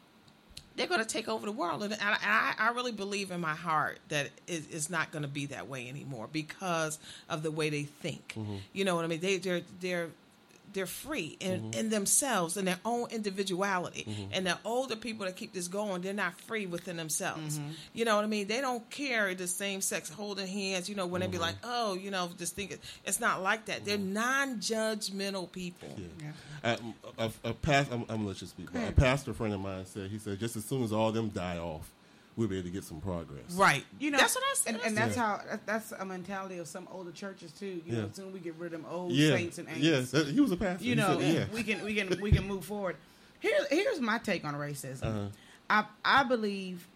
they're 0.76 0.86
gonna 0.86 1.04
take 1.04 1.28
over 1.28 1.46
the 1.46 1.52
world, 1.52 1.82
and 1.82 1.96
I, 2.00 2.54
I, 2.58 2.70
really 2.70 2.92
believe 2.92 3.30
in 3.30 3.40
my 3.40 3.54
heart 3.54 3.98
that 4.08 4.30
it's 4.46 4.90
not 4.90 5.10
gonna 5.10 5.28
be 5.28 5.46
that 5.46 5.68
way 5.68 5.88
anymore 5.88 6.28
because 6.30 6.98
of 7.28 7.42
the 7.42 7.50
way 7.50 7.70
they 7.70 7.84
think. 7.84 8.34
Mm-hmm. 8.36 8.56
You 8.72 8.84
know 8.84 8.94
what 8.94 9.04
I 9.04 9.08
mean? 9.08 9.20
They 9.20 9.38
they're 9.38 9.62
they're 9.80 10.10
they're 10.76 10.86
free 10.86 11.36
in, 11.40 11.60
Mm-hmm. 11.62 11.78
in 11.80 11.90
themselves 11.90 12.56
and 12.56 12.68
their 12.68 12.78
own 12.84 13.08
individuality. 13.10 14.28
And 14.32 14.46
the 14.46 14.56
older 14.64 14.94
people 14.94 15.26
that 15.26 15.34
keep 15.34 15.52
this 15.52 15.66
going, 15.66 16.02
they're 16.02 16.12
not 16.12 16.40
free 16.42 16.66
within 16.66 16.96
themselves. 16.96 17.58
Mm-hmm. 17.58 17.70
You 17.94 18.04
know 18.04 18.14
what 18.14 18.24
I 18.24 18.28
mean? 18.28 18.46
They 18.46 18.60
don't 18.60 18.88
care 18.90 19.34
the 19.34 19.48
same 19.48 19.80
sex 19.80 20.08
holding 20.08 20.46
hands. 20.46 20.88
You 20.88 20.94
know 20.94 21.06
when 21.06 21.20
they 21.22 21.26
Mm-hmm. 21.26 21.32
be 21.32 21.38
like, 21.38 21.56
oh, 21.64 21.94
you 21.94 22.10
know, 22.12 22.30
just 22.38 22.54
think 22.54 22.78
it's 23.04 23.18
not 23.20 23.42
like 23.42 23.64
that. 23.66 23.84
They're 23.84 23.98
non-judgmental 23.98 25.50
people. 25.50 25.88
Yeah. 25.96 26.32
Uh, 26.62 26.76
a, 27.18 27.24
a, 27.24 27.50
a 27.50 27.54
past, 27.54 27.90
I'm, 27.92 28.02
I'm 28.02 28.06
gonna 28.18 28.28
let 28.28 28.40
you 28.40 28.46
speak. 28.46 28.72
but 28.72 28.88
A 28.88 28.92
pastor 28.92 29.32
friend 29.34 29.54
of 29.54 29.60
mine 29.60 29.84
said 29.86 30.10
he 30.10 30.18
said 30.18 30.38
just 30.38 30.56
as 30.56 30.64
soon 30.64 30.82
as 30.84 30.92
all 30.92 31.10
them 31.12 31.30
die 31.30 31.58
off, 31.58 31.90
we'll 32.36 32.48
be 32.48 32.56
able 32.58 32.68
to 32.68 32.72
get 32.72 32.84
some 32.84 33.00
progress. 33.00 33.52
Right. 33.54 33.84
You 33.98 34.10
know, 34.10 34.18
that's 34.18 34.34
what 34.34 34.44
I 34.44 34.54
said. 34.54 34.74
and, 34.74 34.84
and 34.84 34.96
that's 34.96 35.16
Yeah. 35.16 35.38
how 35.38 35.58
that's 35.64 35.92
a 35.92 36.04
mentality 36.04 36.58
of 36.58 36.68
some 36.68 36.86
older 36.90 37.10
churches 37.12 37.52
too. 37.52 37.80
You 37.86 37.92
know, 37.92 38.00
Yeah. 38.02 38.12
soon 38.12 38.32
we 38.32 38.40
get 38.40 38.54
rid 38.56 38.72
of 38.74 38.82
them 38.82 38.90
old 38.90 39.12
Yeah. 39.12 39.30
saints 39.30 39.58
and 39.58 39.68
yeah. 39.68 39.74
angels. 39.74 40.10
that- 40.12 40.26
he 40.28 40.40
was 40.40 40.52
a 40.52 40.56
pastor. 40.56 40.84
you 40.84 40.90
He 40.90 40.94
know, 40.96 41.18
said, 41.18 41.34
yeah. 41.34 41.46
we 41.54 41.62
can 41.62 41.84
we 41.84 41.94
can 41.94 42.20
we 42.20 42.30
can 42.32 42.46
move 42.46 42.64
forward. 42.64 42.96
Here, 43.40 43.56
here's 43.70 44.00
my 44.00 44.18
take 44.18 44.44
on 44.44 44.54
racism. 44.54 45.02
Uh-huh. 45.04 45.28
I 45.70 45.84
I 46.04 46.24
believe, 46.24 46.86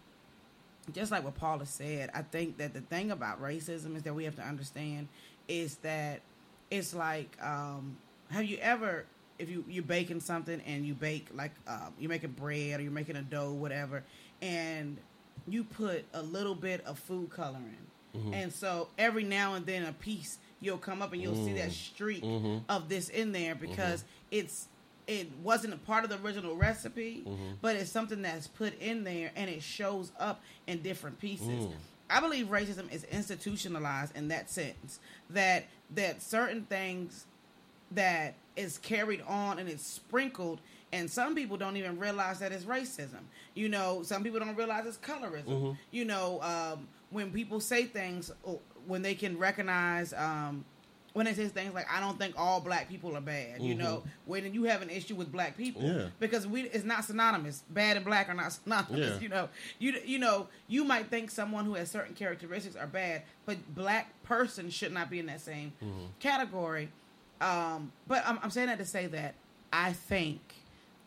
just 0.93 1.11
like 1.11 1.23
what 1.23 1.35
Paula 1.35 1.65
said, 1.65 2.09
I 2.13 2.21
think 2.21 2.57
that 2.57 2.73
the 2.73 2.81
thing 2.81 3.11
about 3.11 3.41
racism 3.41 3.95
is 3.95 4.03
that 4.03 4.13
we 4.13 4.23
have 4.25 4.35
to 4.35 4.43
understand 4.43 5.07
is 5.47 5.75
that 5.77 6.21
it's 6.69 6.93
like, 6.93 7.35
um, 7.43 7.97
have 8.29 8.45
you 8.45 8.57
ever, 8.61 9.05
if 9.39 9.49
you 9.49 9.63
you're 9.67 9.83
baking 9.83 10.19
something 10.21 10.61
and 10.65 10.85
you 10.85 10.93
bake 10.93 11.27
like 11.33 11.51
uh, 11.67 11.89
you're 11.99 12.09
making 12.09 12.31
bread 12.31 12.79
or 12.79 12.83
you're 12.83 12.91
making 12.91 13.15
a 13.17 13.21
dough, 13.21 13.51
whatever, 13.53 14.03
and 14.41 14.97
you 15.47 15.63
put 15.63 16.05
a 16.13 16.21
little 16.21 16.55
bit 16.55 16.85
of 16.85 16.97
food 16.99 17.29
coloring, 17.29 17.77
Mm-hmm. 18.15 18.33
and 18.33 18.51
so 18.53 18.89
every 18.97 19.23
now 19.23 19.53
and 19.53 19.65
then 19.65 19.85
a 19.85 19.93
piece 19.93 20.37
you'll 20.59 20.77
come 20.77 21.01
up 21.01 21.13
and 21.13 21.21
you'll 21.21 21.33
see 21.33 21.51
Mm. 21.51 21.57
that 21.59 21.71
streak 21.71 22.21
Mm-hmm. 22.23 22.57
of 22.69 22.89
this 22.89 23.07
in 23.07 23.31
there 23.31 23.55
because 23.55 24.03
it's 24.31 24.67
it 25.07 25.29
wasn't 25.41 25.73
a 25.73 25.77
part 25.77 26.03
of 26.03 26.09
the 26.09 26.19
original 26.21 26.55
recipe, 26.55 27.23
Mm-hmm. 27.25 27.53
but 27.61 27.75
it's 27.77 27.89
something 27.89 28.21
that's 28.21 28.47
put 28.47 28.77
in 28.81 29.03
there 29.05 29.31
and 29.35 29.49
it 29.49 29.63
shows 29.63 30.11
up 30.19 30.41
in 30.67 30.81
different 30.81 31.19
pieces. 31.19 31.47
Mm. 31.47 31.71
I 32.09 32.19
believe 32.19 32.47
racism 32.47 32.91
is 32.93 33.05
institutionalized 33.05 34.15
in 34.17 34.27
that 34.27 34.49
sense 34.49 34.99
that 35.29 35.65
that 35.95 36.21
certain 36.21 36.63
things 36.65 37.25
that 37.91 38.35
is 38.57 38.77
carried 38.77 39.21
on 39.27 39.57
and 39.59 39.69
it's 39.69 39.85
sprinkled 39.87 40.59
and 40.93 41.09
some 41.09 41.35
people 41.35 41.57
don't 41.57 41.77
even 41.77 41.97
realize 41.99 42.39
that 42.39 42.51
it's 42.51 42.65
racism. 42.65 43.21
You 43.55 43.69
know, 43.69 44.03
some 44.03 44.23
people 44.23 44.39
don't 44.39 44.55
realize 44.55 44.85
it's 44.85 44.97
colorism. 44.97 45.45
Mm-hmm. 45.45 45.71
You 45.91 46.05
know, 46.05 46.41
um, 46.41 46.87
when 47.11 47.31
people 47.31 47.59
say 47.59 47.85
things, 47.85 48.31
when 48.87 49.01
they 49.01 49.15
can 49.15 49.37
recognize, 49.37 50.13
um, 50.13 50.65
when 51.13 51.25
they 51.25 51.33
say 51.33 51.45
things 51.47 51.73
like, 51.73 51.87
"I 51.91 51.99
don't 51.99 52.17
think 52.17 52.35
all 52.37 52.61
black 52.61 52.87
people 52.87 53.17
are 53.17 53.21
bad," 53.21 53.61
you 53.61 53.75
know, 53.75 54.03
when 54.25 54.53
you 54.53 54.63
have 54.63 54.81
an 54.81 54.89
issue 54.89 55.15
with 55.15 55.29
black 55.29 55.57
people, 55.57 55.81
Mm-hmm. 55.81 55.99
Yeah. 55.99 56.05
because 56.21 56.47
we 56.47 56.61
it's 56.63 56.85
not 56.85 57.03
synonymous. 57.03 57.63
Bad 57.69 57.97
and 57.97 58.05
black 58.05 58.29
are 58.29 58.33
not 58.33 58.53
synonymous. 58.63 59.15
Yeah. 59.15 59.19
You 59.19 59.27
know, 59.29 59.49
you 59.79 59.93
you 60.05 60.19
know, 60.19 60.47
you 60.69 60.85
might 60.85 61.07
think 61.09 61.29
someone 61.29 61.65
who 61.65 61.73
has 61.73 61.91
certain 61.91 62.15
characteristics 62.15 62.77
are 62.77 62.87
bad, 62.87 63.23
but 63.45 63.57
black 63.75 64.07
person 64.23 64.69
should 64.69 64.93
not 64.93 65.09
be 65.09 65.19
in 65.19 65.25
that 65.25 65.41
same 65.41 65.73
Mm-hmm. 65.83 66.05
category. 66.21 66.89
Um, 67.41 67.91
but 68.07 68.23
I'm, 68.25 68.39
I'm 68.43 68.49
saying 68.51 68.67
that 68.67 68.77
to 68.77 68.85
say 68.85 69.07
that 69.07 69.33
I 69.73 69.93
think 69.93 70.39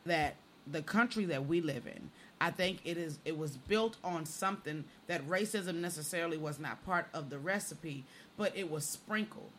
that 0.06 0.36
the 0.70 0.82
country 0.82 1.24
that 1.26 1.46
we 1.46 1.60
live 1.60 1.86
in. 1.86 2.10
I 2.40 2.50
think 2.50 2.80
it 2.84 2.96
is 2.96 3.18
it 3.24 3.38
was 3.38 3.56
built 3.56 3.96
on 4.02 4.26
something 4.26 4.84
that 5.06 5.26
racism 5.28 5.76
necessarily 5.76 6.36
was 6.36 6.58
not 6.58 6.84
part 6.84 7.06
of 7.14 7.30
the 7.30 7.38
recipe, 7.38 8.04
but 8.36 8.56
it 8.56 8.70
was 8.70 8.84
sprinkled 8.84 9.50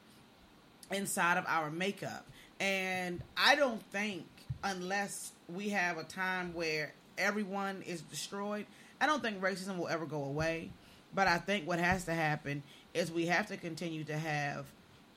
inside 0.92 1.38
of 1.38 1.46
our 1.48 1.72
makeup. 1.72 2.26
And 2.60 3.22
I 3.38 3.56
don't 3.56 3.82
think 3.92 4.26
unless 4.64 5.32
we 5.54 5.70
have 5.70 5.98
a 5.98 6.04
time 6.04 6.54
where 6.54 6.94
everyone 7.18 7.82
is 7.86 8.02
destroyed, 8.02 8.66
I 9.00 9.06
don't 9.06 9.22
think 9.22 9.42
racism 9.42 9.78
will 9.78 9.88
ever 9.88 10.06
go 10.06 10.24
away. 10.24 10.70
But 11.14 11.28
I 11.28 11.38
think 11.38 11.66
what 11.66 11.80
has 11.80 12.06
to 12.06 12.14
happen 12.14 12.62
is 12.94 13.12
we 13.12 13.28
have 13.28 13.48
to 13.48 13.58
continue 13.58 14.04
to 14.04 14.18
have 14.18 14.66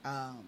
um, 0.04 0.44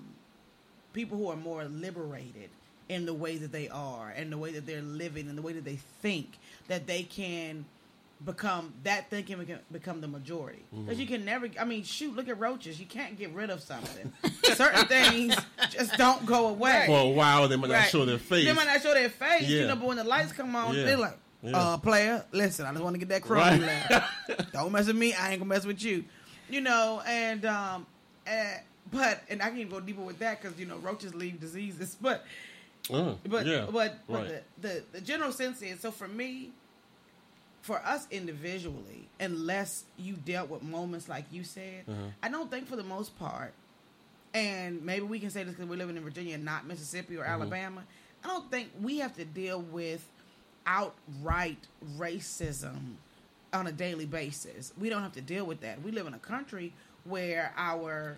people 0.93 1.19
who 1.19 1.28
are 1.28 1.36
more 1.36 1.65
liberated 1.65 2.51
in 2.90 3.06
the 3.06 3.14
way 3.14 3.36
that 3.36 3.52
they 3.52 3.68
are 3.68 4.10
and 4.10 4.32
the 4.32 4.36
way 4.36 4.50
that 4.52 4.66
they're 4.66 4.82
living 4.82 5.28
and 5.28 5.38
the 5.38 5.42
way 5.42 5.52
that 5.52 5.64
they 5.64 5.76
think 6.02 6.38
that 6.66 6.86
they 6.88 7.04
can 7.04 7.64
become 8.24 8.74
that 8.82 9.08
thinking 9.08 9.42
can 9.46 9.60
become 9.72 10.00
the 10.00 10.08
majority. 10.08 10.62
Because 10.76 10.98
you 10.98 11.06
can 11.06 11.24
never 11.24 11.48
i 11.58 11.64
mean 11.64 11.84
shoot 11.84 12.14
look 12.16 12.28
at 12.28 12.38
roaches. 12.38 12.78
You 12.80 12.86
can't 12.86 13.16
get 13.16 13.30
rid 13.32 13.48
of 13.48 13.62
something. 13.62 14.12
Certain 14.54 14.84
things 14.88 15.34
just 15.70 15.96
don't 15.96 16.26
go 16.26 16.48
away. 16.48 16.82
For 16.86 16.98
a 17.00 17.08
while, 17.08 17.46
they 17.48 17.56
might 17.56 17.70
not 17.70 17.84
show 17.88 18.04
their 18.04 18.18
face. 18.18 18.44
they 18.44 18.52
might 18.52 18.66
not 18.66 18.82
show 18.82 18.92
their 18.92 19.08
face. 19.08 19.48
You 19.48 19.66
know 19.68 19.76
but 19.76 19.86
when 19.86 19.96
the 19.96 20.04
lights 20.04 20.32
come 20.32 20.54
on 20.56 20.74
Yeah. 20.76 20.84
they're 20.84 20.96
like 20.98 21.16
Yeah. 21.42 21.56
uh 21.56 21.76
player 21.78 22.22
listen 22.32 22.66
i 22.66 22.70
just 22.72 22.82
want 22.84 22.94
to 22.94 22.98
get 22.98 23.08
that 23.10 23.22
crow 23.22 23.38
Right. 23.38 24.02
don't 24.52 24.72
mess 24.72 24.86
with 24.88 24.96
me 24.96 25.14
i 25.14 25.30
ain't 25.30 25.40
gonna 25.40 25.48
mess 25.48 25.64
with 25.64 25.82
you. 25.82 26.04
You 26.50 26.60
know 26.60 27.00
and 27.06 27.46
um 27.46 27.86
eh, 28.26 28.58
but 28.92 29.22
and 29.30 29.40
i 29.40 29.48
can 29.48 29.56
even 29.58 29.70
go 29.72 29.80
deeper 29.80 30.02
with 30.02 30.18
that 30.18 30.42
because 30.42 30.58
you 30.58 30.66
know 30.66 30.76
roaches 30.78 31.14
leave 31.14 31.40
diseases 31.40 31.96
but 32.02 32.26
Uh, 32.93 33.15
but 33.27 33.47
yeah, 33.47 33.66
but, 33.70 33.98
but 34.09 34.15
right. 34.15 34.43
the, 34.61 34.69
the 34.69 34.82
the 34.93 35.01
general 35.01 35.32
sense 35.32 35.61
is 35.62 35.81
so 35.81 35.90
for 35.90 36.09
me 36.09 36.51
for 37.62 37.78
us 37.85 38.07
individually 38.11 39.07
unless 39.20 39.85
you 39.98 40.15
dealt 40.15 40.48
with 40.48 40.62
moments 40.62 41.09
like 41.09 41.24
you 41.31 41.44
said 41.44 41.85
Uh-huh. 41.89 42.01
i 42.23 42.28
don't 42.31 42.51
think 42.51 42.66
for 42.66 42.77
the 42.77 42.82
most 42.82 43.19
part 43.19 43.52
and 44.32 44.82
maybe 44.82 45.05
we 45.05 45.19
can 45.20 45.28
say 45.31 45.43
this 45.44 45.55
because 45.55 45.69
we're 45.69 45.77
living 45.77 45.97
in 45.97 46.02
virginia 46.02 46.39
not 46.39 46.66
mississippi 46.66 47.15
Mm-hmm. 47.15 47.23
or 47.23 47.27
alabama 47.27 47.82
i 48.24 48.28
don't 48.28 48.51
think 48.51 48.70
we 48.81 48.98
have 49.01 49.15
to 49.16 49.24
deal 49.27 49.61
with 49.61 50.09
outright 50.66 51.59
racism 51.98 52.94
on 53.52 53.66
a 53.66 53.73
daily 53.73 54.07
basis 54.07 54.73
we 54.81 54.89
don't 54.89 55.02
have 55.02 55.12
to 55.12 55.20
deal 55.20 55.44
with 55.44 55.61
that 55.61 55.82
we 55.82 55.90
live 55.90 56.07
in 56.07 56.15
a 56.15 56.19
country 56.19 56.73
where 57.05 57.52
our 57.59 58.16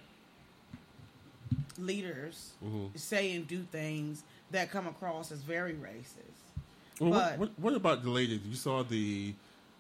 leaders 1.79 2.53
Mm-hmm. 2.65 2.97
say 2.97 3.33
and 3.35 3.47
do 3.49 3.63
things 3.73 4.23
that 4.53 4.71
come 4.71 4.87
across 4.87 5.33
as 5.33 5.41
very 5.41 5.73
racist. 5.75 7.01
Well, 7.01 7.11
what, 7.11 7.31
but- 7.31 7.39
what, 7.39 7.51
what 7.59 7.75
about 7.75 8.05
the 8.05 8.11
lady? 8.11 8.41
You 8.49 8.55
saw 8.57 8.83
the 8.85 9.35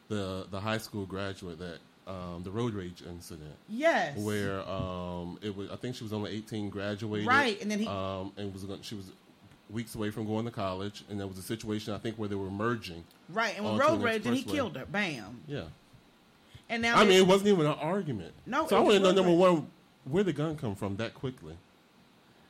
the 0.09 0.47
the 0.51 0.61
high 0.61 0.79
school 0.79 1.07
graduate 1.07 1.59
that 1.61 1.79
um, 2.07 2.43
the 2.43 2.51
road 2.51 2.75
rage 2.75 3.03
incident. 3.09 3.55
Yes. 3.69 4.19
Where 4.19 4.61
um, 4.69 5.39
it 5.41 5.57
was, 5.57 5.71
I 5.71 5.77
think 5.77 5.95
she 5.97 6.03
was 6.05 6.13
only 6.13 6.33
eighteen, 6.33 6.69
graduated, 6.69 7.27
Right, 7.27 7.61
and 7.63 7.71
then 7.71 7.79
he- 7.79 7.87
um, 7.87 8.33
and 8.37 8.53
was 8.53 8.67
she 8.83 8.95
was 8.97 9.07
weeks 9.71 9.95
away 9.95 10.11
from 10.11 10.27
going 10.27 10.45
to 10.45 10.51
college, 10.51 11.05
and 11.09 11.19
there 11.21 11.27
was 11.27 11.39
a 11.39 11.43
situation 11.43 11.95
I 11.95 11.99
think 11.99 12.17
where 12.17 12.29
they 12.29 12.35
were 12.35 12.51
merging. 12.51 13.05
Right, 13.31 13.57
and 13.57 13.65
onto 13.65 13.81
road 13.83 14.03
rage, 14.03 14.27
and 14.27 14.37
he 14.37 14.43
killed 14.43 14.77
her. 14.77 14.85
Bam. 14.85 15.41
Yeah, 15.47 15.63
And 16.69 16.83
now 16.83 16.97
I 16.99 17.05
mean, 17.05 17.13
it- 17.13 17.21
it 17.21 17.27
wasn't 17.27 17.49
even 17.49 17.67
an 17.67 17.73
argument. 17.81 18.33
No, 18.47 18.67
so 18.67 18.77
I 18.77 18.81
want 18.81 18.95
to 18.95 19.01
know 19.01 19.13
number 19.13 19.33
one, 19.33 19.69
where 20.05 20.25
the 20.25 20.33
gun 20.33 20.57
come 20.57 20.75
from 20.75 20.97
that 20.97 21.15
quickly, 21.15 21.55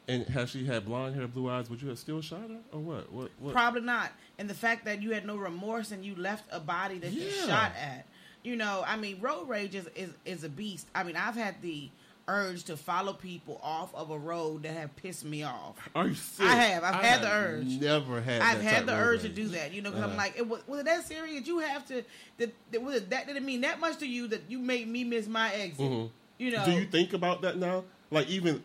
and 0.08 0.26
has 0.26 0.50
she 0.50 0.66
had 0.66 0.84
blonde 0.84 1.14
hair, 1.14 1.26
blue 1.28 1.48
eyes? 1.50 1.70
Would 1.70 1.80
you 1.82 1.88
have 1.88 1.98
still 1.98 2.20
shot 2.20 2.48
her, 2.48 2.58
or 2.72 2.80
what? 2.80 3.12
What? 3.12 3.30
what? 3.38 3.52
Probably 3.54 3.82
not. 3.82 4.10
And 4.38 4.48
the 4.50 4.54
fact 4.54 4.84
that 4.86 5.00
you 5.02 5.12
had 5.12 5.24
no 5.26 5.36
remorse 5.36 5.92
and 5.92 6.04
you 6.04 6.14
left 6.16 6.44
a 6.50 6.60
body 6.60 6.98
that 6.98 7.12
you 7.12 7.22
Yeah. 7.22 7.46
shot 7.46 7.72
at. 7.80 8.06
You 8.42 8.56
know, 8.56 8.82
I 8.86 8.96
mean, 8.96 9.20
road 9.20 9.48
rage 9.48 9.74
is, 9.76 9.86
is, 9.94 10.10
is 10.24 10.42
a 10.42 10.48
beast. 10.48 10.88
I 10.96 11.04
mean, 11.04 11.14
I've 11.16 11.36
had 11.36 11.62
the 11.62 11.88
urge 12.28 12.64
to 12.64 12.76
follow 12.76 13.12
people 13.12 13.60
off 13.62 13.94
of 13.94 14.10
a 14.10 14.18
road 14.18 14.64
that 14.64 14.74
have 14.74 14.94
pissed 14.96 15.24
me 15.24 15.44
off. 15.44 15.76
Are 15.94 16.08
you 16.08 16.14
serious? 16.14 16.52
I 16.54 16.56
have. 16.56 16.82
I've 16.84 16.94
I 16.96 17.02
had 17.04 17.22
the 17.22 17.30
urge. 17.32 17.66
Never 17.80 18.20
had. 18.20 18.42
I've 18.42 18.60
had 18.62 18.86
the 18.86 18.94
urge 18.94 19.22
to 19.22 19.28
do 19.28 19.46
that, 19.48 19.72
you 19.72 19.82
know, 19.82 19.90
because 19.90 20.02
Uh-huh. 20.04 20.12
I'm 20.12 20.16
like, 20.16 20.36
it 20.36 20.48
was, 20.48 20.66
was 20.66 20.80
it 20.80 20.86
that 20.86 21.06
serious? 21.06 21.46
You 21.46 21.60
have 21.60 21.86
to. 21.88 22.02
That, 22.38 22.52
that 22.72 22.82
was 22.82 22.96
it 22.96 23.10
that 23.10 23.28
didn't 23.28 23.44
mean 23.44 23.60
that 23.60 23.78
much 23.78 23.98
to 23.98 24.06
you 24.06 24.26
that 24.28 24.42
you 24.48 24.58
made 24.58 24.88
me 24.88 25.04
miss 25.04 25.28
my 25.28 25.52
exit. 25.52 25.78
Mhm. 25.88 26.10
You 26.38 26.50
know, 26.50 26.64
Do 26.64 26.72
you 26.72 26.86
think 26.86 27.12
about 27.12 27.42
that 27.42 27.58
now? 27.58 27.84
Like 28.10 28.28
even 28.28 28.62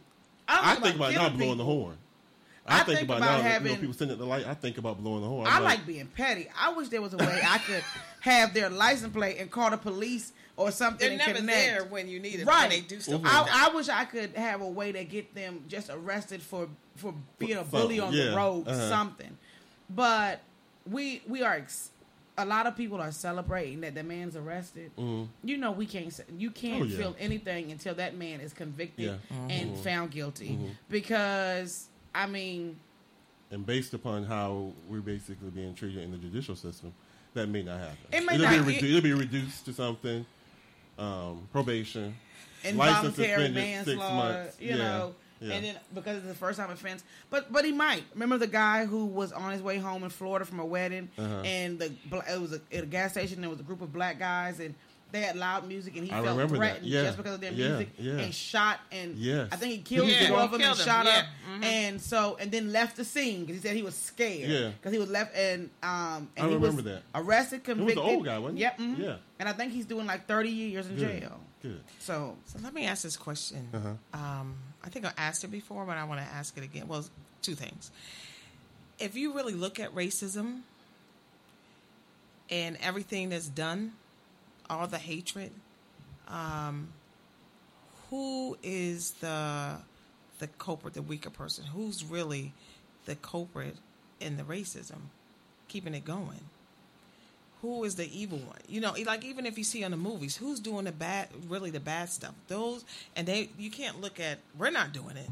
I 0.47 0.55
don't 0.55 0.65
I 0.65 0.71
think 0.73 0.83
think 0.85 0.95
about 0.95 1.11
about 1.11 1.13
now 1.13 1.27
killing 1.29 1.37
blowing 1.37 1.57
the 1.57 1.63
horn. 1.65 1.97
I 2.69 2.81
I, 2.81 2.83
think, 2.83 2.97
think 2.99 3.07
about, 3.09 3.17
about 3.19 3.25
now. 3.25 3.37
that, 3.37 3.43
you 3.45 3.49
having- 3.51 3.71
know, 3.73 3.79
people 3.79 3.93
sitting 3.93 4.11
at 4.11 4.17
the 4.17 4.25
light. 4.25 4.45
I 4.45 4.53
think 4.53 4.77
about 4.77 5.01
blowing 5.01 5.21
the 5.21 5.27
horn. 5.29 5.47
I 5.47 5.57
I'm 5.57 5.63
like 5.63 5.85
being 5.87 6.05
petty. 6.07 6.49
I 6.59 6.73
wish 6.73 6.89
there 6.89 7.01
was 7.01 7.13
a 7.13 7.17
way 7.17 7.41
I 7.47 7.57
could 7.59 7.83
have 8.21 8.53
their 8.53 8.69
license 8.69 9.13
plate 9.13 9.37
and 9.39 9.49
call 9.49 9.69
the 9.71 9.77
police 9.77 10.33
or 10.57 10.71
something. 10.71 10.99
They're 10.99 11.11
and 11.11 11.17
never 11.19 11.39
connect. 11.39 11.57
there 11.69 11.83
when 11.85 12.09
you 12.09 12.19
need 12.19 12.41
it. 12.41 12.45
Right. 12.45 12.69
They 12.69 12.81
do 12.81 12.99
stuff. 12.99 13.21
I, 13.23 13.69
I 13.71 13.75
wish 13.75 13.87
I 13.87 14.03
could 14.03 14.31
have 14.35 14.59
a 14.61 14.67
way 14.67 14.91
to 14.91 15.05
get 15.05 15.33
them 15.33 15.63
just 15.69 15.89
arrested 15.89 16.41
for 16.41 16.67
for 16.97 17.13
being 17.39 17.57
a 17.57 17.63
bully 17.63 17.99
on 17.99 18.11
something, 18.11 18.31
the 18.31 18.35
road, 18.35 18.67
Uh-huh. 18.67 18.89
something. 18.89 19.37
But 19.89 20.41
we 20.89 21.21
we 21.27 21.43
are. 21.43 21.53
Ex- 21.55 21.91
a 22.37 22.45
lot 22.45 22.67
of 22.67 22.75
people 22.77 23.01
are 23.01 23.11
celebrating 23.11 23.81
that 23.81 23.95
the 23.95 24.03
man's 24.03 24.35
arrested. 24.35 24.91
You 24.97 25.57
know, 25.57 25.71
we 25.71 25.85
can't. 25.85 26.17
You 26.37 26.51
can't 26.51 26.75
Mm-hmm. 26.75 26.83
Oh, 26.83 26.85
yeah. 26.85 26.97
feel 26.97 27.15
anything 27.19 27.71
until 27.71 27.95
that 27.95 28.15
man 28.15 28.39
is 28.41 28.53
convicted 28.53 29.05
Yeah. 29.05 29.15
Mm-hmm. 29.35 29.49
and 29.51 29.77
found 29.79 30.11
guilty. 30.11 30.57
Because 30.89 31.87
I 32.13 32.27
mean, 32.27 32.77
and 33.51 33.65
based 33.65 33.93
upon 33.93 34.25
how 34.25 34.71
we're 34.89 34.99
basically 35.01 35.49
being 35.49 35.73
treated 35.73 36.03
in 36.03 36.11
the 36.11 36.17
judicial 36.17 36.55
system, 36.55 36.93
that 37.33 37.47
may 37.47 37.63
not 37.63 37.79
happen. 37.79 37.97
It 38.11 38.25
may 38.25 38.35
it'll 38.35 38.45
not- 38.57 38.65
Be 38.67 38.75
it- 38.75 38.81
redu- 38.83 38.89
it'll 38.89 39.01
be 39.01 39.13
reduced 39.13 39.65
to 39.65 39.73
something. 39.73 40.25
Um, 40.99 41.47
probation, 41.51 42.15
license 42.73 43.19
involuntary 43.19 43.27
suspended 43.27 43.85
six 43.85 43.87
manslaughter, 43.87 44.33
months. 44.39 44.57
you 44.59 44.69
Yeah, 44.69 44.77
know, 44.77 45.15
yeah. 45.39 45.53
and 45.55 45.65
then 45.65 45.75
because 45.93 46.17
it's 46.17 46.27
the 46.27 46.33
first 46.35 46.59
time 46.59 46.69
offense. 46.71 47.03
But 47.29 47.51
but 47.51 47.65
he 47.65 47.71
might 47.71 48.03
remember 48.13 48.37
the 48.37 48.47
guy 48.47 48.85
who 48.85 49.05
was 49.05 49.31
on 49.31 49.51
his 49.51 49.61
way 49.61 49.77
home 49.77 50.03
in 50.03 50.09
Florida 50.09 50.45
from 50.45 50.59
a 50.59 50.65
wedding, 50.65 51.09
Uh-huh. 51.17 51.41
and 51.45 51.79
the 51.79 51.91
it 52.11 52.39
was 52.39 52.53
a, 52.53 52.61
at 52.75 52.83
a 52.83 52.87
gas 52.87 53.11
station. 53.11 53.41
There 53.41 53.49
was 53.49 53.59
a 53.59 53.63
group 53.63 53.81
of 53.81 53.91
black 53.93 54.19
guys, 54.19 54.59
and 54.59 54.73
they 55.09 55.21
had 55.21 55.37
loud 55.37 55.65
music, 55.65 55.95
and 55.95 56.05
he 56.05 56.11
I 56.11 56.21
felt 56.21 56.49
threatened 56.49 56.85
Yeah, 56.85 57.03
just 57.03 57.15
because 57.17 57.35
of 57.35 57.39
their 57.41 57.53
yeah, 57.53 57.67
music, 57.69 57.89
yeah. 57.97 58.11
and 58.17 58.33
shot 58.35 58.81
and 58.91 59.15
Yes. 59.15 59.47
I 59.53 59.55
think 59.55 59.71
he 59.71 59.77
killed 59.79 60.09
Yeah, 60.09 60.27
two 60.27 60.35
of 60.35 60.51
he 60.51 60.57
them 60.57 60.67
and 60.67 60.75
killed 60.75 60.79
'em, 60.81 60.85
shot 60.85 61.05
yeah. 61.05 61.17
up, 61.19 61.25
and 61.63 62.01
so 62.01 62.35
and 62.41 62.51
then 62.51 62.73
left 62.73 62.97
the 62.97 63.05
scene 63.05 63.45
because 63.45 63.61
he 63.61 63.65
said 63.65 63.75
he 63.77 63.83
was 63.83 63.95
scared, 63.95 64.49
Yeah. 64.49 64.71
because 64.71 64.91
he 64.91 64.99
was 64.99 65.09
left 65.09 65.33
and 65.33 65.69
um 65.81 66.27
and 66.35 66.45
I 66.45 66.49
he 66.49 66.55
remember 66.55 66.75
was 66.75 66.83
that. 66.83 67.03
arrested, 67.15 67.59
was 67.65 67.67
the 67.67 67.73
convicted, 67.75 68.03
old 68.03 68.25
guy, 68.25 68.37
wasn't 68.37 68.59
it? 68.59 68.63
Yep, 68.63 68.79
mhm. 68.79 68.99
Yeah. 68.99 69.15
and 69.39 69.47
I 69.47 69.53
think 69.53 69.71
he's 69.71 69.85
doing 69.85 70.05
like 70.07 70.27
thirty 70.27 70.49
years 70.49 70.87
in 70.87 70.97
Good. 70.97 71.21
jail. 71.21 71.39
Good. 71.61 71.79
So 71.99 72.35
So 72.45 72.59
let 72.61 72.73
me 72.73 72.85
ask 72.85 73.03
this 73.03 73.15
question. 73.15 73.69
Uh-huh. 73.73 73.93
Um, 74.13 74.55
I 74.87 74.89
think 74.89 75.05
I 75.05 75.11
asked 75.17 75.43
it 75.43 75.51
before, 75.51 75.83
but 75.83 75.97
I 75.97 76.05
want 76.05 76.21
to 76.21 76.25
ask 76.25 76.57
it 76.57 76.63
again. 76.63 76.87
Well, 76.87 77.03
two 77.41 77.55
things. 77.55 77.91
If 78.99 79.17
you 79.17 79.33
really 79.33 79.53
look 79.53 79.81
at 79.81 79.93
racism 79.93 80.61
and 82.49 82.77
everything 82.81 83.27
that's 83.29 83.49
done, 83.49 83.91
all 84.69 84.87
the 84.87 84.97
hatred, 84.97 85.51
um, 86.29 86.87
who 88.09 88.57
is 88.63 89.11
the 89.19 89.75
the 90.39 90.47
culprit, 90.47 90.93
the 90.93 91.01
weaker 91.01 91.31
person? 91.31 91.65
Who's 91.65 92.05
really 92.05 92.53
the 93.05 93.15
culprit 93.15 93.75
in 94.21 94.37
the 94.37 94.43
racism, 94.43 95.09
keeping 95.67 95.95
it 95.95 96.05
going? 96.05 96.45
Who 97.67 97.83
is 97.83 97.95
the 97.95 98.09
evil 98.17 98.37
one? 98.39 98.57
You 98.69 98.79
know, 98.81 98.93
like 99.05 99.25
even 99.25 99.45
if 99.45 99.57
you 99.57 99.63
see 99.63 99.83
on 99.83 99.91
the 99.91 99.97
movies, 99.97 100.37
who's 100.37 100.59
doing 100.59 100.85
the 100.85 100.91
bad, 100.91 101.27
really 101.49 101.69
the 101.69 101.79
bad 101.79 102.09
stuff? 102.09 102.33
Those, 102.47 102.85
and 103.15 103.27
they, 103.27 103.49
you 103.57 103.69
can't 103.69 103.99
look 103.99 104.19
at. 104.19 104.39
We're 104.57 104.71
not 104.71 104.93
doing 104.93 105.17
it. 105.17 105.29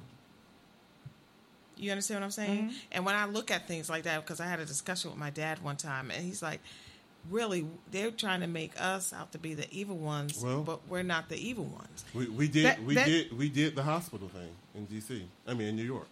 You 1.78 1.92
understand 1.92 2.22
what 2.22 2.26
I'm 2.26 2.32
saying? 2.32 2.60
Mm-hmm. 2.60 2.76
And 2.94 3.06
when 3.06 3.16
I 3.16 3.26
look 3.26 3.52
at 3.52 3.68
things 3.68 3.90
like 3.90 4.04
that, 4.04 4.22
because 4.24 4.40
I 4.40 4.48
had 4.48 4.60
a 4.60 4.66
discussion 4.66 5.12
with 5.12 5.20
my 5.20 5.30
dad 5.30 5.62
one 5.64 5.76
time, 5.76 6.10
and 6.12 6.24
he's 6.24 6.42
like, 6.42 6.62
"Really, 7.30 7.68
they're 7.92 8.12
trying 8.12 8.42
to 8.42 8.48
make 8.48 8.72
us 8.80 9.12
out 9.14 9.32
to 9.34 9.38
be 9.38 9.54
the 9.54 9.68
evil 9.72 9.98
ones, 9.98 10.42
Well- 10.42 10.64
but 10.64 10.88
we're 10.88 11.04
not 11.04 11.28
the 11.30 11.38
evil 11.38 11.66
ones." 11.66 12.06
We, 12.14 12.28
we 12.28 12.48
did 12.48 12.66
That- 12.66 12.84
we 12.84 12.96
that- 12.96 13.06
did 13.06 13.38
we 13.38 13.50
did 13.50 13.76
the 13.76 13.84
hospital 13.84 14.30
thing 14.30 14.50
in 14.74 14.86
D.C. 14.86 15.26
I 15.48 15.54
mean 15.54 15.68
in 15.70 15.76
New 15.76 15.84
York. 15.84 16.08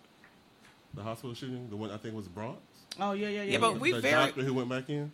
The 0.94 1.02
hospital 1.04 1.34
shooting, 1.34 1.70
the 1.70 1.76
one 1.78 1.92
I 1.92 1.98
think 1.98 2.14
was 2.16 2.28
Bronx. 2.28 2.60
oh 3.00 3.14
yeah 3.14 3.28
yeah 3.30 3.44
yeah. 3.44 3.52
Yeah, 3.54 3.58
but 3.60 3.74
yeah. 3.74 3.80
we 3.80 3.92
the 3.94 4.02
very- 4.02 4.26
doctor 4.28 4.44
who 4.44 4.54
went 4.54 4.70
back 4.70 4.90
in. 4.90 5.12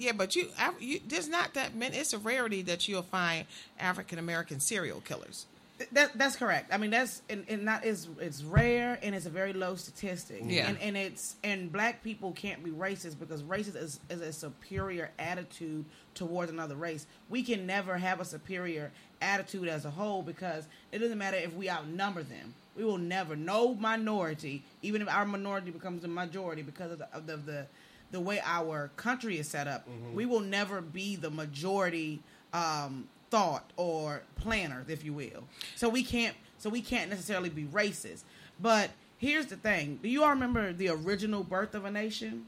Yeah, 0.00 0.12
but 0.12 0.34
you, 0.34 0.48
you 0.80 0.98
there's 1.06 1.28
not 1.28 1.52
that 1.54 1.74
many. 1.74 1.98
It's 1.98 2.14
a 2.14 2.18
rarity 2.18 2.62
that 2.62 2.88
you'll 2.88 3.02
find 3.02 3.46
African 3.78 4.18
American 4.18 4.58
serial 4.58 5.00
killers. 5.00 5.44
That, 5.92 6.16
that's 6.16 6.36
correct. 6.36 6.72
I 6.72 6.78
mean, 6.78 6.90
that's 6.90 7.20
and, 7.28 7.44
and 7.48 7.66
not 7.66 7.84
is 7.84 8.08
it's 8.18 8.42
rare 8.42 8.98
and 9.02 9.14
it's 9.14 9.26
a 9.26 9.30
very 9.30 9.52
low 9.52 9.74
statistic. 9.76 10.40
Yeah. 10.46 10.68
and, 10.68 10.78
and 10.80 10.96
it's 10.96 11.36
and 11.44 11.70
black 11.70 12.02
people 12.02 12.32
can't 12.32 12.64
be 12.64 12.70
racist 12.70 13.18
because 13.18 13.42
racist 13.42 13.76
is, 13.76 14.00
is 14.08 14.22
a 14.22 14.32
superior 14.32 15.10
attitude 15.18 15.84
towards 16.14 16.50
another 16.50 16.76
race. 16.76 17.06
We 17.28 17.42
can 17.42 17.66
never 17.66 17.98
have 17.98 18.20
a 18.20 18.24
superior 18.24 18.92
attitude 19.20 19.68
as 19.68 19.84
a 19.84 19.90
whole 19.90 20.22
because 20.22 20.66
it 20.92 20.98
doesn't 21.00 21.18
matter 21.18 21.36
if 21.36 21.52
we 21.52 21.68
outnumber 21.68 22.22
them. 22.22 22.54
We 22.74 22.84
will 22.84 22.98
never 22.98 23.36
no 23.36 23.74
minority, 23.74 24.62
even 24.80 25.02
if 25.02 25.08
our 25.08 25.26
minority 25.26 25.70
becomes 25.72 26.00
the 26.00 26.08
majority 26.08 26.62
because 26.62 26.92
of 26.92 26.98
the 27.00 27.08
of 27.14 27.26
the, 27.26 27.34
of 27.34 27.44
the 27.44 27.66
the 28.10 28.20
way 28.20 28.40
our 28.44 28.90
country 28.96 29.38
is 29.38 29.48
set 29.48 29.66
up, 29.68 29.88
Mm-hmm. 29.88 30.14
we 30.14 30.26
will 30.26 30.40
never 30.40 30.80
be 30.80 31.16
the 31.16 31.30
majority 31.30 32.20
um, 32.52 33.08
thought 33.30 33.70
or 33.76 34.22
planners, 34.36 34.88
if 34.88 35.04
you 35.04 35.12
will. 35.12 35.44
So 35.76 35.88
we 35.88 36.02
can't. 36.02 36.36
So 36.58 36.68
we 36.68 36.82
can't 36.82 37.08
necessarily 37.10 37.48
be 37.48 37.64
racist. 37.64 38.22
But 38.60 38.90
here's 39.18 39.46
the 39.46 39.56
thing: 39.56 39.98
Do 40.02 40.08
you 40.08 40.22
all 40.24 40.30
remember 40.30 40.72
the 40.72 40.88
original 40.90 41.42
birth 41.44 41.74
of 41.74 41.84
a 41.84 41.90
nation? 41.90 42.46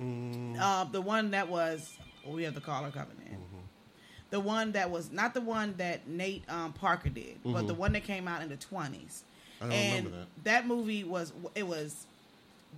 Mm, 0.00 0.58
Uh, 0.60 0.84
the 0.84 1.00
one 1.00 1.30
that 1.30 1.48
was. 1.48 1.96
Well, 2.24 2.34
we 2.34 2.42
have 2.44 2.54
the 2.54 2.60
caller 2.60 2.90
coming 2.90 3.16
in. 3.30 3.36
The 4.30 4.40
one 4.40 4.72
that 4.72 4.90
was 4.90 5.12
not 5.12 5.34
the 5.34 5.40
one 5.40 5.74
that 5.78 6.08
Nate 6.08 6.42
um, 6.50 6.72
Parker 6.72 7.08
did, 7.08 7.38
but 7.44 7.68
the 7.68 7.74
one 7.74 7.92
that 7.92 8.02
came 8.02 8.26
out 8.26 8.42
in 8.42 8.48
the 8.48 8.56
twenties. 8.56 9.22
And 9.60 10.06
remember 10.06 10.26
that. 10.42 10.66
movie 10.66 11.04
was 11.04 11.32
it 11.54 11.66
was 11.66 12.06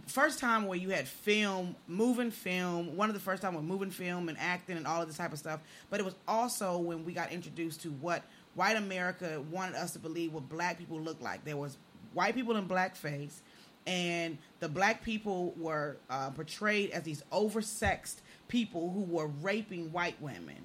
first 0.07 0.39
time 0.39 0.67
where 0.67 0.79
you 0.79 0.91
had 0.91 1.07
film, 1.07 1.77
moving 1.87 2.31
film, 2.31 2.97
one 2.97 3.09
of 3.09 3.15
the 3.15 3.21
first 3.21 3.43
time 3.43 3.55
with 3.55 3.65
moving 3.65 3.91
film 3.91 4.29
and 4.29 4.39
acting 4.39 4.77
and 4.77 4.87
all 4.87 5.01
of 5.03 5.09
this 5.09 5.17
type 5.17 5.33
of 5.33 5.39
stuff. 5.39 5.61
But 5.91 6.01
it 6.01 6.05
was 6.05 6.15
also 6.27 6.79
when 6.79 7.05
we 7.05 7.13
got 7.13 7.33
introduced 7.33 7.83
to 7.83 7.91
what 7.91 8.23
white 8.55 8.77
America 8.77 9.43
wanted 9.51 9.77
us 9.77 9.93
to 9.93 9.99
believe 9.99 10.33
what 10.33 10.49
black 10.49 10.79
people 10.79 11.01
looked 11.01 11.23
like. 11.23 11.45
There 11.45 11.57
was 11.57 11.77
white 12.15 12.35
people 12.35 12.57
in 12.57 12.69
blackface, 12.69 13.41
and 13.87 14.39
the 14.61 14.69
black 14.69 15.03
people 15.03 15.55
were 15.57 15.97
uh, 16.11 16.31
portrayed 16.31 16.91
as 16.91 17.03
these 17.05 17.23
oversexed 17.33 18.17
people 18.49 18.91
who 18.91 19.03
were 19.03 19.29
raping 19.43 19.93
white 19.93 20.21
women. 20.21 20.57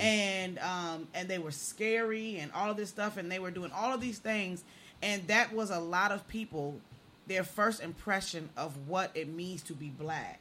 And 0.00 0.58
um, 0.58 1.08
and 1.14 1.28
they 1.28 1.38
were 1.38 1.50
scary 1.50 2.36
and 2.38 2.52
all 2.52 2.70
of 2.70 2.76
this 2.76 2.90
stuff, 2.90 3.16
and 3.16 3.32
they 3.32 3.38
were 3.38 3.50
doing 3.50 3.70
all 3.72 3.94
of 3.94 4.02
these 4.02 4.18
things, 4.18 4.64
and 5.02 5.26
that 5.28 5.54
was 5.54 5.70
a 5.70 5.80
lot 5.80 6.12
of 6.12 6.28
people 6.28 6.78
their 7.26 7.44
first 7.44 7.80
impression 7.82 8.48
of 8.56 8.88
what 8.88 9.10
it 9.14 9.28
means 9.28 9.62
to 9.64 9.72
be 9.74 9.88
black. 9.90 10.40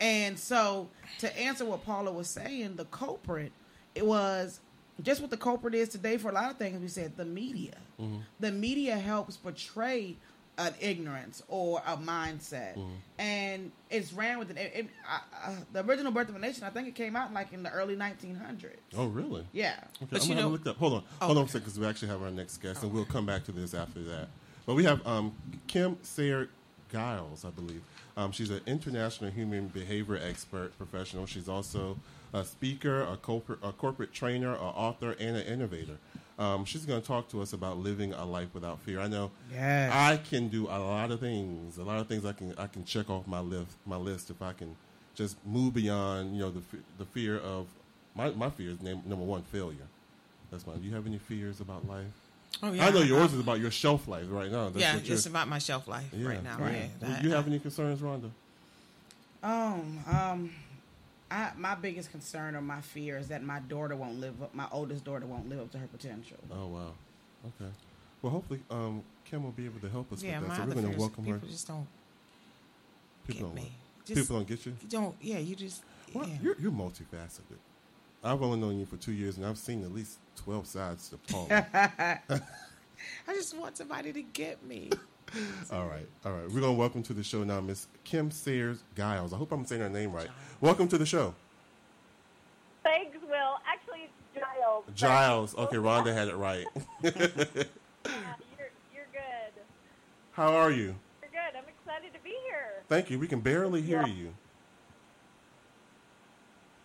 And 0.00 0.38
so, 0.38 0.88
to 1.18 1.38
answer 1.38 1.64
what 1.64 1.84
Paula 1.84 2.10
was 2.12 2.28
saying, 2.28 2.76
the 2.76 2.86
culprit, 2.86 3.52
it 3.94 4.06
was 4.06 4.60
just 5.02 5.20
what 5.20 5.30
the 5.30 5.36
culprit 5.36 5.74
is 5.74 5.88
today 5.90 6.16
for 6.16 6.30
a 6.30 6.34
lot 6.34 6.50
of 6.50 6.56
things. 6.56 6.80
We 6.80 6.88
said 6.88 7.16
the 7.16 7.24
media. 7.24 7.74
The 8.38 8.50
media 8.50 8.96
helps 8.96 9.36
portray 9.36 10.16
an 10.56 10.72
ignorance 10.80 11.42
or 11.48 11.82
a 11.86 11.96
mindset, 11.98 12.78
and 13.18 13.72
it's 13.90 14.12
ran 14.12 14.38
with 14.38 14.50
it. 14.50 14.56
it, 14.58 14.72
it 14.74 14.86
I, 15.06 15.50
uh, 15.50 15.54
the 15.72 15.84
original 15.84 16.10
Birth 16.12 16.28
of 16.30 16.36
a 16.36 16.38
Nation, 16.38 16.64
I 16.64 16.70
think 16.70 16.88
it 16.88 16.94
came 16.94 17.14
out 17.16 17.32
like 17.34 17.52
in 17.52 17.62
the 17.62 17.70
early 17.70 17.96
1900s. 17.96 18.76
Oh, 18.96 19.06
really? 19.06 19.46
Yeah. 19.52 19.74
Okay, 19.96 20.06
But 20.10 20.22
I'm 20.22 20.28
gonna 20.28 20.40
know- 20.42 20.48
look 20.48 20.66
up. 20.66 20.76
Hold 20.78 20.94
on, 20.94 21.02
hold 21.20 21.36
on 21.38 21.44
a 21.44 21.48
second, 21.48 21.60
because 21.60 21.78
we 21.78 21.86
actually 21.86 22.08
have 22.08 22.22
our 22.22 22.30
next 22.30 22.56
guest, 22.58 22.82
and 22.82 22.90
we'll 22.92 23.04
come 23.04 23.26
back 23.26 23.44
to 23.44 23.52
this 23.52 23.74
after 23.74 24.02
that. 24.04 24.28
But 24.70 24.76
we 24.76 24.84
have 24.84 25.04
um, 25.04 25.32
Kim 25.66 25.98
Sayer 26.02 26.48
Giles, 26.92 27.44
I 27.44 27.50
believe. 27.50 27.82
Um, 28.16 28.30
she's 28.30 28.50
an 28.50 28.60
international 28.68 29.28
human 29.32 29.66
behavior 29.66 30.16
expert 30.22 30.78
professional. 30.78 31.26
She's 31.26 31.48
also 31.48 31.98
a 32.32 32.44
speaker, 32.44 33.02
a 33.02 33.16
corporate, 33.16 33.58
a 33.64 33.72
corporate 33.72 34.12
trainer, 34.12 34.52
an 34.52 34.60
author, 34.60 35.16
and 35.18 35.36
an 35.36 35.44
innovator. 35.44 35.96
Um, 36.38 36.64
she's 36.64 36.86
going 36.86 37.00
to 37.00 37.04
talk 37.04 37.28
to 37.30 37.42
us 37.42 37.52
about 37.52 37.78
living 37.78 38.12
a 38.12 38.24
life 38.24 38.54
without 38.54 38.78
fear. 38.82 39.00
I 39.00 39.08
know 39.08 39.32
Yes. 39.52 39.92
I 39.92 40.18
can 40.18 40.46
do 40.46 40.68
a 40.68 40.78
lot 40.78 41.10
of 41.10 41.18
things. 41.18 41.78
A 41.78 41.82
lot 41.82 41.98
of 41.98 42.06
things 42.06 42.24
I 42.24 42.32
can 42.32 42.54
I 42.56 42.68
can 42.68 42.84
check 42.84 43.10
off 43.10 43.26
my 43.26 43.40
list 43.40 43.72
my 43.86 43.96
list 43.96 44.30
if 44.30 44.40
I 44.40 44.52
can 44.52 44.76
just 45.16 45.36
move 45.44 45.74
beyond 45.74 46.36
you 46.36 46.42
know 46.42 46.52
the 46.52 46.62
the 46.96 47.06
fear 47.06 47.38
of 47.40 47.66
my 48.14 48.30
my 48.30 48.50
fear 48.50 48.70
is 48.70 48.80
name, 48.80 49.02
number 49.04 49.24
one 49.24 49.42
failure. 49.42 49.88
That's 50.52 50.64
mine. 50.64 50.78
Do 50.78 50.86
you 50.86 50.94
have 50.94 51.08
any 51.08 51.18
fears 51.18 51.58
about 51.60 51.88
life? 51.88 52.19
Oh 52.62 52.68
I 52.72 52.90
know 52.90 53.00
yours 53.00 53.32
is 53.32 53.40
about 53.40 53.58
your 53.60 53.70
shelf 53.70 54.06
life 54.06 54.26
right 54.28 54.50
now. 54.50 54.68
That's 54.68 54.80
yeah, 54.80 54.94
what 54.96 55.08
it's 55.08 55.26
about 55.26 55.48
my 55.48 55.58
shelf 55.58 55.88
life 55.88 56.10
yeah, 56.12 56.28
right 56.28 56.42
now. 56.44 56.58
right. 56.58 56.90
Yeah, 57.00 57.08
that- 57.08 57.24
you 57.24 57.30
have 57.30 57.46
any 57.46 57.58
concerns, 57.58 58.00
Rhonda? 58.00 58.30
Um, 59.42 59.98
um, 60.12 60.50
I, 61.30 61.52
my 61.56 61.74
biggest 61.74 62.10
concern 62.10 62.54
or 62.54 62.60
my 62.60 62.82
fear 62.82 63.16
is 63.16 63.28
that 63.28 63.42
my 63.42 63.60
daughter 63.60 63.96
won't 63.96 64.20
live 64.20 64.42
up. 64.42 64.54
My 64.54 64.66
oldest 64.70 65.04
daughter 65.04 65.24
won't 65.24 65.48
live 65.48 65.60
up 65.60 65.72
to 65.72 65.78
her 65.78 65.86
potential. 65.86 66.36
Oh 66.52 66.66
wow. 66.66 66.92
Okay. 67.46 67.70
Well, 68.20 68.32
hopefully, 68.32 68.60
um, 68.70 69.02
Kim 69.24 69.42
will 69.44 69.52
be 69.52 69.64
able 69.64 69.80
to 69.80 69.88
help 69.88 70.12
us 70.12 70.22
yeah, 70.22 70.40
with 70.40 70.48
that. 70.48 70.56
So 70.58 70.64
we're 70.64 70.72
going 70.74 70.82
to 70.84 70.88
fears, 70.90 71.00
welcome 71.00 71.24
her. 71.24 71.34
people 71.34 71.48
just 71.48 71.68
don't 71.68 71.86
People 73.26 73.48
get 73.48 73.54
don't. 73.56 73.64
me. 73.64 73.72
Just- 74.04 74.20
People 74.20 74.36
don't 74.36 74.48
get 74.48 74.66
you. 74.66 74.72
You 74.82 74.88
don't. 74.88 75.14
Yeah, 75.22 75.38
you 75.38 75.54
just. 75.56 75.82
Well, 76.12 76.28
yeah. 76.28 76.34
you're, 76.42 76.56
you're 76.60 76.72
multifaceted. 76.72 77.58
I've 78.22 78.42
only 78.42 78.58
known 78.58 78.78
you 78.78 78.86
for 78.86 78.96
two 78.96 79.12
years, 79.12 79.36
and 79.38 79.46
I've 79.46 79.58
seen 79.58 79.82
at 79.82 79.92
least 79.94 80.18
twelve 80.36 80.66
sides 80.66 81.08
to 81.08 81.16
Paul. 81.16 81.48
I 81.50 82.18
just 83.34 83.56
want 83.56 83.76
somebody 83.76 84.12
to 84.12 84.22
get 84.22 84.62
me. 84.64 84.90
all 85.72 85.86
right, 85.86 86.06
all 86.24 86.32
right. 86.32 86.50
We're 86.50 86.60
gonna 86.60 86.72
welcome 86.74 87.02
to 87.04 87.14
the 87.14 87.22
show 87.22 87.44
now, 87.44 87.60
Miss 87.60 87.86
Kim 88.04 88.30
Sayers 88.30 88.82
Giles. 88.96 89.32
I 89.32 89.36
hope 89.36 89.52
I'm 89.52 89.64
saying 89.64 89.80
her 89.80 89.88
name 89.88 90.12
right. 90.12 90.28
Welcome 90.60 90.88
to 90.88 90.98
the 90.98 91.06
show, 91.06 91.34
Thanks, 92.82 93.16
Will. 93.22 93.56
Actually, 93.66 94.10
it's 94.34 94.44
Giles. 94.44 94.84
Giles. 94.94 95.54
Okay, 95.56 95.76
Rhonda 95.76 96.12
had 96.12 96.28
it 96.28 96.36
right. 96.36 96.66
Yeah, 97.02 98.34
you're, 98.58 98.70
you're 98.94 99.06
good. 99.12 99.62
How 100.32 100.52
are 100.54 100.70
you? 100.70 100.94
You're 101.22 101.30
good. 101.30 101.56
I'm 101.56 101.64
excited 101.68 102.12
to 102.14 102.20
be 102.24 102.30
here. 102.46 102.82
Thank 102.88 103.10
you. 103.10 103.18
We 103.18 103.26
can 103.28 103.40
barely 103.40 103.82
hear 103.82 104.00
Yeah. 104.02 104.12
you. 104.12 104.34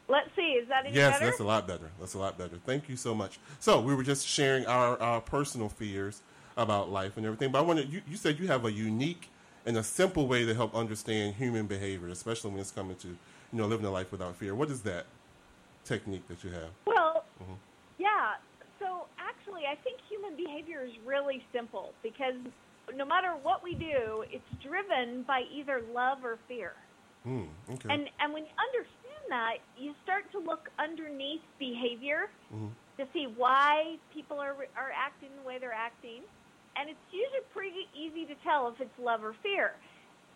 Let's 0.07 0.29
see. 0.35 0.41
Is 0.61 0.67
that 0.69 0.85
any 0.85 0.95
Yes, 0.95 1.13
better? 1.13 1.25
that's 1.25 1.39
a 1.39 1.43
lot 1.43 1.67
better. 1.67 1.89
That's 1.99 2.13
a 2.13 2.19
lot 2.19 2.37
better. 2.37 2.57
Thank 2.65 2.89
you 2.89 2.95
so 2.95 3.15
much. 3.15 3.39
So 3.59 3.81
we 3.81 3.95
were 3.95 4.03
just 4.03 4.27
sharing 4.27 4.65
our, 4.67 5.01
our 5.01 5.19
personal 5.21 5.69
fears 5.69 6.21
about 6.57 6.89
life 6.91 7.17
and 7.17 7.25
everything. 7.25 7.51
But 7.51 7.59
I 7.59 7.61
wanted 7.61 7.91
you, 7.91 8.01
you 8.07 8.15
said 8.17 8.39
you 8.39 8.47
have 8.47 8.65
a 8.65 8.71
unique 8.71 9.29
and 9.65 9.75
a 9.77 9.83
simple 9.83 10.27
way 10.27 10.45
to 10.45 10.53
help 10.53 10.75
understand 10.75 11.35
human 11.35 11.65
behavior, 11.65 12.09
especially 12.09 12.51
when 12.51 12.59
it's 12.59 12.71
coming 12.71 12.95
to 12.97 13.07
you 13.07 13.17
know 13.53 13.65
living 13.65 13.85
a 13.85 13.91
life 13.91 14.11
without 14.11 14.35
fear. 14.35 14.53
What 14.53 14.69
is 14.69 14.81
that 14.83 15.05
technique 15.83 16.27
that 16.27 16.43
you 16.43 16.51
have? 16.51 16.69
Well, 16.85 17.23
Mm-hmm. 17.41 17.53
yeah. 17.97 18.35
So 18.79 19.07
actually, 19.19 19.63
I 19.69 19.75
think 19.75 19.99
human 20.09 20.35
behavior 20.37 20.85
is 20.85 20.91
really 21.05 21.43
simple 21.51 21.93
because 22.03 22.35
no 22.95 23.03
matter 23.05 23.33
what 23.43 23.61
we 23.63 23.73
do, 23.73 24.23
it's 24.31 24.47
driven 24.63 25.23
by 25.23 25.41
either 25.51 25.81
love 25.93 26.19
or 26.23 26.37
fear. 26.47 26.73
Hmm. 27.23 27.43
Okay. 27.71 27.89
And 27.93 28.07
and 28.21 28.31
when 28.33 28.43
you 28.43 28.51
understand 28.71 29.04
that, 29.29 29.57
you 29.75 29.93
start 30.03 30.31
to 30.31 30.39
look 30.39 30.69
underneath 30.79 31.43
behavior 31.57 32.29
Mhm. 32.51 32.75
to 32.97 33.07
see 33.13 33.27
why 33.27 33.99
people 34.09 34.39
are 34.39 34.55
are 34.75 34.91
acting 34.91 35.35
the 35.35 35.41
way 35.41 35.57
they're 35.59 35.73
acting, 35.73 36.23
and 36.75 36.89
it's 36.89 37.05
usually 37.11 37.41
pretty 37.51 37.89
easy 37.93 38.25
to 38.25 38.35
tell 38.43 38.67
if 38.69 38.79
it's 38.81 38.97
love 38.99 39.23
or 39.23 39.33
fear. 39.33 39.79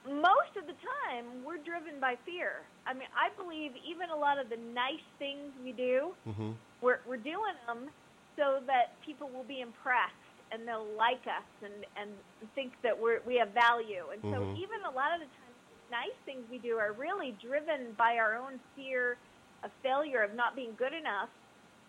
Most 0.05 0.55
of 0.55 0.65
the 0.65 0.75
time, 1.07 1.43
we're 1.43 1.57
driven 1.57 1.99
by 1.99 2.15
fear. 2.25 2.69
I 2.85 2.93
mean, 2.93 3.07
I 3.15 3.29
believe 3.35 3.75
even 3.75 4.09
a 4.09 4.15
lot 4.15 4.39
of 4.39 4.49
the 4.49 4.57
nice 4.57 5.03
things 5.17 5.53
we 5.57 5.71
do, 5.73 6.15
hmm 6.25 6.53
we're 6.81 7.01
we're 7.05 7.17
doing 7.17 7.55
them 7.67 7.89
so 8.37 8.61
that 8.67 8.99
people 9.01 9.29
will 9.29 9.43
be 9.43 9.59
impressed 9.59 10.15
and 10.51 10.67
they'll 10.67 10.95
like 10.95 11.27
us 11.27 11.45
and 11.61 11.85
and 11.95 12.23
think 12.55 12.73
that 12.81 12.97
we're 12.97 13.21
we 13.25 13.35
have 13.35 13.49
value. 13.53 14.09
And 14.13 14.21
so 14.31 14.41
Mhm. 14.41 14.55
even 14.55 14.79
a 14.87 14.91
lot 14.91 15.13
of 15.13 15.19
the 15.21 15.27
times, 15.35 15.48
nice 15.91 16.15
things 16.25 16.45
we 16.49 16.57
do 16.59 16.77
are 16.77 16.93
really 16.93 17.37
driven 17.41 17.93
by 17.97 18.17
our 18.17 18.35
own 18.37 18.59
fear 18.75 19.17
of 19.63 19.71
failure 19.83 20.23
of 20.23 20.35
not 20.35 20.55
being 20.55 20.73
good 20.77 20.93
enough, 20.93 21.29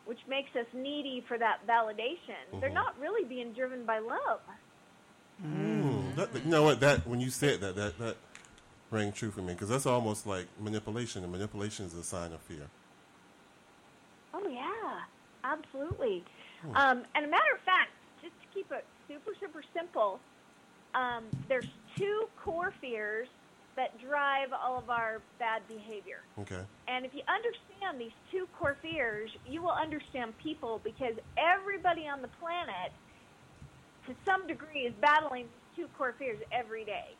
which 0.05 0.21
makes 0.29 0.51
us 0.57 0.67
needy 0.75 1.25
for 1.29 1.39
that 1.39 1.67
validation. 1.67 2.61
They're 2.61 2.71
Mhm. 2.71 2.75
not 2.75 2.99
really 2.99 3.29
being 3.29 3.53
driven 3.53 3.85
by 3.85 3.99
love. 3.99 4.41
Mm. 5.43 6.15
That, 6.17 6.35
you 6.35 6.51
know 6.51 6.63
what? 6.63 6.81
That 6.81 7.07
when 7.07 7.21
you 7.21 7.31
said 7.31 7.61
that, 7.61 7.77
that 7.77 7.99
that 7.99 8.17
rang 8.91 9.13
true 9.13 9.31
for 9.31 9.41
me 9.41 9.55
because 9.55 9.69
that's 9.69 9.87
almost 9.87 10.27
like 10.27 10.49
manipulation, 10.61 11.23
and 11.23 11.33
manipulation 11.33 11.87
is 11.87 11.95
a 11.95 12.03
sign 12.03 12.33
of 12.33 12.41
fear. 12.43 12.67
Oh 14.35 14.47
yeah, 14.49 15.01
absolutely. 15.45 16.25
Um, 16.75 17.05
and 17.15 17.25
a 17.25 17.29
matter 17.29 17.53
of 17.55 17.63
fact, 17.65 17.91
just 18.21 18.35
to 18.41 18.47
keep 18.53 18.71
it 18.71 18.87
super 19.09 19.33
super 19.41 19.63
simple, 19.75 20.21
um, 20.95 21.25
there's 21.49 21.67
two 21.99 22.27
core 22.45 22.73
fears 22.81 23.29
that 23.81 23.99
drive 23.99 24.49
all 24.53 24.77
of 24.77 24.91
our 24.91 25.23
bad 25.39 25.67
behavior. 25.67 26.21
Okay. 26.39 26.61
And 26.87 27.07
if 27.07 27.15
you 27.15 27.23
understand 27.27 27.99
these 27.99 28.13
two 28.31 28.47
core 28.59 28.77
fears, 28.83 29.31
you 29.49 29.63
will 29.63 29.71
understand 29.71 30.37
people 30.37 30.83
because 30.85 31.15
everybody 31.39 32.07
on 32.07 32.21
the 32.21 32.29
planet, 32.39 32.93
to 34.07 34.15
some 34.27 34.47
degree, 34.47 34.81
is 34.81 34.93
battling 35.01 35.45
these 35.45 35.85
two 35.85 35.89
core 35.97 36.15
fears 36.19 36.39
every 36.53 36.85
day. 36.85 37.15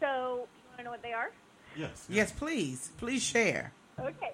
So, 0.00 0.48
you 0.56 0.68
want 0.68 0.78
to 0.78 0.84
know 0.84 0.90
what 0.90 1.02
they 1.02 1.12
are? 1.12 1.30
Yes. 1.76 2.06
Yes, 2.08 2.32
please. 2.32 2.90
Please 2.96 3.22
share. 3.22 3.72
Okay. 4.00 4.32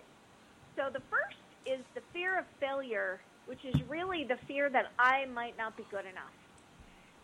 So 0.76 0.84
the 0.92 1.02
first 1.10 1.36
is 1.66 1.84
the 1.96 2.02
fear 2.12 2.38
of 2.38 2.44
failure, 2.60 3.20
which 3.46 3.64
is 3.64 3.74
really 3.88 4.24
the 4.24 4.38
fear 4.46 4.70
that 4.70 4.92
I 4.96 5.26
might 5.26 5.58
not 5.58 5.76
be 5.76 5.84
good 5.90 6.06
enough. 6.06 6.30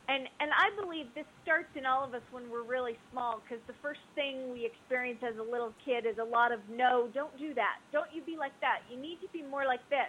And 0.09 0.25
and 0.41 0.51
I 0.57 0.73
believe 0.81 1.07
this 1.15 1.29
starts 1.45 1.69
in 1.77 1.85
all 1.85 2.03
of 2.03 2.15
us 2.15 2.25
when 2.33 2.49
we're 2.49 2.65
really 2.65 2.97
small 3.13 3.43
because 3.45 3.61
the 3.67 3.77
first 3.83 4.01
thing 4.15 4.51
we 4.53 4.65
experience 4.65 5.21
as 5.21 5.37
a 5.37 5.45
little 5.45 5.75
kid 5.85 6.07
is 6.07 6.17
a 6.17 6.25
lot 6.25 6.51
of 6.51 6.61
no, 6.73 7.09
don't 7.13 7.37
do 7.39 7.53
that. 7.55 7.77
Don't 7.93 8.09
you 8.13 8.23
be 8.23 8.37
like 8.37 8.57
that. 8.61 8.81
You 8.91 8.97
need 8.97 9.21
to 9.21 9.29
be 9.33 9.43
more 9.43 9.67
like 9.67 9.85
this. 9.91 10.09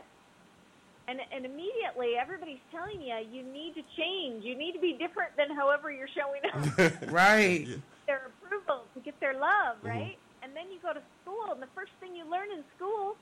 And, 1.09 1.19
and 1.33 1.43
immediately 1.43 2.15
everybody's 2.15 2.63
telling 2.71 3.01
you 3.01 3.11
you 3.27 3.43
need 3.43 3.75
to 3.75 3.83
change. 3.97 4.45
You 4.45 4.55
need 4.55 4.71
to 4.73 4.79
be 4.79 4.93
different 4.93 5.35
than 5.35 5.51
however 5.51 5.91
you're 5.91 6.11
showing 6.15 6.41
up. 6.47 7.11
Right. 7.11 7.67
their 8.05 8.31
approval, 8.31 8.85
to 8.93 8.99
get 9.01 9.19
their 9.19 9.33
love, 9.33 9.81
mm-hmm. 9.83 9.89
right? 9.89 10.17
And 10.43 10.55
then 10.55 10.71
you 10.71 10.77
go 10.81 10.93
to 10.93 11.01
school, 11.21 11.51
and 11.51 11.61
the 11.61 11.71
first 11.75 11.91
thing 11.99 12.15
you 12.15 12.29
learn 12.29 12.51
in 12.51 12.63
school 12.77 13.17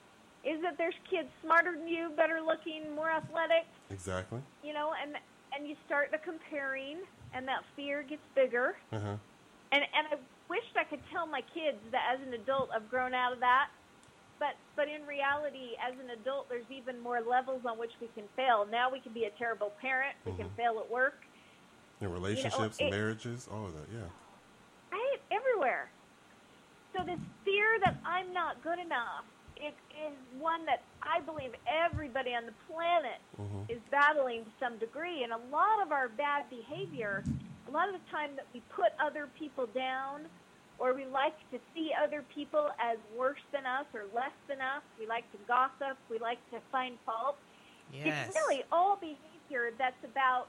is 0.46 0.62
that 0.62 0.78
there's 0.78 0.96
kids 1.10 1.30
smarter 1.42 1.74
than 1.74 1.88
you, 1.88 2.12
better 2.16 2.40
looking, 2.46 2.94
more 2.94 3.10
athletic, 3.10 3.66
Exactly. 3.90 4.40
you 4.64 4.74
know, 4.74 4.92
and 5.02 5.16
and 5.56 5.68
you 5.68 5.76
start 5.86 6.12
the 6.12 6.18
comparing, 6.20 6.98
and 7.34 7.48
that 7.48 7.64
fear 7.76 8.04
gets 8.04 8.22
bigger. 8.36 8.76
Uh-huh. 8.92 9.16
And 9.72 9.84
and 9.84 10.08
I 10.12 10.16
wished 10.50 10.76
I 10.80 10.84
could 10.84 11.02
tell 11.12 11.28
my 11.28 11.42
kids 11.54 11.78
that 11.92 12.16
as 12.16 12.26
an 12.26 12.34
adult 12.34 12.70
I've 12.74 12.90
grown 12.90 13.14
out 13.14 13.34
of 13.34 13.40
that. 13.40 13.70
But 14.40 14.56
but 14.76 14.88
in 14.88 15.06
reality, 15.08 15.76
as 15.82 15.94
an 16.00 16.12
adult, 16.12 16.50
there's 16.50 16.70
even 16.70 17.00
more 17.00 17.22
levels 17.22 17.62
on 17.66 17.78
which 17.78 17.92
we 18.00 18.08
can 18.16 18.26
fail. 18.36 18.68
Now 18.70 18.92
we 18.92 19.00
can 19.00 19.14
be 19.14 19.26
a 19.26 19.32
terrible 19.32 19.72
parent. 19.82 20.16
We 20.26 20.34
can 20.34 20.50
fail 20.56 20.80
at 20.80 20.90
work. 20.90 21.26
In 22.00 22.12
relationships, 22.12 22.78
it- 22.80 22.92
marriages, 22.92 23.48
all 23.52 23.66
of 23.66 23.74
that. 23.74 23.88
Yeah. 23.92 24.08
right? 24.92 25.18
Everywhere. 25.32 25.90
So 26.96 27.04
this 27.04 27.20
fear 27.44 27.80
that 27.84 27.98
I'm 28.06 28.34
not 28.34 28.64
good 28.64 28.80
enough 28.80 29.26
it 29.62 29.76
is 29.92 30.14
one 30.40 30.66
that 30.66 30.84
I 31.02 31.22
believe 31.22 31.52
everybody 31.68 32.34
on 32.34 32.46
the 32.46 32.54
planet 32.72 33.20
mm-hmm. 33.40 33.72
is 33.72 33.80
battling 33.92 34.46
to 34.46 34.52
some 34.60 34.78
degree. 34.78 35.24
And 35.24 35.32
a 35.32 35.40
lot 35.52 35.82
of 35.82 35.92
our 35.92 36.10
bad 36.10 36.50
behavior, 36.50 37.24
a 37.68 37.72
lot 37.72 37.88
of 37.88 37.96
the 37.96 38.12
time 38.12 38.32
that 38.36 38.46
we 38.54 38.62
put 38.70 38.94
other 39.00 39.28
people 39.38 39.68
down 39.74 40.26
or 40.80 40.94
we 40.94 41.06
like 41.06 41.38
to 41.52 41.60
see 41.74 41.92
other 41.98 42.24
people 42.34 42.70
as 42.80 42.98
worse 43.18 43.42
than 43.52 43.66
us 43.66 43.86
or 43.94 44.06
less 44.14 44.36
than 44.48 44.62
us, 44.62 44.84
we 45.00 45.08
like 45.08 45.30
to 45.32 45.38
gossip, 45.48 45.98
we 46.10 46.20
like 46.20 46.38
to 46.52 46.60
find 46.72 46.98
fault. 47.06 47.38
Yes. 47.92 48.28
It's 48.28 48.36
really 48.36 48.64
all 48.72 48.96
behavior 48.96 49.72
that's 49.78 50.04
about 50.04 50.48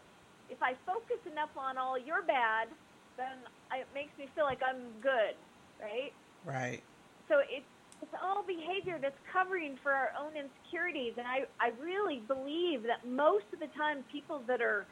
if 0.51 0.63
I 0.63 0.75
focus 0.87 1.19
enough 1.31 1.51
on 1.57 1.79
all 1.79 1.99
your 1.99 2.23
bad, 2.23 2.69
then 3.17 3.37
it 3.73 3.87
makes 3.95 4.17
me 4.19 4.29
feel 4.35 4.45
like 4.45 4.61
I'm 4.63 4.81
good, 5.01 5.35
right? 5.81 6.13
Right. 6.45 6.83
So 7.29 7.41
it's 7.49 7.67
it's 8.03 8.15
all 8.23 8.43
behavior 8.43 8.99
that's 9.01 9.19
covering 9.33 9.79
for 9.83 9.93
our 9.93 10.13
own 10.19 10.33
insecurities, 10.37 11.15
and 11.19 11.27
I 11.27 11.47
I 11.61 11.73
really 11.83 12.23
believe 12.27 12.83
that 12.85 13.07
most 13.07 13.45
of 13.53 13.61
the 13.61 13.69
time 13.77 14.05
people 14.11 14.43
that 14.47 14.61
are 14.61 14.87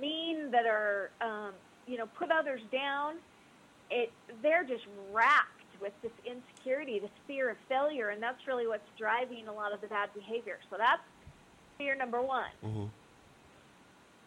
mean, 0.00 0.50
that 0.50 0.66
are 0.66 1.10
um, 1.20 1.52
you 1.86 1.98
know 1.98 2.06
put 2.18 2.30
others 2.30 2.60
down, 2.72 3.16
it 3.90 4.10
they're 4.42 4.64
just 4.64 4.84
racked 5.12 5.52
with 5.80 5.92
this 6.02 6.12
insecurity, 6.24 6.98
this 6.98 7.10
fear 7.26 7.50
of 7.50 7.56
failure, 7.68 8.10
and 8.10 8.22
that's 8.22 8.46
really 8.46 8.66
what's 8.66 8.88
driving 8.98 9.48
a 9.48 9.52
lot 9.52 9.72
of 9.72 9.80
the 9.80 9.86
bad 9.86 10.08
behavior. 10.14 10.58
So 10.70 10.76
that's 10.78 11.02
fear 11.78 11.94
number 11.94 12.22
one. 12.22 12.50
Mm-hmm. 12.64 12.86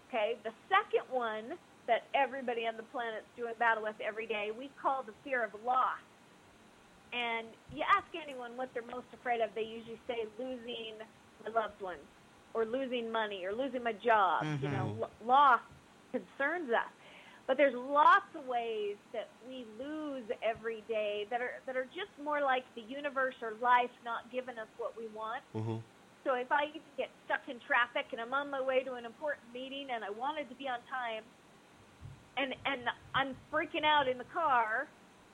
Okay, 0.09 0.37
the 0.43 0.51
second 0.69 1.05
one 1.11 1.57
that 1.87 2.03
everybody 2.13 2.67
on 2.67 2.77
the 2.77 2.83
planet's 2.83 3.25
doing 3.35 3.53
battle 3.57 3.83
with 3.83 3.95
every 3.99 4.27
day, 4.27 4.51
we 4.57 4.69
call 4.81 5.03
the 5.03 5.13
fear 5.23 5.43
of 5.43 5.51
loss. 5.65 5.97
And 7.11 7.47
you 7.73 7.83
ask 7.83 8.05
anyone 8.13 8.55
what 8.55 8.69
they're 8.73 8.83
most 8.83 9.07
afraid 9.13 9.41
of, 9.41 9.49
they 9.55 9.63
usually 9.63 9.99
say 10.07 10.25
losing 10.37 10.93
my 11.43 11.51
loved 11.51 11.81
ones, 11.81 12.05
or 12.53 12.65
losing 12.65 13.11
money, 13.11 13.45
or 13.45 13.53
losing 13.53 13.83
my 13.83 13.93
job. 13.93 14.45
You 14.61 14.69
know, 14.69 14.95
lo- 14.99 15.09
loss 15.25 15.61
concerns 16.11 16.69
us. 16.71 16.91
But 17.47 17.57
there's 17.57 17.73
lots 17.73 18.29
of 18.37 18.45
ways 18.45 18.95
that 19.11 19.27
we 19.47 19.65
lose 19.79 20.23
every 20.43 20.83
day 20.87 21.25
that 21.31 21.41
are 21.41 21.59
that 21.65 21.75
are 21.75 21.85
just 21.85 22.11
more 22.23 22.41
like 22.41 22.63
the 22.75 22.81
universe 22.81 23.33
or 23.41 23.53
life 23.59 23.89
not 24.05 24.29
giving 24.31 24.59
us 24.59 24.67
what 24.77 24.95
we 24.95 25.07
want. 25.15 25.41
Mm-hmm. 25.55 25.77
So 26.23 26.35
if 26.35 26.51
I 26.51 26.67
get 26.95 27.09
stuck 27.25 27.41
in 27.47 27.59
traffic 27.65 28.07
and 28.11 28.21
I'm 28.21 28.33
on 28.33 28.51
my 28.51 28.61
way 28.61 28.83
to 28.83 28.93
an 28.93 29.05
important 29.05 29.51
meeting 29.51 29.87
and 29.91 30.03
I 30.03 30.11
wanted 30.11 30.47
to 30.49 30.55
be 30.55 30.67
on 30.67 30.77
time, 30.85 31.23
and 32.37 32.53
and 32.65 32.81
I'm 33.15 33.35
freaking 33.51 33.83
out 33.83 34.07
in 34.07 34.19
the 34.19 34.29
car, 34.31 34.87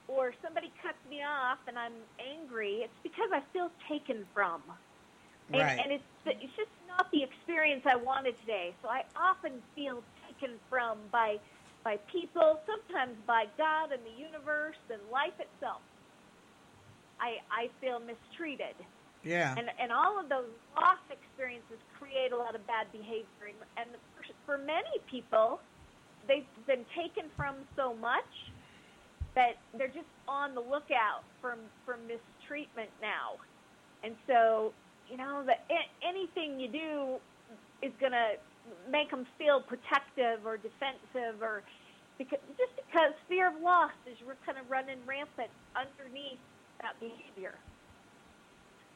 or 0.08 0.34
somebody 0.42 0.72
cuts 0.82 0.98
me 1.10 1.22
off 1.22 1.58
and 1.66 1.78
I'm 1.78 1.94
angry, 2.20 2.82
it's 2.84 3.00
because 3.02 3.30
I 3.32 3.42
feel 3.52 3.70
taken 3.88 4.26
from, 4.34 4.62
and, 5.52 5.62
Right. 5.62 5.78
and 5.78 5.92
it's 5.92 6.04
it's 6.26 6.56
just 6.56 6.70
not 6.88 7.10
the 7.12 7.22
experience 7.22 7.82
I 7.86 7.96
wanted 7.96 8.38
today. 8.40 8.74
So 8.82 8.88
I 8.88 9.04
often 9.14 9.62
feel 9.74 10.02
taken 10.26 10.58
from 10.68 10.98
by 11.12 11.38
by 11.84 11.98
people, 12.10 12.60
sometimes 12.66 13.14
by 13.26 13.46
God 13.56 13.92
and 13.92 14.02
the 14.02 14.16
universe 14.18 14.78
and 14.90 15.00
life 15.12 15.38
itself. 15.38 15.82
I 17.20 17.38
I 17.50 17.70
feel 17.80 18.00
mistreated. 18.00 18.74
Yeah. 19.22 19.54
And, 19.58 19.70
and 19.80 19.90
all 19.90 20.20
of 20.20 20.28
those 20.28 20.50
loss 20.76 21.02
experiences 21.10 21.78
create 21.98 22.30
a 22.30 22.36
lot 22.36 22.54
of 22.54 22.64
bad 22.66 22.86
behavior. 22.92 23.50
And, 23.50 23.58
and 23.76 23.88
for, 24.14 24.22
for 24.46 24.58
many 24.58 25.02
people, 25.10 25.58
they've 26.28 26.46
been 26.66 26.84
taken 26.94 27.24
from 27.36 27.56
so 27.74 27.94
much 27.94 28.30
that 29.36 29.60
they're 29.76 29.92
just 29.92 30.08
on 30.26 30.56
the 30.56 30.60
lookout 30.60 31.22
for, 31.40 31.54
for 31.84 31.96
mistreatment 32.08 32.90
now. 33.00 33.36
And 34.02 34.16
so, 34.26 34.72
you 35.08 35.16
know, 35.16 35.44
that 35.46 35.68
anything 36.02 36.58
you 36.58 36.68
do 36.68 37.20
is 37.84 37.92
going 38.00 38.16
to 38.16 38.40
make 38.90 39.12
them 39.12 39.26
feel 39.38 39.60
protective 39.60 40.42
or 40.44 40.56
defensive 40.56 41.38
or 41.40 41.62
because, 42.18 42.40
just 42.56 42.72
because 42.88 43.12
fear 43.28 43.52
of 43.52 43.60
loss 43.62 43.92
is 44.08 44.16
kind 44.44 44.58
of 44.58 44.64
running 44.72 44.98
rampant 45.06 45.52
underneath 45.76 46.40
that 46.80 46.96
behavior. 46.98 47.54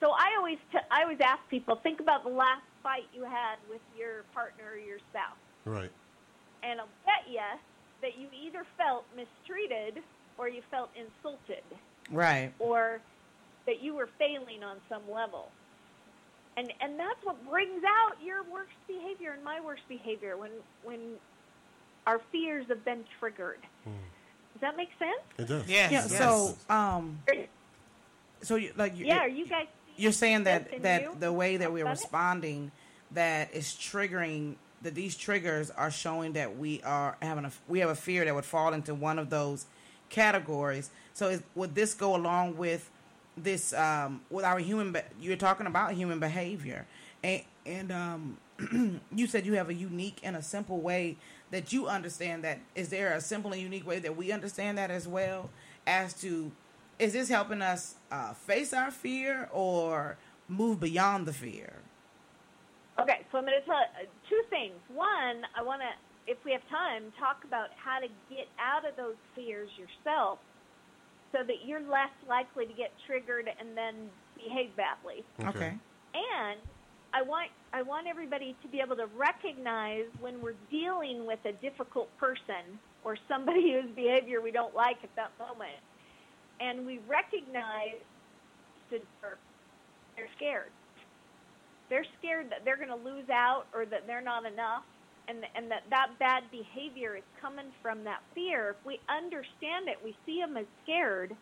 So 0.01 0.17
I 0.17 0.33
always 0.41 0.57
t- 0.73 0.89
I 0.91 1.03
always 1.05 1.21
ask 1.21 1.45
people 1.53 1.77
think 1.85 2.01
about 2.01 2.25
the 2.25 2.33
last 2.33 2.65
fight 2.83 3.05
you 3.13 3.23
had 3.23 3.61
with 3.69 3.85
your 3.93 4.25
partner 4.33 4.73
or 4.73 4.81
your 4.81 4.97
spouse, 5.13 5.37
Right. 5.69 5.93
and 6.65 6.81
I'll 6.81 6.89
bet 7.05 7.29
you 7.29 7.45
that 8.01 8.17
you 8.17 8.27
either 8.33 8.65
felt 8.81 9.05
mistreated 9.13 10.01
or 10.39 10.49
you 10.49 10.63
felt 10.71 10.91
insulted 10.97 11.63
Right. 12.11 12.53
or 12.59 13.01
that 13.67 13.83
you 13.83 13.95
were 13.95 14.09
failing 14.19 14.63
on 14.65 14.77
some 14.89 15.03
level. 15.11 15.51
And 16.57 16.73
and 16.81 16.99
that's 16.99 17.23
what 17.25 17.37
brings 17.49 17.83
out 17.85 18.17
your 18.25 18.43
worst 18.53 18.73
behavior 18.89 19.33
and 19.33 19.45
my 19.45 19.61
worst 19.61 19.83
behavior 19.89 20.37
when 20.37 20.51
when 20.83 20.99
our 22.07 22.21
fears 22.33 22.67
have 22.69 22.85
been 22.85 23.05
triggered. 23.19 23.61
Does 23.85 24.61
that 24.63 24.77
make 24.77 24.91
sense? 24.99 25.23
It 25.39 25.47
does. 25.47 25.69
Yes. 25.69 25.93
Yeah. 25.93 25.99
yes. 26.11 26.19
So, 26.19 26.57
um, 26.69 27.21
so 28.43 28.57
you, 28.57 28.73
like, 28.77 28.97
you, 28.97 29.07
Yeah, 29.07 29.19
are 29.21 29.29
you 29.29 29.47
guys 29.47 29.67
you're 29.97 30.13
saying 30.13 30.45
that 30.45 30.83
that 30.83 31.03
you? 31.03 31.17
the 31.19 31.33
way 31.33 31.59
that 31.59 31.73
we're 31.73 31.83
About 31.85 31.97
it? 31.99 32.01
responding, 32.03 32.73
that 33.13 33.55
is 33.55 33.67
triggering 33.69 34.57
that 34.83 34.95
these 34.95 35.15
triggers 35.17 35.71
are 35.71 35.91
showing 35.91 36.33
that 36.33 36.57
we 36.57 36.83
are 36.83 37.17
having 37.23 37.45
a 37.45 37.53
we 37.69 37.79
have 37.81 37.91
a 37.91 37.95
fear 37.95 38.25
that 38.25 38.35
would 38.35 38.45
fall 38.45 38.73
into 38.73 38.95
one 38.95 39.19
of 39.19 39.31
those 39.31 39.67
categories. 40.11 40.91
So, 41.15 41.29
is, 41.29 41.43
would 41.55 41.75
this 41.75 41.95
go 41.95 42.15
along 42.15 42.57
with 42.57 42.91
this 43.37 43.73
um, 43.73 44.21
with 44.31 44.45
our 44.45 44.59
human? 44.59 44.93
Be- 44.93 45.01
you're 45.21 45.37
talking 45.37 45.67
about 45.67 45.93
human 45.93 46.21
behavior, 46.21 46.87
and 47.23 47.43
and 47.65 47.93
um, 47.93 48.37
you 49.15 49.27
said 49.27 49.47
you 49.47 49.55
have 49.55 49.69
a 49.69 49.75
unique 49.75 50.21
and 50.23 50.37
a 50.37 50.43
simple 50.43 50.81
way 50.81 51.17
that 51.51 51.73
you 51.73 51.87
understand 51.87 52.45
that. 52.45 52.61
Is 52.75 52.89
there 52.89 53.15
a 53.15 53.21
simple 53.21 53.53
and 53.53 53.61
unique 53.61 53.87
way 53.87 53.99
that 54.01 54.17
we 54.17 54.33
understand 54.33 54.79
that 54.79 54.91
as 54.91 55.07
well? 55.09 55.51
As 55.87 56.13
to, 56.21 56.53
is 56.99 57.13
this 57.13 57.29
helping 57.29 57.63
us 57.63 57.95
uh, 58.11 58.33
face 58.35 58.73
our 58.73 58.91
fear 58.91 59.49
or 59.53 60.17
move 60.49 60.81
beyond 60.81 61.27
the 61.27 61.33
fear? 61.33 61.73
Okay, 63.01 63.25
so 63.33 63.39
I'm 63.39 63.45
going 63.45 63.59
to 63.59 63.65
tell 63.65 63.77
uh, 63.77 64.05
two 64.29 64.43
things. 64.51 64.75
One, 64.93 65.43
I 65.57 65.63
want 65.63 65.81
to, 65.81 65.89
if 66.31 66.39
we 66.45 66.53
have 66.53 66.63
time, 66.71 67.11
talk 67.19 67.43
about 67.43 67.75
how 67.75 67.99
to 67.99 68.07
get 68.31 68.47
out 68.63 68.87
of 68.87 68.95
those 68.95 69.19
fears 69.35 69.69
yourself 69.75 70.39
so 71.33 71.43
that 71.43 71.67
you're 71.67 71.83
less 71.83 72.15
likely 72.29 72.67
to 72.67 72.73
get 72.73 72.93
triggered 73.07 73.51
and 73.51 73.77
then 73.77 74.07
behave 74.39 74.71
badly. 74.79 75.27
Okay. 75.43 75.75
And 76.15 76.59
I 77.13 77.23
want 77.23 77.51
I 77.73 77.83
want 77.83 78.07
everybody 78.07 78.55
to 78.63 78.69
be 78.69 78.79
able 78.79 78.97
to 78.97 79.07
recognize 79.19 80.07
when 80.21 80.41
we're 80.41 80.59
dealing 80.71 81.27
with 81.27 81.41
a 81.45 81.53
difficult 81.59 82.09
person 82.19 82.79
or 83.03 83.17
somebody 83.29 83.73
whose 83.83 83.91
behavior 83.95 84.41
we 84.41 84.53
don't 84.53 84.75
like 84.75 84.99
at 85.03 85.11
that 85.17 85.33
moment, 85.39 85.83
and 86.61 86.87
we 86.87 87.01
recognize 87.09 87.99
that 88.91 89.03
they're 89.21 89.39
they're 90.17 90.31
scared. 90.37 90.71
They're 91.89 92.07
scared 92.21 92.51
that 92.51 92.65
they're 92.65 92.77
going 92.77 92.95
to 92.95 93.03
lose 93.03 93.29
out 93.31 93.65
or 93.75 93.85
that 93.87 94.07
they're 94.07 94.23
not 94.23 94.47
enough, 94.47 94.85
and 95.29 95.45
and 95.55 95.71
that 95.71 95.85
that 95.91 96.09
bad 96.19 96.45
behavior 96.51 97.17
is 97.17 97.25
coming 97.41 97.73
from 97.83 98.05
that 98.05 98.21
fear. 98.35 98.77
If 98.79 98.87
we 98.87 99.01
understand 99.09 99.89
it, 99.89 99.99
we 100.03 100.17
see 100.27 100.41
them 100.41 100.57
as 100.57 100.67
scared, 100.83 101.37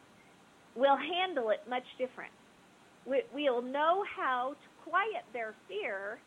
we'll 0.74 0.96
handle 0.96 1.50
it 1.50 1.60
much 1.68 1.86
different 1.98 2.32
we, 3.08 3.22
we'll 3.34 3.62
know 3.62 4.04
how 4.04 4.54
to 4.54 4.90
quiet 4.90 5.24
their 5.32 5.54
fear, 5.66 6.18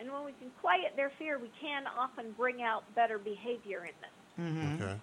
and 0.00 0.10
when 0.10 0.24
we 0.24 0.32
can 0.32 0.50
quiet 0.60 0.96
their 0.96 1.12
fear, 1.18 1.38
we 1.38 1.50
can 1.60 1.84
often 1.86 2.32
bring 2.36 2.62
out 2.62 2.82
better 2.94 3.18
behavior 3.18 3.86
in 3.86 3.96
them. 4.00 4.14
Mm-hmm. 4.40 4.82
Okay. 4.82 5.00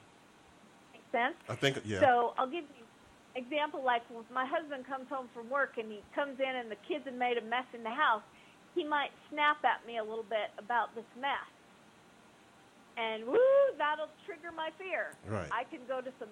Make 0.94 1.08
sense? 1.12 1.38
I 1.48 1.56
think 1.56 1.82
yeah. 1.86 2.02
So 2.02 2.34
I'll 2.38 2.50
give 2.50 2.66
you 2.66 2.84
an 3.36 3.44
example. 3.44 3.84
Like 3.86 4.02
when 4.10 4.26
my 4.34 4.46
husband 4.46 4.86
comes 4.88 5.08
home 5.10 5.30
from 5.34 5.50
work 5.50 5.78
and 5.78 5.92
he 5.92 6.02
comes 6.16 6.40
in 6.40 6.56
and 6.56 6.70
the 6.70 6.82
kids 6.88 7.06
have 7.06 7.16
made 7.16 7.38
a 7.38 7.46
mess 7.46 7.70
in 7.74 7.84
the 7.84 7.94
house, 7.94 8.26
he 8.76 8.84
might 8.84 9.14
snap 9.30 9.64
at 9.64 9.86
me 9.86 9.98
a 9.98 10.04
little 10.04 10.26
bit 10.28 10.50
about 10.58 10.94
this 10.96 11.08
mess. 11.16 11.46
And 13.00 13.24
woo, 13.26 13.40
that'll 13.78 14.12
trigger 14.28 14.52
my 14.52 14.70
fear. 14.78 15.16
Right. 15.24 15.48
I 15.52 15.64
can 15.64 15.80
go 15.88 16.02
to 16.02 16.12
some. 16.20 16.28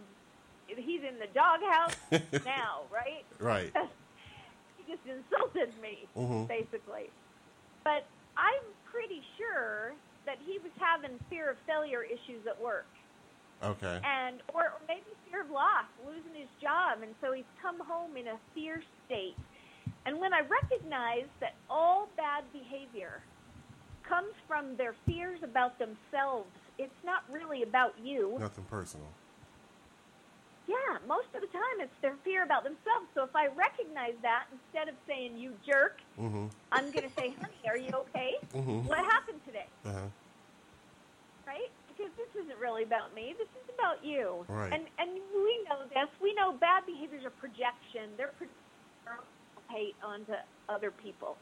He's 0.68 1.00
in 1.02 1.16
the 1.18 1.32
doghouse 1.32 1.96
now, 2.44 2.84
right? 2.92 3.24
Right. 3.40 3.72
he 4.76 4.84
just 4.84 5.06
insulted 5.08 5.72
me, 5.82 6.04
Mhm. 6.16 6.48
basically. 6.48 7.08
But 7.86 8.04
I'm 8.36 8.66
pretty 8.92 9.24
sure 9.40 9.94
that 10.26 10.40
he 10.46 10.60
was 10.60 10.74
having 10.78 11.16
fear 11.30 11.52
of 11.52 11.58
failure 11.66 12.04
issues 12.04 12.44
at 12.46 12.60
work 12.60 12.86
Okay. 13.64 14.02
and 14.04 14.42
or, 14.54 14.64
or 14.76 14.82
maybe 14.90 15.08
fear 15.32 15.42
of 15.48 15.50
loss, 15.50 15.88
losing 16.06 16.36
his 16.36 16.52
job, 16.62 17.00
and 17.02 17.16
so 17.24 17.32
he's 17.32 17.48
come 17.62 17.80
home 17.88 18.18
in 18.18 18.28
a 18.28 18.36
fear 18.54 18.84
state. 19.08 19.40
And 20.06 20.20
when 20.20 20.34
I 20.34 20.42
recognize 20.44 21.32
that 21.40 21.56
all 21.70 22.10
bad 22.18 22.44
behavior 22.52 23.24
comes 24.08 24.34
from 24.48 24.76
their 24.78 24.96
fears 25.06 25.40
about 25.44 25.78
themselves, 25.80 26.50
it's 26.78 26.94
not 27.06 27.24
really 27.32 27.64
about 27.64 27.94
you. 28.04 28.38
Nothing 28.40 28.66
personal. 28.66 29.08
Yeah, 30.68 31.00
most 31.08 31.28
of 31.34 31.40
the 31.42 31.48
time 31.48 31.80
it's 31.80 31.96
their 32.02 32.16
fear 32.26 32.44
about 32.44 32.64
themselves. 32.64 33.08
So 33.16 33.24
if 33.24 33.34
I 33.36 33.48
recognize 33.48 34.16
that, 34.22 34.46
instead 34.52 34.90
of 34.90 34.96
saying 35.08 35.38
you 35.38 35.54
jerk, 35.66 36.00
Mm-hmm. 36.20 36.48
I'm 36.72 36.92
going 36.92 37.08
to 37.08 37.14
say, 37.16 37.30
honey, 37.40 37.62
are 37.68 37.78
you 37.78 37.90
okay? 38.10 38.34
Mhm. 38.54 38.84
What 38.86 38.98
happened 39.00 39.40
today? 39.46 39.68
Uh-huh. 39.86 40.10
right? 41.46 41.70
Because 41.88 42.12
this 42.18 42.44
isn't 42.44 42.60
really 42.60 42.84
about 42.84 43.14
me. 43.16 43.34
This 43.38 43.48
is 43.48 43.70
about 43.78 44.04
you. 44.04 44.46
Right. 44.50 44.74
And 44.74 44.84
and 45.00 45.10
we 45.34 45.64
know 45.70 45.86
this. 45.90 46.10
We 46.22 46.34
know 46.36 46.52
bad 46.54 46.86
behaviors 46.86 47.24
are 47.26 47.30
projection. 47.32 48.10
They're 48.18 48.34
projecting 48.38 48.56
hate 49.70 49.96
onto 50.04 50.34
other 50.70 50.92
people. 50.92 51.38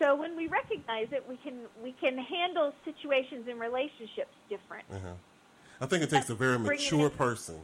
So 0.00 0.16
when 0.16 0.36
we 0.36 0.48
recognize 0.48 1.08
it, 1.12 1.24
we 1.28 1.36
can 1.36 1.54
we 1.82 1.92
can 1.92 2.18
handle 2.18 2.74
situations 2.84 3.46
and 3.48 3.60
relationships 3.60 4.34
different. 4.48 4.84
Uh-huh. 4.92 5.14
I 5.80 5.86
think 5.86 6.02
it 6.02 6.10
takes 6.10 6.30
a 6.30 6.34
very 6.34 6.58
mature 6.58 7.10
person 7.10 7.56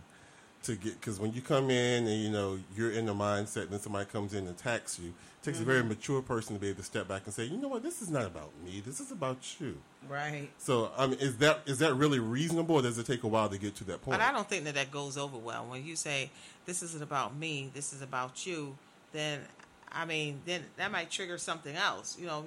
to 0.63 0.75
get 0.75 1.01
because 1.01 1.21
when 1.21 1.33
you 1.33 1.41
come 1.41 1.71
in 1.71 2.07
and 2.07 2.23
you 2.23 2.31
know 2.31 2.59
you're 2.77 2.93
in 2.93 3.07
the 3.07 3.15
mindset, 3.15 3.63
and 3.63 3.71
then 3.71 3.81
somebody 3.81 4.07
comes 4.07 4.35
in 4.35 4.47
and 4.47 4.51
attacks 4.51 4.99
you. 4.99 5.09
It 5.09 5.45
takes 5.45 5.61
a 5.61 5.65
very 5.65 5.83
Mhm. 5.83 5.89
mature 5.89 6.21
person 6.21 6.57
to 6.57 6.61
be 6.61 6.69
able 6.69 6.79
to 6.79 6.83
step 6.83 7.07
back 7.07 7.23
and 7.25 7.33
say, 7.33 7.45
you 7.45 7.57
know 7.57 7.69
what, 7.69 7.85
this 7.85 8.03
is 8.03 8.11
not 8.11 8.25
about 8.27 8.51
me. 8.65 8.81
This 8.85 8.99
is 8.99 9.13
about 9.13 9.61
you. 9.61 9.81
Right. 10.09 10.51
So, 10.59 10.91
I 10.97 11.07
mean, 11.07 11.19
is 11.21 11.37
that 11.39 11.63
is 11.67 11.79
that 11.79 11.95
really 11.95 12.19
reasonable, 12.19 12.77
or 12.77 12.83
does 12.83 12.99
it 12.99 13.07
take 13.07 13.23
a 13.23 13.29
while 13.29 13.49
to 13.49 13.57
get 13.59 13.77
to 13.77 13.85
that 13.85 14.03
point? 14.03 14.19
But 14.19 14.21
I 14.21 14.33
don't 14.33 14.49
think 14.49 14.65
that 14.65 14.75
that 14.75 14.91
goes 14.91 15.17
over 15.17 15.37
well. 15.37 15.65
When 15.67 15.85
you 15.85 15.97
say 15.97 16.31
this 16.67 16.83
isn't 16.83 17.03
about 17.03 17.37
me, 17.37 17.71
this 17.73 17.93
is 17.93 18.03
about 18.03 18.47
you, 18.47 18.77
then 19.13 19.41
I 19.93 20.05
mean, 20.05 20.41
then 20.47 20.65
that 20.77 20.91
might 20.93 21.11
trigger 21.11 21.39
something 21.39 21.75
else. 21.77 22.17
You 22.19 22.27
know, 22.27 22.45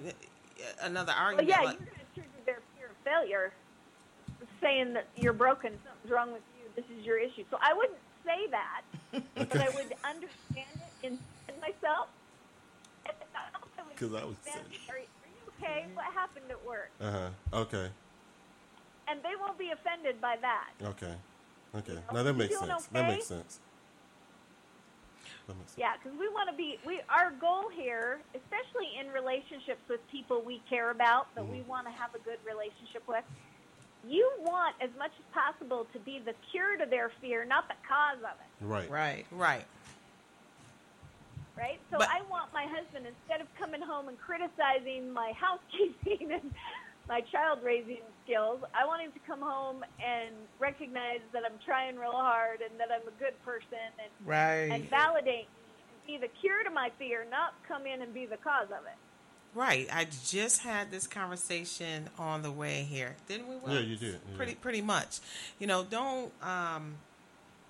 another 0.81 1.13
Well, 1.15 1.23
argument. 1.25 1.49
yeah, 1.49 1.61
like- 1.61 1.79
you're 1.79 1.85
going 1.85 1.99
to 1.99 2.13
trigger 2.13 2.29
their 2.45 2.59
fear 2.77 2.87
of 2.87 2.97
failure, 3.03 3.53
saying 4.59 4.93
that 4.93 5.07
you're 5.17 5.33
broken, 5.33 5.77
something's 5.85 6.11
wrong 6.11 6.31
with 6.33 6.43
you, 6.59 6.69
this 6.75 6.85
is 6.97 7.05
your 7.05 7.17
issue. 7.17 7.43
So 7.49 7.57
I 7.61 7.73
wouldn't 7.73 7.97
say 8.25 8.47
that, 8.51 8.81
but 9.35 9.57
I 9.57 9.69
would 9.69 9.93
understand 10.03 10.81
it 11.03 11.07
in 11.07 11.19
myself. 11.59 12.07
Because 13.89 14.13
I 14.15 14.25
was 14.25 14.35
Then, 14.45 14.55
are, 14.89 14.95
are 14.95 14.99
you 14.99 15.05
okay? 15.61 15.85
What 15.93 16.05
happened 16.05 16.45
at 16.49 16.65
work? 16.65 16.89
Uh 16.99 17.11
huh. 17.11 17.29
Okay. 17.53 17.87
And 19.07 19.21
they 19.21 19.35
won't 19.39 19.59
be 19.59 19.69
offended 19.69 20.19
by 20.19 20.37
that. 20.41 20.69
Okay. 20.83 21.13
Okay. 21.75 21.93
know, 21.93 22.01
Now 22.13 22.23
that 22.23 22.33
makes 22.33 22.57
sense. 22.57 22.63
Okay? 22.63 22.71
makes 22.71 22.83
sense. 22.83 22.87
That 22.93 23.07
makes 23.07 23.25
sense. 23.27 23.59
Yeah, 25.77 25.93
because 25.97 26.17
we 26.19 26.27
want 26.29 26.49
to 26.49 26.55
be. 26.55 26.77
We 26.85 27.01
our 27.09 27.31
goal 27.31 27.69
here, 27.73 28.19
especially 28.35 28.87
in 28.99 29.11
relationships 29.11 29.81
with 29.89 29.99
people 30.11 30.41
we 30.45 30.61
care 30.69 30.91
about, 30.91 31.33
that 31.35 31.47
we 31.47 31.61
want 31.61 31.87
to 31.87 31.93
have 31.93 32.13
a 32.15 32.19
good 32.19 32.37
relationship 32.45 33.03
with. 33.07 33.23
You 34.07 34.29
want 34.41 34.75
as 34.81 34.89
much 34.97 35.11
as 35.17 35.25
possible 35.33 35.85
to 35.93 35.99
be 35.99 36.19
the 36.19 36.33
cure 36.51 36.77
to 36.77 36.85
their 36.85 37.11
fear, 37.21 37.45
not 37.45 37.67
the 37.67 37.75
cause 37.87 38.17
of 38.19 38.35
it. 38.39 38.65
Right. 38.65 38.89
Right. 38.89 39.25
Right. 39.31 39.65
right? 41.57 41.79
So 41.91 41.97
But- 41.99 42.09
I 42.09 42.21
want 42.29 42.51
my 42.53 42.65
husband 42.65 43.05
instead 43.05 43.41
of 43.41 43.47
coming 43.59 43.81
home 43.81 44.07
and 44.07 44.19
criticizing 44.19 45.11
my 45.13 45.33
housekeeping 45.39 46.31
and 46.31 46.51
my 47.07 47.21
child 47.31 47.59
raising 47.63 47.99
skills, 48.23 48.61
I 48.73 48.85
want 48.85 49.01
him 49.01 49.11
to 49.11 49.19
come 49.27 49.41
home 49.41 49.83
and 50.03 50.35
recognize 50.59 51.19
that 51.33 51.43
I'm 51.45 51.57
trying 51.65 51.97
real 51.97 52.11
hard 52.11 52.61
and 52.61 52.79
that 52.79 52.89
I'm 52.91 53.07
a 53.07 53.17
good 53.19 53.33
person 53.43 53.77
and 53.99 54.09
Right. 54.27 54.71
and 54.71 54.89
validate 54.89 55.47
me 55.47 55.83
and 55.89 56.21
be 56.21 56.27
the 56.27 56.31
cure 56.39 56.63
to 56.63 56.69
my 56.69 56.91
fear, 56.97 57.25
not 57.29 57.53
come 57.67 57.85
in 57.85 58.01
and 58.01 58.13
be 58.13 58.25
the 58.25 58.37
cause 58.37 58.67
of 58.67 58.85
it. 58.85 58.97
Right. 59.53 59.89
I 59.91 60.05
just 60.25 60.61
had 60.61 60.91
this 60.91 61.07
conversation 61.07 62.09
on 62.17 62.41
the 62.41 62.51
way 62.51 62.83
here, 62.83 63.15
didn't 63.27 63.47
we? 63.49 63.55
Will? 63.57 63.73
Yeah, 63.73 63.79
you 63.81 63.97
did. 63.97 64.13
You 64.13 64.37
Pretty, 64.37 64.55
pretty 64.55 64.81
much. 64.81 65.19
You 65.59 65.67
know, 65.67 65.83
don't 65.83 66.31
um, 66.41 66.95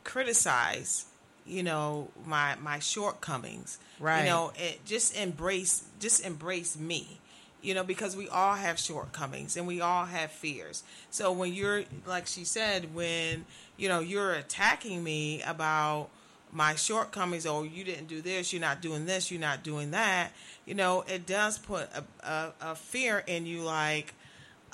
criticize. 0.03 1.05
You 1.45 1.63
know 1.63 2.09
my 2.25 2.55
my 2.61 2.77
shortcomings. 2.77 3.79
Right. 3.99 4.19
You 4.19 4.25
know, 4.29 4.51
it, 4.55 4.85
just 4.85 5.15
embrace, 5.17 5.83
just 5.99 6.23
embrace 6.23 6.77
me. 6.77 7.19
You 7.61 7.75
know, 7.75 7.83
because 7.83 8.15
we 8.15 8.27
all 8.27 8.55
have 8.55 8.79
shortcomings 8.79 9.55
and 9.55 9.67
we 9.67 9.81
all 9.81 10.05
have 10.05 10.31
fears. 10.31 10.83
So 11.11 11.31
when 11.31 11.53
you're, 11.53 11.83
like 12.07 12.25
she 12.25 12.43
said, 12.43 12.95
when 12.95 13.45
you 13.77 13.87
know 13.87 13.99
you're 13.99 14.33
attacking 14.33 15.03
me 15.03 15.43
about 15.43 16.09
my 16.51 16.75
shortcomings 16.75 17.45
or 17.45 17.65
you 17.65 17.83
didn't 17.83 18.07
do 18.07 18.21
this, 18.21 18.51
you're 18.51 18.61
not 18.61 18.81
doing 18.81 19.05
this, 19.05 19.31
you're 19.31 19.39
not 19.39 19.63
doing 19.63 19.91
that, 19.91 20.31
you 20.65 20.73
know, 20.73 21.03
it 21.07 21.25
does 21.25 21.57
put 21.57 21.89
a, 21.93 22.03
a, 22.27 22.53
a 22.71 22.75
fear 22.75 23.23
in 23.25 23.45
you 23.45 23.61
like, 23.61 24.13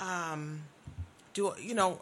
um, 0.00 0.62
do 1.34 1.54
you 1.60 1.74
know, 1.74 2.00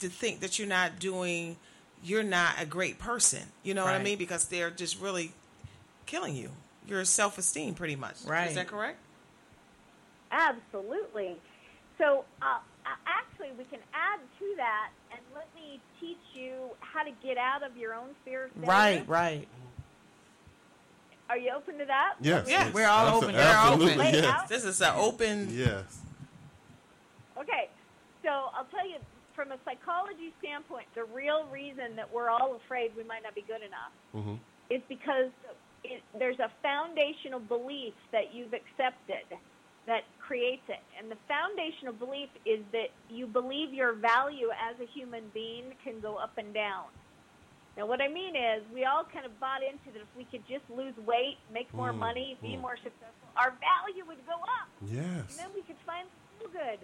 to 0.00 0.08
think 0.08 0.40
that 0.40 0.58
you're 0.58 0.68
not 0.68 0.98
doing, 0.98 1.56
you're 2.02 2.22
not 2.22 2.54
a 2.60 2.66
great 2.66 2.98
person. 2.98 3.42
You 3.62 3.74
know 3.74 3.84
what 3.84 3.94
I 3.94 4.02
mean? 4.02 4.18
Because 4.18 4.46
they're 4.46 4.70
just 4.70 5.00
really 5.00 5.32
killing 6.06 6.36
you. 6.36 6.50
Your 6.86 7.04
self 7.04 7.36
esteem, 7.36 7.74
pretty 7.74 7.96
much. 7.96 8.16
Right. 8.24 8.48
Is 8.48 8.54
that 8.54 8.68
correct? 8.68 8.98
Absolutely. 10.30 11.36
So, 11.98 12.24
uh, 12.42 12.58
uh, 12.84 12.88
actually, 13.06 13.52
we 13.56 13.64
can 13.64 13.80
add 13.94 14.20
to 14.38 14.44
that, 14.56 14.90
and 15.12 15.20
let 15.34 15.48
me 15.54 15.80
teach 16.00 16.18
you 16.34 16.52
how 16.80 17.02
to 17.02 17.10
get 17.22 17.38
out 17.38 17.62
of 17.62 17.76
your 17.76 17.94
own 17.94 18.08
fear 18.24 18.44
of. 18.46 18.50
Right. 18.68 19.06
Right. 19.08 19.48
Are 21.28 21.38
you 21.38 21.52
open 21.56 21.78
to 21.78 21.84
that? 21.86 22.14
Yes. 22.20 22.46
Yeah, 22.48 22.66
yes. 22.66 22.74
we're 22.74 22.86
all 22.86 23.06
Abso- 23.20 23.24
open. 23.24 23.34
We're 23.34 23.40
all 23.42 23.72
Absolutely. 23.72 24.06
open. 24.08 24.22
Yes. 24.22 24.48
This 24.48 24.64
is 24.64 24.80
an 24.80 24.92
open. 24.96 25.48
Yes. 25.50 25.98
Okay, 27.38 27.68
so 28.22 28.28
I'll 28.30 28.64
tell 28.70 28.88
you 28.88 28.96
from 29.34 29.52
a 29.52 29.56
psychology 29.64 30.32
standpoint, 30.38 30.86
the 30.94 31.04
real 31.04 31.44
reason 31.52 31.96
that 31.96 32.10
we're 32.12 32.30
all 32.30 32.54
afraid 32.64 32.92
we 32.96 33.04
might 33.04 33.22
not 33.22 33.34
be 33.34 33.42
good 33.42 33.60
enough 33.62 33.92
Mm-hmm. 34.14 34.34
is 34.70 34.80
because 34.88 35.30
it, 35.84 36.02
there's 36.18 36.38
a 36.38 36.50
foundational 36.62 37.40
belief 37.40 37.92
that 38.12 38.32
you've 38.32 38.54
accepted 38.54 39.26
that 39.86 40.02
creates 40.18 40.62
it. 40.68 40.82
And 40.98 41.10
the 41.10 41.16
foundational 41.28 41.94
belief 41.94 42.28
is 42.44 42.60
that 42.72 42.90
you 43.10 43.26
believe 43.26 43.72
your 43.72 43.92
value 43.92 44.48
as 44.50 44.74
a 44.80 44.86
human 44.92 45.22
being 45.32 45.74
can 45.84 46.00
go 46.00 46.16
up 46.16 46.36
and 46.38 46.52
down. 46.52 46.84
Now, 47.76 47.86
what 47.86 48.00
I 48.00 48.08
mean 48.08 48.34
is, 48.34 48.62
we 48.72 48.84
all 48.84 49.04
kind 49.04 49.26
of 49.26 49.38
bought 49.38 49.62
into 49.62 49.92
that 49.92 50.00
if 50.00 50.08
we 50.16 50.24
could 50.24 50.42
just 50.48 50.64
lose 50.74 50.96
weight, 51.06 51.36
make 51.52 51.72
more 51.74 51.92
Mm, 51.92 51.98
money, 51.98 52.38
be 52.40 52.56
mm. 52.56 52.62
more 52.62 52.76
successful, 52.76 53.28
our 53.36 53.52
value 53.60 54.02
would 54.08 54.24
go 54.26 54.32
up. 54.32 54.68
Yes. 54.88 55.36
And 55.36 55.38
then 55.38 55.50
we 55.54 55.60
could 55.62 55.76
finally 55.84 56.08
feel 56.40 56.48
good. 56.48 56.80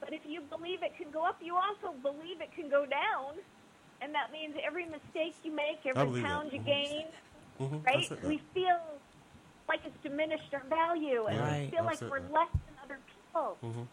But 0.00 0.12
if 0.12 0.22
you 0.26 0.40
believe 0.50 0.82
it 0.82 0.96
can 0.98 1.12
go 1.12 1.24
up, 1.24 1.38
you 1.40 1.54
also 1.56 1.94
believe 2.02 2.40
it 2.40 2.50
can 2.52 2.68
go 2.68 2.84
down. 2.84 3.38
And 4.02 4.12
that 4.12 4.32
means 4.32 4.56
every 4.66 4.84
mistake 4.84 5.36
you 5.44 5.52
make, 5.54 5.78
every 5.86 6.04
believe 6.04 6.22
that. 6.24 6.28
pound 6.28 6.52
you 6.52 6.58
gain, 6.58 7.06
Mm-hmm. 7.60 7.82
right? 7.86 8.10
We 8.26 8.40
feel 8.52 8.80
like 9.68 9.80
it's 9.84 9.96
diminished 10.02 10.52
our 10.52 10.64
value 10.68 11.26
and 11.26 11.38
Right. 11.40 11.64
we 11.64 11.70
feel 11.70 11.80
I've 11.88 12.00
like 12.00 12.10
we're 12.10 12.20
less 12.32 12.50
than 12.52 12.74
other 12.84 12.98
people. 13.06 13.58
Mhm. 13.62 13.86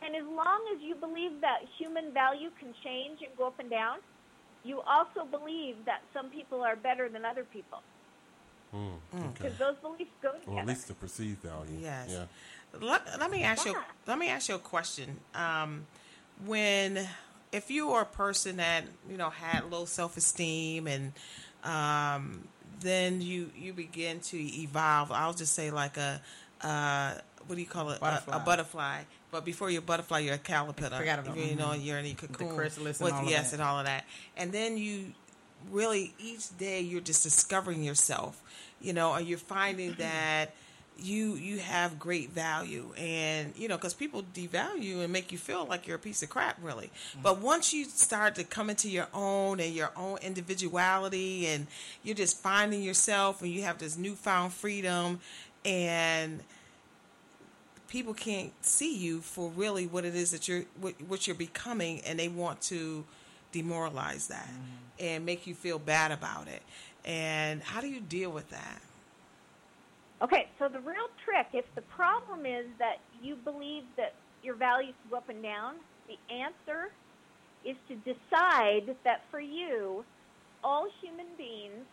And 0.00 0.14
as 0.16 0.24
long 0.26 0.60
as 0.74 0.80
you 0.80 0.94
believe 0.94 1.40
that 1.40 1.62
human 1.76 2.12
value 2.12 2.50
can 2.60 2.72
change 2.84 3.20
and 3.22 3.36
go 3.36 3.46
up 3.48 3.58
and 3.58 3.68
down, 3.68 3.98
you 4.64 4.80
also 4.82 5.24
believe 5.24 5.84
that 5.86 6.02
some 6.12 6.30
people 6.30 6.62
are 6.62 6.76
better 6.76 7.08
than 7.08 7.24
other 7.24 7.44
people 7.44 7.82
Mm. 8.74 8.98
Okay. 9.14 9.28
because 9.34 9.58
those 9.58 9.76
beliefs 9.78 10.10
go 10.20 10.32
together. 10.32 10.52
Or 10.52 10.60
at 10.60 10.66
least 10.66 10.88
the 10.88 10.94
perceived 10.94 11.42
value. 11.42 11.78
Yes. 11.80 12.10
Yeah. 12.10 12.26
Let, 12.78 13.18
let 13.18 13.30
me 13.30 13.42
ask 13.42 13.64
you. 13.64 13.74
Let 14.06 14.18
me 14.18 14.28
ask 14.28 14.48
you 14.50 14.56
a 14.56 14.58
question. 14.58 15.20
Um, 15.34 15.86
when, 16.44 17.08
if 17.50 17.70
you 17.70 17.90
are 17.92 18.02
a 18.02 18.06
person 18.06 18.58
that 18.58 18.84
you 19.08 19.16
know 19.16 19.30
had 19.30 19.70
low 19.70 19.86
self 19.86 20.18
esteem, 20.18 20.86
and 20.86 21.12
um, 21.64 22.46
then 22.80 23.20
you 23.20 23.50
you 23.56 23.72
begin 23.72 24.20
to 24.20 24.36
evolve. 24.38 25.10
I'll 25.12 25.34
just 25.34 25.54
say 25.54 25.70
like 25.70 25.96
a, 25.96 26.20
uh, 26.62 27.14
what 27.46 27.56
do 27.56 27.60
you 27.60 27.66
call 27.66 27.90
it? 27.90 27.94
A- 27.94 27.96
A, 27.96 28.00
Butterfly. 28.00 28.44
butterfly. 28.44 29.02
But 29.30 29.44
before 29.44 29.70
you're 29.70 29.80
a 29.80 29.84
butterfly, 29.84 30.20
you're 30.20 30.34
a 30.34 30.38
caterpillar. 30.38 30.98
forgot 30.98 31.18
about- 31.18 31.36
you 31.36 31.54
know, 31.54 31.68
mhm. 31.68 31.84
you're 31.84 31.98
in 31.98 32.06
a 32.06 32.14
cocoon. 32.14 32.54
chrysalis 32.54 32.98
and 33.00 33.04
with, 33.04 33.14
all 33.14 33.24
of 33.24 33.28
yes, 33.30 33.50
that. 33.50 33.60
and 33.60 33.62
all 33.62 33.78
of 33.78 33.86
that. 33.86 34.04
And 34.36 34.52
then 34.52 34.78
you 34.78 35.12
really 35.70 36.14
each 36.18 36.56
day 36.56 36.80
you're 36.80 37.00
just 37.00 37.22
discovering 37.22 37.82
yourself. 37.82 38.40
You 38.80 38.92
know, 38.92 39.12
and 39.14 39.26
you're 39.26 39.38
finding 39.38 39.92
that 39.98 40.54
you 40.98 41.34
you 41.34 41.58
have 41.58 41.98
great 41.98 42.30
value. 42.30 42.92
And 42.96 43.52
you 43.56 43.68
know 43.68 43.76
because 43.76 43.94
people 43.94 44.24
devalue 44.34 44.82
you 44.82 45.00
and 45.00 45.12
make 45.12 45.32
you 45.32 45.38
feel 45.38 45.64
like 45.66 45.86
you're 45.86 45.96
a 45.96 46.00
piece 46.00 46.22
of 46.22 46.28
crap 46.28 46.58
really. 46.62 46.86
Mm-hmm. 46.86 47.22
But 47.22 47.40
once 47.40 47.72
you 47.72 47.84
start 47.84 48.34
to 48.36 48.44
come 48.44 48.70
into 48.70 48.90
your 48.90 49.08
own 49.14 49.60
and 49.60 49.74
your 49.74 49.90
own 49.96 50.18
individuality 50.22 51.46
and 51.46 51.66
you're 52.02 52.16
just 52.16 52.40
finding 52.40 52.82
yourself 52.82 53.42
and 53.42 53.50
you 53.50 53.62
have 53.62 53.78
this 53.78 53.96
newfound 53.96 54.52
freedom 54.52 55.20
and 55.64 56.40
people 57.88 58.14
can't 58.14 58.52
see 58.64 58.96
you 58.96 59.20
for 59.20 59.50
really 59.50 59.86
what 59.86 60.04
it 60.04 60.14
is 60.14 60.30
that 60.30 60.46
you're 60.48 60.64
what, 60.80 60.94
what 61.06 61.26
you're 61.26 61.36
becoming 61.36 62.00
and 62.00 62.18
they 62.18 62.28
want 62.28 62.60
to 62.60 63.04
demoralize 63.52 64.28
that 64.28 64.46
mm-hmm. 64.46 65.04
and 65.04 65.24
make 65.24 65.46
you 65.46 65.54
feel 65.54 65.78
bad 65.78 66.12
about 66.12 66.48
it. 66.48 66.62
And 67.04 67.62
how 67.62 67.80
do 67.80 67.88
you 67.88 68.00
deal 68.00 68.30
with 68.30 68.50
that 68.50 68.82
Okay, 70.20 70.48
so 70.58 70.68
the 70.68 70.80
real 70.80 71.08
trick, 71.24 71.46
if 71.52 71.64
the 71.76 71.82
problem 71.82 72.44
is 72.44 72.66
that 72.78 72.98
you 73.22 73.36
believe 73.36 73.84
that 73.96 74.14
your 74.42 74.56
values 74.56 74.94
go 75.10 75.16
up 75.16 75.28
and 75.28 75.42
down, 75.42 75.74
the 76.08 76.18
answer 76.34 76.90
is 77.64 77.76
to 77.86 77.94
decide 78.02 78.96
that 79.04 79.22
for 79.30 79.40
you, 79.40 80.04
all 80.64 80.88
human 81.00 81.26
beings 81.36 81.86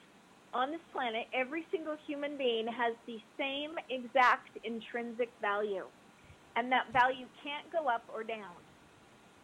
on 0.53 0.71
this 0.71 0.81
planet, 0.91 1.27
every 1.33 1.65
single 1.69 1.97
human 2.07 2.37
being 2.37 2.65
has 2.65 2.95
the 3.05 3.19
same 3.37 3.71
exact 3.89 4.57
intrinsic 4.63 5.29
value. 5.41 5.85
And 6.55 6.71
that 6.71 6.91
value 6.93 7.27
can't 7.43 7.69
go 7.71 7.87
up 7.87 8.03
or 8.13 8.23
down. 8.23 8.55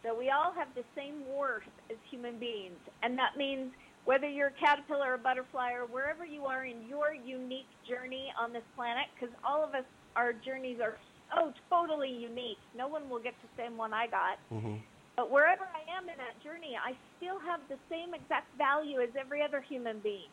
So 0.02 0.18
we 0.18 0.30
all 0.30 0.52
have 0.56 0.74
the 0.74 0.82
same 0.96 1.22
worth 1.36 1.68
as 1.90 1.98
human 2.10 2.38
beings. 2.40 2.78
And 3.02 3.16
that 3.18 3.36
means 3.36 3.70
whether 4.04 4.28
you're 4.28 4.48
a 4.48 4.52
caterpillar 4.52 5.12
or 5.12 5.14
a 5.14 5.18
butterfly 5.18 5.72
or 5.72 5.86
wherever 5.86 6.24
you 6.24 6.46
are 6.46 6.64
in 6.64 6.88
your 6.88 7.14
unique 7.14 7.68
journey 7.88 8.32
on 8.38 8.52
this 8.52 8.64
planet, 8.76 9.06
because 9.14 9.34
all 9.44 9.62
of 9.62 9.74
us, 9.74 9.84
our 10.16 10.32
journeys 10.32 10.80
are 10.80 10.96
so 11.34 11.52
totally 11.70 12.10
unique. 12.10 12.58
No 12.76 12.88
one 12.88 13.08
will 13.08 13.20
get 13.20 13.34
the 13.42 13.62
same 13.62 13.76
one 13.76 13.94
I 13.94 14.06
got. 14.06 14.38
Mm-hmm. 14.52 14.76
But 15.16 15.30
wherever 15.30 15.64
I 15.64 15.96
am 15.96 16.08
in 16.08 16.16
that 16.16 16.42
journey, 16.42 16.76
I 16.82 16.94
still 17.18 17.38
have 17.40 17.60
the 17.68 17.76
same 17.90 18.14
exact 18.14 18.56
value 18.56 19.00
as 19.00 19.10
every 19.18 19.42
other 19.42 19.60
human 19.60 19.98
being. 20.00 20.28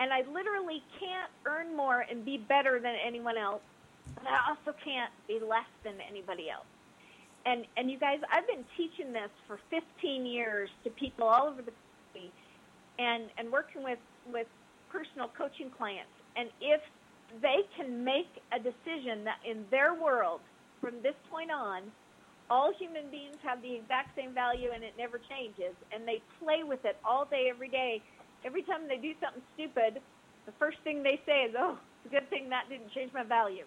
And 0.00 0.12
I 0.12 0.22
literally 0.32 0.82
can't 1.00 1.30
earn 1.46 1.76
more 1.76 2.00
and 2.08 2.24
be 2.24 2.36
better 2.36 2.78
than 2.78 2.94
anyone 3.04 3.36
else. 3.36 3.62
But 4.14 4.26
I 4.26 4.50
also 4.50 4.76
can't 4.84 5.12
be 5.26 5.40
less 5.40 5.68
than 5.84 5.94
anybody 6.08 6.50
else. 6.50 6.66
And 7.46 7.64
and 7.76 7.90
you 7.90 7.98
guys, 7.98 8.20
I've 8.32 8.46
been 8.46 8.64
teaching 8.76 9.12
this 9.12 9.30
for 9.46 9.58
15 9.70 10.26
years 10.26 10.70
to 10.84 10.90
people 10.90 11.26
all 11.26 11.46
over 11.46 11.62
the 11.62 11.72
and 12.98 13.24
and 13.38 13.50
working 13.50 13.82
with 13.82 13.98
with 14.32 14.46
personal 14.90 15.28
coaching 15.36 15.70
clients. 15.70 16.10
And 16.36 16.50
if 16.60 16.80
they 17.42 17.62
can 17.76 18.04
make 18.04 18.28
a 18.52 18.58
decision 18.58 19.24
that 19.24 19.38
in 19.44 19.64
their 19.70 19.94
world 19.94 20.40
from 20.80 21.02
this 21.02 21.14
point 21.30 21.50
on, 21.50 21.82
all 22.50 22.72
human 22.72 23.10
beings 23.10 23.36
have 23.42 23.60
the 23.60 23.74
exact 23.74 24.16
same 24.16 24.32
value 24.32 24.70
and 24.72 24.82
it 24.82 24.94
never 24.96 25.20
changes, 25.28 25.74
and 25.92 26.08
they 26.08 26.22
play 26.40 26.62
with 26.64 26.84
it 26.84 26.96
all 27.04 27.24
day, 27.26 27.48
every 27.50 27.68
day. 27.68 28.02
Every 28.44 28.62
time 28.62 28.86
they 28.88 28.96
do 28.96 29.12
something 29.20 29.42
stupid, 29.54 30.00
the 30.46 30.52
first 30.58 30.78
thing 30.84 31.02
they 31.02 31.20
say 31.26 31.42
is, 31.42 31.54
"Oh, 31.58 31.76
it's 32.04 32.14
a 32.14 32.20
good 32.20 32.30
thing 32.30 32.48
that 32.50 32.68
didn't 32.68 32.90
change 32.92 33.12
my 33.12 33.24
value." 33.24 33.64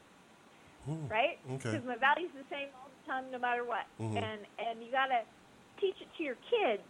right? 1.09 1.37
okay. 1.45 1.77
Because 1.77 1.85
my 1.85 1.95
value's 1.97 2.31
the 2.33 2.47
same 2.49 2.69
all 2.81 2.89
the 2.89 3.05
time, 3.11 3.29
no 3.31 3.37
matter 3.37 3.63
what. 3.63 3.85
Mhm. 3.99 4.17
And 4.17 4.47
and 4.57 4.83
you 4.83 4.91
gotta 4.91 5.23
teach 5.77 6.01
it 6.01 6.07
to 6.17 6.23
your 6.23 6.35
kids. 6.49 6.81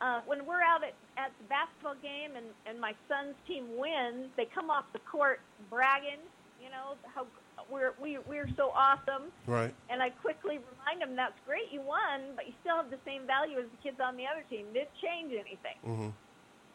Uh, 0.00 0.20
when 0.22 0.44
we're 0.46 0.62
out 0.62 0.84
at, 0.84 0.94
at 1.16 1.30
the 1.38 1.44
basketball 1.44 1.94
game 2.02 2.36
and, 2.36 2.46
and 2.66 2.80
my 2.80 2.94
son's 3.08 3.34
team 3.46 3.64
wins, 3.76 4.28
they 4.36 4.46
come 4.46 4.70
off 4.70 4.84
the 4.92 4.98
court 5.00 5.40
bragging, 5.70 6.22
you 6.62 6.70
know, 6.70 6.96
how 7.14 7.26
we're 7.70 7.94
we, 8.00 8.18
we're 8.28 8.48
so 8.56 8.70
awesome. 8.74 9.30
Right. 9.46 9.72
And 9.88 10.02
I 10.02 10.10
quickly 10.10 10.58
remind 10.58 11.00
them 11.00 11.16
that's 11.16 11.38
great, 11.46 11.72
you 11.72 11.80
won, 11.80 12.34
but 12.36 12.46
you 12.46 12.52
still 12.60 12.76
have 12.76 12.90
the 12.90 12.98
same 13.04 13.26
value 13.26 13.58
as 13.58 13.66
the 13.70 13.80
kids 13.82 14.00
on 14.00 14.16
the 14.16 14.24
other 14.26 14.44
team. 14.50 14.66
Didn't 14.74 14.90
change 15.00 15.32
anything. 15.32 15.78
hmm 15.82 16.08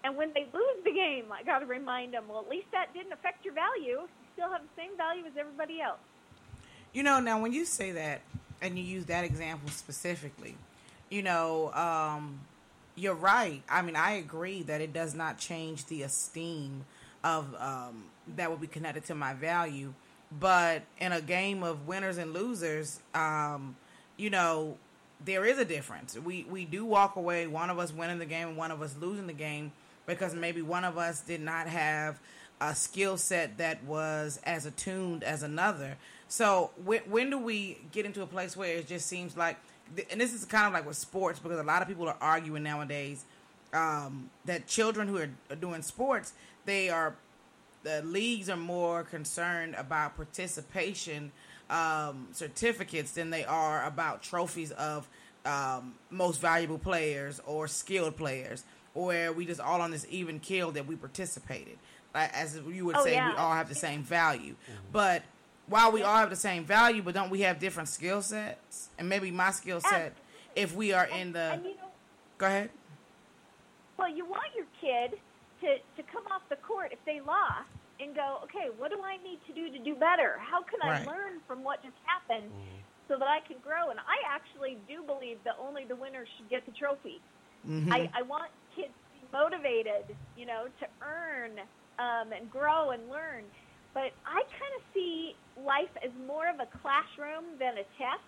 And 0.03 0.15
when 0.15 0.31
they 0.33 0.47
lose 0.53 0.83
the 0.83 0.93
game, 0.93 1.25
I 1.31 1.43
got 1.43 1.59
to 1.59 1.65
remind 1.65 2.13
them, 2.13 2.23
well, 2.29 2.39
at 2.39 2.49
least 2.49 2.67
that 2.71 2.93
didn't 2.93 3.11
affect 3.11 3.43
your 3.43 3.53
value. 3.53 4.07
You 4.07 4.27
still 4.33 4.49
have 4.49 4.61
the 4.61 4.81
same 4.81 4.95
value 4.97 5.25
as 5.25 5.33
everybody 5.37 5.81
else. 5.81 5.99
You 6.93 7.03
know, 7.03 7.19
now 7.19 7.39
when 7.41 7.53
you 7.53 7.65
say 7.65 7.91
that 7.91 8.21
and 8.61 8.77
you 8.77 8.83
use 8.83 9.05
that 9.05 9.23
example 9.23 9.69
specifically, 9.69 10.55
you 11.09 11.21
know, 11.21 11.71
um, 11.73 12.39
you're 12.99 13.15
right. 13.15 13.63
I 13.69 13.81
mean, 13.81 13.95
I 13.95 14.13
agree 14.13 14.63
that 14.63 14.81
it 14.81 14.93
does 14.93 15.15
not 15.15 15.37
change 15.37 15.85
the 15.85 16.03
esteem 16.03 16.85
of 17.23 17.55
um, 17.59 18.05
that 18.35 18.51
would 18.51 18.61
be 18.61 18.67
connected 18.67 19.05
to 19.05 19.15
my 19.15 19.33
value. 19.33 19.93
But 20.37 20.83
in 20.99 21.11
a 21.11 21.21
game 21.21 21.63
of 21.63 21.87
winners 21.87 22.17
and 22.17 22.33
losers, 22.33 22.99
um, 23.15 23.75
you 24.17 24.29
know, 24.29 24.77
there 25.23 25.45
is 25.45 25.57
a 25.57 25.65
difference. 25.65 26.17
We 26.17 26.45
we 26.49 26.65
do 26.65 26.85
walk 26.85 27.15
away, 27.15 27.47
one 27.47 27.69
of 27.69 27.79
us 27.79 27.91
winning 27.91 28.19
the 28.19 28.25
game 28.25 28.55
one 28.55 28.71
of 28.71 28.81
us 28.81 28.95
losing 28.99 29.27
the 29.27 29.33
game 29.33 29.71
because 30.05 30.33
maybe 30.35 30.61
one 30.61 30.83
of 30.83 30.97
us 30.97 31.21
did 31.21 31.41
not 31.41 31.67
have 31.67 32.19
a 32.61 32.75
skill 32.75 33.17
set 33.17 33.57
that 33.57 33.83
was 33.83 34.39
as 34.43 34.65
attuned 34.65 35.23
as 35.23 35.43
another. 35.43 35.97
So 36.27 36.71
when, 36.83 37.01
when 37.01 37.29
do 37.29 37.37
we 37.37 37.79
get 37.91 38.05
into 38.05 38.21
a 38.21 38.27
place 38.27 38.55
where 38.55 38.77
it 38.77 38.87
just 38.87 39.07
seems 39.07 39.37
like, 39.37 39.57
and 40.11 40.19
this 40.21 40.33
is 40.33 40.45
kind 40.45 40.67
of 40.67 40.73
like 40.73 40.85
with 40.85 40.97
sports 40.97 41.39
because 41.39 41.59
a 41.59 41.63
lot 41.63 41.81
of 41.81 41.87
people 41.87 42.07
are 42.07 42.17
arguing 42.21 42.63
nowadays 42.63 43.23
um, 43.73 44.29
that 44.45 44.67
children 44.67 45.07
who 45.07 45.17
are, 45.17 45.29
are 45.49 45.55
doing 45.55 45.81
sports, 45.81 46.33
they 46.65 46.89
are 46.89 47.15
the 47.83 48.01
leagues 48.03 48.49
are 48.49 48.57
more 48.57 49.03
concerned 49.03 49.73
about 49.75 50.15
participation 50.15 51.31
um, 51.69 52.27
certificates 52.33 53.11
than 53.11 53.29
they 53.29 53.45
are 53.45 53.85
about 53.85 54.21
trophies 54.23 54.71
of 54.71 55.07
um, 55.45 55.93
most 56.09 56.41
valuable 56.41 56.77
players 56.79 57.39
or 57.45 57.67
skilled 57.67 58.17
players, 58.17 58.63
where 58.93 59.31
we 59.31 59.45
just 59.45 59.61
all 59.61 59.79
on 59.81 59.91
this 59.91 60.05
even 60.09 60.39
kill 60.39 60.71
that 60.71 60.85
we 60.87 60.95
participated. 60.95 61.77
Like, 62.13 62.33
as 62.33 62.59
you 62.69 62.85
would 62.85 62.97
Oh, 62.97 63.03
say, 63.05 63.13
yeah. 63.13 63.29
we 63.29 63.35
all 63.37 63.53
have 63.53 63.69
the 63.69 63.75
same 63.75 64.01
value. 64.03 64.55
But 64.91 65.23
while 65.69 65.91
we 65.91 66.01
all 66.03 66.17
have 66.17 66.29
the 66.29 66.35
same 66.35 66.65
value, 66.65 67.01
but 67.01 67.13
don't 67.13 67.29
we 67.29 67.41
have 67.41 67.59
different 67.59 67.89
skill 67.89 68.21
sets? 68.21 68.89
And 68.97 69.07
maybe 69.07 69.31
my 69.31 69.51
skill 69.51 69.79
set, 69.81 70.13
if 70.55 70.75
we 70.75 70.91
are 70.93 71.05
in 71.05 71.31
the, 71.33 71.59
you 71.63 71.75
know, 71.75 71.89
go 72.37 72.47
ahead. 72.47 72.69
well, 73.97 74.09
you 74.09 74.25
want 74.25 74.47
your 74.55 74.65
kid 74.81 75.19
to, 75.61 75.77
to 76.01 76.11
come 76.11 76.23
off 76.31 76.41
the 76.49 76.55
court 76.57 76.91
if 76.91 76.99
they 77.05 77.19
lost 77.21 77.69
and 77.99 78.15
go, 78.15 78.39
okay, 78.45 78.69
what 78.77 78.91
do 78.91 78.97
I 79.03 79.17
need 79.23 79.39
to 79.47 79.53
do 79.53 79.69
to 79.77 79.79
do 79.83 79.93
better? 79.95 80.37
How 80.39 80.63
can 80.63 80.79
I 80.81 80.99
Right. 80.99 81.07
learn 81.07 81.39
from 81.47 81.63
what 81.63 81.83
just 81.83 81.97
happened 82.05 82.49
so 83.07 83.17
that 83.19 83.27
I 83.27 83.39
can 83.45 83.57
grow? 83.63 83.89
And 83.91 83.99
I 83.99 84.17
actually 84.25 84.77
do 84.87 85.03
believe 85.03 85.37
that 85.43 85.55
only 85.61 85.83
the 85.85 85.95
winners 85.95 86.27
should 86.37 86.49
get 86.49 86.65
the 86.65 86.71
trophy. 86.71 87.19
Mhm. 87.67 87.91
I, 87.91 88.09
I 88.15 88.21
want 88.23 88.51
kids 88.75 88.93
to 88.95 89.19
be 89.19 89.27
motivated, 89.33 90.15
you 90.37 90.45
know, 90.45 90.67
to 90.79 90.87
earn 91.03 91.59
um, 91.99 92.31
and 92.31 92.49
grow 92.49 92.91
and 92.91 93.09
learn. 93.09 93.43
But 93.93 94.11
I 94.25 94.43
kind 94.43 94.73
of 94.77 94.81
see 94.93 95.35
life 95.65 95.89
as 96.03 96.11
more 96.27 96.47
of 96.49 96.59
a 96.59 96.67
classroom 96.81 97.45
than 97.59 97.77
a 97.77 97.85
test. 97.97 98.23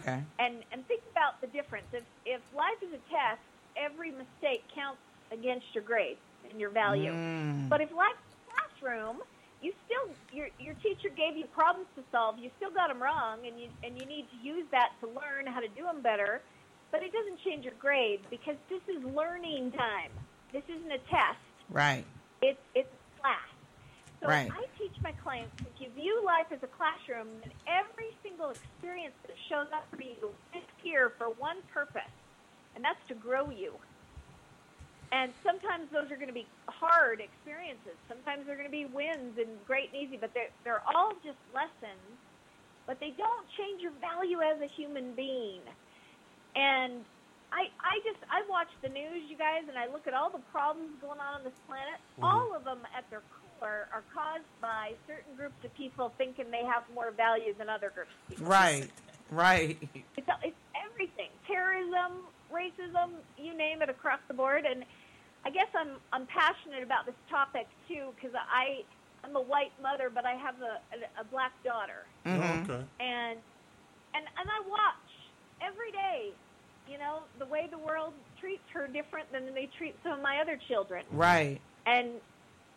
Okay. 0.00 0.22
And 0.38 0.62
and 0.70 0.86
think 0.86 1.02
about 1.10 1.40
the 1.40 1.48
difference. 1.48 1.86
If 1.92 2.04
if 2.24 2.40
life 2.56 2.78
is 2.82 2.90
a 2.94 3.02
test, 3.10 3.42
every 3.76 4.10
mistake 4.10 4.62
counts 4.74 5.00
against 5.32 5.66
your 5.74 5.82
grade 5.82 6.18
and 6.48 6.60
your 6.60 6.70
value. 6.70 7.12
Mm. 7.12 7.68
But 7.68 7.80
if 7.80 7.90
life's 7.92 8.18
a 8.46 8.54
classroom, 8.54 9.22
you 9.60 9.72
still 9.86 10.14
your 10.32 10.48
your 10.60 10.74
teacher 10.74 11.08
gave 11.08 11.36
you 11.36 11.46
problems 11.46 11.88
to 11.96 12.02
solve. 12.12 12.38
You 12.38 12.50
still 12.58 12.70
got 12.70 12.88
them 12.88 13.02
wrong, 13.02 13.46
and 13.46 13.58
you 13.58 13.68
and 13.82 13.98
you 13.98 14.06
need 14.06 14.26
to 14.30 14.36
use 14.46 14.66
that 14.70 14.90
to 15.00 15.08
learn 15.08 15.46
how 15.46 15.60
to 15.60 15.68
do 15.68 15.82
them 15.82 16.00
better. 16.00 16.42
But 16.92 17.02
it 17.02 17.12
doesn't 17.12 17.40
change 17.42 17.64
your 17.64 17.74
grade 17.80 18.20
because 18.30 18.56
this 18.68 18.82
is 18.86 19.02
learning 19.02 19.72
time. 19.72 20.10
This 20.52 20.62
isn't 20.68 20.92
a 20.92 20.98
test. 21.10 21.38
Right. 21.70 22.04
It's 22.40 22.60
it's. 22.74 22.88
So 24.22 24.28
Right. 24.28 24.50
I 24.52 24.64
teach 24.78 24.96
my 25.02 25.12
clients 25.12 25.54
if 25.66 25.80
you 25.80 25.90
view 25.92 26.22
life 26.24 26.46
as 26.52 26.62
a 26.62 26.68
classroom, 26.68 27.40
then 27.40 27.52
every 27.66 28.10
single 28.22 28.50
experience 28.50 29.16
that 29.26 29.36
shows 29.50 29.68
up 29.74 29.90
for 29.96 30.02
you 30.02 30.38
is 30.54 30.64
here 30.82 31.10
for 31.18 31.30
one 31.30 31.62
purpose, 31.74 32.14
and 32.74 32.84
that's 32.84 33.02
to 33.08 33.14
grow 33.16 33.50
you. 33.50 33.80
And 35.12 35.34
sometimes 35.44 35.90
those 35.92 36.10
are 36.10 36.16
going 36.16 36.28
to 36.28 36.34
be 36.34 36.52
hard 36.70 37.20
experiences. 37.20 37.98
Sometimes 38.08 38.46
they're 38.46 38.56
going 38.56 38.70
to 38.70 38.72
be 38.72 38.86
wins 38.86 39.38
and 39.38 39.64
great 39.64 39.92
and 39.92 40.02
easy, 40.02 40.16
but 40.18 40.32
they're, 40.34 40.50
they're 40.64 40.82
all 40.94 41.12
just 41.24 41.38
lessons. 41.52 42.18
But 42.86 43.00
they 43.00 43.12
don't 43.16 43.48
change 43.58 43.82
your 43.82 43.92
value 44.00 44.40
as 44.42 44.60
a 44.62 44.68
human 44.68 45.14
being. 45.14 45.64
And 46.56 47.06
I, 47.52 47.68
I 47.80 48.00
just, 48.04 48.24
I 48.30 48.42
watch 48.48 48.68
the 48.82 48.88
news, 48.88 49.28
you 49.30 49.38
guys, 49.38 49.68
and 49.68 49.78
I 49.78 49.86
look 49.88 50.06
at 50.08 50.14
all 50.14 50.32
the 50.32 50.44
problems 50.50 51.00
going 51.00 51.20
on 51.20 51.40
on 51.40 51.44
this 51.44 51.58
planet. 51.66 52.00
Mhm. 52.18 52.24
All 52.24 52.56
of 52.56 52.64
them 52.64 52.82
at 52.96 53.08
their 53.10 53.22
core 53.62 53.88
are 53.92 54.02
caused 54.12 54.44
by 54.60 54.92
certain 55.06 55.34
groups 55.36 55.54
of 55.64 55.74
people 55.74 56.12
thinking 56.18 56.50
they 56.50 56.64
have 56.64 56.82
more 56.94 57.10
value 57.10 57.54
than 57.56 57.68
other 57.68 57.92
groups 57.94 58.10
of 58.10 58.36
people. 58.36 58.46
Right. 58.46 58.90
Right. 59.30 59.78
It's, 60.16 60.28
it's 60.42 60.56
everything. 60.76 61.30
Terrorism, 61.46 62.26
racism, 62.52 63.10
you 63.38 63.56
name 63.56 63.82
it 63.82 63.88
across 63.88 64.20
the 64.28 64.34
board. 64.34 64.64
And 64.68 64.84
I 65.44 65.50
guess 65.50 65.68
I'm, 65.74 65.96
I'm 66.12 66.26
passionate 66.26 66.82
about 66.82 67.06
this 67.06 67.14
topic 67.30 67.66
too 67.88 68.12
because 68.14 68.36
I, 68.36 68.84
I'm 69.24 69.36
a 69.36 69.40
white 69.40 69.72
mother, 69.82 70.10
but 70.12 70.26
I 70.26 70.34
have 70.34 70.56
a 70.60 70.82
a, 70.92 71.22
a 71.22 71.24
black 71.24 71.52
daughter, 71.64 72.04
mm-hmm. 72.26 72.42
Oh, 72.42 72.74
okay. 72.74 72.84
and 73.00 73.38
and 74.14 74.24
and 74.38 74.50
I 74.50 74.68
watch 74.68 75.10
every 75.62 75.92
day. 75.92 76.32
You 76.90 76.98
know 76.98 77.20
the 77.38 77.46
way 77.46 77.68
the 77.70 77.78
world 77.78 78.12
treats 78.40 78.64
her 78.74 78.88
different 78.88 79.30
than 79.30 79.54
they 79.54 79.70
treat 79.78 79.94
some 80.02 80.14
of 80.14 80.22
my 80.22 80.40
other 80.40 80.58
children. 80.68 81.04
Right. 81.12 81.60
And 81.86 82.14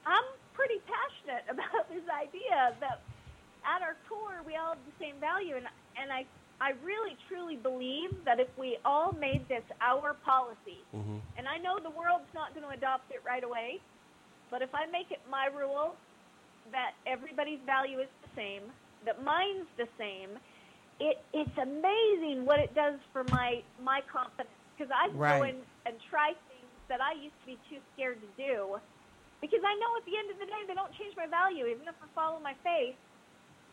I'm 0.06 0.24
pretty 0.56 0.80
passionate 0.88 1.45
about 1.53 1.91
this 1.91 2.07
idea 2.10 2.80
that 2.82 3.06
at 3.68 3.84
our 3.84 3.99
core 4.07 4.41
we 4.48 4.56
all 4.57 4.76
have 4.80 4.86
the 4.88 4.95
same 5.02 5.19
value 5.19 5.56
and 5.60 5.68
and 5.99 6.11
I 6.14 6.27
I 6.61 6.72
really 6.82 7.18
truly 7.27 7.57
believe 7.57 8.23
that 8.26 8.40
if 8.40 8.49
we 8.57 8.80
all 8.86 9.14
made 9.14 9.49
this 9.49 9.65
our 9.82 10.15
policy, 10.23 10.88
Mm-hmm. 10.95 11.19
and 11.38 11.48
I 11.48 11.57
know 11.60 11.80
the 11.84 11.91
world's 11.91 12.32
not 12.34 12.56
going 12.56 12.64
to 12.64 12.72
adopt 12.72 13.11
it 13.11 13.22
right 13.27 13.44
away, 13.44 13.84
but 14.52 14.61
if 14.61 14.72
I 14.73 14.88
make 14.88 15.11
it 15.11 15.22
my 15.30 15.48
rule 15.52 15.99
that 16.72 16.98
everybody's 17.07 17.61
value 17.65 17.99
is 17.99 18.10
the 18.22 18.30
same, 18.36 18.72
that 19.06 19.23
mine's 19.23 19.69
the 19.77 19.88
same, 19.98 20.38
it 20.99 21.18
it's 21.34 21.57
amazing 21.61 22.45
what 22.45 22.60
it 22.60 22.76
does 22.76 22.99
for 23.14 23.23
my 23.23 23.61
my 23.80 24.02
confidence 24.11 24.56
because 24.76 24.91
I 24.94 25.10
go 25.26 25.44
Right. 25.44 25.44
and, 25.44 25.65
and 25.86 25.99
try 26.10 26.34
things 26.48 26.80
that 26.90 27.02
I 27.02 27.14
used 27.19 27.40
to 27.41 27.48
be 27.48 27.60
too 27.69 27.80
scared 27.94 28.22
to 28.22 28.32
do 28.38 28.77
because 29.45 29.61
I 29.61 29.77
know 29.77 29.91
at 29.95 30.05
the 30.09 30.17
end 30.17 30.34
of 30.34 30.38
the 30.41 30.49
day 30.49 30.61
they 30.65 30.73
don't 30.73 30.91
change 30.97 31.13
my 31.13 31.30
value 31.30 31.69
even 31.69 31.85
if 31.85 31.95
I 32.01 32.07
follow 32.17 32.41
my 32.41 32.57
faith 32.65 32.97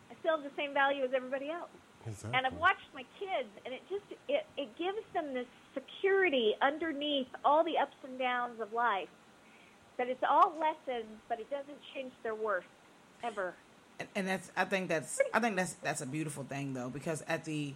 I 0.09 0.13
still 0.21 0.37
have 0.37 0.45
the 0.45 0.53
same 0.55 0.73
value 0.73 1.01
as 1.03 1.11
everybody 1.11 1.49
else 1.49 1.73
Exactly. 2.05 2.37
and 2.37 2.47
I've 2.47 2.59
watched 2.59 2.87
my 2.93 3.05
kids, 3.19 3.49
and 3.65 3.73
it 3.73 3.81
just 3.89 4.03
it, 4.27 4.45
it 4.57 4.77
gives 4.77 5.05
them 5.13 5.33
this 5.33 5.47
security 5.73 6.53
underneath 6.61 7.27
all 7.45 7.63
the 7.63 7.77
ups 7.77 7.95
and 8.03 8.19
downs 8.19 8.59
of 8.59 8.73
life. 8.73 9.07
That 9.97 10.09
it's 10.09 10.23
all 10.27 10.53
lessons, 10.59 11.07
but 11.29 11.39
it 11.39 11.49
doesn't 11.49 11.77
change 11.93 12.11
their 12.23 12.35
worth 12.35 12.65
ever. 13.23 13.53
and, 13.99 14.09
and 14.15 14.27
that's 14.27 14.51
I 14.57 14.65
think 14.65 14.89
that's 14.89 15.21
I 15.33 15.39
think 15.39 15.55
that's 15.55 15.73
that's 15.73 16.01
a 16.01 16.05
beautiful 16.05 16.43
thing 16.43 16.73
though 16.73 16.89
because 16.89 17.23
at 17.27 17.45
the 17.45 17.73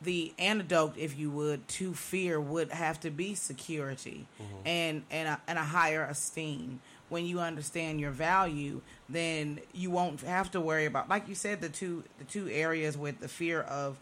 the 0.00 0.32
antidote, 0.38 0.94
if 0.96 1.16
you 1.16 1.30
would, 1.30 1.68
to 1.68 1.94
fear 1.94 2.40
would 2.40 2.72
have 2.72 2.98
to 3.00 3.10
be 3.10 3.34
security 3.34 4.26
mm-hmm. 4.40 4.66
and 4.66 5.02
and 5.10 5.28
a, 5.28 5.40
and 5.46 5.58
a 5.58 5.64
higher 5.64 6.04
esteem. 6.04 6.80
When 7.12 7.26
you 7.26 7.40
understand 7.40 8.00
your 8.00 8.10
value, 8.10 8.80
then 9.06 9.60
you 9.74 9.90
won't 9.90 10.22
have 10.22 10.50
to 10.52 10.60
worry 10.60 10.86
about, 10.86 11.10
like 11.10 11.28
you 11.28 11.34
said, 11.34 11.60
the 11.60 11.68
two 11.68 12.04
the 12.18 12.24
two 12.24 12.48
areas 12.48 12.96
with 12.96 13.20
the 13.20 13.28
fear 13.28 13.60
of 13.60 13.98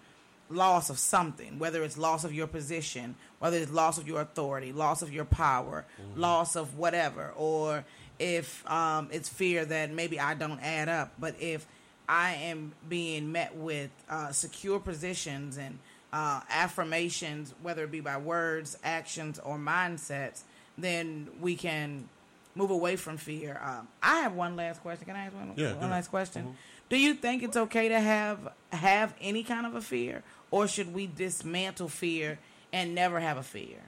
loss 0.49 0.91
of 0.91 0.99
something, 0.99 1.59
whether 1.59 1.83
it's 1.83 1.99
loss 1.99 2.23
of 2.23 2.33
your 2.33 2.47
position, 2.47 3.17
whether 3.41 3.57
it's 3.57 3.73
loss 3.73 3.99
of 3.99 4.07
your 4.07 4.21
authority, 4.21 4.73
loss 4.73 5.03
of 5.03 5.13
your 5.13 5.25
power, 5.25 5.85
loss 6.15 6.55
of 6.55 6.79
whatever, 6.79 7.33
or 7.37 7.85
if 8.21 8.65
um, 8.71 9.09
it's 9.11 9.29
fear 9.29 9.65
that 9.65 9.93
maybe 9.93 10.21
I 10.21 10.35
don't 10.35 10.61
add 10.61 10.89
up. 10.89 11.13
But 11.19 11.35
if 11.41 11.67
I 12.09 12.35
am 12.35 12.73
being 12.89 13.33
met 13.33 13.57
with 13.57 13.91
uh, 14.09 14.31
secure 14.33 14.79
positions 14.79 15.57
and 15.57 15.79
uh, 16.13 16.43
affirmations, 16.49 17.55
whether 17.63 17.85
it 17.85 17.91
be 17.91 18.01
by 18.01 18.19
words, 18.19 18.79
actions, 18.85 19.41
or 19.41 19.59
mindsets, 19.59 20.43
then 20.79 21.29
we 21.41 21.57
can 21.57 22.09
move 22.55 22.71
away 22.71 22.97
from 22.97 23.17
fear. 23.17 23.61
Um, 23.63 23.89
I 24.03 24.21
have 24.21 24.35
one 24.35 24.57
last 24.57 24.81
question. 24.83 25.07
Can 25.07 25.17
I 25.17 25.27
ask 25.27 25.35
one, 25.35 25.53
Yeah, 25.57 25.69
one 25.73 25.79
ahead. 25.79 25.91
last 25.91 26.09
question? 26.11 26.57
Do 26.89 26.97
you 26.99 27.15
think 27.15 27.43
it's 27.43 27.57
okay 27.57 27.89
to 27.89 28.01
have 28.01 28.53
have 28.73 29.15
any 29.21 29.43
kind 29.45 29.67
of 29.67 29.75
a 29.75 29.81
fear, 29.81 30.23
or 30.51 30.67
should 30.67 30.93
we 30.93 31.07
dismantle 31.07 31.89
fear 31.89 32.39
and 32.73 32.95
never 32.95 33.21
have 33.21 33.37
a 33.37 33.43
fear? 33.43 33.79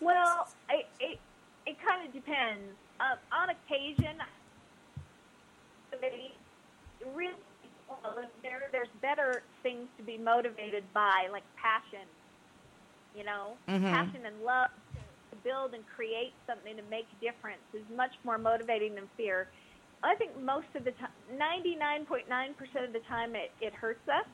Well, 0.00 0.48
it 0.70 0.86
it, 1.00 1.18
it 1.66 1.76
kind 1.86 2.06
of 2.06 2.12
depends. 2.12 2.72
Uh, 3.00 3.16
on 3.32 3.50
occasion, 3.50 4.16
they 6.00 6.32
really 7.14 7.34
well, 7.88 8.16
there 8.42 8.68
there's 8.72 8.88
better 9.00 9.42
things 9.62 9.86
to 9.98 10.02
be 10.02 10.18
motivated 10.18 10.84
by, 10.92 11.28
like 11.30 11.44
passion. 11.56 12.06
You 13.16 13.22
know, 13.24 13.56
Mhm. 13.68 13.92
passion 13.92 14.26
and 14.26 14.42
love 14.42 14.70
to, 14.70 14.72
to 14.74 14.83
build 15.44 15.74
and 15.74 15.84
create 15.94 16.32
something 16.46 16.76
to 16.76 16.82
make 16.90 17.06
a 17.12 17.24
difference 17.24 17.62
is 17.72 17.82
much 17.94 18.12
more 18.24 18.38
motivating 18.38 18.94
than 18.94 19.08
fear. 19.16 19.48
I 20.02 20.14
think 20.16 20.32
most 20.42 20.66
of 20.74 20.84
the 20.84 20.92
time, 20.92 21.10
99.9% 21.32 22.84
of 22.84 22.92
the 22.92 22.98
time, 23.00 23.34
it, 23.36 23.52
it 23.60 23.72
hurts 23.72 24.06
us. 24.08 24.26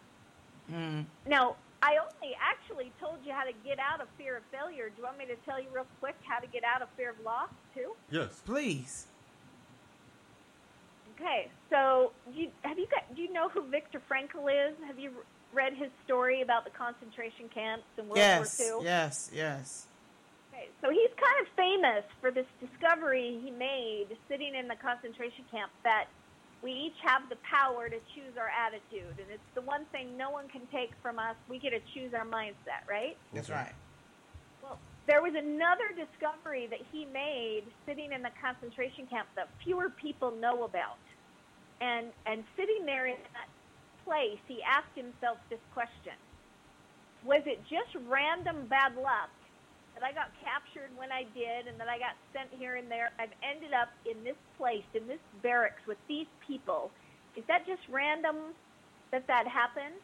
Mm. 0.72 1.04
Now, 1.26 1.56
I 1.82 1.96
only 1.96 2.34
actually 2.40 2.92
told 3.00 3.18
you 3.24 3.32
how 3.32 3.44
to 3.44 3.52
get 3.64 3.78
out 3.78 4.00
of 4.00 4.08
fear 4.18 4.36
of 4.36 4.42
failure. 4.50 4.88
Do 4.88 4.94
you 4.98 5.04
want 5.04 5.18
me 5.18 5.26
to 5.26 5.36
tell 5.46 5.60
you 5.60 5.66
real 5.72 5.86
quick 6.00 6.16
how 6.24 6.38
to 6.38 6.46
get 6.46 6.64
out 6.64 6.82
of 6.82 6.88
fear 6.96 7.10
of 7.10 7.20
loss, 7.24 7.50
too? 7.74 7.92
Yes. 8.10 8.40
Please. 8.44 9.06
Okay, 11.20 11.48
so 11.68 12.12
do 12.32 12.40
you, 12.40 12.48
have 12.62 12.78
you 12.78 12.86
got? 12.86 13.14
Do 13.14 13.20
you 13.20 13.32
know 13.32 13.48
who 13.50 13.62
Viktor 13.68 14.00
Frankl 14.10 14.48
is? 14.48 14.74
Have 14.86 14.98
you 14.98 15.10
read 15.52 15.74
his 15.74 15.90
story 16.04 16.40
about 16.40 16.64
the 16.64 16.70
concentration 16.70 17.48
camps 17.52 17.84
in 17.98 18.06
World 18.06 18.16
yes, 18.16 18.58
War 18.58 18.80
II? 18.80 18.84
Yes, 18.84 19.30
yes, 19.32 19.56
yes. 19.58 19.86
Okay, 20.60 20.68
so 20.82 20.90
he's 20.90 21.10
kind 21.16 21.38
of 21.40 21.46
famous 21.56 22.04
for 22.20 22.30
this 22.30 22.46
discovery 22.60 23.40
he 23.42 23.50
made 23.50 24.06
sitting 24.28 24.54
in 24.54 24.68
the 24.68 24.76
concentration 24.76 25.44
camp 25.50 25.70
that 25.84 26.06
we 26.62 26.72
each 26.72 26.96
have 27.02 27.28
the 27.30 27.36
power 27.36 27.88
to 27.88 27.96
choose 28.14 28.36
our 28.36 28.50
attitude, 28.52 29.16
and 29.16 29.28
it's 29.32 29.50
the 29.54 29.62
one 29.62 29.86
thing 29.92 30.16
no 30.16 30.30
one 30.30 30.48
can 30.48 30.60
take 30.70 30.90
from 31.00 31.18
us. 31.18 31.34
We 31.48 31.58
get 31.58 31.70
to 31.70 31.80
choose 31.94 32.12
our 32.12 32.26
mindset, 32.26 32.84
right? 32.88 33.16
That's 33.32 33.48
right. 33.48 33.72
Well, 34.62 34.78
there 35.06 35.22
was 35.22 35.32
another 35.34 35.88
discovery 35.96 36.66
that 36.68 36.80
he 36.92 37.06
made 37.06 37.64
sitting 37.86 38.12
in 38.12 38.20
the 38.20 38.30
concentration 38.42 39.06
camp 39.06 39.28
that 39.36 39.48
fewer 39.64 39.88
people 39.88 40.32
know 40.32 40.64
about. 40.64 41.00
And 41.80 42.12
and 42.26 42.44
sitting 42.58 42.84
there 42.84 43.06
in 43.06 43.16
that 43.32 43.48
place, 44.04 44.38
he 44.46 44.60
asked 44.62 44.92
himself 44.94 45.38
this 45.48 45.64
question. 45.72 46.12
Was 47.24 47.40
it 47.46 47.60
just 47.70 47.96
random 48.06 48.66
bad 48.68 48.96
luck 48.96 49.30
that 50.00 50.06
I 50.06 50.12
got 50.12 50.30
captured 50.42 50.90
when 50.96 51.12
I 51.12 51.24
did 51.34 51.68
and 51.68 51.78
that 51.78 51.88
I 51.88 51.98
got 51.98 52.16
sent 52.32 52.48
here 52.58 52.76
and 52.76 52.90
there? 52.90 53.10
I've 53.18 53.34
ended 53.42 53.72
up 53.72 53.88
in 54.08 54.24
this 54.24 54.36
place, 54.56 54.84
in 54.94 55.06
this 55.06 55.20
barracks 55.42 55.82
with 55.86 55.98
these 56.08 56.26
people. 56.46 56.90
Is 57.36 57.44
that 57.48 57.66
just 57.66 57.82
random 57.90 58.36
that 59.10 59.26
that 59.26 59.46
happened? 59.46 59.94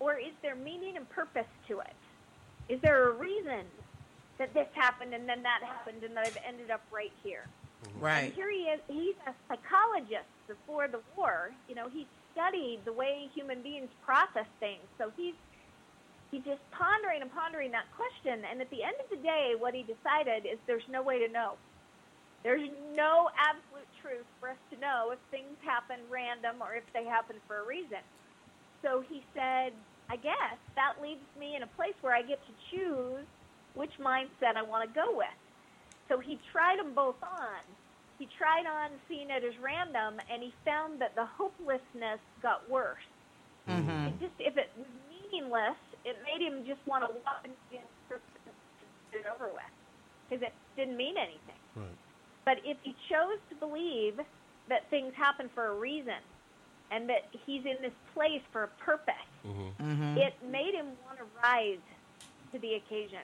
Or 0.00 0.18
is 0.18 0.32
there 0.42 0.54
meaning 0.54 0.96
and 0.96 1.08
purpose 1.10 1.48
to 1.68 1.80
it? 1.80 1.96
Is 2.68 2.80
there 2.82 3.08
a 3.08 3.12
reason 3.12 3.64
that 4.38 4.52
this 4.54 4.68
happened 4.74 5.14
and 5.14 5.28
then 5.28 5.42
that 5.42 5.60
happened 5.64 6.04
and 6.04 6.16
that 6.16 6.26
I've 6.26 6.38
ended 6.46 6.70
up 6.70 6.82
right 6.92 7.12
here? 7.24 7.46
Mm-hmm. 7.84 8.00
Right. 8.00 8.24
And 8.24 8.34
here 8.34 8.50
he 8.50 8.68
is. 8.68 8.80
He's 8.88 9.16
a 9.26 9.32
psychologist 9.48 10.28
before 10.46 10.86
the 10.86 11.00
war. 11.16 11.50
You 11.68 11.74
know, 11.74 11.88
he 11.88 12.06
studied 12.32 12.80
the 12.84 12.92
way 12.92 13.28
human 13.34 13.62
beings 13.62 13.88
process 14.04 14.46
things. 14.60 14.82
So 14.98 15.10
he's 15.16 15.34
he's 16.30 16.44
just 16.44 16.62
pondering 16.70 17.22
and 17.22 17.32
pondering 17.32 17.70
that 17.72 17.88
question. 17.96 18.44
And 18.44 18.60
at 18.60 18.70
the 18.70 18.82
end 18.82 18.96
of 19.00 19.08
the 19.10 19.22
day, 19.22 19.54
what 19.58 19.74
he 19.74 19.82
decided 19.82 20.44
is 20.44 20.58
there's 20.66 20.86
no 20.90 21.02
way 21.02 21.18
to 21.24 21.32
know. 21.32 21.54
There's 22.44 22.68
no 22.94 23.30
absolute 23.34 23.88
truth 24.00 24.26
for 24.38 24.50
us 24.50 24.60
to 24.70 24.78
know 24.78 25.10
if 25.12 25.18
things 25.30 25.58
happen 25.64 25.98
random 26.10 26.62
or 26.62 26.74
if 26.74 26.84
they 26.94 27.04
happen 27.04 27.36
for 27.46 27.60
a 27.60 27.66
reason. 27.66 27.98
So 28.82 29.02
he 29.08 29.24
said, 29.34 29.72
I 30.08 30.16
guess 30.16 30.56
that 30.76 31.02
leaves 31.02 31.24
me 31.38 31.56
in 31.56 31.62
a 31.62 31.70
place 31.74 31.98
where 32.00 32.14
I 32.14 32.22
get 32.22 32.38
to 32.46 32.52
choose 32.70 33.26
which 33.74 33.92
mindset 34.00 34.56
I 34.56 34.62
want 34.62 34.88
to 34.88 34.94
go 34.94 35.16
with. 35.16 35.38
So 36.08 36.18
he 36.18 36.38
tried 36.52 36.78
them 36.78 36.94
both 36.94 37.20
on. 37.22 37.62
He 38.18 38.28
tried 38.38 38.66
on 38.66 38.90
seeing 39.08 39.30
it 39.30 39.44
as 39.44 39.54
random, 39.62 40.18
and 40.32 40.42
he 40.42 40.52
found 40.64 41.00
that 41.00 41.14
the 41.14 41.26
hopelessness 41.26 42.18
got 42.42 42.68
worse. 42.68 43.06
Mm-hmm. 43.68 44.08
It 44.08 44.20
just 44.20 44.34
if 44.38 44.56
it 44.56 44.70
was 44.76 44.86
meaningless, 45.06 45.78
it 46.08 46.16
made 46.24 46.40
him 46.44 46.64
just 46.66 46.80
want 46.86 47.04
to 47.04 47.10
walk 47.24 47.40
and 47.44 47.52
get 47.70 47.84
it 49.12 49.26
over 49.34 49.46
with 49.52 49.62
because 50.28 50.42
it 50.42 50.52
didn't 50.76 50.96
mean 50.96 51.16
anything. 51.16 51.60
Right. 51.74 51.86
But 52.44 52.58
if 52.64 52.76
he 52.82 52.94
chose 53.10 53.38
to 53.50 53.54
believe 53.56 54.18
that 54.68 54.88
things 54.90 55.12
happen 55.14 55.48
for 55.54 55.66
a 55.66 55.74
reason 55.74 56.20
and 56.90 57.08
that 57.08 57.26
he's 57.46 57.64
in 57.64 57.76
this 57.82 57.92
place 58.14 58.42
for 58.52 58.64
a 58.64 58.68
purpose, 58.84 59.14
Mm-hmm. 59.46 60.18
it 60.18 60.34
made 60.50 60.74
him 60.74 60.86
want 61.06 61.18
to 61.18 61.24
rise 61.42 61.78
to 62.52 62.58
the 62.58 62.74
occasion 62.74 63.20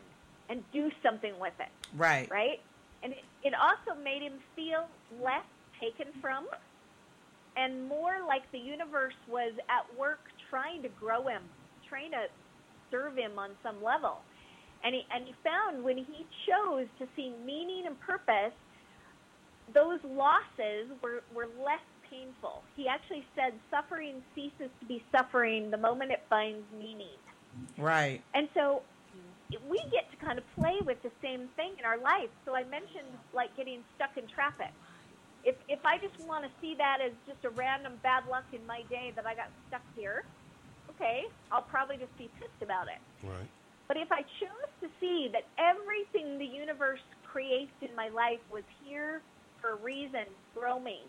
and 0.48 0.62
do 0.72 0.90
something 1.02 1.38
with 1.40 1.52
it, 1.58 1.68
Right. 1.96 2.30
right? 2.30 2.60
And 3.02 3.12
it, 3.12 3.24
it 3.42 3.52
also 3.54 4.00
made 4.00 4.22
him 4.22 4.34
feel 4.56 4.86
less 5.22 5.44
taken 5.80 6.06
from 6.22 6.46
and 7.56 7.86
more 7.88 8.18
like 8.26 8.50
the 8.52 8.58
universe 8.58 9.14
was 9.28 9.52
at 9.68 9.84
work 9.98 10.20
trying 10.48 10.82
to 10.82 10.88
grow 10.88 11.26
him, 11.26 11.42
trying 11.88 12.12
to 12.12 12.26
serve 12.94 13.16
him 13.16 13.38
on 13.38 13.50
some 13.62 13.82
level. 13.82 14.18
And 14.84 14.94
he, 14.94 15.02
and 15.12 15.26
he 15.26 15.34
found 15.42 15.82
when 15.82 15.96
he 15.98 16.26
chose 16.46 16.86
to 16.98 17.08
see 17.16 17.32
meaning 17.44 17.84
and 17.86 17.98
purpose, 18.00 18.54
those 19.72 19.98
losses 20.04 20.92
were, 21.02 21.22
were 21.34 21.48
less 21.58 21.82
painful. 22.10 22.62
He 22.76 22.86
actually 22.86 23.24
said 23.34 23.54
suffering 23.70 24.22
ceases 24.34 24.70
to 24.80 24.86
be 24.86 25.02
suffering 25.10 25.70
the 25.70 25.78
moment 25.78 26.12
it 26.12 26.22
finds 26.28 26.62
meaning. 26.78 27.18
Right. 27.78 28.20
And 28.34 28.48
so 28.54 28.82
we 29.68 29.78
get 29.90 30.10
to 30.10 30.16
kind 30.24 30.38
of 30.38 30.44
play 30.54 30.78
with 30.84 31.02
the 31.02 31.10
same 31.22 31.48
thing 31.56 31.72
in 31.78 31.84
our 31.84 31.98
life. 31.98 32.28
So 32.44 32.54
I 32.54 32.64
mentioned 32.64 33.08
like 33.32 33.56
getting 33.56 33.80
stuck 33.96 34.16
in 34.16 34.28
traffic. 34.28 34.72
If 35.44 35.56
if 35.68 35.80
I 35.84 35.98
just 35.98 36.18
want 36.26 36.44
to 36.44 36.50
see 36.60 36.74
that 36.76 36.98
as 37.04 37.12
just 37.26 37.44
a 37.44 37.50
random 37.50 37.94
bad 38.02 38.24
luck 38.28 38.44
in 38.52 38.64
my 38.66 38.82
day 38.88 39.12
that 39.16 39.26
I 39.26 39.34
got 39.34 39.48
stuck 39.68 39.82
here, 39.96 40.24
okay, 40.94 41.24
I'll 41.50 41.62
probably 41.62 41.96
just 41.96 42.16
be 42.18 42.30
pissed 42.38 42.62
about 42.62 42.86
it. 42.88 43.00
Right. 43.26 43.48
But 43.88 43.96
if 43.96 44.10
I 44.10 44.22
choose 44.40 44.70
to 44.80 44.88
see 45.00 45.28
that 45.32 45.44
everything 45.58 46.38
the 46.38 46.46
universe 46.46 47.04
creates 47.26 47.72
in 47.82 47.94
my 47.94 48.08
life 48.08 48.40
was 48.50 48.64
here 48.82 49.20
for 49.60 49.70
a 49.70 49.76
reason, 49.76 50.24
grow 50.54 50.80
me. 50.80 51.00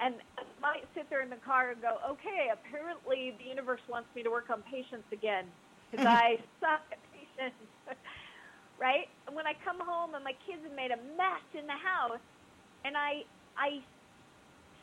And 0.00 0.14
I 0.38 0.42
might 0.60 0.84
sit 0.94 1.08
there 1.10 1.22
in 1.22 1.30
the 1.30 1.42
car 1.44 1.70
and 1.70 1.82
go, 1.82 1.98
okay, 2.10 2.50
apparently 2.52 3.34
the 3.38 3.44
universe 3.44 3.80
wants 3.88 4.08
me 4.16 4.22
to 4.22 4.30
work 4.30 4.50
on 4.50 4.62
patience 4.62 5.04
again 5.12 5.44
because 5.90 6.06
I 6.06 6.38
suck 6.60 6.82
at 6.90 6.98
patience. 7.12 7.54
right? 8.80 9.06
And 9.26 9.36
when 9.36 9.46
I 9.46 9.54
come 9.64 9.78
home 9.78 10.14
and 10.14 10.24
my 10.24 10.34
kids 10.46 10.62
have 10.64 10.74
made 10.74 10.90
a 10.90 10.98
mess 11.16 11.46
in 11.54 11.66
the 11.66 11.78
house, 11.78 12.22
and 12.84 12.96
I 12.96 13.24
I 13.56 13.80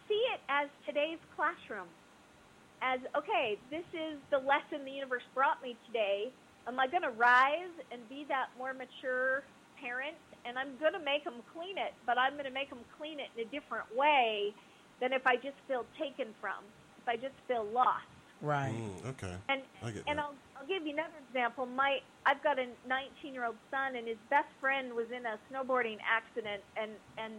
see 0.08 0.22
it 0.34 0.40
as 0.50 0.70
today's 0.86 1.20
classroom, 1.36 1.88
as 2.82 3.00
okay, 3.16 3.58
this 3.70 3.86
is 3.94 4.18
the 4.30 4.38
lesson 4.38 4.84
the 4.86 4.92
universe 4.92 5.24
brought 5.34 5.62
me 5.62 5.78
today. 5.88 6.32
Am 6.68 6.80
I 6.80 6.88
going 6.88 7.04
to 7.04 7.12
rise 7.12 7.74
and 7.92 8.02
be 8.10 8.26
that 8.28 8.50
more 8.58 8.74
mature 8.74 9.44
parent? 9.80 10.18
And 10.46 10.58
I'm 10.58 10.78
going 10.80 10.94
to 10.94 11.04
make 11.04 11.24
them 11.24 11.46
clean 11.54 11.78
it, 11.78 11.94
but 12.06 12.18
I'm 12.18 12.34
going 12.34 12.46
to 12.46 12.54
make 12.54 12.70
them 12.70 12.82
clean 12.98 13.20
it 13.20 13.30
in 13.38 13.48
a 13.48 13.50
different 13.50 13.86
way 13.96 14.54
than 15.00 15.14
if 15.14 15.26
I 15.26 15.36
just 15.36 15.58
feel 15.68 15.86
taken 15.98 16.34
from, 16.42 16.66
if 17.02 17.08
I 17.08 17.16
just 17.16 17.38
feel 17.48 17.66
lost. 17.66 18.10
Right. 18.42 18.74
Mm, 18.74 19.10
okay. 19.14 19.36
And 19.50 19.62
I 19.84 19.92
get 19.92 20.04
and 20.08 20.18
that. 20.18 20.26
I'll 20.26 20.36
I'll 20.58 20.68
give 20.68 20.86
you 20.86 20.94
another 20.94 21.18
example. 21.30 21.66
My 21.68 22.02
I've 22.26 22.42
got 22.42 22.58
a 22.58 22.66
19 22.90 23.34
year 23.34 23.46
old 23.46 23.58
son, 23.70 23.96
and 23.96 24.08
his 24.08 24.18
best 24.30 24.50
friend 24.60 24.94
was 24.94 25.06
in 25.14 25.26
a 25.26 25.38
snowboarding 25.50 25.98
accident 26.02 26.62
and 26.76 26.92
and 27.18 27.34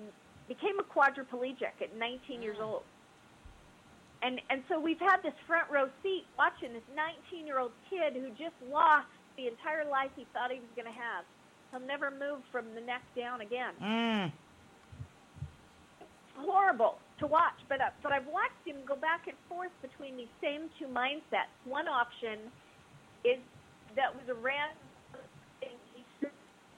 became 0.46 0.78
a 0.78 0.86
quadriplegic 0.86 1.74
at 1.80 1.96
19 1.96 2.42
years 2.42 2.58
old. 2.60 2.82
And 4.22 4.40
and 4.50 4.62
so 4.68 4.78
we've 4.80 5.00
had 5.00 5.18
this 5.22 5.34
front 5.46 5.68
row 5.70 5.88
seat 6.02 6.24
watching 6.38 6.72
this 6.72 6.86
19 6.94 7.46
year 7.46 7.58
old 7.58 7.72
kid 7.90 8.14
who 8.14 8.30
just 8.30 8.54
lost 8.70 9.08
the 9.36 9.48
entire 9.48 9.84
life 9.84 10.10
he 10.16 10.26
thought 10.32 10.50
he 10.52 10.60
was 10.60 10.70
going 10.76 10.86
to 10.86 10.94
have. 10.94 11.24
He'll 11.70 11.80
never 11.86 12.10
move 12.10 12.44
from 12.52 12.66
the 12.74 12.80
neck 12.82 13.02
down 13.16 13.40
again 13.40 13.74
Mm. 13.82 14.32
horrible 16.36 16.98
to 17.18 17.26
watch. 17.26 17.58
But 17.68 17.80
uh, 17.80 17.90
but 18.02 18.12
I've 18.12 18.26
watched 18.26 18.62
him 18.64 18.76
go 18.86 18.96
back 18.96 19.26
and 19.26 19.36
forth 19.48 19.72
between 19.82 20.16
these 20.16 20.32
same 20.42 20.70
two 20.78 20.86
mindsets. 20.86 21.50
One 21.64 21.88
option 21.88 22.38
is 23.24 23.38
that 23.96 24.14
was 24.14 24.24
a 24.30 24.34
random 24.34 24.76
thing 25.60 25.76
he 25.94 26.02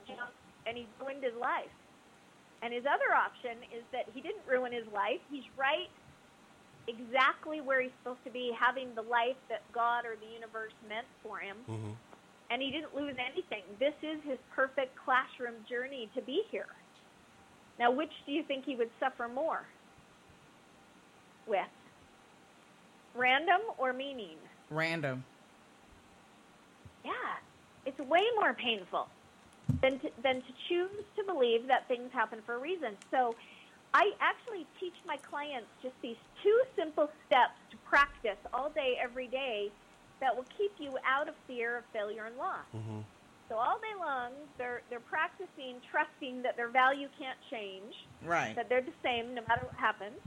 jumped 0.09 0.33
and 0.67 0.77
he 0.77 0.87
ruined 1.01 1.23
his 1.25 1.35
life. 1.41 1.71
And 2.63 2.73
his 2.73 2.85
other 2.87 3.13
option 3.15 3.61
is 3.77 3.85
that 3.93 4.07
he 4.15 4.21
didn't 4.23 4.47
ruin 4.49 4.73
his 4.73 4.87
life. 4.95 5.21
He's 5.31 5.45
right 5.59 5.91
exactly 6.87 7.61
where 7.61 7.81
he's 7.81 7.93
supposed 8.03 8.25
to 8.25 8.31
be, 8.31 8.53
having 8.59 8.95
the 8.95 9.03
life 9.03 9.37
that 9.49 9.63
God 9.73 10.05
or 10.05 10.17
the 10.17 10.33
universe 10.33 10.73
meant 10.89 11.07
for 11.23 11.39
him. 11.39 11.57
Mm-hmm. 11.69 11.91
And 12.51 12.63
he 12.63 12.71
didn't 12.71 12.95
lose 12.95 13.17
anything. 13.19 13.63
This 13.79 13.95
is 14.03 14.21
his 14.23 14.39
perfect 14.55 14.97
classroom 14.97 15.55
journey 15.69 16.09
to 16.15 16.23
be 16.23 16.43
here. 16.51 16.69
Now, 17.79 17.91
which 17.91 18.13
do 18.27 18.33
you 18.33 18.43
think 18.43 18.65
he 18.65 18.77
would 18.77 18.91
suffer 19.01 19.29
more 19.29 19.65
with? 21.47 21.61
Random 23.15 23.61
or 23.79 23.93
meaning? 23.93 24.37
Random. 24.71 25.25
Yeah, 27.05 27.13
it's 27.87 27.99
way 27.99 28.23
more 28.37 28.55
painful 28.55 29.09
than 29.81 29.99
to, 30.01 30.11
than 30.23 30.37
to 30.37 30.53
choose 30.69 31.05
to 31.17 31.25
believe 31.25 31.67
that 31.67 31.89
things 31.89 32.11
happen 32.13 32.41
for 32.45 32.55
a 32.55 32.59
reason. 32.59 32.97
So, 33.11 33.35
I 33.95 34.11
actually 34.21 34.67
teach 34.81 34.95
my 35.07 35.17
clients 35.19 35.69
just 35.81 35.95
these 36.03 36.19
two 36.43 36.61
simple 36.77 37.09
steps 37.27 37.55
to 37.71 37.77
practice 37.89 38.39
all 38.53 38.69
day, 38.71 38.99
every 39.01 39.29
day, 39.29 39.71
that 40.21 40.35
will 40.35 40.47
keep 40.59 40.73
you 40.79 40.99
out 41.07 41.29
of 41.29 41.35
fear 41.47 41.79
of 41.79 41.85
failure 41.93 42.25
and 42.27 42.37
loss. 42.37 42.67
Mm-hmm. 42.77 43.01
So 43.49 43.55
all 43.57 43.79
day 43.79 43.95
long, 44.01 44.33
they're 44.59 44.83
they're 44.91 44.99
practicing 44.99 45.77
trusting 45.91 46.43
that 46.43 46.57
their 46.57 46.69
value 46.71 47.09
can't 47.19 47.39
change, 47.51 47.95
Right. 48.25 48.57
that 48.57 48.69
they're 48.69 48.83
the 48.83 48.99
same 49.03 49.35
no 49.35 49.43
matter 49.47 49.63
what 49.67 49.77
happens. 49.77 50.19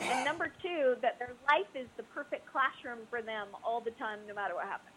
And 0.00 0.24
number 0.24 0.52
two, 0.62 0.94
that 1.02 1.18
their 1.18 1.32
life 1.48 1.66
is 1.74 1.88
the 1.96 2.04
perfect 2.14 2.46
classroom 2.52 2.98
for 3.10 3.20
them 3.20 3.48
all 3.64 3.80
the 3.80 3.90
time, 3.92 4.20
no 4.28 4.34
matter 4.34 4.54
what 4.54 4.66
happens. 4.66 4.94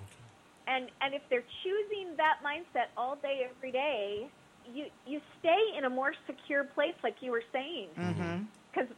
Okay. 0.00 0.74
And 0.74 0.90
and 1.02 1.12
if 1.12 1.22
they're 1.28 1.44
choosing 1.62 2.16
that 2.16 2.38
mindset 2.40 2.88
all 2.96 3.16
day, 3.16 3.46
every 3.50 3.72
day, 3.72 4.28
you 4.72 4.86
you 5.06 5.20
stay 5.40 5.58
in 5.76 5.84
a 5.84 5.90
more 5.90 6.12
secure 6.26 6.64
place, 6.64 6.94
like 7.02 7.16
you 7.20 7.30
were 7.32 7.42
saying, 7.52 7.88
Mm-hmm. 7.98 8.44
because 8.72 8.88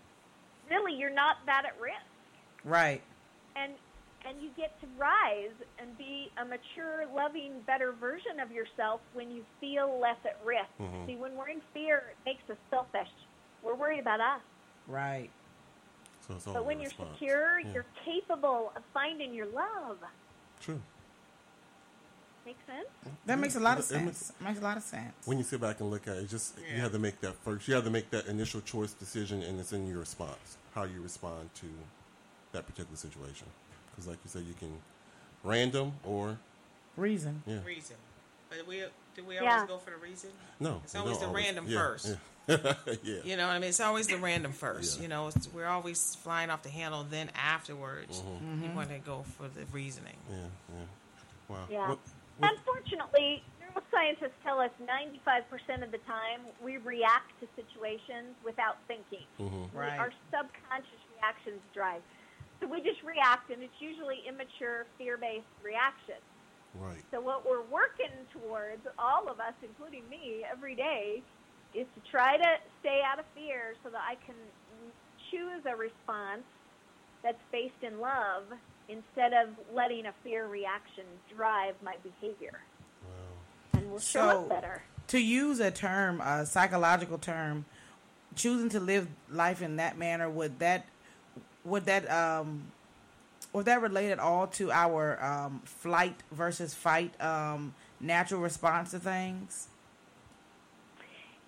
really 0.71 0.95
you're 0.95 1.11
not 1.15 1.37
that 1.47 1.65
at 1.67 1.81
risk 1.81 1.97
Right. 2.65 3.03
and 3.57 3.73
and 4.25 4.41
you 4.41 4.51
get 4.57 4.81
to 4.81 4.87
rise 4.97 5.51
and 5.81 5.99
be 5.99 6.31
a 6.41 6.45
mature, 6.45 7.05
loving, 7.13 7.61
better 7.67 7.91
version 7.93 8.39
of 8.39 8.53
yourself 8.53 9.01
when 9.15 9.33
you 9.33 9.45
feel 9.61 9.99
less 10.01 10.19
at 10.25 10.39
risk. 10.45 10.69
Mhm. 10.81 11.07
See, 11.07 11.17
when 11.17 11.35
we're 11.37 11.49
in 11.49 11.61
fear, 11.75 12.05
it 12.13 12.17
makes 12.25 12.49
us 12.49 12.57
selfish. 12.71 13.09
We're 13.65 13.75
worried 13.75 13.99
about 13.99 14.21
us. 14.21 14.41
Right. 14.87 15.29
So 16.21 16.35
it's 16.37 16.47
all 16.47 16.53
but 16.55 16.61
a 16.61 16.63
when 16.63 16.79
you're 16.79 16.91
response. 16.91 17.19
secure, 17.19 17.59
Yeah. 17.59 17.73
you're 17.73 17.87
capable 18.05 18.73
of 18.77 18.85
finding 18.95 19.35
your 19.35 19.47
love. 19.47 19.99
True. 20.61 20.81
Make 22.45 22.59
sense? 22.67 22.89
That 23.27 23.39
makes 23.39 23.55
a 23.57 23.61
lot 23.61 23.79
of 23.79 23.91
It 23.91 24.01
makes- 24.05 24.17
sense. 24.19 24.33
Makes 24.41 24.59
a 24.59 24.63
lot 24.63 24.77
of 24.77 24.83
sense. 24.83 25.13
When 25.27 25.39
you 25.39 25.45
sit 25.45 25.61
back 25.61 25.81
and 25.81 25.91
look 25.91 26.09
at 26.09 26.17
it, 26.17 26.29
just 26.29 26.55
you 26.59 26.81
have 26.81 26.93
to 26.93 26.99
make 26.99 27.21
that 27.21 27.35
first. 27.45 27.69
You 27.69 27.75
have 27.75 27.85
to 27.85 27.91
make 27.91 28.11
that 28.11 28.27
initial 28.27 28.61
choice 28.63 28.93
decision, 28.93 29.43
and 29.43 29.61
it's 29.61 29.73
in 29.73 29.87
your 29.87 29.99
response, 30.01 30.57
how 30.75 30.83
you 30.85 31.01
respond 31.01 31.51
to 31.57 31.67
that 32.53 32.67
particular 32.67 32.97
situation. 32.97 33.47
Because, 33.91 34.09
like 34.09 34.19
you 34.25 34.31
said, 34.31 34.43
you 34.45 34.55
can 34.59 34.73
random 35.45 35.93
or 36.05 36.39
Reason. 36.97 37.43
yeah, 37.47 37.59
Reason. 37.65 37.97
But 38.51 38.67
we 38.67 38.83
do 39.15 39.25
we 39.25 39.35
Yeah. 39.37 39.55
always 39.55 39.69
go 39.69 39.79
for 39.79 39.91
the 39.91 39.97
reason? 39.97 40.31
no, 40.61 40.81
It's 40.85 40.95
always 40.95 41.19
don't 41.19 41.29
the 41.33 41.35
random 41.37 41.67
yeah, 41.69 41.79
first. 41.79 42.17
Yeah, 42.49 42.57
yeah. 43.05 43.15
You 43.25 43.37
know 43.37 43.47
what 43.47 43.55
I 43.55 43.59
mean? 43.61 43.69
It's 43.69 43.81
always 43.81 44.09
the 44.09 44.17
random 44.19 44.53
first. 44.53 44.97
Yeah. 44.97 45.03
You 45.03 45.09
know, 45.09 45.29
it's, 45.29 45.49
we're 45.55 45.67
always 45.67 46.15
flying 46.17 46.51
off 46.51 46.63
the 46.63 46.71
handle. 46.71 47.05
Then 47.09 47.31
afterwards, 47.37 48.19
Mm-hmm. 48.19 48.65
you 48.65 48.71
want 48.73 48.89
to 48.91 48.99
go 48.99 49.25
for 49.39 49.45
the 49.49 49.65
reasoning. 49.73 50.17
yeah, 50.31 50.37
yeah. 50.71 50.85
Wow. 51.49 51.57
Yeah. 51.71 51.79
What- 51.81 51.89
what- 51.91 51.99
Unfortunately, 52.41 53.43
neuroscientists 53.61 54.37
tell 54.43 54.61
us 54.61 54.71
95% 54.81 55.83
of 55.83 55.91
the 55.93 55.99
time 55.99 56.47
we 56.63 56.79
react 56.79 57.33
to 57.41 57.49
situations 57.57 58.35
without 58.45 58.79
thinking. 58.89 59.27
mhm. 59.39 59.69
Right. 59.75 59.99
Our 59.99 60.13
subconscious 60.31 61.03
reactions 61.17 61.61
drive. 61.75 62.03
So 62.61 62.67
we 62.69 62.81
just 62.81 63.03
react, 63.03 63.51
and 63.51 63.63
it's 63.63 63.81
usually 63.81 64.23
immature, 64.27 64.87
fear-based 64.97 65.47
reactions. 65.63 66.23
Right. 66.75 67.03
So 67.11 67.21
what 67.21 67.45
we're 67.45 67.63
working 67.63 68.13
towards, 68.33 68.87
all 68.99 69.29
of 69.29 69.41
us, 69.41 69.55
including 69.63 70.09
me, 70.09 70.45
every 70.51 70.75
day, 70.75 71.23
is 71.75 71.87
to 71.95 72.01
try 72.11 72.37
to 72.37 72.61
stay 72.81 73.03
out 73.03 73.19
of 73.19 73.27
fear 73.35 73.75
so 73.83 73.91
that 73.91 74.03
I 74.07 74.15
can 74.25 74.37
choose 75.31 75.65
a 75.67 75.75
response 75.77 76.45
that's 77.23 77.43
based 77.51 77.83
in 77.83 77.99
love 78.01 78.45
instead 78.89 79.33
of 79.33 79.49
letting 79.75 80.07
a 80.07 80.13
fear 80.25 80.47
reaction 80.47 81.05
drive 81.35 81.75
my 81.83 81.97
behavior. 82.03 82.61
Wow. 83.05 83.11
And 83.79 83.91
we'll 83.91 84.01
show 84.01 84.21
So- 84.31 84.41
up 84.43 84.49
better. 84.49 84.83
To 85.09 85.19
use 85.19 85.61
a 85.61 85.71
term, 85.71 86.21
a 86.21 86.47
psychological 86.47 87.19
term, 87.19 87.67
choosing 88.35 88.69
to 88.71 88.81
live 88.81 89.09
life 89.29 89.61
in 89.61 89.77
that 89.77 89.99
manner 89.99 90.31
would 90.31 90.59
that 90.61 90.87
would 91.65 91.85
that 91.85 92.11
um 92.11 92.73
would 93.53 93.67
that 93.67 93.83
relate 93.83 94.11
at 94.11 94.19
all 94.19 94.47
to 94.47 94.71
our 94.73 95.23
um, 95.23 95.61
flight 95.65 96.23
versus 96.31 96.73
fight 96.75 97.13
um, 97.21 97.75
natural 98.01 98.41
response 98.41 98.93
to 98.93 98.99
things? 98.99 99.69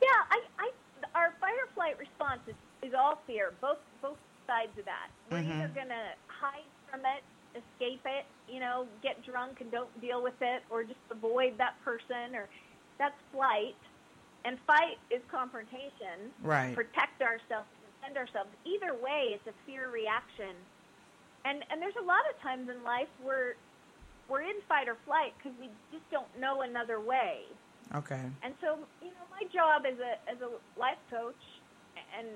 Yeah, 0.02 0.09
I, 0.31 0.43
I, 0.59 0.70
our 1.15 1.32
fight 1.40 1.55
or 1.55 1.66
flight 1.74 1.98
response 1.98 2.40
is, 2.47 2.55
is 2.82 2.93
all 2.94 3.23
fear, 3.27 3.55
both 3.61 3.78
both 4.02 4.19
sides 4.47 4.77
of 4.78 4.85
that. 4.85 5.09
We're 5.31 5.39
either 5.39 5.70
going 5.74 5.89
to 5.89 6.05
hide 6.27 6.69
from 6.95 7.03
it, 7.03 7.23
escape 7.59 8.03
it, 8.07 8.25
you 8.47 8.61
know, 8.61 8.87
get 9.03 9.19
drunk 9.27 9.59
and 9.61 9.71
don't 9.71 9.91
deal 10.01 10.23
with 10.23 10.39
it, 10.41 10.62
or 10.71 10.85
just 10.85 11.01
avoid 11.11 11.59
that 11.59 11.75
person, 11.85 12.35
or 12.35 12.47
that's 12.99 13.19
flight. 13.33 13.75
And 14.45 14.59
fight 14.66 15.01
is 15.11 15.23
confrontation, 15.31 16.31
Right. 16.43 16.75
protect 16.75 17.23
ourselves, 17.23 17.66
defend 17.99 18.16
ourselves. 18.19 18.51
Either 18.69 18.95
way, 18.95 19.33
it's 19.35 19.47
a 19.49 19.57
fear 19.66 19.91
reaction. 19.91 20.55
And 21.45 21.65
and 21.71 21.81
there's 21.81 21.97
a 22.01 22.05
lot 22.07 22.23
of 22.31 22.41
times 22.41 22.69
in 22.69 22.83
life 22.85 23.09
where 23.23 23.57
we're 24.29 24.43
in 24.43 24.57
fight 24.69 24.89
or 24.89 24.97
flight 25.05 25.33
because 25.37 25.53
we 25.61 25.69
just 25.93 26.05
don't 26.11 26.29
know 26.41 26.62
another 26.62 27.01
way. 27.01 27.45
Okay. 27.95 28.21
And 28.43 28.55
so, 28.61 28.81
you 29.05 29.12
know, 29.12 29.27
my 29.29 29.45
job 29.53 29.85
as 29.85 29.99
a 30.01 30.12
as 30.29 30.41
a 30.41 30.49
life 30.81 31.01
coach 31.11 31.45
and 32.19 32.29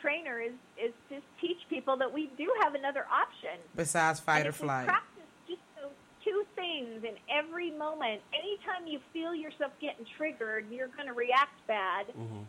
trainer 0.00 0.40
is 0.40 0.52
is 0.82 0.92
to 1.10 1.20
teach 1.40 1.58
people 1.68 1.96
that 1.96 2.12
we 2.12 2.30
do 2.38 2.50
have 2.62 2.74
another 2.74 3.04
option. 3.10 3.58
Besides 3.76 4.20
fight 4.20 4.40
and 4.40 4.48
or 4.48 4.52
flight. 4.52 4.86
practice 4.86 5.24
just 5.48 5.60
those 5.80 5.92
two 6.24 6.44
things 6.54 7.04
in 7.04 7.14
every 7.30 7.70
moment, 7.70 8.20
anytime 8.32 8.86
you 8.86 9.00
feel 9.12 9.34
yourself 9.34 9.72
getting 9.80 10.06
triggered, 10.16 10.66
you're 10.70 10.88
going 10.88 11.06
to 11.08 11.14
react 11.14 11.66
bad. 11.66 12.06
Mhm. 12.08 12.44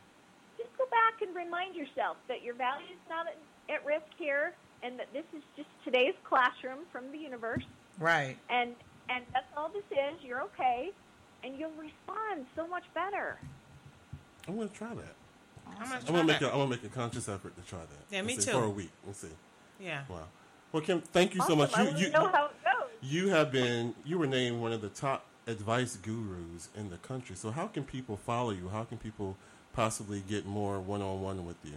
Just 0.58 0.76
go 0.78 0.86
back 0.88 1.22
and 1.22 1.34
remind 1.36 1.76
yourself 1.76 2.18
that 2.28 2.42
your 2.44 2.54
value 2.56 2.88
is 2.92 3.10
not 3.10 3.28
at, 3.28 3.38
at 3.74 3.86
risk 3.86 4.06
here, 4.18 4.54
and 4.84 5.00
that 5.00 5.12
this 5.14 5.26
is 5.36 5.42
just 5.56 5.70
today's 5.84 6.16
classroom 6.24 6.80
from 6.92 7.12
the 7.12 7.18
universe, 7.18 7.64
Right. 7.98 8.38
and 8.50 8.76
and 9.10 9.26
that's 9.34 9.48
all 9.58 9.70
this 9.70 9.84
is. 9.92 10.22
You're 10.24 10.42
okay, 10.42 10.92
and 11.44 11.58
you'll 11.58 11.72
respond 11.72 12.46
so 12.56 12.68
much 12.68 12.84
better. 12.94 13.40
I'm 14.48 14.56
gonna 14.58 14.70
try 14.70 14.94
that. 14.94 15.16
I'm 15.80 15.88
gonna 15.90 16.02
I'm 16.08 16.14
gonna 16.14 16.24
make 16.26 16.40
that. 16.40 16.50
a, 16.50 16.52
I'm 16.52 16.58
gonna 16.60 16.72
make 16.72 16.84
a 16.84 16.90
conscious 16.90 17.28
effort 17.30 17.56
to 17.56 17.62
try 17.70 17.80
that. 17.80 18.06
Yeah, 18.16 18.22
me 18.22 18.36
see, 18.36 18.52
too. 18.52 18.58
For 18.58 18.64
a 18.64 18.70
week, 18.70 18.92
let's 19.06 19.20
see. 19.20 19.28
Yeah. 19.80 20.02
Wow. 20.10 20.24
Well, 20.72 20.84
Kim, 20.84 21.02
thank 21.02 21.34
you 21.36 21.42
so 21.42 21.56
much. 21.56 21.76
I 21.76 21.90
You 21.90 21.98
you 21.98 22.10
know 22.12 22.28
how 22.30 22.46
it 22.46 22.52
goes. 22.64 22.90
you 23.02 23.30
have 23.30 23.52
been 23.52 23.94
you 24.06 24.18
were 24.20 24.28
named 24.28 24.62
one 24.62 24.72
of 24.74 24.82
the 24.82 24.90
top 24.90 25.26
advice 25.48 25.96
gurus 25.98 26.70
in 26.76 26.90
the 26.90 26.98
country. 26.98 27.36
So 27.36 27.52
how 27.52 27.68
can 27.68 27.84
people 27.84 28.18
follow 28.18 28.52
you? 28.52 28.70
How 28.70 28.84
can 28.84 28.98
people 28.98 29.36
possibly 29.74 30.22
get 30.28 30.46
more 30.46 30.80
one 30.80 31.02
on 31.02 31.22
one 31.22 31.46
with 31.46 31.58
you? 31.64 31.74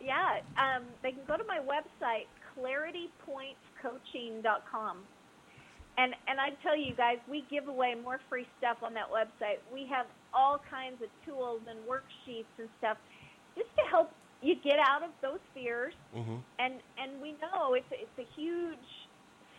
Yeah, 0.00 0.40
um, 0.58 0.82
they 1.02 1.12
can 1.12 1.20
go 1.26 1.36
to 1.36 1.44
my 1.44 1.58
website, 1.60 2.26
claritypointscoaching.com. 2.58 4.96
And 5.98 6.14
and 6.26 6.40
I 6.40 6.50
tell 6.62 6.76
you 6.76 6.94
guys, 6.94 7.18
we 7.28 7.42
give 7.50 7.68
away 7.68 7.94
more 7.94 8.18
free 8.28 8.46
stuff 8.58 8.78
on 8.82 8.94
that 8.94 9.10
website. 9.10 9.58
We 9.72 9.86
have 9.86 10.06
all 10.34 10.60
kinds 10.70 11.02
of 11.02 11.08
tools 11.24 11.60
and 11.68 11.78
worksheets 11.88 12.50
and 12.58 12.68
stuff 12.78 12.96
just 13.56 13.68
to 13.76 13.82
help 13.90 14.10
you 14.42 14.54
get 14.56 14.78
out 14.78 15.02
of 15.02 15.10
those 15.20 15.38
fears. 15.54 15.94
Mm-hmm. 16.16 16.36
And 16.58 16.74
and 16.98 17.20
we 17.20 17.32
know 17.42 17.74
it's 17.74 17.90
a, 17.92 18.00
it's 18.00 18.18
a 18.18 18.40
huge 18.40 18.78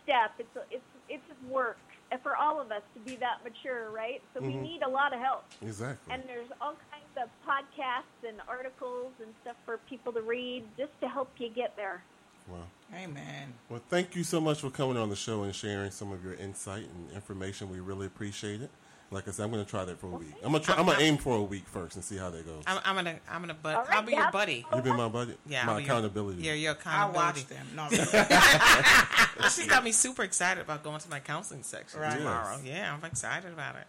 step. 0.02 0.32
It's 0.38 0.56
a, 0.56 0.62
it's 0.70 0.84
it's 1.08 1.50
work 1.50 1.78
for 2.22 2.36
all 2.36 2.60
of 2.60 2.70
us 2.70 2.82
to 2.94 3.00
be 3.00 3.16
that 3.16 3.38
mature, 3.42 3.90
right? 3.90 4.22
So 4.34 4.40
we 4.40 4.52
Mhm. 4.52 4.62
need 4.62 4.82
a 4.82 4.88
lot 4.88 5.12
of 5.12 5.20
help. 5.20 5.44
Exactly. 5.62 6.12
And 6.14 6.22
there's 6.28 6.48
all 6.60 6.76
kinds 6.90 7.16
of 7.16 7.28
podcasts 7.46 8.28
and 8.28 8.40
articles 8.46 9.12
and 9.20 9.34
stuff 9.42 9.56
for 9.64 9.78
people 9.88 10.12
to 10.12 10.22
read 10.22 10.64
just 10.76 10.92
to 11.00 11.08
help 11.08 11.30
you 11.38 11.48
get 11.48 11.74
there. 11.76 12.02
Wow. 12.46 12.66
Amen. 12.94 13.54
Well, 13.68 13.80
thank 13.88 14.14
you 14.14 14.22
so 14.22 14.40
much 14.40 14.60
for 14.60 14.70
coming 14.70 14.96
on 14.96 15.08
the 15.08 15.16
show 15.16 15.42
and 15.42 15.54
sharing 15.54 15.90
some 15.90 16.12
of 16.12 16.22
your 16.22 16.34
insight 16.34 16.84
and 16.88 17.10
information. 17.12 17.68
We 17.70 17.80
really 17.80 18.06
appreciate 18.06 18.60
it. 18.62 18.70
Like 19.14 19.28
I 19.28 19.30
said, 19.30 19.44
I'm 19.44 19.52
going 19.52 19.64
to 19.64 19.70
try 19.70 19.84
that 19.84 20.00
for 20.00 20.08
a 20.08 20.16
week. 20.16 20.34
I'm 20.42 20.50
going 20.50 20.60
to 20.60 20.66
try. 20.66 20.76
I'm 20.76 20.86
going 20.86 20.98
to 20.98 21.04
aim 21.04 21.16
for 21.18 21.36
a 21.36 21.42
week 21.42 21.66
first 21.66 21.94
and 21.94 22.04
see 22.04 22.16
how 22.16 22.30
that 22.30 22.44
goes. 22.44 22.64
I'm, 22.66 22.80
I'm 22.84 22.96
gonna, 22.96 23.16
I'm 23.30 23.40
gonna, 23.42 23.54
but 23.54 23.76
All 23.76 23.84
right, 23.84 23.92
I'll 23.96 24.02
be 24.02 24.10
yeah. 24.12 24.22
your 24.24 24.32
buddy. 24.32 24.66
You've 24.74 24.82
been 24.82 24.96
my 24.96 25.08
buddy. 25.08 25.34
Yeah, 25.46 25.64
my 25.66 25.72
I'll 25.72 25.78
be 25.78 25.84
accountability. 25.84 26.42
Your, 26.42 26.54
yeah, 26.56 26.60
your 26.60 26.72
I 26.72 26.74
accountability. 26.74 27.40
watched 27.40 27.48
them. 27.48 27.66
No, 27.76 29.48
She 29.50 29.66
got 29.68 29.84
me 29.84 29.92
super 29.92 30.24
excited 30.24 30.60
about 30.62 30.82
going 30.82 30.98
to 31.00 31.08
my 31.08 31.20
counseling 31.20 31.62
section 31.62 32.00
Right. 32.00 32.18
tomorrow. 32.18 32.56
Yes. 32.64 32.74
Yeah, 32.74 32.94
I'm 32.94 33.04
excited 33.04 33.52
about 33.52 33.76
it. 33.76 33.86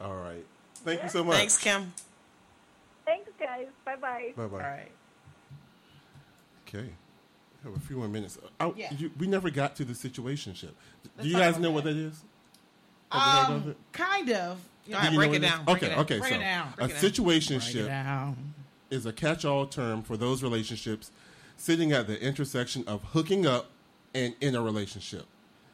All 0.00 0.16
right. 0.16 0.44
Thank 0.84 1.02
you 1.04 1.08
so 1.10 1.22
much. 1.22 1.36
Thanks, 1.36 1.56
Kim. 1.58 1.92
Thanks, 3.04 3.30
guys. 3.38 3.66
Bye 3.84 3.96
bye. 3.96 4.32
Bye 4.36 4.46
bye. 4.46 4.52
all 4.56 4.58
right. 4.58 4.90
Okay. 6.68 6.88
We 7.64 7.70
have 7.70 7.76
a 7.76 7.80
few 7.86 7.96
more 7.98 8.08
minutes. 8.08 8.36
Oh, 8.60 8.74
Yeah. 8.76 8.92
you, 8.94 9.10
we 9.18 9.26
never 9.28 9.48
got 9.50 9.76
to 9.76 9.84
the 9.84 9.92
situationship. 9.92 10.70
Do 11.04 11.10
Let's 11.16 11.28
you 11.28 11.36
guys 11.36 11.54
know 11.56 11.68
that. 11.68 11.70
what 11.70 11.84
that 11.84 11.96
is? 11.96 12.22
Have 13.18 13.48
you 13.48 13.54
heard 13.54 13.56
of 13.56 13.64
Um, 13.64 13.70
it? 13.70 13.76
kind 13.92 14.30
of. 14.30 14.58
All 14.88 14.94
right, 14.94 15.10
Do 15.10 15.16
break 15.16 15.32
it 15.34 15.38
down. 15.40 15.64
break 15.64 15.76
okay, 15.78 15.86
it 15.86 15.90
down. 15.90 15.98
okay. 16.00 16.18
Break 16.18 16.32
so 16.32 16.36
it 16.36 16.40
down. 16.42 16.68
a 16.68 16.76
Break 16.76 16.90
it 16.90 16.92
down. 16.92 17.00
Break 17.00 17.12
it 17.12 17.22
situationship 17.22 18.34
is 18.90 19.04
a 19.06 19.12
catch-all 19.12 19.66
term 19.66 20.02
for 20.02 20.16
those 20.16 20.42
relationships 20.44 21.10
sitting 21.56 21.90
at 21.92 22.06
the 22.06 22.20
intersection 22.20 22.84
of 22.86 23.02
hooking 23.02 23.46
up 23.46 23.70
and 24.14 24.34
in 24.40 24.54
a 24.54 24.62
relationship. 24.62 25.26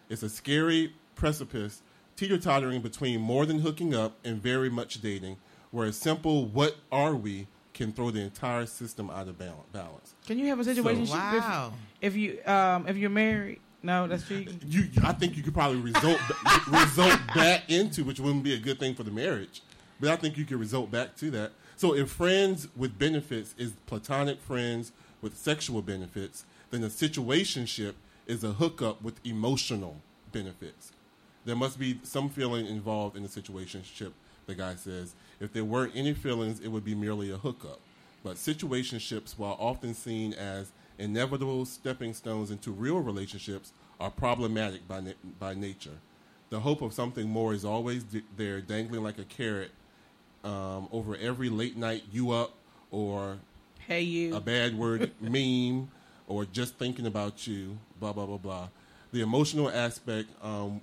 It's 0.09 0.23
a 0.23 0.31
scary 0.31 0.95
precipice 1.15 1.83
teeter-tottering 2.17 2.81
between 2.81 3.21
more 3.21 3.45
than 3.47 3.59
hooking 3.61 3.95
up 3.95 4.17
and 4.25 4.41
very 4.43 4.71
much 4.71 5.01
dating, 5.03 5.37
where 5.71 5.87
a 5.89 5.93
simple 5.93 6.47
"what 6.47 6.77
are 6.91 7.15
we" 7.15 7.47
can 7.75 7.93
throw 7.93 8.11
the 8.11 8.21
entire 8.21 8.67
system 8.67 9.11
out 9.11 9.29
of 9.29 9.39
balance. 9.39 10.15
Can 10.27 10.39
you 10.39 10.47
have 10.49 10.61
a 10.61 10.65
situation? 10.65 11.07
Wow. 11.09 11.73
If, 12.01 12.13
if 12.15 12.17
you 12.17 12.39
um 12.51 12.87
if 12.87 12.97
you're 12.97 13.11
married, 13.11 13.61
no, 13.83 14.07
that's 14.07 14.27
cheating. 14.27 14.61
You, 14.67 14.89
I 15.03 15.13
think 15.13 15.37
you 15.37 15.43
could 15.43 15.55
probably 15.55 15.81
result 15.81 16.21
result 16.69 17.19
back 17.35 17.71
into, 17.71 18.05
which 18.05 18.21
wouldn't 18.21 18.45
be 18.45 18.55
a 18.55 18.59
good 18.59 18.79
thing 18.79 18.95
for 18.95 19.03
the 19.03 19.11
marriage, 19.11 19.63
but 20.01 20.11
I 20.11 20.17
think 20.17 20.37
you 20.37 20.45
could 20.45 20.59
result 20.61 20.91
back 20.91 21.17
to 21.17 21.31
that. 21.33 21.53
So 21.77 21.95
if 21.95 22.11
friends 22.11 22.69
with 22.77 22.99
benefits 22.99 23.55
is 23.59 23.73
platonic 23.87 24.41
friends 24.41 24.93
with 25.21 25.37
sexual 25.37 25.83
benefits, 25.83 26.45
then 26.71 26.85
a 26.85 26.89
situationship 26.89 27.95
is 28.27 28.45
a 28.45 28.53
hookup 28.53 29.03
with 29.03 29.25
emotional 29.25 29.97
benefits. 30.33 30.93
There 31.45 31.57
must 31.57 31.79
be 31.79 31.99
some 32.03 32.29
feeling 32.29 32.67
involved 32.67 33.17
in 33.17 33.23
the 33.23 33.29
situationship. 33.29 34.13
The 34.47 34.55
guy 34.55 34.75
says, 34.77 35.15
if 35.41 35.53
there 35.53 35.65
weren't 35.65 35.93
any 35.95 36.15
feelings, 36.15 36.61
it 36.61 36.69
would 36.69 36.85
be 36.85 36.95
merely 36.95 37.31
a 37.31 37.37
hookup. 37.37 37.81
But 38.23 38.37
situationships, 38.37 39.37
while 39.37 39.57
often 39.59 39.95
seen 39.95 40.33
as 40.35 40.71
inevitable 40.99 41.65
stepping 41.65 42.15
stones 42.15 42.51
into 42.51 42.71
real 42.71 43.01
relationships, 43.01 43.73
are 44.01 44.11
problematic 44.11 44.87
by, 44.89 45.01
na- 45.01 45.13
by 45.39 45.55
nature. 45.55 45.99
The 46.51 46.61
hope 46.61 46.83
of 46.83 46.93
something 46.93 47.29
more 47.29 47.55
is 47.55 47.65
always 47.65 48.05
d- 48.05 48.23
there, 48.37 48.61
dangling 48.61 49.03
like 49.03 49.19
a 49.19 49.25
carrot 49.25 49.71
um, 50.45 50.89
over 50.93 51.17
every 51.17 51.49
late 51.49 51.77
night 51.77 52.03
you 52.13 52.31
up 52.33 52.55
or 52.91 53.39
Hey, 53.87 54.03
you. 54.03 54.35
a 54.35 54.41
bad 54.41 54.77
word 54.77 55.13
meme 55.21 55.89
or 56.27 56.45
just 56.45 56.77
thinking 56.77 57.07
about 57.07 57.47
you, 57.47 57.79
blah, 58.01 58.13
blah, 58.13 58.27
blah, 58.27 58.37
blah. 58.39 58.69
The 59.13 59.21
emotional 59.21 59.69
aspect 59.71 60.29
um, 60.43 60.81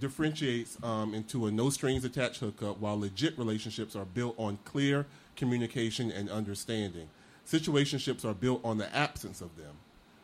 differentiates 0.00 0.76
um, 0.82 1.14
into 1.14 1.46
a 1.46 1.50
no 1.50 1.70
strings 1.70 2.04
attached 2.04 2.38
hookup, 2.40 2.78
while 2.78 2.98
legit 2.98 3.38
relationships 3.38 3.94
are 3.94 4.04
built 4.04 4.34
on 4.38 4.58
clear 4.64 5.06
communication 5.36 6.10
and 6.10 6.28
understanding. 6.28 7.08
Situationships 7.46 8.24
are 8.24 8.34
built 8.34 8.64
on 8.64 8.78
the 8.78 8.94
absence 8.94 9.40
of 9.40 9.56
them. 9.56 9.76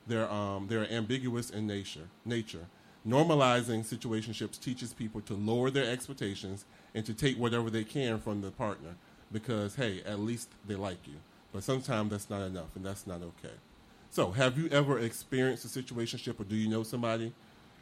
They're, 0.07 0.31
um, 0.31 0.66
they're 0.69 0.90
ambiguous 0.90 1.51
in 1.51 1.66
nature. 1.66 2.09
nature. 2.24 2.66
Normalizing 3.07 3.85
situationships 3.85 4.61
teaches 4.61 4.93
people 4.93 5.20
to 5.23 5.35
lower 5.35 5.70
their 5.70 5.90
expectations 5.90 6.65
and 6.95 7.05
to 7.07 7.15
take 7.15 7.36
whatever 7.39 7.70
they 7.70 7.85
can 7.85 8.19
from 8.19 8.40
the 8.40 8.51
partner 8.51 8.97
because, 9.32 9.77
hey, 9.77 10.03
at 10.05 10.20
least 10.20 10.49
they 10.66 10.74
like 10.74 11.07
you. 11.07 11.15
But 11.53 11.62
sometimes 11.62 12.11
that's 12.11 12.28
not 12.28 12.43
enough, 12.43 12.74
and 12.74 12.85
that's 12.85 13.07
not 13.07 13.23
okay. 13.23 13.55
So, 14.11 14.31
have 14.32 14.59
you 14.59 14.69
ever 14.69 14.99
experienced 14.99 15.65
a 15.65 15.69
situationship, 15.69 16.40
or 16.40 16.45
do 16.45 16.57
you 16.57 16.69
know 16.69 16.82
somebody 16.82 17.32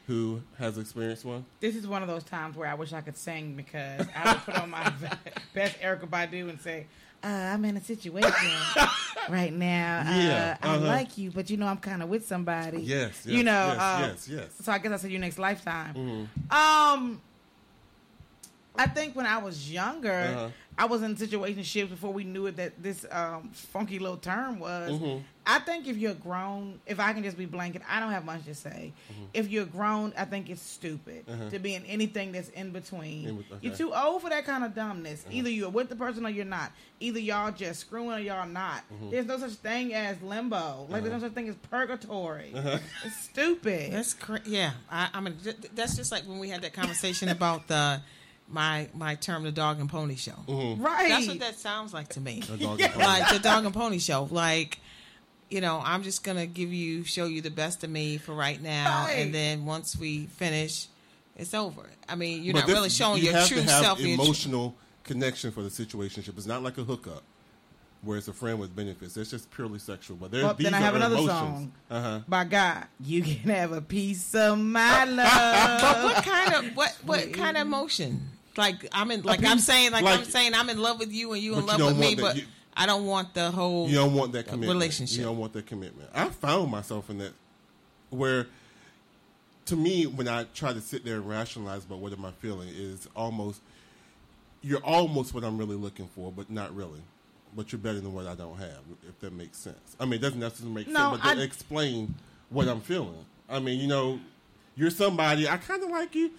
who 0.07 0.43
has 0.59 0.79
experienced 0.79 1.25
one? 1.25 1.45
This 1.61 1.75
is 1.75 1.87
one 1.87 2.03
of 2.03 2.09
those 2.09 2.25
times 2.25 2.57
where 2.57 2.69
I 2.69 2.75
wish 2.75 2.93
I 2.93 3.01
could 3.01 3.17
sing 3.17 3.55
because 3.55 4.07
I 4.15 4.33
would 4.33 4.43
put 4.43 4.59
on 4.61 4.71
my 4.71 4.93
best 5.55 5.79
Erykah 5.81 6.09
Badu 6.09 6.49
and 6.49 6.61
say, 6.61 6.87
uh, 7.27 7.53
"I'm 7.53 7.65
in 7.65 7.77
a 7.77 7.81
situation 7.81 8.31
right 9.29 9.53
now. 9.53 10.05
Yeah, 10.07 10.57
uh, 10.63 10.67
I 10.67 10.77
uh-huh. 10.77 10.87
like 10.87 11.19
you, 11.19 11.31
but 11.31 11.51
you 11.51 11.57
know 11.57 11.67
I'm 11.67 11.79
kind 11.79 12.03
of 12.03 12.09
with 12.09 12.27
somebody. 12.27 12.83
Yes, 12.83 13.27
you 13.27 13.43
know. 13.43 13.67
yes, 13.75 13.79
uh, 13.81 13.99
yes, 14.09 14.29
yes. 14.29 14.49
So 14.63 14.73
I 14.73 14.79
guess 14.79 14.93
I 14.93 14.97
said 14.97 15.11
you 15.11 15.19
next 15.19 15.39
lifetime. 15.39 15.95
Mhm. 15.95 16.53
Um, 16.53 17.21
I 18.79 18.87
think 18.87 19.17
when 19.17 19.27
I 19.27 19.39
was 19.39 19.71
younger, 19.73 20.11
Uh-huh. 20.13 20.49
I 20.79 20.85
was 20.85 21.03
in 21.03 21.17
situationships 21.17 21.89
before 21.89 22.13
we 22.13 22.25
knew 22.25 22.47
it 22.47 22.57
that 22.57 22.83
this 22.83 23.07
um, 23.11 23.51
funky 23.53 23.99
little 23.99 24.19
term 24.19 24.59
was. 24.59 24.93
Mhm. 24.93 25.23
I 25.49 25.61
think 25.61 25.87
if 25.87 25.97
you're 25.97 26.15
grown, 26.15 26.81
if 26.87 26.99
I 26.99 27.13
can 27.13 27.23
just 27.23 27.39
be 27.39 27.47
blanket, 27.47 27.83
I 27.89 28.01
don't 28.01 28.11
have 28.11 28.25
much 28.25 28.45
to 28.47 28.55
say. 28.55 28.93
If 29.33 29.49
you're 29.49 29.65
grown, 29.65 30.13
I 30.19 30.25
think 30.25 30.51
it's 30.51 30.61
stupid 30.63 31.27
Mm-hmm. 31.27 31.41
Uh-huh. 31.41 31.51
to 31.51 31.59
be 31.61 31.75
in 31.75 31.85
anything 31.87 32.33
that's 32.33 32.49
in 32.49 32.71
between. 32.73 33.29
In 33.29 33.39
okay. 33.39 33.45
You're 33.61 33.75
too 33.77 33.93
old 33.95 34.23
for 34.23 34.31
that 34.31 34.45
kind 34.45 34.65
of 34.65 34.75
dumbness. 34.75 35.25
Either 35.31 35.49
you're 35.49 35.71
with 35.71 35.89
the 35.89 35.95
person 35.97 36.27
or 36.27 36.31
you're 36.31 36.45
not. 36.45 36.73
Either 36.99 37.21
y'all 37.21 37.53
just 37.53 37.81
screwing 37.81 38.11
or 38.13 38.19
y'all 38.19 38.47
not. 38.49 38.83
Mm-hmm. 38.93 39.11
There's 39.11 39.27
no 39.27 39.39
such 39.39 39.53
thing 39.53 39.95
as 39.95 40.21
limbo. 40.23 40.87
Like 40.89 41.03
there's 41.05 41.15
no 41.15 41.21
such 41.29 41.35
thing 41.35 41.49
as 41.49 41.55
purgatory. 41.71 42.53
Uh-huh. 42.55 42.79
It's 43.05 43.17
stupid. 43.23 43.93
That's 43.93 44.15
cra- 44.15 44.41
yeah. 44.47 44.73
I, 44.91 45.09
I 45.15 45.21
mean, 45.21 45.37
that's 45.75 45.97
just 45.97 46.11
like 46.11 46.25
when 46.25 46.39
we 46.39 46.49
had 46.49 46.63
that 46.63 46.73
conversation 46.73 47.29
about 47.37 47.69
the 47.69 48.01
my 48.49 48.89
my 48.95 49.15
term, 49.17 49.43
the 49.45 49.53
dog 49.53 49.81
and 49.81 49.89
pony 49.91 50.17
show. 50.17 50.35
right. 50.49 51.09
That's 51.09 51.29
what 51.29 51.41
that 51.41 51.59
sounds 51.59 51.93
like 51.95 52.09
to 52.11 52.21
me. 52.21 52.43
A 52.53 52.57
dog 52.57 52.81
and 52.81 52.93
pony. 52.93 53.05
like 53.05 53.33
the 53.33 53.39
dog 53.41 53.65
and 53.65 53.75
pony 53.75 53.99
show. 53.99 54.29
Like, 54.31 54.79
you 55.51 55.61
know, 55.61 55.81
I'm 55.85 56.03
just 56.03 56.25
gonna 56.25 56.47
give 56.47 56.73
you, 56.73 57.05
show 57.05 57.27
you 57.27 57.41
the 57.43 57.51
best 57.51 57.85
of 57.85 57.91
me 57.91 58.19
for 58.19 58.35
right 58.35 58.61
now, 58.61 59.05
Right. 59.05 59.13
and 59.19 59.35
then 59.35 59.65
once 59.65 59.97
we 59.97 60.27
finish, 60.27 60.87
it's 61.37 61.55
over. 61.55 61.83
I 62.09 62.15
mean, 62.17 62.43
you're 62.45 62.53
But 62.55 62.61
not 62.61 62.67
this- 62.69 62.75
really 62.77 62.91
showing 62.91 63.19
you 63.19 63.31
your 63.31 63.35
have 63.39 63.49
true 63.49 63.59
to 63.59 63.63
have 63.71 63.83
self. 63.85 63.99
and 63.99 64.09
your 64.09 64.17
tr- 64.17 64.23
emotional 64.25 64.75
connection 65.05 65.51
for 65.53 65.63
the 65.63 65.69
situationship. 65.71 66.37
It's 66.37 66.47
not 66.47 66.63
like 66.63 66.79
a 66.79 66.85
hookup 66.85 67.23
where 68.03 68.19
it's 68.19 68.29
a 68.29 68.33
friend 68.33 68.59
with 68.61 68.75
benefits. 68.77 69.17
It's 69.17 69.31
just 69.31 69.51
purely 69.51 69.79
sexual. 69.79 70.17
But 70.17 70.31
there, 70.31 70.45
Well, 70.45 70.55
these 70.55 70.65
then 70.65 70.75
I 70.75 70.79
are 70.79 70.81
have 70.83 70.95
another 70.95 71.17
emotions. 71.17 71.31
song. 71.39 71.73
Uh-huh. 71.91 72.21
By 72.29 72.45
God, 72.45 72.85
you 73.05 73.23
can 73.23 73.51
have 73.51 73.73
a 73.73 73.81
piece 73.81 74.35
of 74.35 74.59
my 74.59 75.05
but 75.07 75.09
love. 75.15 76.05
what 76.05 76.25
kind 76.25 76.55
of 76.55 76.77
what 76.77 76.97
what 77.05 77.33
kind 77.33 77.57
of 77.57 77.67
emotion? 77.67 78.31
Like 78.57 78.89
I'm 78.93 79.11
in, 79.11 79.23
like 79.23 79.45
I'm 79.45 79.59
saying, 79.59 79.93
like, 79.93 80.05
I'm 80.05 80.25
saying, 80.25 80.55
I'm 80.55 80.71
in 80.71 80.79
love 80.79 80.99
with 80.99 81.13
you 81.13 81.33
and 81.33 81.43
you 81.43 81.55
in 81.57 81.67
But 81.67 81.79
you 81.79 81.85
love 81.85 81.99
with 81.99 82.09
me, 82.09 82.15
but 82.15 82.37
you- 82.37 82.45
I 82.77 82.87
don't 82.87 83.07
want 83.07 83.33
the 83.35 83.51
whole. 83.51 83.89
You 83.89 83.97
don't 83.97 84.15
want 84.15 84.33
that 84.33 84.45
commitment. 84.47 84.71
relationship. 84.73 85.19
You 85.19 85.25
don't 85.25 85.39
want 85.39 85.53
that 85.55 85.67
commitment. 85.67 86.11
I 86.15 86.29
found 86.29 86.71
myself 86.71 87.09
in 87.11 87.19
that 87.19 87.33
where 88.11 88.47
to 89.67 89.77
me 89.77 90.07
when 90.07 90.29
I 90.29 90.45
try 90.55 90.73
to 90.73 90.81
sit 90.81 91.05
there 91.05 91.17
and 91.17 91.29
rationalize 91.29 91.85
about 91.85 91.99
what 91.99 92.13
am 92.13 92.25
I 92.25 92.31
feeling 92.33 92.69
is 92.69 93.09
almost 93.17 93.61
you're 94.63 94.83
almost 94.85 95.33
what 95.35 95.43
I'm 95.45 95.59
really 95.59 95.77
looking 95.77 96.09
for, 96.15 96.31
but 96.33 96.51
not 96.51 96.75
really. 96.75 97.01
but 97.55 97.73
you're 97.73 97.79
better 97.79 98.01
than 98.01 98.13
what 98.13 98.27
I 98.27 98.35
don't 98.35 98.59
have. 98.59 98.81
If 99.09 99.19
that 99.21 99.33
makes 99.33 99.57
sense. 99.57 99.97
I 99.99 100.05
mean, 100.05 100.15
it 100.15 100.19
doesn't 100.21 100.39
necessarily 100.41 100.75
make 100.75 100.89
No, 100.89 101.13
sense, 101.13 101.23
but 101.23 101.39
I- 101.39 101.43
explain 101.43 102.15
what 102.51 102.69
I'm 102.69 102.81
feeling. 102.83 103.25
I 103.49 103.61
mean, 103.61 103.81
you 103.81 103.87
know, 103.87 104.21
you're 104.77 104.91
somebody 104.91 105.49
I 105.49 105.57
kind 105.57 105.83
of 105.83 105.89
like 105.91 106.15
you, 106.15 106.33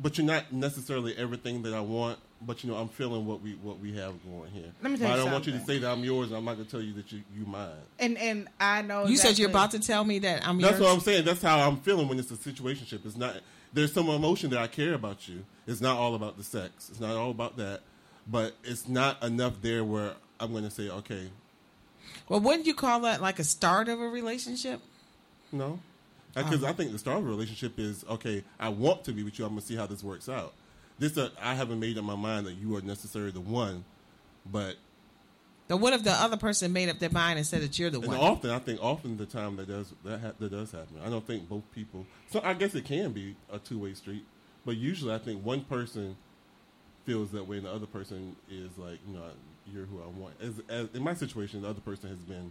but 0.00 0.16
you're 0.16 0.26
not 0.26 0.52
necessarily 0.52 1.16
everything 1.16 1.62
that 1.62 1.74
I 1.74 1.80
want. 1.80 2.18
But 2.42 2.62
you 2.62 2.70
know, 2.70 2.76
I'm 2.76 2.88
feeling 2.88 3.24
what 3.26 3.40
we 3.40 3.52
what 3.54 3.78
we 3.78 3.94
have 3.96 4.12
going 4.24 4.50
here. 4.50 4.70
Let 4.82 4.92
me 4.92 4.98
tell 4.98 5.08
But 5.08 5.14
you 5.16 5.20
I 5.20 5.24
don't 5.24 5.32
want 5.32 5.46
you 5.46 5.52
to 5.52 5.64
say 5.64 5.78
that 5.78 5.90
I'm 5.90 6.04
yours. 6.04 6.30
I'm 6.32 6.44
not 6.44 6.54
going 6.54 6.66
to 6.66 6.70
tell 6.70 6.82
you 6.82 6.92
that 6.94 7.10
you 7.10 7.22
you 7.34 7.46
mine. 7.46 7.70
And 7.98 8.18
and 8.18 8.48
I 8.60 8.82
know 8.82 9.06
You 9.06 9.16
said 9.16 9.38
you're 9.38 9.48
about 9.50 9.70
to 9.70 9.78
tell 9.80 10.04
me 10.04 10.18
that 10.20 10.46
I'm 10.46 10.60
That's 10.60 10.72
yours. 10.72 10.82
what 10.82 10.92
I'm 10.94 11.00
saying. 11.00 11.24
That's 11.24 11.40
how 11.42 11.60
I'm 11.66 11.78
feeling 11.78 12.06
when 12.08 12.18
it's 12.18 12.30
a 12.30 12.34
situationship. 12.36 13.06
It's 13.06 13.16
not. 13.16 13.36
There's 13.72 13.92
some 13.92 14.08
emotion 14.08 14.50
that 14.50 14.58
I 14.58 14.66
care 14.66 14.94
about 14.94 15.26
you. 15.28 15.44
It's 15.66 15.80
not 15.80 15.96
all 15.96 16.14
about 16.14 16.36
the 16.36 16.44
sex. 16.44 16.90
It's 16.90 17.00
not 17.00 17.16
all 17.16 17.30
about 17.30 17.56
that. 17.56 17.80
But 18.30 18.54
it's 18.62 18.88
not 18.88 19.22
enough 19.22 19.60
there 19.62 19.82
where 19.84 20.12
I'm 20.38 20.52
going 20.52 20.64
to 20.64 20.70
say, 20.70 20.88
okay, 20.90 21.28
Well, 22.28 22.40
wouldn't 22.40 22.66
you 22.66 22.74
call 22.74 23.00
that 23.00 23.20
like 23.22 23.38
a 23.38 23.44
start 23.44 23.88
of 23.88 24.00
a 24.00 24.08
relationship? 24.08 24.80
no, 25.52 25.78
uh, 26.36 26.42
because 26.42 26.64
I 26.64 26.72
think 26.72 26.92
the 26.92 26.98
start 26.98 27.18
of 27.18 27.26
a 27.26 27.28
relationship 27.28 27.78
is 27.78 28.04
okay. 28.10 28.42
I 28.58 28.68
want 28.68 29.04
to 29.04 29.12
be 29.12 29.22
with 29.22 29.38
you. 29.38 29.44
I'm 29.44 29.52
going 29.52 29.60
to 29.62 29.66
see 29.66 29.76
how 29.76 29.86
this 29.86 30.02
works 30.02 30.28
out. 30.28 30.52
This 30.98 31.16
uh, 31.18 31.30
I 31.40 31.54
haven't 31.54 31.80
made 31.80 31.98
up 31.98 32.04
my 32.04 32.14
mind 32.16 32.46
that 32.46 32.54
you 32.54 32.76
are 32.76 32.80
necessarily 32.82 33.32
the 33.32 33.40
one, 33.40 33.84
but 34.50 34.76
But 35.68 35.78
what 35.78 35.92
if 35.92 36.04
the 36.04 36.12
other 36.12 36.36
person 36.36 36.72
made 36.72 36.88
up 36.88 36.98
their 36.98 37.10
mind 37.10 37.38
and 37.38 37.46
said 37.46 37.62
that 37.62 37.78
you're 37.78 37.90
the 37.90 37.98
and 38.00 38.08
one? 38.08 38.16
often 38.18 38.50
I 38.50 38.58
think 38.60 38.82
often 38.82 39.16
the 39.16 39.26
time 39.26 39.56
that 39.56 39.68
does 39.68 39.92
that 40.04 40.20
ha- 40.20 40.32
that 40.38 40.50
does 40.50 40.70
happen. 40.72 40.96
I 41.04 41.08
don't 41.10 41.26
think 41.26 41.48
both 41.48 41.64
people. 41.74 42.06
So 42.30 42.40
I 42.44 42.54
guess 42.54 42.74
it 42.74 42.84
can 42.84 43.12
be 43.12 43.34
a 43.52 43.58
two 43.58 43.78
way 43.78 43.94
street, 43.94 44.24
but 44.64 44.76
usually 44.76 45.12
I 45.14 45.18
think 45.18 45.44
one 45.44 45.62
person 45.62 46.16
feels 47.04 47.30
that 47.32 47.46
way 47.46 47.58
and 47.58 47.66
the 47.66 47.72
other 47.72 47.86
person 47.86 48.34
is 48.50 48.78
like, 48.78 48.98
you 49.06 49.14
know, 49.14 49.22
you're 49.72 49.84
who 49.86 50.00
I 50.00 50.06
want. 50.06 50.34
As, 50.40 50.54
as 50.68 50.88
in 50.94 51.02
my 51.02 51.14
situation, 51.14 51.62
the 51.62 51.68
other 51.68 51.80
person 51.80 52.08
has 52.08 52.18
been, 52.20 52.50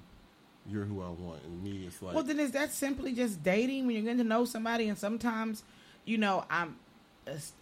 you're 0.70 0.86
who 0.86 1.02
I 1.02 1.10
want, 1.10 1.44
and 1.44 1.64
me, 1.64 1.86
it's 1.88 2.02
like, 2.02 2.14
Well, 2.14 2.24
then 2.24 2.40
is 2.40 2.52
that 2.52 2.72
simply 2.72 3.14
just 3.14 3.42
dating 3.44 3.86
when 3.88 3.96
you're 3.96 4.04
getting 4.04 4.20
to 4.20 4.24
know 4.24 4.46
somebody? 4.46 4.90
And 4.90 4.98
sometimes, 4.98 5.64
you 6.06 6.18
know, 6.18 6.46
I'm 6.50 6.76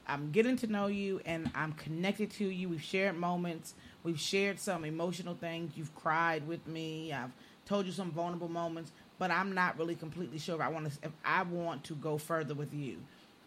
I'm 0.08 0.32
getting 0.32 0.56
to 0.58 0.68
know 0.68 0.88
you 0.88 1.22
and 1.26 1.50
I'm 1.56 1.74
connected 1.74 2.32
to 2.32 2.46
you. 2.46 2.70
We've 2.70 2.82
shared 2.82 3.16
moments. 3.18 3.74
We've 4.04 4.20
shared 4.20 4.60
some 4.60 4.84
emotional 4.86 5.36
things. 5.36 5.74
You've 5.78 5.94
cried 5.96 6.48
with 6.48 6.66
me. 6.68 7.14
I've 7.14 7.32
told 7.66 7.86
you 7.86 7.92
some 7.92 8.12
vulnerable 8.12 8.50
moments, 8.50 8.92
but 9.20 9.30
I'm 9.32 9.54
not 9.54 9.78
really 9.78 9.96
completely 9.96 10.40
sure 10.40 10.56
if 10.56 10.62
I 10.62 10.70
want 10.70 10.92
to 10.92 10.98
if 11.04 11.12
I 11.24 11.44
want 11.44 11.84
to 11.86 11.96
go 11.96 12.18
further 12.18 12.54
with 12.56 12.74
you. 12.74 12.98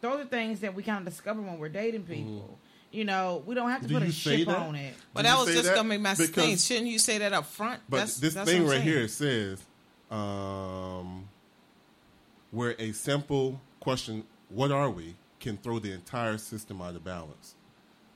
Those 0.00 0.20
are 0.20 0.24
things 0.28 0.60
that 0.60 0.74
we 0.74 0.82
kind 0.82 0.98
of 0.98 1.04
discover 1.12 1.40
when 1.42 1.58
we're 1.58 1.68
dating 1.68 2.04
people. 2.04 2.58
You 2.92 3.04
know, 3.04 3.42
we 3.44 3.56
don't 3.56 3.70
have 3.70 3.82
to 3.82 3.88
Do 3.88 3.94
put 3.94 4.02
a 4.04 4.06
you 4.06 4.12
say 4.12 4.36
ship 4.38 4.48
that? 4.48 4.58
on 4.58 4.76
it. 4.76 4.94
But 5.12 5.22
Did 5.22 5.30
that 5.30 5.38
was 5.38 5.48
just 5.52 5.64
that? 5.64 5.74
gonna 5.74 5.88
be 5.88 5.98
my 5.98 6.14
Because- 6.14 6.30
thing. 6.30 6.56
Shouldn't 6.56 6.86
you 6.86 6.98
say 7.00 7.18
that 7.18 7.32
up 7.32 7.46
front? 7.46 7.80
But 7.88 7.96
that's, 7.96 8.18
this 8.18 8.34
that's 8.34 8.48
thing 8.48 8.64
right 8.66 8.80
here 8.80 9.08
says, 9.08 9.60
um, 10.12 11.28
where 12.52 12.76
a 12.78 12.92
simple 12.92 13.60
question, 13.80 14.22
"What 14.48 14.70
are 14.70 14.90
we?" 14.90 15.16
Can 15.44 15.56
throw 15.58 15.78
the 15.78 15.92
entire 15.92 16.38
system 16.38 16.80
out 16.82 16.96
of 16.96 17.04
balance. 17.04 17.54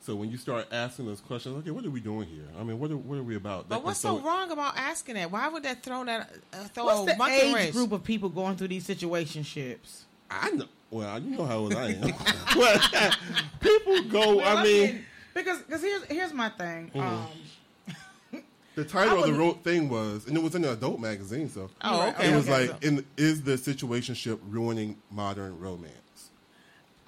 So 0.01 0.15
when 0.15 0.31
you 0.31 0.39
start 0.39 0.67
asking 0.73 1.07
those 1.07 1.21
questions, 1.21 1.55
okay, 1.59 1.71
what 1.71 1.85
are 1.85 1.91
we 1.91 2.01
doing 2.01 2.27
here? 2.27 2.47
I 2.59 2.63
mean, 2.65 2.79
what 2.79 2.91
are, 2.91 2.97
what 2.97 3.19
are 3.19 3.23
we 3.23 3.37
about? 3.37 3.65
That 3.65 3.69
But 3.69 3.77
can 3.77 3.85
what's 3.85 4.01
so 4.01 4.17
it- 4.17 4.25
wrong 4.25 4.51
about 4.51 4.77
asking 4.77 5.17
that? 5.17 5.31
Why 5.31 5.49
would 5.49 5.63
that 5.65 5.83
throw 5.83 6.05
that 6.07 6.31
uh, 6.53 6.57
throw 6.75 6.85
What's 6.87 7.03
a 7.03 7.13
the 7.13 7.17
monkey 7.19 7.37
age 7.37 7.55
wrench? 7.55 7.73
group 7.73 7.93
of 7.93 8.03
people 8.03 8.29
going 8.31 8.57
through 8.57 8.69
these 8.69 8.87
situationships? 8.89 10.03
I 10.31 10.51
know. 10.53 10.65
Well, 10.91 11.19
you 11.21 11.37
know 11.37 11.45
how 11.45 11.59
old 11.59 11.75
I 11.75 11.91
am. 11.93 12.13
Well, 12.57 12.81
people 13.61 14.03
go. 14.05 14.37
Well, 14.39 14.59
I 14.59 14.63
mean, 14.63 14.87
mean, 14.87 15.05
because 15.35 15.59
because 15.61 15.83
here's 15.83 16.05
here's 16.05 16.33
my 16.33 16.49
thing. 16.49 16.91
Mhm. 16.95 17.03
Um, 17.03 18.43
the 18.75 18.85
title 18.85 19.19
I 19.19 19.21
of 19.23 19.27
the 19.27 19.35
wrote 19.35 19.63
thing 19.65 19.89
was, 19.91 20.27
and 20.27 20.37
it 20.37 20.43
was 20.43 20.55
in 20.55 20.65
an 20.65 20.71
adult 20.71 21.01
magazine. 21.01 21.51
So 21.51 21.69
Oh, 21.83 22.09
okay, 22.09 22.31
it 22.33 22.35
was 22.37 22.49
okay, 22.49 22.69
like, 22.73 22.83
in, 22.85 23.05
is 23.19 23.43
the 23.43 23.53
situationship 23.57 24.39
ruining 24.49 24.97
modern 25.11 25.59
romance? 25.59 25.93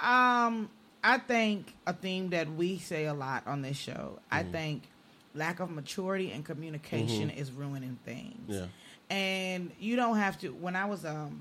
Um, 0.03 0.71
I 1.03 1.19
think 1.19 1.75
a 1.87 1.93
theme 1.93 2.31
that 2.31 2.51
we 2.53 2.79
say 2.79 3.07
a 3.07 3.15
lot 3.15 3.47
on 3.47 3.63
this 3.63 3.77
show. 3.77 4.19
I 4.31 4.43
Mm-hmm. 4.43 4.53
think 4.53 4.83
lack 5.35 5.61
of 5.61 5.71
maturity 5.71 6.33
and 6.33 6.45
communication 6.45 7.31
is 7.31 7.53
ruining 7.53 7.99
things. 8.05 8.37
Yeah. 8.49 8.67
And 9.09 9.71
you 9.81 9.97
don't 9.97 10.17
have 10.17 10.39
to. 10.41 10.49
When 10.51 10.77
I 10.77 10.85
was 10.87 11.05
um 11.05 11.41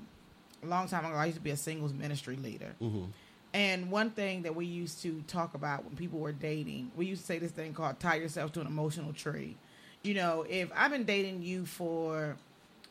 a 0.62 0.66
long 0.66 0.88
time 0.88 1.04
ago, 1.04 1.14
I 1.14 1.26
used 1.26 1.36
to 1.38 1.42
be 1.42 1.50
a 1.50 1.56
singles 1.56 1.92
ministry 1.92 2.36
leader. 2.36 2.74
Mm-hmm. 2.82 3.04
And 3.52 3.90
one 3.90 4.10
thing 4.10 4.42
that 4.42 4.54
we 4.54 4.64
used 4.66 5.02
to 5.02 5.22
talk 5.26 5.54
about 5.54 5.84
when 5.84 5.96
people 5.96 6.20
were 6.20 6.32
dating, 6.32 6.92
we 6.96 7.06
used 7.06 7.22
to 7.22 7.26
say 7.26 7.38
this 7.38 7.50
thing 7.50 7.72
called 7.74 7.98
tie 7.98 8.16
yourself 8.16 8.52
to 8.52 8.60
an 8.60 8.66
emotional 8.66 9.12
tree. 9.12 9.56
You 10.02 10.14
know, 10.14 10.46
if 10.48 10.70
I've 10.74 10.90
been 10.92 11.04
dating 11.04 11.42
you 11.42 11.66
for 11.66 12.36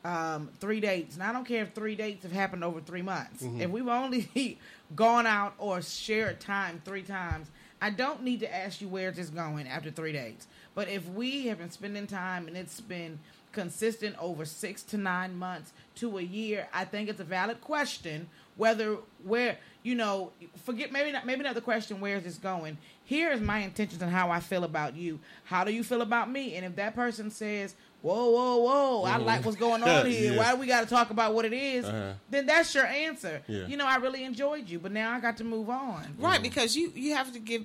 um, 0.03 0.49
three 0.59 0.79
dates, 0.79 1.15
and 1.15 1.23
I 1.23 1.31
don't 1.33 1.45
care 1.45 1.63
if 1.63 1.73
three 1.73 1.95
dates 1.95 2.23
have 2.23 2.31
happened 2.31 2.63
over 2.63 2.81
three 2.81 3.01
months, 3.01 3.41
if 3.43 3.69
we've 3.69 3.87
only 3.87 4.29
gone 4.95 5.25
out 5.25 5.53
or 5.57 5.81
shared 5.81 6.39
time 6.39 6.81
three 6.85 7.03
times, 7.03 7.47
I 7.81 7.89
don't 7.89 8.23
need 8.23 8.41
to 8.41 8.53
ask 8.53 8.81
you 8.81 8.87
where 8.87 9.11
this 9.11 9.29
going 9.29 9.67
after 9.67 9.91
three 9.91 10.11
dates. 10.11 10.47
But 10.75 10.89
if 10.89 11.07
we 11.09 11.47
have 11.47 11.59
been 11.59 11.71
spending 11.71 12.07
time 12.07 12.47
and 12.47 12.57
it's 12.57 12.81
been 12.81 13.19
consistent 13.51 14.15
over 14.19 14.45
six 14.45 14.83
to 14.83 14.97
nine 14.97 15.37
months 15.37 15.73
to 15.95 16.17
a 16.17 16.21
year, 16.21 16.67
I 16.73 16.85
think 16.85 17.09
it's 17.09 17.19
a 17.19 17.25
valid 17.25 17.61
question 17.61 18.27
whether 18.57 18.97
where 19.23 19.57
you 19.83 19.95
know 19.95 20.31
forget 20.65 20.91
maybe 20.91 21.13
not 21.13 21.25
maybe 21.25 21.43
not 21.43 21.55
the 21.55 21.61
question 21.61 22.01
where 22.01 22.17
is 22.17 22.23
this 22.23 22.37
going. 22.37 22.77
Here 23.05 23.31
is 23.31 23.41
my 23.41 23.59
intentions 23.59 24.01
and 24.01 24.11
how 24.11 24.29
I 24.29 24.41
feel 24.41 24.63
about 24.63 24.95
you. 24.95 25.19
How 25.45 25.63
do 25.63 25.71
you 25.71 25.83
feel 25.83 26.01
about 26.01 26.29
me? 26.29 26.55
And 26.55 26.65
if 26.65 26.75
that 26.75 26.93
person 26.93 27.31
says, 27.31 27.73
"Whoa, 28.01 28.29
whoa, 28.31 28.57
whoa, 28.57 29.03
I 29.03 29.17
like 29.17 29.43
what's 29.45 29.57
going 29.57 29.83
on 29.83 30.05
here. 30.05 30.33
Yeah. 30.33 30.37
Why 30.37 30.51
do 30.53 30.57
we 30.59 30.67
got 30.67 30.81
to 30.81 30.87
talk 30.89 31.09
about 31.09 31.33
what 31.33 31.45
it 31.45 31.53
is?" 31.53 31.85
Uh-huh. 31.85 32.13
Then 32.29 32.45
that's 32.45 32.73
your 32.73 32.85
answer. 32.85 33.41
Yeah. 33.47 33.67
You 33.67 33.77
know, 33.77 33.85
I 33.85 33.97
really 33.97 34.23
enjoyed 34.23 34.69
you, 34.69 34.79
but 34.79 34.91
now 34.91 35.11
I 35.13 35.19
got 35.19 35.37
to 35.37 35.43
move 35.43 35.69
on. 35.69 36.15
Right, 36.17 36.41
because 36.41 36.75
you 36.75 36.91
you 36.95 37.15
have 37.15 37.31
to 37.33 37.39
give. 37.39 37.63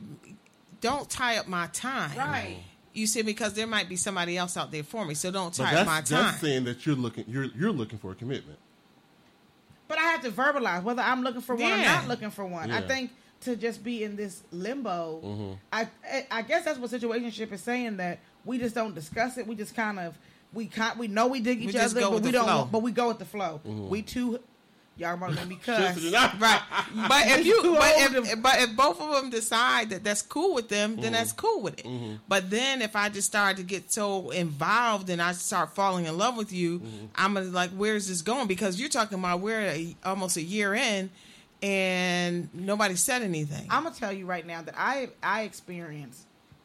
Don't 0.81 1.09
tie 1.09 1.39
up 1.39 1.49
my 1.49 1.67
time. 1.69 2.17
Right. 2.19 2.59
You 2.93 3.07
see, 3.07 3.23
because 3.23 3.55
there 3.55 3.67
might 3.67 3.89
be 3.89 3.97
somebody 3.97 4.37
else 4.37 4.57
out 4.57 4.71
there 4.71 4.85
for 4.85 5.05
me, 5.05 5.15
so 5.15 5.31
don't 5.31 5.53
tie 5.53 5.75
up 5.77 5.87
my 5.87 5.97
that's, 5.97 6.11
time. 6.11 6.23
that's 6.25 6.41
saying 6.41 6.65
that 6.65 6.85
you're 6.87 6.95
looking 6.95 7.25
you're 7.27 7.45
you're 7.45 7.73
looking 7.73 7.99
for 7.99 8.13
a 8.13 8.15
commitment. 8.15 8.59
But 9.89 9.99
I 9.99 10.03
have 10.03 10.23
to 10.23 10.31
verbalize 10.31 10.83
whether 10.83 11.03
I'm 11.03 11.23
looking 11.23 11.41
for 11.43 11.55
one 11.57 11.73
or 11.73 11.77
not 11.77 12.09
looking 12.09 12.31
for 12.31 12.45
one. 12.45 12.71
I 12.71 12.81
think 12.81 13.11
to 13.43 13.57
just 13.57 13.85
be 13.85 14.03
in 14.05 14.17
this 14.17 14.43
limbo, 14.51 15.21
Mm-hmm. 15.25 15.53
I 15.73 15.89
I- 16.11 16.27
I 16.31 16.43
guess 16.43 16.65
that's 16.65 16.79
what 16.79 16.91
situationship 16.91 17.53
is 17.53 17.63
saying 17.63 17.99
that 17.99 18.21
we 18.45 18.59
just 18.59 18.75
don't 18.75 18.95
discuss 18.95 19.39
it. 19.39 19.47
We 19.47 19.55
just 19.55 19.75
kind 19.75 19.99
of 19.99 20.17
we 20.53 20.67
can 20.67 20.97
we 20.99 21.09
know 21.09 21.27
we 21.27 21.41
dig 21.41 21.63
each 21.63 21.73
just 21.73 21.97
other, 21.97 22.09
but 22.09 22.23
we 22.23 22.31
don't. 22.31 22.45
flow. 22.45 22.69
But 22.71 22.83
we 22.83 22.93
go 22.93 23.09
with 23.09 23.19
the 23.19 23.25
flow. 23.25 23.61
Mm-hmm. 23.67 23.89
We 23.89 24.03
too. 24.03 24.39
Y'all 24.97 25.19
to 25.19 25.35
make 25.35 25.49
me 25.49 25.57
cuss. 25.65 26.01
Right, 26.39 26.63
but 27.09 27.27
if 27.27 27.45
you, 27.45 27.61
but 27.65 27.93
if, 27.97 28.43
but 28.43 28.61
if 28.61 28.77
both 28.77 29.01
of 29.01 29.11
them 29.11 29.29
decide 29.29 29.91
that 29.91 30.05
that's 30.05 30.23
cool 30.23 30.55
with 30.55 30.69
them, 30.69 30.95
then 30.95 31.07
mm-hmm. 31.07 31.15
that's 31.15 31.33
cool 31.33 31.63
with 31.63 31.81
it. 31.81 31.85
Mm-hmm. 31.85 32.15
But 32.29 32.49
then 32.49 32.81
if 32.81 32.95
I 32.95 33.09
just 33.09 33.27
start 33.27 33.57
to 33.57 33.65
get 33.65 33.91
so 33.91 34.31
involved 34.31 35.11
and 35.11 35.21
I 35.21 35.33
start 35.33 35.75
falling 35.75 36.05
in 36.05 36.17
love 36.17 36.37
with 36.37 36.53
you, 36.53 36.79
mm-hmm. 36.79 37.07
I'm 37.17 37.35
gonna 37.35 37.47
like, 37.47 37.71
where's 37.71 38.07
this 38.07 38.23
going? 38.23 38.47
Because 38.47 38.79
you're 38.79 38.89
talking 38.89 39.19
about 39.19 39.41
we're 39.41 39.63
a, 39.63 39.97
almost 40.05 40.37
a 40.37 40.43
year 40.43 40.75
in, 40.75 41.11
and 41.61 42.49
nobody 42.55 42.95
said 42.95 43.23
anything. 43.23 43.67
I'm 43.71 43.83
gonna 43.83 43.97
tell 43.97 44.13
you 44.13 44.27
right 44.27 44.47
now 44.47 44.63
that 44.63 44.77
I 44.79 45.09
I 45.25 45.43
experienced 45.43 46.21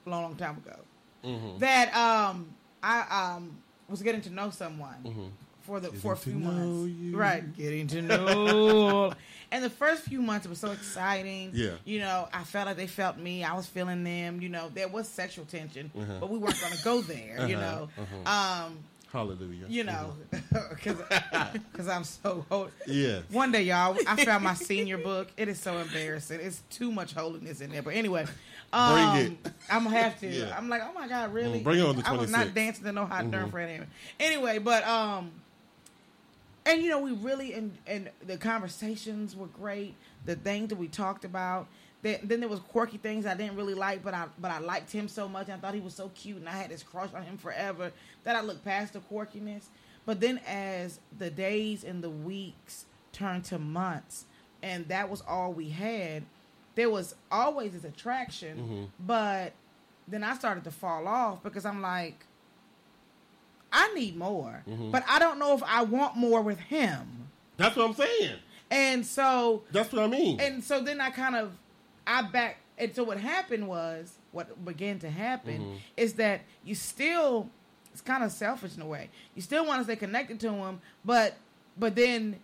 a 0.06 0.10
long, 0.11 0.22
long 0.22 0.35
time 0.35 0.57
ago 0.57 0.80
Mm-hmm. 1.23 1.57
that 1.59 1.93
um 1.95 2.53
I 2.81 3.35
um 3.35 3.57
was 3.89 4.01
getting 4.01 4.21
to 4.21 4.29
know 4.29 4.49
someone 4.51 5.31
for 5.61 5.79
the 5.79 5.89
for 5.89 6.13
a 6.13 6.15
Mm-hmm. 6.15 6.23
to 6.23 6.29
few 6.31 6.39
know 6.39 6.51
months, 6.51 6.89
you. 6.99 7.17
right? 7.17 7.57
Getting 7.57 7.87
to 7.87 8.01
know, 8.01 9.13
and 9.51 9.63
the 9.63 9.69
first 9.69 10.03
few 10.03 10.21
months 10.21 10.45
it 10.45 10.49
was 10.49 10.59
so 10.59 10.71
exciting. 10.71 11.51
Yeah. 11.53 11.71
you 11.85 11.99
know, 11.99 12.27
I 12.33 12.43
felt 12.43 12.67
like 12.67 12.77
they 12.77 12.87
felt 12.87 13.17
me. 13.17 13.43
I 13.43 13.53
was 13.53 13.65
feeling 13.67 14.03
them. 14.03 14.41
You 14.41 14.49
know, 14.49 14.69
there 14.73 14.87
was 14.87 15.07
sexual 15.07 15.45
tension, 15.45 15.91
Uh-huh. 15.97 16.17
but 16.21 16.29
we 16.29 16.37
weren't 16.39 16.59
gonna 16.61 16.75
go 16.83 17.01
there. 17.01 17.47
You 17.47 17.57
Uh-huh, 17.57 17.85
know, 18.25 18.29
um, 18.31 18.77
Hallelujah. 19.11 19.65
you 19.67 19.83
know, 19.83 20.13
because 20.69 21.87
I'm 21.89 22.03
so 22.03 22.45
old. 22.51 22.71
Yes. 22.87 23.23
One 23.31 23.51
day, 23.51 23.63
y'all, 23.63 23.97
I 24.07 24.23
found 24.23 24.43
my 24.43 24.53
senior 24.53 24.97
book. 24.99 25.29
It 25.35 25.47
is 25.47 25.59
so 25.59 25.77
embarrassing. 25.77 26.39
It's 26.41 26.61
too 26.69 26.91
much 26.91 27.13
holiness 27.13 27.59
in 27.61 27.71
there. 27.71 27.81
But 27.81 27.95
anyway, 27.95 28.25
um, 28.73 28.93
Bring 28.93 29.31
it. 29.45 29.53
I'm 29.69 29.83
gonna 29.83 29.97
have 29.97 30.19
to. 30.21 30.27
Yeah. 30.29 30.55
I'm 30.57 30.69
like, 30.69 30.81
oh 30.83 30.93
my 30.93 31.07
god, 31.07 31.33
really? 31.33 31.59
Mm, 31.59 31.63
bring 31.63 31.79
it 31.79 31.85
on 31.85 31.95
the 31.97 32.07
I 32.07 32.11
was 32.13 32.31
not 32.31 32.53
dancing 32.53 32.83
to 32.85 32.91
no 32.91 33.05
hot 33.05 33.25
Mhm. 33.25 33.31
darn 33.31 33.51
Fred 33.51 33.69
anyway. 33.69 33.87
Anyway, 34.19 34.57
but 34.59 34.85
um, 34.87 35.31
and 36.65 36.81
you 36.81 36.89
know, 36.89 36.99
we 36.99 37.11
really 37.11 37.53
and 37.53 37.77
and 37.87 38.09
the 38.25 38.37
conversations 38.37 39.35
were 39.35 39.47
great. 39.47 39.95
The 40.25 40.35
things 40.35 40.69
that 40.69 40.77
we 40.77 40.87
talked 40.87 41.25
about. 41.25 41.67
Then, 42.01 42.19
then 42.23 42.39
there 42.39 42.47
was 42.47 42.61
quirky 42.61 42.97
things 42.97 43.25
I 43.25 43.33
didn't 43.35 43.57
really 43.57 43.73
like, 43.73 44.03
but 44.03 44.13
I 44.13 44.27
but 44.39 44.51
I 44.51 44.59
liked 44.59 44.89
him 44.91 45.07
so 45.09 45.27
much. 45.27 45.49
I 45.49 45.57
thought 45.57 45.73
he 45.73 45.81
was 45.81 45.93
so 45.93 46.09
cute, 46.15 46.37
and 46.37 46.47
I 46.47 46.53
had 46.53 46.69
this 46.69 46.81
crush 46.81 47.13
on 47.13 47.23
him 47.23 47.37
forever 47.37 47.91
that 48.23 48.35
I 48.37 48.41
looked 48.41 48.63
past 48.63 48.93
the 48.93 48.99
quirkiness. 48.99 49.65
But 50.05 50.21
then, 50.21 50.39
as 50.47 50.99
the 51.17 51.29
days 51.29 51.83
and 51.83 52.01
the 52.01 52.09
weeks 52.09 52.85
turned 53.11 53.43
to 53.45 53.59
months, 53.59 54.25
and 54.63 54.87
that 54.87 55.09
was 55.09 55.21
all 55.27 55.51
we 55.51 55.69
had, 55.71 56.23
there 56.80 56.89
was 56.89 57.14
always 57.30 57.73
this 57.73 57.84
attraction. 57.84 58.89
But 59.06 59.51
then 60.07 60.23
I 60.23 60.34
started 60.35 60.64
to 60.64 60.72
fall 60.72 61.07
off 61.10 61.43
because 61.43 61.65
I'm 61.65 61.81
like, 61.81 62.26
I 63.72 63.93
need 63.93 64.15
more, 64.18 64.64
Mhm. 64.68 64.91
but 64.91 65.03
I 65.07 65.19
don't 65.19 65.38
know 65.39 65.53
if 65.56 65.61
I 65.64 65.84
want 65.84 66.15
more 66.15 66.41
with 66.41 66.60
him. 66.60 67.27
That's 67.57 67.76
what 67.76 67.85
I'm 67.89 67.93
saying. 67.93 68.39
And 68.72 69.06
so 69.06 69.64
That's 69.72 69.91
what 69.91 70.03
I 70.03 70.07
mean. 70.07 70.39
and 70.39 70.64
so 70.64 70.81
then 70.81 71.01
I 71.01 71.10
kind 71.11 71.35
of 71.35 71.51
I 72.07 72.22
back 72.23 72.57
and 72.77 72.95
so 72.95 73.03
what 73.03 73.19
happened 73.19 73.68
was 73.68 74.14
what 74.31 74.64
began 74.64 74.99
to 74.99 75.10
happen 75.10 75.60
Mhm. 75.61 75.77
is 75.97 76.14
that 76.14 76.41
you 76.64 76.76
still 76.76 77.49
it's 77.91 78.01
kind 78.01 78.23
of 78.23 78.31
selfish 78.31 78.76
in 78.77 78.81
a 78.81 78.85
way. 78.88 79.10
You 79.35 79.41
still 79.41 79.65
want 79.65 79.80
to 79.81 79.84
stay 79.84 79.95
connected 79.97 80.39
to 80.41 80.51
him, 80.53 80.80
but 81.03 81.35
but 81.77 81.95
then 81.95 82.39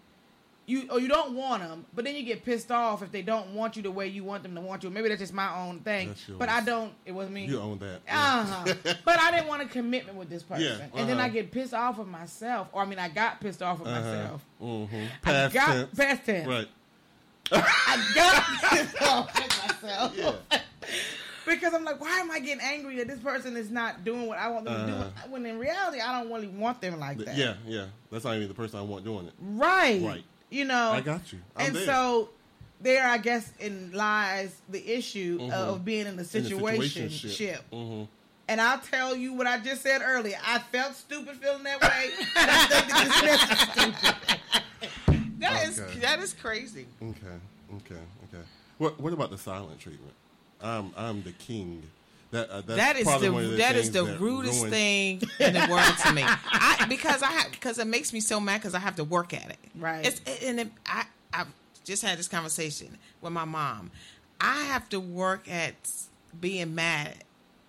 you 0.68 0.88
or 0.90 1.00
you 1.00 1.08
don't 1.08 1.36
want 1.36 1.62
them, 1.62 1.86
but 1.94 2.06
then 2.06 2.16
you 2.16 2.24
get 2.24 2.44
pissed 2.44 2.72
off 2.72 3.04
if 3.04 3.12
they 3.12 3.22
don't 3.22 3.50
want 3.54 3.76
you 3.76 3.84
the 3.84 3.92
way 3.92 4.08
you 4.08 4.24
want 4.24 4.42
them 4.44 4.56
to 4.56 4.62
want 4.62 4.84
you. 4.84 4.90
Maybe 4.90 5.10
that's 5.10 5.22
just 5.22 5.34
my 5.34 5.56
own 5.64 5.80
thing. 5.82 6.16
But 6.40 6.50
I 6.50 6.62
don't. 6.62 6.92
It 7.06 7.12
was 7.14 7.30
me. 7.30 7.46
You 7.46 7.60
own 7.60 7.78
that. 7.80 8.02
Uh 8.10 8.44
huh. 8.46 8.74
but 9.06 9.20
I 9.20 9.32
didn't 9.32 9.48
want 9.48 9.62
a 9.62 9.66
commitment 9.66 10.18
with 10.18 10.30
this 10.30 10.42
person, 10.44 10.64
Yeah, 10.66 10.86
and 11.00 11.08
then 11.08 11.18
uh-huh. 11.18 11.26
I 11.28 11.30
get 11.30 11.52
pissed 11.52 11.74
off 11.74 11.98
with 12.00 12.08
myself, 12.08 12.68
or 12.72 12.82
I 12.82 12.86
mean, 12.86 13.00
I 13.00 13.10
got 13.10 13.40
pissed 13.42 13.62
off 13.62 13.80
with 13.80 13.90
Uh-huh. 13.90 14.02
myself. 14.02 14.46
Mhm. 14.62 15.08
I 15.26 15.50
got 15.50 15.68
tense. 15.68 15.96
past 15.98 16.26
tense. 16.26 16.48
Right. 16.48 16.68
I 17.52 18.12
got 18.16 18.72
pissed 18.72 19.02
off 19.04 19.36
with 19.36 19.82
myself. 19.84 20.16
Yeah. 20.48 20.60
because 21.46 21.76
I'm 21.76 21.84
like, 21.84 22.02
why 22.02 22.20
am 22.20 22.32
I 22.32 22.40
getting 22.40 22.64
angry 22.64 22.96
that 22.98 23.08
this 23.08 23.20
person 23.20 23.56
is 23.56 23.70
not 23.70 24.04
doing 24.04 24.26
what 24.26 24.40
I 24.40 24.48
want 24.50 24.66
them 24.66 24.88
to 24.88 24.94
Uh-huh. 24.96 25.10
do? 25.26 25.32
When 25.32 25.46
in 25.46 25.60
reality, 25.60 26.00
I 26.02 26.20
don't 26.20 26.32
really 26.34 26.48
want 26.48 26.82
them 26.82 27.00
like 27.00 27.20
that. 27.20 27.38
Yeah, 27.38 27.54
yeah. 27.68 27.86
That's 28.12 28.26
not 28.26 28.36
even 28.36 28.48
the 28.48 28.56
person 28.56 28.80
I 28.80 28.82
want 28.82 29.06
doing 29.06 29.28
it. 29.28 29.34
Right. 29.40 30.02
Right. 30.02 30.24
You 30.56 30.64
know. 30.65 30.91
I 30.91 31.02
got 31.02 31.34
you. 31.34 31.40
I'm 31.57 31.68
and 31.68 31.76
there. 31.76 31.86
so 31.86 32.30
there, 32.80 33.06
I 33.06 33.18
guess, 33.18 33.52
in 33.60 33.91
lies 33.94 34.56
the 34.69 34.86
issue 34.90 35.40
Mhm. 35.40 35.52
of 35.52 35.84
being 35.84 36.07
in 36.07 36.18
a 36.18 36.23
situation 36.23 37.10
ship. 37.10 37.61
Mhm. 37.73 38.07
And 38.48 38.61
I'll 38.61 38.80
tell 38.80 39.15
you 39.18 39.34
what 39.34 39.48
I 39.48 39.60
just 39.60 39.82
said 39.82 40.02
earlier. 40.02 40.38
I 40.45 40.60
felt 40.60 40.95
stupid 40.95 41.36
feeling 41.38 41.64
that 41.64 41.82
way. 41.82 42.10
and 42.38 42.52
I 42.52 42.65
think 42.68 42.88
that 42.88 43.22
this 43.22 43.52
is 43.52 43.60
stupid. 43.69 44.40
That 45.40 45.68
is 45.68 45.80
Okay. 45.80 45.99
that 45.99 46.19
is 46.19 46.34
crazy. 46.34 46.86
Okay, 47.02 47.38
okay, 47.76 48.02
okay. 48.34 48.44
What 48.77 48.99
What 48.99 49.11
about 49.11 49.30
the 49.32 49.38
silent 49.38 49.80
treatment? 49.80 50.14
I'm 50.61 50.91
I'm 50.95 51.22
the 51.23 51.34
king. 51.34 51.84
That 52.36 52.49
uh, 52.49 52.62
that's 52.62 52.78
That 52.80 52.95
is 52.98 53.06
the 53.06 53.30
the 53.32 53.56
that 53.57 53.76
is 53.76 53.91
the 53.91 54.03
that 54.03 54.20
rudest 54.20 54.60
ruins- 54.60 54.74
thing 54.74 55.22
in 55.40 55.53
the 55.53 55.68
world 55.70 55.94
to 56.06 56.14
me. 56.14 56.24
I 56.26 56.86
because 56.90 57.22
I 57.24 57.48
because 57.52 57.80
it 57.80 57.88
makes 57.88 58.12
me 58.14 58.20
so 58.20 58.40
mad 58.40 58.57
because 58.62 58.76
I 58.76 58.80
have 58.80 58.95
to 58.98 59.03
work 59.03 59.34
at 59.34 59.49
it. 59.49 59.57
Right. 59.76 60.06
It's 60.06 60.22
and 60.44 60.60
it, 60.60 60.68
I 60.86 61.06
I 61.34 61.45
just 61.84 62.03
had 62.03 62.18
this 62.18 62.28
conversation 62.28 62.98
with 63.22 63.32
my 63.34 63.45
mom. 63.45 63.91
I 64.41 64.62
have 64.66 64.90
to 64.90 64.99
work 64.99 65.49
at 65.49 65.76
being 66.40 66.76
mad 66.76 67.14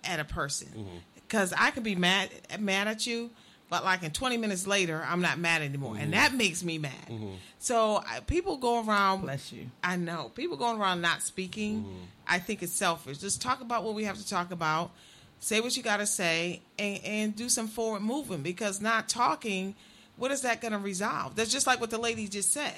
at 0.03 0.19
a 0.19 0.25
person 0.25 0.67
Mm-hmm. 0.69 0.97
because 1.15 1.53
I 1.57 1.71
can 1.71 1.83
be 1.83 1.95
mad 1.95 2.29
mad 2.59 2.87
at 2.87 3.07
you, 3.07 3.29
but 3.69 3.83
like 3.83 4.03
in 4.03 4.11
twenty 4.11 4.37
minutes 4.37 4.65
later, 4.67 5.03
I'm 5.07 5.21
not 5.21 5.39
mad 5.39 5.61
anymore, 5.61 5.93
Mm-hmm. 5.93 6.03
and 6.03 6.13
that 6.13 6.33
makes 6.33 6.63
me 6.63 6.77
mad. 6.77 7.11
So 7.59 8.03
I, 8.07 8.19
people 8.21 8.57
go 8.57 8.83
around. 8.85 9.21
Bless 9.21 9.51
you. 9.51 9.67
I 9.83 9.95
know 9.97 10.31
people 10.35 10.57
going 10.57 10.79
around 10.79 11.01
not 11.01 11.21
speaking. 11.21 11.81
Mm-hmm. 11.81 12.03
I 12.27 12.39
think 12.39 12.63
it's 12.63 12.73
selfish. 12.73 13.17
Just 13.19 13.41
talk 13.41 13.61
about 13.61 13.83
what 13.83 13.93
we 13.95 14.03
have 14.05 14.17
to 14.17 14.27
talk 14.27 14.51
about. 14.51 14.91
Say 15.39 15.59
what 15.61 15.75
you 15.77 15.83
got 15.83 15.97
to 15.97 16.05
say, 16.07 16.61
and, 16.79 16.99
and 17.03 17.35
do 17.35 17.47
some 17.49 17.67
forward 17.67 18.01
movement. 18.01 18.43
Because 18.43 18.81
not 18.81 19.07
talking, 19.09 19.75
what 20.15 20.31
is 20.31 20.41
that 20.41 20.61
going 20.61 20.71
to 20.73 20.79
resolve? 20.79 21.35
That's 21.35 21.51
just 21.51 21.67
like 21.67 21.79
what 21.79 21.89
the 21.89 21.97
lady 21.99 22.27
just 22.27 22.51
said. 22.51 22.73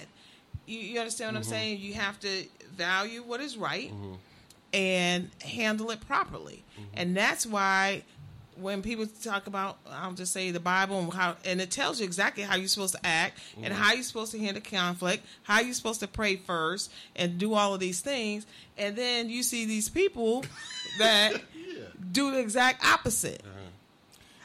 You, 0.66 0.80
you 0.80 1.00
understand 1.00 1.36
what 1.36 1.42
Mm-hmm. 1.44 1.54
I'm 1.54 1.58
saying? 1.60 1.80
You 1.80 1.94
have 1.96 2.20
to 2.22 2.44
value 2.76 3.24
what 3.24 3.40
is 3.42 3.58
right 3.58 3.92
and 4.74 5.30
handle 5.44 5.90
it 5.92 6.00
properly. 6.08 6.64
And 6.94 7.16
that's 7.16 7.46
why 7.46 8.04
when 8.60 8.82
people 8.82 9.08
talk 9.22 9.48
about, 9.48 9.78
I'll 9.90 10.14
just 10.14 10.34
say 10.34 10.52
the 10.52 10.60
Bible 10.60 11.00
and 11.00 11.14
how, 11.14 11.36
and 11.46 11.62
it 11.62 11.72
tells 11.72 12.00
you 12.00 12.06
exactly 12.06 12.44
how 12.44 12.56
you're 12.56 12.68
supposed 12.68 12.96
to 12.96 13.06
act 13.06 13.40
and 13.58 13.66
mm-hmm. 13.66 13.74
how 13.74 13.94
you're 13.94 14.04
supposed 14.04 14.32
to 14.34 14.40
handle 14.40 14.62
conflict, 14.62 15.26
how 15.44 15.60
you're 15.62 15.74
supposed 15.74 16.00
to 16.02 16.08
pray 16.08 16.36
first 16.36 16.92
and 17.16 17.38
do 17.38 17.54
all 17.54 17.74
of 17.74 17.80
these 17.80 18.02
things. 18.02 18.46
And 18.78 18.96
then 18.96 19.30
you 19.30 19.44
see 19.44 19.66
these 19.66 19.90
people 19.90 20.44
that 21.00 21.42
do 22.12 22.32
the 22.32 22.40
exact 22.40 22.86
opposite. 22.86 23.42
Uh-huh. 23.44 23.60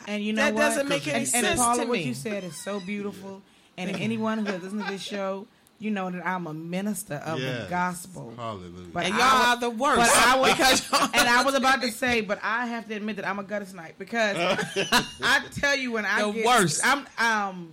And 0.07 0.23
you 0.23 0.32
know 0.32 0.43
That 0.43 0.55
what? 0.55 0.61
doesn't 0.61 0.89
make 0.89 1.07
any 1.07 1.19
and, 1.20 1.28
sense 1.28 1.47
And 1.47 1.59
Paula, 1.59 1.82
to 1.82 1.89
what 1.89 2.05
you 2.05 2.15
said 2.15 2.45
is 2.45 2.57
so 2.62 2.81
beautiful. 2.81 3.43
And 3.77 3.91
anyone 3.97 4.39
who 4.39 4.45
has 4.53 4.62
listened 4.62 4.85
to 4.85 4.91
this 4.91 5.03
show, 5.03 5.47
you 5.79 5.91
know 5.91 6.11
that 6.11 6.27
I'm 6.27 6.47
a 6.47 6.55
minister 6.55 7.15
of 7.17 7.41
the 7.41 7.67
gospel. 7.69 8.33
Hallelujah. 8.37 8.89
But 8.93 9.07
And 9.07 9.15
y'all 9.15 9.21
wa- 9.25 9.45
are 9.47 9.57
the 9.61 9.71
worst. 9.71 9.97
But 9.99 10.11
I 10.11 10.39
was, 10.39 10.51
Because 10.91 11.11
and 11.15 11.29
I 11.29 11.43
was 11.45 11.55
about 11.55 11.83
to 11.83 11.91
say, 11.91 12.21
but 12.21 12.39
I 12.43 12.67
have 12.67 12.89
to 12.89 12.95
admit 12.95 13.17
that 13.17 13.27
I'm 13.29 13.39
a 13.39 13.43
gutter 13.43 13.67
snipe 13.67 13.99
because 13.99 14.37
I 15.23 15.43
tell 15.59 15.77
you 15.77 15.93
when 15.93 16.05
I 16.07 16.19
get 16.19 16.27
The 16.27 16.33
get, 16.33 16.47
worst. 16.47 16.81
I'm 16.87 17.07
um, 17.19 17.73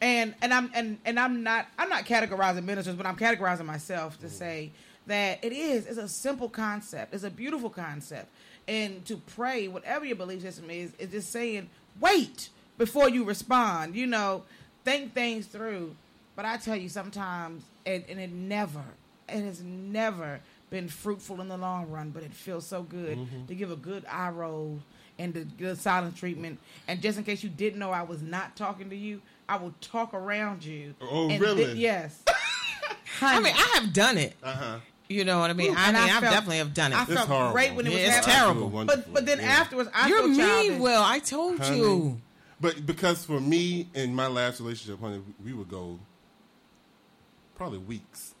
and 0.00 0.34
and 0.42 0.52
I'm 0.54 0.70
and 0.74 0.98
and 1.04 1.18
I'm 1.18 1.42
not 1.42 1.66
I'm 1.78 1.88
not 1.88 2.04
categorizing 2.04 2.64
ministers, 2.64 2.94
but 2.94 3.06
I'm 3.06 3.16
categorizing 3.16 3.64
myself 3.66 4.18
to 4.20 4.28
say 4.30 4.70
that 5.06 5.44
it 5.44 5.52
is 5.52 5.86
it's 5.86 5.98
a 5.98 6.08
simple 6.08 6.48
concept, 6.48 7.12
it's 7.14 7.24
a 7.24 7.30
beautiful 7.30 7.70
concept, 7.70 8.28
and 8.68 9.04
to 9.06 9.16
pray, 9.16 9.68
whatever 9.68 10.04
your 10.04 10.16
belief 10.16 10.42
system 10.42 10.70
is, 10.70 10.92
is 10.98 11.10
just 11.10 11.30
saying 11.32 11.68
wait 12.00 12.48
before 12.78 13.08
you 13.08 13.24
respond. 13.24 13.94
You 13.94 14.06
know, 14.06 14.44
think 14.84 15.12
things 15.12 15.46
through. 15.46 15.96
But 16.36 16.44
I 16.44 16.56
tell 16.56 16.76
you, 16.76 16.88
sometimes, 16.88 17.62
and, 17.86 18.04
and 18.08 18.18
it 18.18 18.32
never, 18.32 18.82
it 19.28 19.42
has 19.42 19.62
never 19.62 20.40
been 20.70 20.88
fruitful 20.88 21.40
in 21.40 21.48
the 21.48 21.56
long 21.56 21.88
run. 21.90 22.10
But 22.10 22.22
it 22.24 22.32
feels 22.32 22.66
so 22.66 22.82
good 22.82 23.18
Mm-hmm. 23.18 23.46
to 23.46 23.54
give 23.54 23.70
a 23.70 23.76
good 23.76 24.04
eye 24.10 24.30
roll 24.30 24.80
and 25.18 25.32
the 25.32 25.44
good 25.44 25.78
silent 25.78 26.16
treatment. 26.16 26.58
And 26.88 27.00
just 27.00 27.18
in 27.18 27.24
case 27.24 27.42
you 27.44 27.48
didn't 27.50 27.78
know 27.78 27.90
I 27.92 28.02
was 28.02 28.20
not 28.22 28.56
talking 28.56 28.90
to 28.90 28.96
you, 28.96 29.20
I 29.48 29.56
will 29.56 29.74
talk 29.80 30.12
around 30.14 30.64
you. 30.64 30.94
Oh, 31.00 31.28
And 31.30 31.40
really? 31.40 31.66
thi- 31.66 31.80
yes. 31.80 32.20
I 33.20 33.38
mean, 33.40 33.54
I 33.56 33.78
have 33.80 33.92
done 33.92 34.18
it. 34.18 34.34
Uh 34.42 34.52
huh. 34.52 34.78
You 35.08 35.24
know 35.24 35.38
what 35.38 35.50
I 35.50 35.52
mean? 35.52 35.70
Ooh, 35.70 35.76
I 35.76 35.92
mean, 35.92 35.96
I 35.96 36.04
I, 36.06 36.08
felt- 36.20 36.22
definitely 36.32 36.56
have 36.58 36.74
done 36.74 36.92
it. 36.92 36.98
I 36.98 37.04
felt 37.04 37.28
horrible. 37.28 37.52
great 37.52 37.74
when 37.74 37.86
it 37.86 37.90
was 37.90 38.00
Yeah, 38.00 38.16
it's 38.18 38.26
terrible. 38.26 38.70
But 38.84 39.12
but 39.12 39.26
then 39.26 39.38
Yeah. 39.38 39.44
afterwards, 39.46 39.90
I 39.94 40.08
You're 40.08 40.18
feel 40.20 40.28
mean, 40.28 40.38
childish. 40.38 40.80
Will. 40.80 41.02
I 41.02 41.18
told 41.20 41.58
Honey. 41.60 41.76
you. 41.76 42.20
But 42.60 42.86
because 42.86 43.24
for 43.24 43.38
me 43.40 43.86
in 43.94 44.14
my 44.14 44.26
last 44.26 44.60
relationship, 44.60 44.98
honey, 45.00 45.20
we 45.44 45.52
would 45.52 45.68
go 45.68 45.98
probably 47.54 47.78
weeks, 47.78 48.34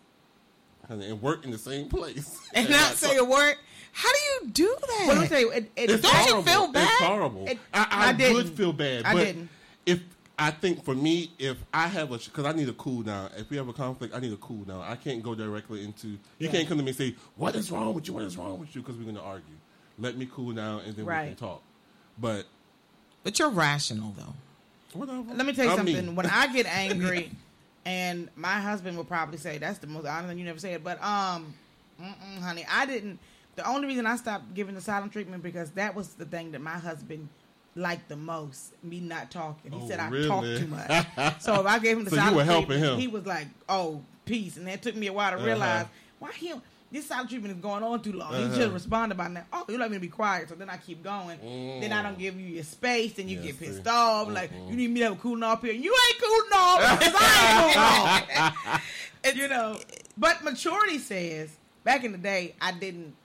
honey, 0.88 1.06
and 1.08 1.20
work 1.22 1.44
in 1.44 1.50
the 1.50 1.58
same 1.58 1.88
place 1.88 2.38
And 2.54 2.68
not 2.70 2.92
say 2.94 3.16
a 3.16 3.24
word. 3.24 3.56
How 3.92 4.08
do 4.10 4.18
you 4.46 4.50
do 4.50 4.76
that? 4.80 5.04
But 5.06 5.14
let 5.14 5.20
me 5.22 5.28
tell 5.28 5.40
you, 5.40 5.50
it, 5.52 5.70
it, 5.76 5.90
It's 5.90 6.02
Don't 6.02 6.26
you 6.26 6.42
feel 6.42 6.66
bad? 6.72 6.82
It's 6.84 7.02
horrible. 7.04 7.46
It- 7.48 7.58
I, 7.72 7.86
I, 7.90 8.08
I 8.08 8.12
didn't. 8.12 8.34
would 8.34 8.48
feel 8.50 8.72
bad. 8.72 9.04
I 9.04 9.12
but 9.12 9.24
didn't. 9.24 9.48
If 9.86 10.00
I 10.36 10.50
think 10.50 10.84
for 10.84 10.94
me, 10.96 11.30
if 11.38 11.56
I 11.72 11.86
have 11.86 12.10
a, 12.10 12.18
because 12.18 12.44
I 12.44 12.50
need 12.52 12.68
a 12.68 12.72
cool 12.72 13.02
down. 13.02 13.30
If 13.36 13.50
we 13.50 13.56
have 13.56 13.68
a 13.68 13.72
conflict, 13.72 14.16
I 14.16 14.18
need 14.18 14.32
a 14.32 14.36
cool 14.38 14.64
down. 14.64 14.80
I 14.82 14.96
can't 14.96 15.22
go 15.22 15.34
directly 15.36 15.84
into. 15.84 16.18
You 16.40 16.48
can't 16.48 16.66
come 16.66 16.76
to 16.78 16.82
me 16.82 16.88
and 16.90 16.98
say, 16.98 17.14
"What 17.36 17.54
is 17.54 17.70
wrong 17.70 17.94
with 17.94 18.08
you? 18.08 18.14
What 18.14 18.24
is 18.24 18.36
wrong 18.36 18.58
with 18.58 18.74
you?" 18.74 18.82
Because 18.82 18.96
we're 18.96 19.04
going 19.04 19.14
to 19.14 19.22
argue. 19.22 19.54
Let 19.96 20.16
me 20.16 20.28
cool 20.34 20.50
down 20.52 20.80
and 20.80 20.96
then 20.96 21.06
we 21.06 21.12
can 21.12 21.36
talk. 21.36 21.62
But 22.18 22.46
But 23.22 23.38
you're 23.38 23.48
rational 23.50 24.12
though. 24.18 24.34
whatever. 24.98 25.22
Let 25.34 25.46
me 25.46 25.52
tell 25.52 25.66
you 25.66 25.70
I'm 25.70 25.84
me. 25.84 25.94
something. 25.94 26.16
When 26.16 26.26
I 26.26 26.48
get 26.52 26.66
angry, 26.84 27.30
and 27.84 28.28
my 28.36 28.54
husband 28.60 28.96
will 28.96 29.04
probably 29.04 29.38
say 29.38 29.58
that's 29.58 29.78
the 29.78 29.86
most 29.86 30.06
honest 30.06 30.28
thing 30.28 30.38
you 30.38 30.44
never 30.44 30.58
said, 30.58 30.82
but 30.84 31.02
um, 31.02 31.54
honey, 32.40 32.66
I 32.70 32.86
didn't. 32.86 33.18
The 33.56 33.68
only 33.68 33.86
reason 33.86 34.06
I 34.06 34.16
stopped 34.16 34.52
giving 34.54 34.74
the 34.74 34.80
silent 34.80 35.12
treatment 35.12 35.42
because 35.42 35.70
that 35.72 35.94
was 35.94 36.14
the 36.14 36.24
thing 36.24 36.52
that 36.52 36.60
my 36.60 36.78
husband 36.78 37.28
liked 37.76 38.08
the 38.08 38.16
most. 38.16 38.72
Me 38.82 39.00
not 39.00 39.30
talking. 39.30 39.70
He 39.72 39.80
Oh, 39.82 39.88
said 39.88 40.00
I 40.00 40.08
really? 40.08 40.28
talk 40.28 40.44
too 40.56 40.66
much. 40.66 41.06
so 41.40 41.60
if 41.60 41.66
I 41.66 41.78
gave 41.78 41.96
him 41.98 42.04
the 42.04 42.10
So 42.10 42.16
you 42.16 42.22
silent 42.22 42.36
were 42.36 42.44
helping 42.44 42.66
treatment, 42.68 42.92
him. 42.94 42.98
he 43.00 43.06
was 43.08 43.26
like, 43.26 43.46
"Oh, 43.68 44.02
peace," 44.24 44.56
and 44.56 44.66
that 44.66 44.82
took 44.82 44.96
me 44.96 45.06
a 45.06 45.12
while 45.12 45.30
to 45.30 45.36
Uh-huh. 45.36 45.46
realize 45.46 45.86
why 46.18 46.32
him. 46.32 46.62
This 46.94 47.08
silent 47.08 47.28
treatment 47.28 47.56
is 47.56 47.60
going 47.60 47.82
on 47.82 48.00
too 48.02 48.12
long. 48.12 48.32
He 48.34 48.44
Uh-huh. 48.44 48.52
should 48.54 48.62
have 48.62 48.72
responded 48.74 49.16
by 49.16 49.26
now. 49.26 49.44
Oh, 49.52 49.64
you 49.68 49.78
like 49.78 49.90
me 49.90 49.96
to 49.96 50.00
be 50.00 50.06
quiet, 50.06 50.48
so 50.48 50.54
then 50.54 50.70
I 50.70 50.76
keep 50.76 51.02
going. 51.02 51.40
Then 51.80 51.92
I 51.92 52.04
don't 52.04 52.16
give 52.16 52.38
you 52.40 52.46
your 52.46 52.62
space, 52.62 53.18
and 53.18 53.28
you 53.28 53.38
Yes, 53.38 53.46
get 53.46 53.58
pissed 53.58 53.82
see. 53.84 53.90
off. 53.90 54.28
Like 54.28 54.52
Mhm. 54.52 54.70
you 54.70 54.76
need 54.76 54.90
me 54.92 55.00
to 55.00 55.06
have 55.06 55.14
a 55.14 55.16
cooling 55.16 55.42
off 55.42 55.60
here. 55.62 55.72
You 55.72 55.92
ain't 56.08 56.22
cooling 56.22 56.52
off 56.54 56.98
because 57.00 57.14
I 57.16 57.66
ain't 57.66 57.74
cooling 57.74 58.72
off. 59.34 59.34
you 59.36 59.48
know. 59.48 59.80
But 60.16 60.44
maturity 60.44 60.98
says 60.98 61.50
back 61.82 62.04
in 62.04 62.12
the 62.12 62.18
day 62.18 62.54
I 62.60 62.70
didn't. 62.70 63.16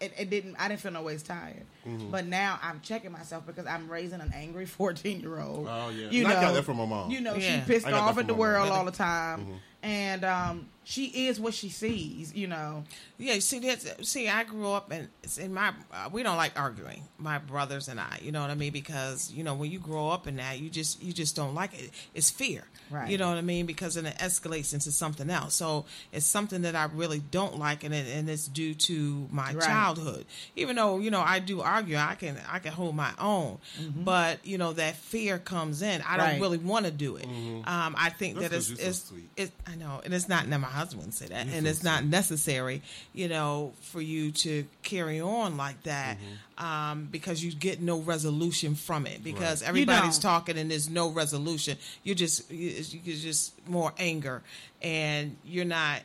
It, 0.00 0.12
it 0.18 0.30
didn't. 0.30 0.56
I 0.58 0.66
didn't 0.66 0.80
feel 0.80 0.90
no 0.90 1.02
ways 1.02 1.22
tired. 1.22 1.64
Mm-hmm. 1.86 2.10
But 2.10 2.26
now 2.26 2.58
I'm 2.60 2.80
checking 2.80 3.12
myself 3.12 3.46
because 3.46 3.66
I'm 3.66 3.88
raising 3.88 4.20
an 4.20 4.32
angry 4.34 4.66
14 4.78 5.20
year 5.20 5.38
old. 5.38 5.68
Oh, 5.70 5.90
yeah. 5.90 6.10
You 6.10 6.24
And 6.24 6.30
know, 6.34 6.38
I 6.38 6.42
got 6.42 6.54
that 6.54 6.64
from 6.64 6.78
my 6.78 6.86
mom. 6.86 7.08
You 7.12 7.20
know, 7.20 7.36
Yeah. 7.36 7.60
she 7.60 7.66
pissed 7.72 7.86
I 7.86 7.90
got 7.92 7.96
that 7.98 8.02
off 8.10 8.18
at 8.18 8.26
the 8.26 8.32
my 8.32 8.36
mom. 8.36 8.38
world 8.40 8.68
Mhm. 8.68 8.72
all 8.72 8.84
the 8.84 8.90
time. 8.90 9.60
and 9.84 10.24
um, 10.24 10.66
she 10.84 11.26
is 11.28 11.38
what 11.40 11.54
she 11.54 11.68
sees. 11.68 12.34
You 12.34 12.48
know. 12.48 12.84
Yeah, 13.18 13.38
see 13.38 13.60
that's 13.60 14.08
see. 14.08 14.28
I 14.28 14.42
grew 14.44 14.70
up 14.72 14.90
and 14.90 15.08
it's 15.22 15.38
in 15.38 15.54
my 15.54 15.72
uh, 15.92 16.08
we 16.12 16.22
don't 16.24 16.36
like 16.36 16.58
arguing, 16.58 17.02
my 17.18 17.38
brothers 17.38 17.86
and 17.88 18.00
I. 18.00 18.18
You 18.20 18.32
know 18.32 18.40
what 18.40 18.50
I 18.50 18.54
mean? 18.54 18.72
Because 18.72 19.30
you 19.32 19.44
know 19.44 19.54
when 19.54 19.70
you 19.70 19.78
grow 19.78 20.08
up 20.08 20.26
in 20.26 20.36
that, 20.36 20.58
you 20.58 20.70
just 20.70 21.02
you 21.02 21.12
just 21.12 21.36
don't 21.36 21.54
like 21.54 21.72
it. 21.78 21.90
It's 22.14 22.30
fear, 22.30 22.64
Right. 22.90 23.08
You 23.10 23.18
know 23.18 23.28
what 23.28 23.38
I 23.38 23.42
mean? 23.42 23.66
Because 23.66 23.94
then 23.94 24.06
it 24.06 24.16
escalates 24.18 24.72
into 24.74 24.90
something 24.90 25.30
else. 25.30 25.54
So 25.54 25.84
it's 26.12 26.26
something 26.26 26.62
that 26.62 26.74
I 26.74 26.86
really 26.92 27.20
don't 27.20 27.58
like, 27.58 27.84
and 27.84 27.94
it, 27.94 28.06
and 28.14 28.28
it's 28.28 28.46
due 28.48 28.74
to 28.74 29.28
my 29.30 29.52
Right. 29.52 29.60
childhood. 29.60 30.26
Even 30.56 30.76
though 30.76 30.98
you 30.98 31.10
know 31.12 31.20
I 31.20 31.38
do 31.38 31.60
argue, 31.60 31.96
I 31.96 32.16
can 32.16 32.36
I 32.50 32.58
can 32.58 32.72
hold 32.72 32.96
my 32.96 33.12
own, 33.20 33.58
but 33.96 34.44
you 34.44 34.58
know 34.58 34.72
that 34.72 34.96
fear 34.96 35.38
comes 35.38 35.82
in. 35.82 36.02
I 36.02 36.16
don't 36.16 36.40
really 36.40 36.58
want 36.58 36.86
to 36.86 36.90
do 36.92 37.16
it. 37.16 37.26
Um, 37.26 37.94
I 37.96 38.10
think 38.10 38.38
That's 38.38 38.48
that 38.48 38.56
it's, 38.56 38.68
you're 38.70 38.78
so 38.78 38.86
it's, 38.88 38.98
sweet. 39.04 39.28
it, 39.36 39.50
I 39.66 39.76
know, 39.76 40.00
and 40.04 40.12
it's 40.12 40.28
not. 40.28 40.44
in 40.44 40.50
my 40.60 40.68
husband 40.72 41.14
say 41.14 41.26
that, 41.26 41.46
You're 41.46 41.54
and 41.56 41.64
so 41.66 41.70
it's 41.70 41.82
not 41.84 42.04
necessary, 42.04 42.82
you 43.12 43.28
know, 43.28 43.72
for 43.80 44.00
you 44.00 44.32
to 44.32 44.64
carry 44.82 45.20
on 45.20 45.56
like 45.56 45.82
that, 45.84 46.16
Mm-hmm. 46.18 46.64
um, 46.64 47.08
because 47.10 47.44
you 47.44 47.52
get 47.52 47.80
no 47.80 47.98
resolution 48.00 48.74
from 48.74 49.06
it. 49.06 49.22
Because 49.24 49.62
You 49.62 49.68
everybody's 49.68 50.18
talking 50.18 50.58
and 50.58 50.70
there's 50.70 50.88
no 50.90 51.10
resolution. 51.10 51.78
You're 52.04 52.14
just 52.16 52.50
you- 52.50 52.84
you're 53.04 53.16
just 53.16 53.52
more 53.68 53.92
anger, 53.98 54.42
and 54.82 55.36
you're 55.44 55.64
not. 55.64 56.00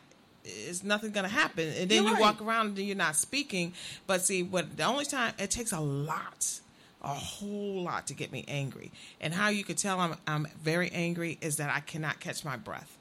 It's 0.49 0.81
nothing 0.84 1.11
gonna 1.11 1.27
happen, 1.27 1.68
and 1.68 1.89
then 1.89 2.03
You're 2.03 2.11
you 2.11 2.14
right. 2.14 2.22
walk 2.22 2.41
around 2.41 2.77
and 2.77 2.88
you're 2.88 2.95
not 2.95 3.18
speaking. 3.18 3.73
But 4.06 4.22
see, 4.23 4.44
what 4.44 4.77
the 4.77 4.84
only 4.84 5.03
time 5.06 5.34
it 5.38 5.52
takes 5.52 5.73
a 5.73 5.80
lot 5.81 6.60
a 7.08 7.14
whole 7.14 7.84
lot 7.84 8.08
to 8.08 8.14
get 8.14 8.34
me 8.34 8.44
angry. 8.50 8.92
And 9.22 9.34
how 9.34 9.48
you 9.48 9.64
could 9.64 9.78
tell 9.78 10.00
I'm 10.00 10.16
I'm 10.28 10.46
very 10.62 10.92
angry 10.92 11.38
is 11.42 11.56
that 11.58 11.70
I 11.74 11.80
cannot 11.80 12.20
catch 12.20 12.44
my 12.44 12.58
breath. 12.58 12.98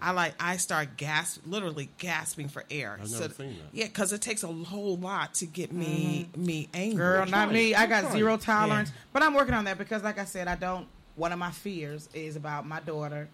I 0.00 0.10
like 0.10 0.34
I 0.38 0.58
start 0.58 0.98
gasp, 0.98 1.40
literally 1.46 1.88
gasping 1.96 2.48
for 2.48 2.64
air. 2.70 2.98
I've 3.02 3.10
never 3.10 3.32
seen 3.32 3.56
that. 3.58 3.68
Yeah, 3.72 3.86
because 3.86 4.12
it 4.12 4.20
takes 4.20 4.44
a 4.44 4.48
whole 4.48 4.98
lot 4.98 5.34
to 5.36 5.46
get 5.46 5.72
me 5.72 6.28
me 6.36 6.68
angry. 6.74 6.98
Girl, 6.98 7.26
not 7.26 7.50
me. 7.50 7.74
I 7.74 7.86
got 7.86 8.02
Try 8.02 8.10
it. 8.10 8.12
zero 8.12 8.36
tolerance. 8.36 8.90
Yeah. 8.90 9.00
But 9.14 9.22
I'm 9.22 9.32
working 9.34 9.54
on 9.54 9.64
that 9.64 9.78
because, 9.78 10.02
like 10.02 10.18
I 10.18 10.26
said, 10.26 10.46
I 10.46 10.54
don't. 10.54 10.86
One 11.16 11.32
of 11.32 11.38
my 11.38 11.50
fears 11.50 12.08
is 12.14 12.36
about 12.36 12.66
my 12.66 12.80
daughter, 12.80 13.28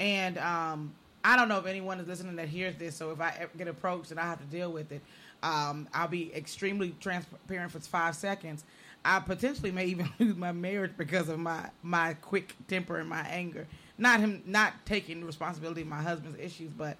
and 0.00 0.36
um, 0.38 0.92
I 1.24 1.36
don't 1.36 1.48
know 1.48 1.58
if 1.58 1.66
anyone 1.66 2.00
is 2.00 2.08
listening 2.08 2.36
that 2.36 2.48
hears 2.48 2.74
this. 2.76 2.96
So 2.96 3.12
if 3.12 3.20
I 3.20 3.46
get 3.56 3.68
approached 3.68 4.10
and 4.10 4.18
I 4.18 4.24
have 4.24 4.38
to 4.40 4.44
deal 4.46 4.70
with 4.72 4.90
it, 4.92 5.00
um, 5.42 5.88
I'll 5.94 6.08
be 6.08 6.34
extremely 6.34 6.94
transparent 7.00 7.70
for 7.72 7.78
five 7.80 8.16
seconds. 8.16 8.64
I 9.04 9.20
potentially 9.20 9.70
may 9.70 9.86
even 9.86 10.08
lose 10.18 10.36
my 10.36 10.52
marriage 10.52 10.92
because 10.96 11.28
of 11.28 11.38
my 11.38 11.70
my 11.82 12.14
quick 12.14 12.54
temper 12.68 12.98
and 12.98 13.08
my 13.08 13.22
anger. 13.22 13.66
Not 13.98 14.20
him 14.20 14.42
not 14.46 14.72
taking 14.86 15.24
responsibility 15.24 15.82
of 15.82 15.88
my 15.88 16.02
husband's 16.02 16.38
issues, 16.38 16.70
but 16.70 16.96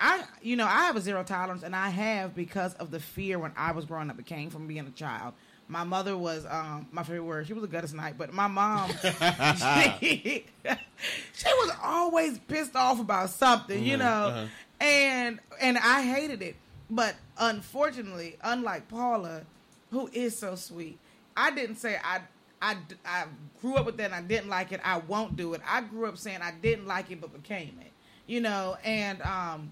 I, 0.00 0.24
you 0.42 0.56
know, 0.56 0.66
I 0.66 0.84
have 0.84 0.96
a 0.96 1.00
zero 1.00 1.24
tolerance, 1.24 1.62
and 1.62 1.74
I 1.74 1.88
have 1.88 2.34
because 2.34 2.74
of 2.74 2.90
the 2.90 3.00
fear 3.00 3.38
when 3.38 3.52
I 3.56 3.72
was 3.72 3.84
growing 3.84 4.10
up. 4.10 4.18
It 4.18 4.26
came 4.26 4.50
from 4.50 4.66
being 4.66 4.86
a 4.86 4.90
child. 4.90 5.34
My 5.66 5.84
mother 5.84 6.16
was 6.16 6.46
um, 6.48 6.86
my 6.92 7.02
favorite 7.02 7.24
word. 7.24 7.46
She 7.46 7.52
was 7.52 7.64
a 7.64 7.66
gutter 7.66 7.88
snipe, 7.88 8.16
but 8.16 8.32
my 8.32 8.46
mom, 8.46 8.90
she, 8.90 10.46
she 11.32 11.46
was 11.46 11.76
always 11.82 12.38
pissed 12.38 12.74
off 12.74 13.00
about 13.00 13.30
something, 13.30 13.84
you 13.84 13.96
know, 13.96 14.46
and 14.80 15.40
and 15.60 15.76
I 15.76 16.02
hated 16.02 16.42
it. 16.42 16.56
But 16.88 17.16
unfortunately, 17.36 18.36
unlike 18.42 18.88
Paula, 18.88 19.42
who 19.90 20.08
is 20.12 20.38
so 20.38 20.54
sweet, 20.54 20.98
I 21.38 21.50
didn't 21.52 21.76
say 21.76 21.96
I. 22.02 22.20
I, 22.60 22.76
I 23.06 23.26
grew 23.60 23.76
up 23.76 23.86
with 23.86 23.98
that 23.98 24.06
and 24.06 24.14
I 24.16 24.20
didn't 24.20 24.48
like 24.48 24.72
it. 24.72 24.80
I 24.84 24.98
won't 24.98 25.36
do 25.36 25.54
it. 25.54 25.60
I 25.64 25.80
grew 25.80 26.06
up 26.06 26.18
saying 26.18 26.40
I 26.42 26.50
didn't 26.50 26.88
like 26.88 27.08
it 27.12 27.20
but 27.20 27.32
became 27.32 27.78
it. 27.80 27.92
You 28.26 28.40
know, 28.40 28.76
and 28.82 29.22
um 29.22 29.70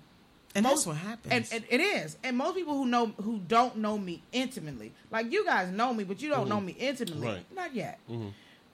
and 0.54 0.62
most- 0.62 0.84
that's 0.84 0.86
what 0.86 0.96
happens. 0.96 1.50
and, 1.52 1.64
and 1.64 1.64
it 1.68 1.80
is. 1.82 2.16
And 2.22 2.36
most 2.38 2.54
people 2.54 2.74
who 2.74 2.86
know 2.86 3.06
who 3.20 3.40
don't 3.48 3.78
know 3.78 3.98
me 3.98 4.22
intimately, 4.30 4.92
like 5.10 5.32
you 5.32 5.44
guys 5.44 5.72
know 5.72 5.92
me, 5.92 6.04
but 6.04 6.22
you 6.22 6.28
don't 6.28 6.48
know 6.48 6.60
me 6.60 6.76
intimately. 6.78 7.26
Right. 7.26 7.46
Not 7.56 7.74
yet. 7.74 7.98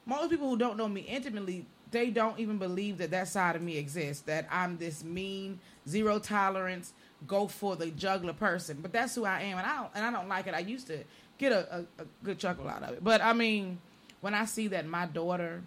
Most 0.05 0.31
people 0.31 0.51
who 0.51 0.59
don't 0.59 0.77
know 0.77 0.89
me 0.89 1.01
intimately, 1.01 1.65
they 1.91 2.11
don't 2.11 2.39
even 2.39 2.59
believe 2.59 2.99
that 2.99 3.13
that 3.13 3.29
side 3.29 3.57
of 3.57 3.63
me 3.63 3.79
exists. 3.79 4.25
That 4.25 4.47
I'm 4.51 4.77
this 4.77 5.03
mean, 5.03 5.59
zero 5.89 6.19
tolerance, 6.19 6.93
go 7.27 7.47
for 7.47 7.77
the 7.77 7.87
juggler 7.87 8.35
person. 8.35 8.79
But 8.83 8.93
that's 8.93 9.15
who 9.15 9.25
I 9.25 9.41
am, 9.43 9.57
and 9.57 9.67
I 9.67 9.77
don't 9.77 9.91
and 9.95 10.05
I 10.05 10.11
don't 10.11 10.29
like 10.29 10.47
it. 10.49 10.55
I 10.55 10.59
used 10.61 10.87
to 10.89 10.99
get 11.43 11.53
a, 11.53 11.77
a, 11.77 12.03
a 12.03 12.07
good 12.25 12.39
chuckle 12.39 12.69
out 12.69 12.83
of 12.83 12.91
it, 12.91 13.05
but 13.05 13.21
I 13.21 13.33
mean, 13.33 13.79
when 14.21 14.35
I 14.35 14.45
see 14.45 14.69
that 14.69 14.87
my 14.87 15.07
daughter 15.07 15.63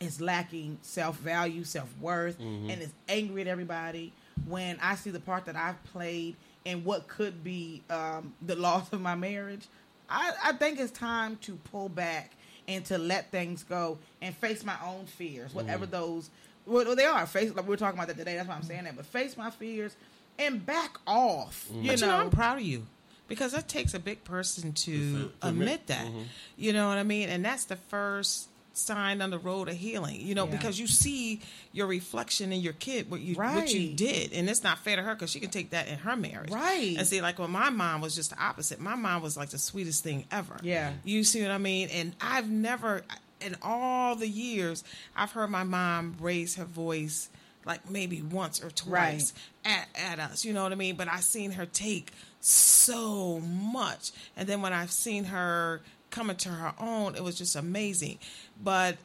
is 0.00 0.20
lacking 0.20 0.78
self 0.82 1.16
value, 1.18 1.62
self 1.62 1.88
worth, 2.00 2.38
mm-hmm. 2.40 2.70
and 2.70 2.82
is 2.82 2.92
angry 3.08 3.42
at 3.42 3.46
everybody. 3.46 4.12
When 4.46 4.78
I 4.80 4.94
see 4.94 5.10
the 5.10 5.20
part 5.20 5.44
that 5.44 5.56
I've 5.56 5.82
played 5.84 6.34
in 6.64 6.82
what 6.84 7.06
could 7.06 7.44
be 7.44 7.82
um, 7.90 8.32
the 8.40 8.56
loss 8.56 8.92
of 8.92 9.00
my 9.00 9.14
marriage, 9.14 9.66
I, 10.08 10.32
I 10.42 10.52
think 10.52 10.80
it's 10.80 10.90
time 10.90 11.36
to 11.42 11.56
pull 11.70 11.90
back 11.90 12.32
and 12.66 12.84
to 12.86 12.96
let 12.96 13.30
things 13.30 13.62
go 13.62 13.98
and 14.22 14.34
face 14.34 14.64
my 14.64 14.76
own 14.84 15.04
fears, 15.04 15.54
whatever 15.54 15.84
mm-hmm. 15.84 15.92
those 15.92 16.30
well 16.66 16.96
they 16.96 17.04
are. 17.04 17.26
Face 17.26 17.54
like 17.54 17.64
we 17.64 17.70
were 17.70 17.76
talking 17.76 17.98
about 17.98 18.08
that 18.08 18.16
today. 18.16 18.36
That's 18.36 18.48
why 18.48 18.54
I'm 18.54 18.62
saying 18.62 18.84
that. 18.84 18.96
But 18.96 19.06
face 19.06 19.36
my 19.36 19.50
fears 19.50 19.94
and 20.38 20.64
back 20.64 20.96
off. 21.06 21.66
Mm-hmm. 21.68 21.82
You 21.82 21.90
but 21.90 22.00
you 22.00 22.06
know, 22.06 22.16
know, 22.16 22.24
I'm 22.24 22.30
proud 22.30 22.58
of 22.58 22.64
you 22.64 22.86
because 23.30 23.52
that 23.52 23.66
takes 23.68 23.94
a 23.94 23.98
big 23.98 24.22
person 24.24 24.72
to 24.74 24.92
to 24.92 25.32
admit. 25.40 25.40
admit 25.42 25.86
that. 25.86 26.04
Mm-hmm. 26.06 26.22
You 26.58 26.72
know 26.74 26.88
what 26.88 26.98
I 26.98 27.02
mean? 27.02 27.30
And 27.30 27.42
that's 27.42 27.64
the 27.64 27.76
first 27.76 28.48
sign 28.72 29.20
on 29.20 29.30
the 29.30 29.38
road 29.38 29.68
of 29.68 29.74
healing. 29.76 30.20
You 30.20 30.34
know, 30.34 30.44
Yeah. 30.46 30.52
because 30.52 30.78
you 30.78 30.86
see 30.86 31.40
your 31.72 31.86
reflection 31.86 32.52
in 32.52 32.60
your 32.60 32.72
kid, 32.74 33.10
what 33.10 33.20
you 33.20 33.34
what 33.34 33.72
you 33.72 33.94
did, 33.94 34.32
and 34.32 34.48
it's 34.48 34.62
not 34.62 34.78
fair 34.78 34.96
to 34.96 35.02
her 35.02 35.14
because 35.14 35.30
she 35.30 35.40
can 35.40 35.50
take 35.50 35.70
that 35.70 35.88
in 35.88 35.98
her 35.98 36.16
marriage, 36.16 36.50
Right. 36.50 36.96
And 36.98 37.06
see, 37.06 37.20
like 37.20 37.38
when 37.38 37.50
my 37.50 37.70
mom 37.70 38.00
was 38.00 38.14
just 38.14 38.30
the 38.30 38.42
opposite. 38.42 38.78
My 38.80 38.94
mom 38.94 39.22
was 39.22 39.36
like 39.36 39.50
the 39.50 39.58
sweetest 39.58 40.02
thing 40.04 40.24
ever. 40.30 40.56
Yeah. 40.62 40.92
you 41.04 41.24
see 41.24 41.42
what 41.42 41.50
I 41.50 41.58
mean? 41.58 41.88
And 41.90 42.14
I've 42.20 42.48
never, 42.48 43.02
in 43.40 43.56
all 43.62 44.14
the 44.16 44.28
years, 44.28 44.84
I've 45.16 45.32
heard 45.32 45.50
my 45.50 45.64
mom 45.64 46.16
raise 46.20 46.54
her 46.56 46.64
voice. 46.64 47.28
Like 47.66 47.90
maybe 47.90 48.22
once 48.22 48.62
or 48.64 48.70
twice 48.70 49.32
at, 49.64 49.86
at 49.94 50.18
us, 50.18 50.44
you 50.44 50.52
know 50.54 50.62
what 50.62 50.72
I 50.72 50.76
mean? 50.76 50.96
But 50.96 51.08
I've 51.08 51.22
seen 51.24 51.52
her 51.52 51.66
take 51.66 52.10
so 52.40 53.40
much. 53.40 54.12
And 54.36 54.48
then 54.48 54.62
when 54.62 54.72
I've 54.72 54.90
seen 54.90 55.24
her 55.24 55.82
coming 56.10 56.36
to 56.36 56.48
her 56.48 56.72
own, 56.80 57.14
it 57.16 57.22
was 57.22 57.36
just 57.36 57.56
amazing. 57.56 58.18
But 58.62 58.96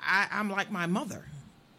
I, 0.00 0.28
I'm 0.30 0.50
like 0.50 0.70
my 0.70 0.86
mother. 0.86 1.24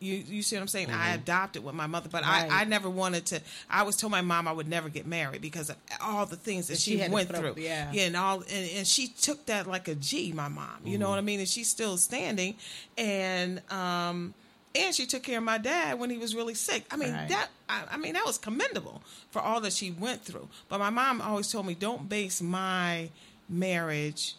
You 0.01 0.15
you 0.15 0.43
see 0.43 0.55
what 0.55 0.61
I'm 0.61 0.67
saying? 0.69 0.91
I 0.91 1.13
adopted 1.13 1.61
with 1.63 1.75
my 1.75 1.85
mother, 1.87 2.07
but 2.09 2.23
Right. 2.23 2.49
I, 2.49 2.61
I 2.61 2.63
never 2.63 2.89
wanted 2.89 3.25
to. 3.27 3.41
I 3.69 3.83
was 3.83 3.97
told 3.97 4.11
my 4.11 4.21
mom 4.21 4.47
I 4.47 4.53
would 4.53 4.67
never 4.69 4.87
get 4.87 5.05
married 5.05 5.41
because 5.41 5.69
of 5.69 5.75
all 6.01 6.25
the 6.25 6.37
things 6.37 6.67
that 6.67 6.75
That 6.75 6.79
she, 6.79 6.97
she 7.01 7.09
went 7.09 7.27
put 7.27 7.35
up- 7.35 7.41
through. 7.55 7.61
yeah. 7.63 7.91
and 7.93 8.15
all 8.15 8.35
and, 8.49 8.69
and 8.77 8.87
she 8.87 9.07
took 9.07 9.45
that 9.47 9.67
like 9.67 9.89
a 9.89 9.95
G. 9.95 10.31
My 10.31 10.47
mom, 10.47 10.79
you 10.85 10.97
know 10.97 11.09
what 11.09 11.17
I 11.17 11.21
mean? 11.21 11.39
And 11.39 11.49
she's 11.49 11.69
still 11.69 11.97
standing, 11.97 12.55
and 12.97 13.61
um 13.71 14.33
and 14.75 14.93
she 14.93 15.05
took 15.05 15.23
care 15.23 15.37
of 15.39 15.43
my 15.43 15.57
dad 15.57 15.97
when 15.99 16.09
he 16.09 16.17
was 16.17 16.35
really 16.35 16.53
sick. 16.53 16.85
I 16.91 16.95
mean 16.97 17.11
Right. 17.13 17.29
that 17.29 17.47
I, 17.67 17.83
I 17.91 17.97
mean 17.97 18.13
that 18.13 18.25
was 18.25 18.37
commendable 18.37 19.01
for 19.31 19.41
all 19.41 19.61
that 19.61 19.73
she 19.73 19.91
went 19.91 20.23
through. 20.23 20.47
But 20.69 20.79
my 20.79 20.89
mom 20.89 21.21
always 21.21 21.51
told 21.51 21.65
me 21.65 21.73
don't 21.73 22.07
base 22.09 22.41
my 22.41 23.09
marriage 23.47 24.35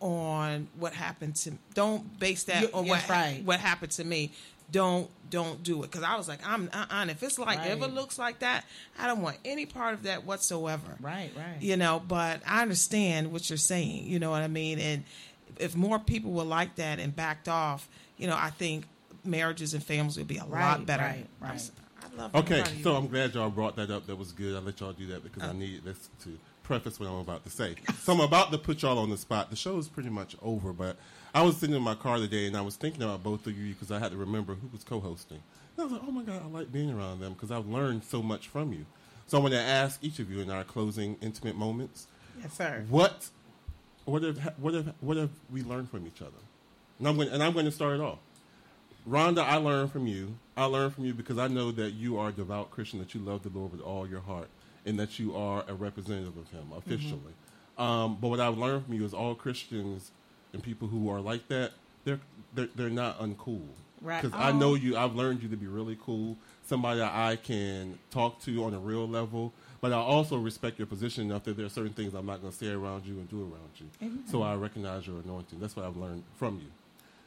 on 0.00 0.66
what 0.78 0.92
happened 0.92 1.36
to 1.36 1.52
don't 1.74 2.18
base 2.18 2.44
that 2.44 2.62
You- 2.62 2.70
on 2.74 2.86
what 2.88 3.08
right. 3.08 3.42
what 3.44 3.60
happened 3.60 3.92
to 3.92 4.04
me 4.04 4.32
don't 4.70 5.08
don't 5.30 5.62
do 5.62 5.82
it 5.84 5.90
because 5.90 6.02
i 6.02 6.16
was 6.16 6.26
like 6.28 6.40
i'm 6.46 6.68
uh-uh. 6.72 7.06
if 7.08 7.22
it's 7.22 7.38
like 7.38 7.58
if 7.70 7.80
it 7.82 7.92
looks 7.94 8.18
like 8.18 8.38
that 8.40 8.64
i 8.98 9.06
don't 9.06 9.20
want 9.22 9.36
any 9.44 9.64
part 9.66 9.94
of 9.94 10.04
that 10.04 10.24
whatsoever 10.24 10.96
Right, 11.00 11.30
right. 11.36 11.60
you 11.60 11.76
know 11.76 12.02
but 12.06 12.40
i 12.46 12.62
understand 12.62 13.32
what 13.32 13.48
you're 13.50 13.58
saying 13.58 14.06
you 14.06 14.18
know 14.18 14.30
what 14.30 14.42
i 14.42 14.48
mean 14.48 14.78
and 14.80 15.04
if 15.58 15.76
more 15.76 15.98
people 15.98 16.32
were 16.32 16.42
like 16.42 16.76
that 16.76 16.98
and 16.98 17.14
backed 17.14 17.48
off 17.48 17.88
you 18.16 18.26
know 18.26 18.36
i 18.36 18.50
think 18.50 18.84
marriages 19.24 19.74
and 19.74 19.82
families 19.82 20.16
would 20.18 20.28
be 20.28 20.38
a 20.38 20.44
Right, 20.44 20.76
lot 20.76 20.86
better 20.86 21.02
right, 21.04 21.26
I'm 21.40 21.48
right. 21.48 21.54
s- 21.54 21.72
I 22.02 22.16
love 22.16 22.30
I'm 22.34 22.40
Okay, 22.40 22.60
proud 22.60 22.70
of 22.72 22.76
you. 22.78 22.82
so 22.84 22.94
I'm 22.96 23.06
glad 23.08 23.34
y'all 23.34 23.50
brought 23.50 23.76
that 23.76 23.90
up. 23.90 24.06
That 24.06 24.16
was 24.16 24.32
good. 24.32 24.56
I'll 24.56 24.62
let 24.62 24.80
y'all 24.80 24.92
do 24.92 25.06
that 25.08 25.22
because 25.22 25.42
I 25.42 25.50
oh. 25.50 25.52
need 25.52 25.84
this 25.84 26.08
to 26.24 26.38
preface 26.64 26.98
what 26.98 27.08
I'm 27.08 27.16
about 27.16 27.44
to 27.44 27.50
say. 27.50 27.76
So 28.00 28.12
I'm 28.12 28.20
about 28.20 28.50
to 28.52 28.58
put 28.58 28.82
y'all 28.82 28.98
on 28.98 29.10
the 29.10 29.16
spot. 29.16 29.50
The 29.50 29.56
show 29.56 29.78
is 29.78 29.88
pretty 29.88 30.10
much 30.10 30.36
over, 30.42 30.72
but 30.72 30.96
I 31.34 31.42
was 31.42 31.56
sitting 31.56 31.74
in 31.76 31.82
my 31.82 31.94
car 31.94 32.18
today 32.18 32.46
and 32.46 32.56
I 32.56 32.60
was 32.60 32.76
thinking 32.76 33.02
about 33.02 33.22
both 33.22 33.46
of 33.46 33.56
you 33.56 33.72
because 33.74 33.90
I 33.92 33.98
had 33.98 34.10
to 34.12 34.16
remember 34.16 34.54
who 34.54 34.68
was 34.72 34.82
co-hosting. 34.84 35.42
And 35.76 35.80
I 35.80 35.84
was 35.84 35.92
like, 35.92 36.02
oh 36.06 36.10
my 36.10 36.22
god, 36.22 36.42
I 36.44 36.48
like 36.48 36.72
being 36.72 36.90
around 36.90 37.20
them 37.20 37.32
because 37.34 37.50
I've 37.50 37.66
learned 37.66 38.04
so 38.04 38.22
much 38.22 38.48
from 38.48 38.72
you. 38.72 38.84
So 39.26 39.38
I'm 39.38 39.42
going 39.42 39.52
to 39.52 39.58
ask 39.60 40.02
each 40.02 40.18
of 40.18 40.30
you 40.30 40.40
in 40.40 40.50
our 40.50 40.64
closing 40.64 41.16
intimate 41.22 41.56
moments, 41.56 42.06
yes, 42.42 42.52
sir. 42.54 42.84
what, 42.90 43.28
what 44.04 44.22
have, 44.22 44.38
what 44.58 44.74
have, 44.74 44.92
what 45.00 45.16
have 45.16 45.30
we 45.50 45.62
learned 45.62 45.88
from 45.90 46.06
each 46.06 46.20
other? 46.20 46.32
And 46.98 47.08
I'm 47.08 47.16
going, 47.16 47.28
and 47.28 47.42
I'm 47.42 47.52
going 47.54 47.64
to 47.64 47.70
start 47.72 47.94
it 47.94 48.00
off. 48.02 48.18
Rhonda, 49.08 49.38
I 49.44 49.56
learned 49.56 49.90
from 49.92 50.06
you. 50.06 50.36
I 50.56 50.64
learned 50.66 50.94
from 50.94 51.04
you 51.04 51.14
because 51.14 51.38
I 51.38 51.48
know 51.48 51.72
that 51.72 51.90
you 51.92 52.18
are 52.18 52.28
a 52.28 52.32
devout 52.32 52.70
Christian, 52.70 52.98
that 53.00 53.14
you 53.14 53.20
love 53.20 53.42
the 53.42 53.48
Lord 53.48 53.72
with 53.72 53.80
all 53.80 54.06
your 54.08 54.20
heart, 54.20 54.48
and 54.86 54.98
that 55.00 55.18
you 55.18 55.34
are 55.36 55.64
a 55.66 55.74
representative 55.74 56.36
of 56.36 56.48
Him 56.50 56.66
officially. 56.76 57.32
Um, 57.78 58.18
but 58.20 58.28
what 58.28 58.38
I've 58.40 58.58
learned 58.58 58.84
from 58.84 58.94
you 58.94 59.04
is 59.04 59.12
all 59.14 59.34
Christians 59.34 60.10
and 60.52 60.62
people 60.62 60.86
who 60.88 61.08
are 61.10 61.20
like 61.20 61.48
that, 61.48 61.72
they're 62.04 62.20
they're, 62.54 62.68
they're 62.76 62.90
not 62.90 63.18
uncool. 63.18 63.66
Right. 64.02 64.20
Because 64.22 64.38
I 64.38 64.50
Oh. 64.50 64.58
know 64.58 64.74
you. 64.74 64.96
I've 64.96 65.14
learned 65.14 65.42
you 65.42 65.48
to 65.48 65.56
be 65.56 65.66
really 65.66 65.96
cool. 66.04 66.36
Somebody 66.64 66.98
that 67.00 67.12
I 67.14 67.36
can 67.36 67.98
talk 68.10 68.40
to 68.42 68.64
on 68.64 68.74
a 68.74 68.78
real 68.78 69.08
level. 69.08 69.52
But 69.80 69.92
I 69.92 69.96
also 69.96 70.36
respect 70.36 70.78
your 70.78 70.86
position 70.86 71.24
enough 71.24 71.44
that 71.44 71.56
there 71.56 71.66
are 71.66 71.70
certain 71.70 71.92
things 71.92 72.12
I'm 72.14 72.26
not 72.26 72.40
going 72.40 72.52
to 72.52 72.56
say 72.58 72.70
around 72.70 73.04
you 73.06 73.14
and 73.14 73.28
do 73.28 73.40
around 73.40 73.70
you. 73.78 73.86
Amen. 74.02 74.22
So 74.28 74.42
I 74.42 74.54
recognize 74.54 75.06
your 75.06 75.20
anointing. 75.20 75.58
That's 75.60 75.74
what 75.74 75.86
I've 75.86 75.96
learned 75.96 76.22
from 76.36 76.56
you. 76.58 76.70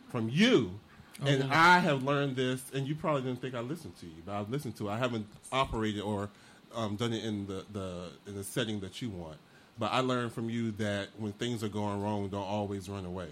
From 0.10 0.30
you. 0.30 0.80
And 1.24 1.44
Oh. 1.44 1.50
I 1.52 1.80
have 1.80 2.04
learned 2.04 2.36
this, 2.36 2.62
and 2.74 2.88
you 2.88 2.96
probably 2.96 3.22
didn't 3.22 3.42
think 3.42 3.56
I 3.56 3.62
listened 3.62 3.98
to 4.00 4.06
you, 4.06 4.22
but 4.26 4.34
I've 4.34 4.50
listened 4.50 4.76
to 4.78 4.90
it. 4.90 4.92
I 4.92 4.98
haven't 4.98 5.28
operated 5.52 6.02
or 6.02 6.30
um, 6.74 6.96
done 6.98 7.14
it 7.14 7.24
in 7.24 7.48
the, 7.48 7.66
the 7.72 8.10
in 8.28 8.36
the 8.36 8.44
setting 8.44 8.82
that 8.82 9.02
you 9.02 9.10
want. 9.10 9.38
But 9.80 9.92
I 9.94 10.00
learned 10.02 10.34
from 10.34 10.50
you 10.50 10.72
that 10.74 11.10
when 11.18 11.32
things 11.34 11.64
are 11.64 11.70
going 11.70 12.02
wrong, 12.02 12.28
don't 12.30 12.44
always 12.44 12.90
run 12.90 13.06
away. 13.06 13.30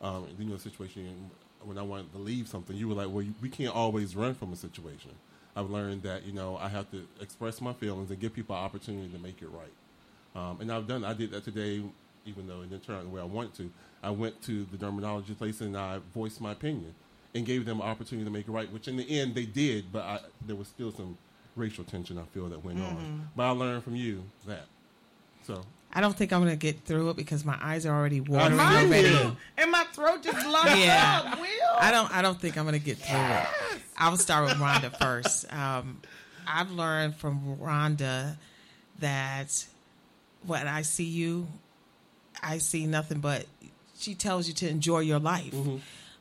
Um, 0.00 0.26
you 0.38 0.46
know, 0.46 0.54
a 0.54 0.58
situation 0.58 1.30
when 1.62 1.76
I 1.76 1.82
wanted 1.82 2.10
to 2.12 2.18
leave 2.18 2.48
something, 2.48 2.74
you 2.74 2.88
were 2.88 2.94
like, 2.94 3.08
"Well, 3.10 3.22
you, 3.22 3.34
we 3.42 3.50
can't 3.50 3.74
always 3.74 4.16
run 4.16 4.34
from 4.34 4.52
a 4.52 4.56
situation." 4.56 5.10
I've 5.56 5.68
learned 5.68 6.02
that 6.04 6.24
you 6.24 6.32
know 6.32 6.56
I 6.56 6.68
have 6.68 6.90
to 6.92 7.06
express 7.20 7.60
my 7.60 7.74
feelings 7.74 8.10
and 8.10 8.18
give 8.18 8.32
people 8.32 8.56
an 8.56 8.62
opportunity 8.62 9.08
to 9.08 9.18
make 9.18 9.42
it 9.42 9.48
right. 9.48 9.72
Um, 10.34 10.60
and 10.62 10.72
I've 10.72 10.86
done. 10.86 11.04
I 11.04 11.12
did 11.12 11.32
that 11.32 11.44
today, 11.44 11.82
even 12.24 12.46
though 12.46 12.62
it 12.62 12.70
didn't 12.70 12.84
turn 12.86 12.96
out 12.96 13.02
the 13.02 13.10
way 13.10 13.20
I 13.20 13.24
wanted 13.24 13.54
to. 13.56 13.70
I 14.02 14.10
went 14.10 14.40
to 14.44 14.64
the 14.72 14.78
dermatology 14.78 15.36
place 15.36 15.60
and 15.60 15.76
I 15.76 15.98
voiced 16.14 16.40
my 16.40 16.52
opinion 16.52 16.94
and 17.34 17.46
gave 17.46 17.64
them 17.64 17.80
an 17.80 17.86
opportunity 17.86 18.24
to 18.24 18.30
make 18.30 18.48
it 18.48 18.50
right, 18.50 18.70
which 18.72 18.88
in 18.88 18.96
the 18.96 19.20
end 19.20 19.34
they 19.34 19.46
did. 19.46 19.92
But 19.92 20.02
I, 20.04 20.20
there 20.46 20.56
was 20.56 20.68
still 20.68 20.90
some 20.92 21.16
racial 21.56 21.84
tension 21.84 22.18
I 22.18 22.24
feel 22.34 22.48
that 22.48 22.64
went 22.64 22.78
Mhm. 22.78 22.86
on. 22.96 23.28
But 23.36 23.42
I 23.44 23.50
learned 23.50 23.84
from 23.84 23.96
you 23.96 24.24
that. 24.46 24.66
So 25.46 25.64
I 25.92 26.00
don't 26.00 26.16
think 26.16 26.32
I'm 26.32 26.40
going 26.40 26.52
to 26.52 26.56
get 26.56 26.84
through 26.84 27.10
it 27.10 27.16
because 27.16 27.44
my 27.44 27.58
eyes 27.60 27.84
are 27.86 27.94
already 27.96 28.20
watering 28.20 28.56
Mine 28.56 28.86
already. 28.86 29.08
too. 29.08 29.36
And 29.56 29.70
my 29.70 29.84
throat 29.92 30.22
just 30.22 30.46
locked 30.46 30.70
Yeah. 30.76 31.22
up. 31.32 31.40
Will. 31.40 31.46
I 31.80 31.90
don't. 31.90 32.10
I 32.14 32.22
don't 32.22 32.40
think 32.40 32.56
I'm 32.56 32.64
going 32.64 32.78
to 32.78 32.84
get 32.84 32.98
through 32.98 33.18
it. 33.18 33.46
I'll 33.96 34.16
start 34.16 34.44
with 34.48 34.56
Rhonda 34.58 34.96
first. 34.98 35.52
Um, 35.52 36.00
I've 36.46 36.70
learned 36.70 37.16
from 37.16 37.56
Rhonda 37.60 38.36
that 39.00 39.66
when 40.46 40.66
I 40.68 40.82
see 40.82 41.04
you, 41.04 41.46
I 42.42 42.58
see 42.58 42.86
nothing 42.86 43.20
but. 43.20 43.46
She 43.98 44.14
tells 44.14 44.48
you 44.48 44.54
to 44.54 44.68
enjoy 44.68 45.00
your 45.00 45.18
life, 45.18 45.54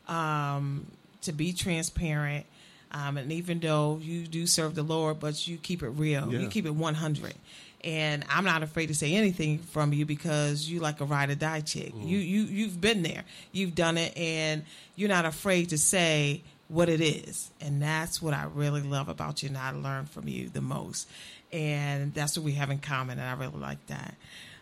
um, 0.08 0.86
to 1.22 1.32
be 1.32 1.54
transparent, 1.54 2.46
um, 2.92 3.18
and 3.18 3.32
even 3.32 3.60
though 3.60 4.00
you 4.02 4.26
do 4.26 4.48
serve 4.48 4.76
the 4.76 4.84
Lord, 4.84 5.20
but 5.20 5.48
you 5.48 5.58
keep 5.58 5.84
it 5.84 5.90
real. 5.90 6.32
Yeah. 6.32 6.40
You 6.40 6.48
keep 6.48 6.66
it 6.66 6.74
100. 6.76 7.34
And 7.82 8.26
I'm 8.30 8.44
not 8.44 8.62
afraid 8.62 8.88
to 8.88 8.96
say 8.96 9.16
anything 9.16 9.60
from 9.60 9.94
you 9.94 10.06
because 10.06 10.70
you 10.70 10.82
like 10.82 11.00
a 11.00 11.06
ride 11.06 11.30
or 11.30 11.36
die 11.36 11.62
chick. 11.62 11.94
You 11.96 12.18
you 12.18 12.42
you've 12.44 12.82
been 12.82 13.04
there, 13.04 13.24
you've 13.54 13.74
done 13.74 13.98
it, 13.98 14.18
and 14.18 14.64
you're 14.98 15.08
not 15.08 15.24
afraid 15.26 15.70
to 15.70 15.78
say 15.78 16.42
what 16.68 16.90
it 16.90 17.00
is. 17.00 17.50
And 17.62 17.82
that's 17.82 18.22
what 18.22 18.34
I 18.34 18.48
really 18.54 18.82
love 18.82 19.08
about 19.08 19.44
you, 19.44 19.50
and 19.50 19.58
I 19.58 19.72
learned 19.72 20.10
from 20.10 20.28
you 20.28 20.50
the 20.50 20.62
most. 20.62 21.08
And 21.54 22.14
that's 22.14 22.38
what 22.38 22.44
we 22.44 22.54
have 22.54 22.70
in 22.70 22.80
common, 22.80 23.18
and 23.18 23.28
I 23.28 23.34
really 23.34 23.60
like 23.60 23.86
that. 23.88 24.16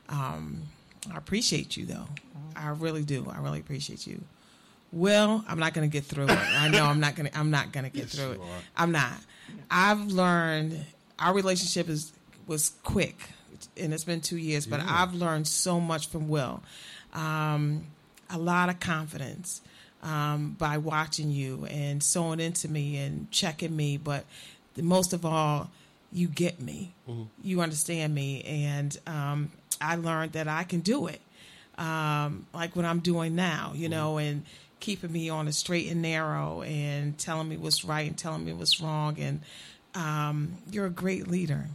Um, 0.10 0.62
I 1.12 1.18
appreciate 1.18 1.76
you 1.76 1.86
though. 1.86 2.08
I 2.56 2.70
really 2.70 3.04
do. 3.04 3.28
I 3.30 3.40
really 3.40 3.60
appreciate 3.60 4.06
you. 4.06 4.22
Well, 4.92 5.44
I'm 5.48 5.60
not 5.60 5.74
going 5.74 5.90
to 5.90 5.92
get 5.92 6.06
through 6.06 6.26
it. 6.26 6.32
I 6.32 6.70
know 6.70 6.86
I'm 6.86 7.00
not 7.00 7.16
going 7.16 7.30
to. 7.30 7.38
I'm 7.38 7.52
not 7.52 7.72
going 7.72 7.84
to 7.84 7.90
get 7.90 8.04
Yes, 8.06 8.16
through 8.16 8.32
it. 8.34 8.40
are. 8.40 8.62
I'm 8.78 8.92
not. 8.92 9.14
I've 9.70 10.08
learned 10.08 10.86
our 11.20 11.34
relationship 11.34 11.90
is 11.90 12.14
was 12.48 12.72
quick, 12.84 13.18
and 13.76 13.94
it's 13.94 14.06
been 14.06 14.22
two 14.22 14.38
years. 14.38 14.66
But 14.66 14.80
Yeah. 14.80 15.02
I've 15.04 15.14
learned 15.14 15.48
so 15.48 15.80
much 15.80 16.10
from 16.10 16.30
Will. 16.30 16.64
Um, 17.14 17.84
a 18.30 18.38
lot 18.38 18.70
of 18.70 18.80
confidence 18.80 19.62
um, 20.04 20.56
by 20.58 20.78
watching 20.78 21.32
you 21.32 21.66
and 21.70 22.02
sewing 22.02 22.40
into 22.40 22.70
me 22.70 22.98
and 22.98 23.30
checking 23.32 23.76
me. 23.76 23.98
But 23.98 24.24
the, 24.76 24.84
most 24.84 25.12
of 25.14 25.26
all, 25.26 25.70
you 26.14 26.28
get 26.28 26.62
me. 26.62 26.94
You 27.44 27.60
understand 27.62 28.16
me, 28.16 28.42
and 28.44 28.98
um, 29.06 29.52
I 29.82 29.96
learned 29.98 30.32
that 30.34 30.48
I 30.48 30.64
can 30.64 30.80
do 30.80 31.08
it. 31.08 31.20
Um, 31.78 32.48
like 32.54 32.76
what 32.76 32.86
I'm 32.86 33.00
doing 33.00 33.36
now, 33.36 33.72
you 33.76 33.88
know, 33.88 34.18
and 34.18 34.44
keeping 34.80 35.12
me 35.12 35.30
on 35.30 35.48
a 35.48 35.52
straight 35.54 35.92
and 35.92 36.02
narrow, 36.02 36.62
and 36.62 37.18
telling 37.18 37.50
me 37.50 37.58
what's 37.58 37.84
right 37.86 38.08
and 38.08 38.18
telling 38.18 38.46
me 38.46 38.54
what's 38.54 38.80
wrong. 38.82 39.18
And 39.20 39.42
um, 39.96 40.58
you're 40.72 40.86
a 40.86 40.92
great 40.92 41.28
leader. 41.28 41.68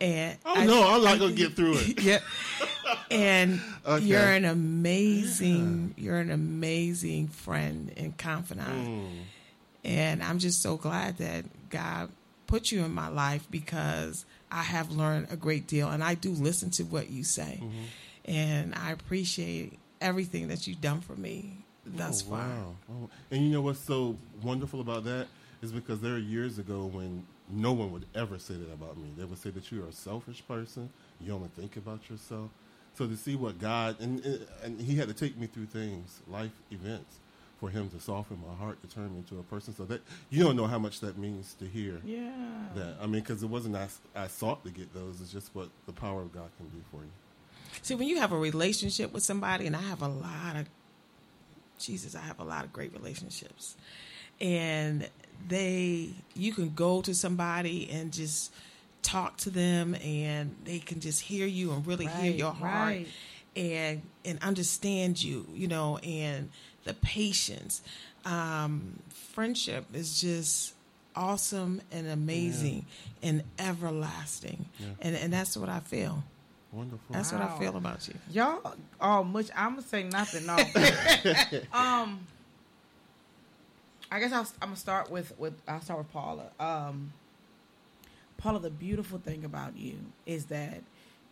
And 0.00 0.38
Oh, 0.44 0.64
no, 0.64 0.88
I'm 0.88 1.04
not 1.04 1.18
gonna 1.18 1.32
get 1.32 1.54
through 1.54 1.74
it. 1.76 2.02
yeah, 2.02 2.18
and 3.10 3.60
Okay. 3.86 4.04
you're 4.04 4.20
an 4.20 4.44
amazing, 4.44 5.94
you're 5.96 6.18
an 6.18 6.30
amazing 6.30 7.28
friend 7.28 7.92
and 7.96 8.16
confidant. 8.16 8.68
Mm. 8.88 9.08
And 9.84 10.22
I'm 10.22 10.38
just 10.38 10.60
so 10.62 10.76
glad 10.76 11.18
that 11.18 11.44
God 11.70 12.10
put 12.46 12.72
you 12.72 12.84
in 12.84 12.92
my 12.92 13.08
life 13.08 13.46
because 13.50 14.24
I 14.50 14.62
have 14.62 14.90
learned 14.90 15.28
a 15.30 15.36
great 15.36 15.66
deal 15.66 15.88
and 15.88 16.02
I 16.02 16.14
do 16.14 16.30
listen 16.32 16.70
to 16.72 16.82
what 16.82 17.10
you 17.10 17.22
say. 17.22 17.60
Mm-hmm. 17.62 18.30
And 18.30 18.74
I 18.74 18.90
appreciate 18.90 19.78
everything 20.00 20.48
that 20.48 20.66
you've 20.66 20.80
done 20.80 21.00
for 21.00 21.14
me 21.14 21.64
thus 21.96 22.24
Oh, 22.28 22.32
wow. 22.32 22.74
Oh, 22.90 23.10
And 23.30 23.42
you 23.42 23.50
know 23.50 23.60
what's 23.60 23.80
so 23.80 24.16
wonderful 24.42 24.80
about 24.80 25.04
that 25.04 25.26
is 25.62 25.72
because 25.72 26.00
there 26.00 26.14
are 26.14 26.18
years 26.18 26.58
ago 26.58 26.86
when 26.86 27.24
no 27.48 27.72
one 27.72 27.92
would 27.92 28.06
ever 28.14 28.38
say 28.38 28.54
that 28.54 28.72
about 28.72 28.96
me. 28.96 29.10
They 29.16 29.24
would 29.24 29.38
say 29.38 29.50
that 29.50 29.70
you're 29.70 29.86
a 29.86 29.92
selfish 29.92 30.42
person. 30.46 30.90
You 31.20 31.34
only 31.34 31.48
think 31.56 31.76
about 31.76 32.08
yourself. 32.08 32.50
So 32.94 33.06
to 33.06 33.16
see 33.16 33.36
what 33.36 33.58
God 33.58 33.96
and 34.00 34.24
and 34.62 34.80
He 34.80 34.96
had 34.96 35.08
to 35.08 35.14
take 35.14 35.36
me 35.36 35.46
through 35.46 35.66
things, 35.66 36.20
life 36.28 36.52
events, 36.70 37.16
for 37.58 37.68
Him 37.70 37.88
to 37.90 38.00
soften 38.00 38.38
my 38.46 38.54
heart, 38.54 38.80
to 38.82 38.88
turn 38.88 39.12
me 39.12 39.18
into 39.18 39.38
a 39.38 39.42
person. 39.44 39.74
So 39.74 39.84
that 39.84 40.00
you 40.30 40.42
don't 40.42 40.56
know 40.56 40.66
how 40.66 40.78
much 40.78 41.00
that 41.00 41.18
means 41.18 41.54
to 41.54 41.66
hear. 41.66 42.00
Yeah. 42.04 42.30
That 42.74 42.96
I 43.00 43.06
mean, 43.06 43.20
because 43.22 43.42
it 43.42 43.48
wasn't 43.48 43.76
I, 43.76 43.88
I 44.16 44.26
sought 44.28 44.64
to 44.64 44.70
get 44.70 44.92
those. 44.94 45.20
It's 45.20 45.32
just 45.32 45.54
what 45.54 45.68
the 45.86 45.92
power 45.92 46.22
of 46.22 46.32
God 46.32 46.50
can 46.56 46.66
do 46.68 46.82
for 46.90 46.98
you. 47.02 47.10
See, 47.82 47.94
when 47.94 48.08
you 48.08 48.18
have 48.18 48.32
a 48.32 48.38
relationship 48.38 49.12
with 49.12 49.22
somebody, 49.22 49.66
and 49.66 49.76
I 49.76 49.82
have 49.82 50.02
a 50.02 50.08
lot 50.08 50.56
of, 50.56 50.68
Jesus, 51.80 52.14
I 52.14 52.20
have 52.20 52.38
a 52.40 52.44
lot 52.44 52.64
of 52.64 52.72
great 52.72 52.92
relationships, 52.92 53.76
and 54.40 55.08
they, 55.48 56.10
you 56.34 56.52
can 56.52 56.70
go 56.74 57.02
to 57.02 57.14
somebody 57.14 57.88
and 57.90 58.12
just 58.12 58.52
talk 59.02 59.36
to 59.38 59.50
them, 59.50 59.94
and 59.96 60.54
they 60.64 60.78
can 60.78 61.00
just 61.00 61.22
hear 61.22 61.46
you 61.46 61.72
and 61.72 61.86
really 61.86 62.06
hear 62.06 62.30
your 62.32 62.52
heart, 62.52 62.86
right. 62.88 63.08
and 63.56 64.02
and 64.24 64.38
understand 64.42 65.22
you, 65.22 65.46
you 65.54 65.66
know, 65.66 65.96
and 65.98 66.50
the 66.84 66.94
patience. 66.94 67.82
Um, 68.24 68.98
friendship 69.32 69.86
is 69.94 70.20
just 70.20 70.74
awesome 71.16 71.80
and 71.90 72.06
amazing 72.06 72.84
and 73.22 73.42
everlasting, 73.58 74.66
Yeah. 74.78 74.86
and 75.00 75.16
and 75.16 75.32
that's 75.32 75.56
what 75.56 75.68
I 75.68 75.80
feel. 75.80 76.22
Wonderful. 76.72 77.06
That's 77.10 77.32
what 77.32 77.42
I 77.42 77.58
feel 77.58 77.76
about 77.76 78.06
you. 78.08 78.14
Y'all 78.30 78.74
all 79.00 79.24
much. 79.24 79.48
I'm 79.56 79.70
gonna 79.70 79.82
say 79.82 80.04
nothing. 80.04 80.46
No. 80.46 80.56
um, 81.78 82.20
I 84.10 84.20
guess 84.20 84.32
I'll, 84.32 84.46
I'm 84.62 84.68
gonna 84.68 84.76
start 84.76 85.10
with 85.10 85.36
with 85.38 85.54
I'll 85.66 85.80
start 85.80 85.98
with 85.98 86.12
Paula. 86.12 86.44
Um, 86.60 87.12
Paula, 88.38 88.58
the 88.60 88.70
beautiful 88.70 89.18
thing 89.18 89.44
about 89.44 89.76
you 89.76 89.98
is 90.26 90.46
that. 90.46 90.82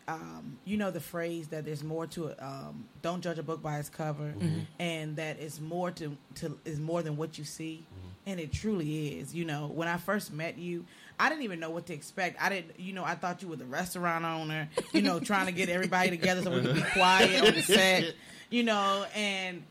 Um, 0.09 0.57
you 0.65 0.79
know 0.79 0.91
the 0.91 1.01
phrase 1.01 1.49
that 1.49 1.67
there's 1.67 1.85
more 1.85 2.07
to 2.07 2.29
it. 2.29 2.43
Um, 2.43 2.87
don't 3.03 3.21
judge 3.23 3.39
a 3.39 3.43
book 3.43 3.63
by 3.63 3.79
its 3.79 3.91
cover, 3.91 4.33
Mhm. 4.39 4.63
and 4.79 5.17
that 5.17 5.39
it's 5.39 5.61
more 5.61 5.91
to, 5.91 6.17
to 6.37 6.59
is 6.65 6.81
more 6.81 7.03
than 7.03 7.19
what 7.19 7.37
you 7.37 7.45
see, 7.45 7.85
and 8.25 8.41
it 8.41 8.51
truly 8.51 9.19
is. 9.19 9.35
You 9.35 9.45
know, 9.45 9.67
when 9.67 9.87
I 9.87 9.99
first 9.99 10.33
met 10.33 10.57
you, 10.57 10.87
I 11.21 11.29
didn't 11.29 11.43
even 11.45 11.59
know 11.61 11.71
what 11.71 11.87
to 11.87 11.93
expect. 11.95 12.41
I 12.41 12.49
didn't, 12.49 12.79
you 12.79 12.93
know, 12.93 13.05
I 13.05 13.15
thought 13.15 13.43
you 13.43 13.49
were 13.49 13.57
the 13.57 13.65
restaurant 13.65 14.25
owner, 14.25 14.69
you 14.93 15.03
know, 15.03 15.19
trying 15.21 15.47
to 15.47 15.53
get 15.53 15.69
everybody 15.69 16.11
together 16.11 16.43
so 16.43 16.51
we 16.51 16.61
could 16.63 16.75
be 16.77 16.81
quiet 16.93 17.43
on 17.47 17.55
the 17.55 17.63
set, 17.63 18.15
you 18.51 18.63
know, 18.63 19.05
and 19.15 19.63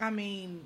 I 0.00 0.10
mean, 0.10 0.60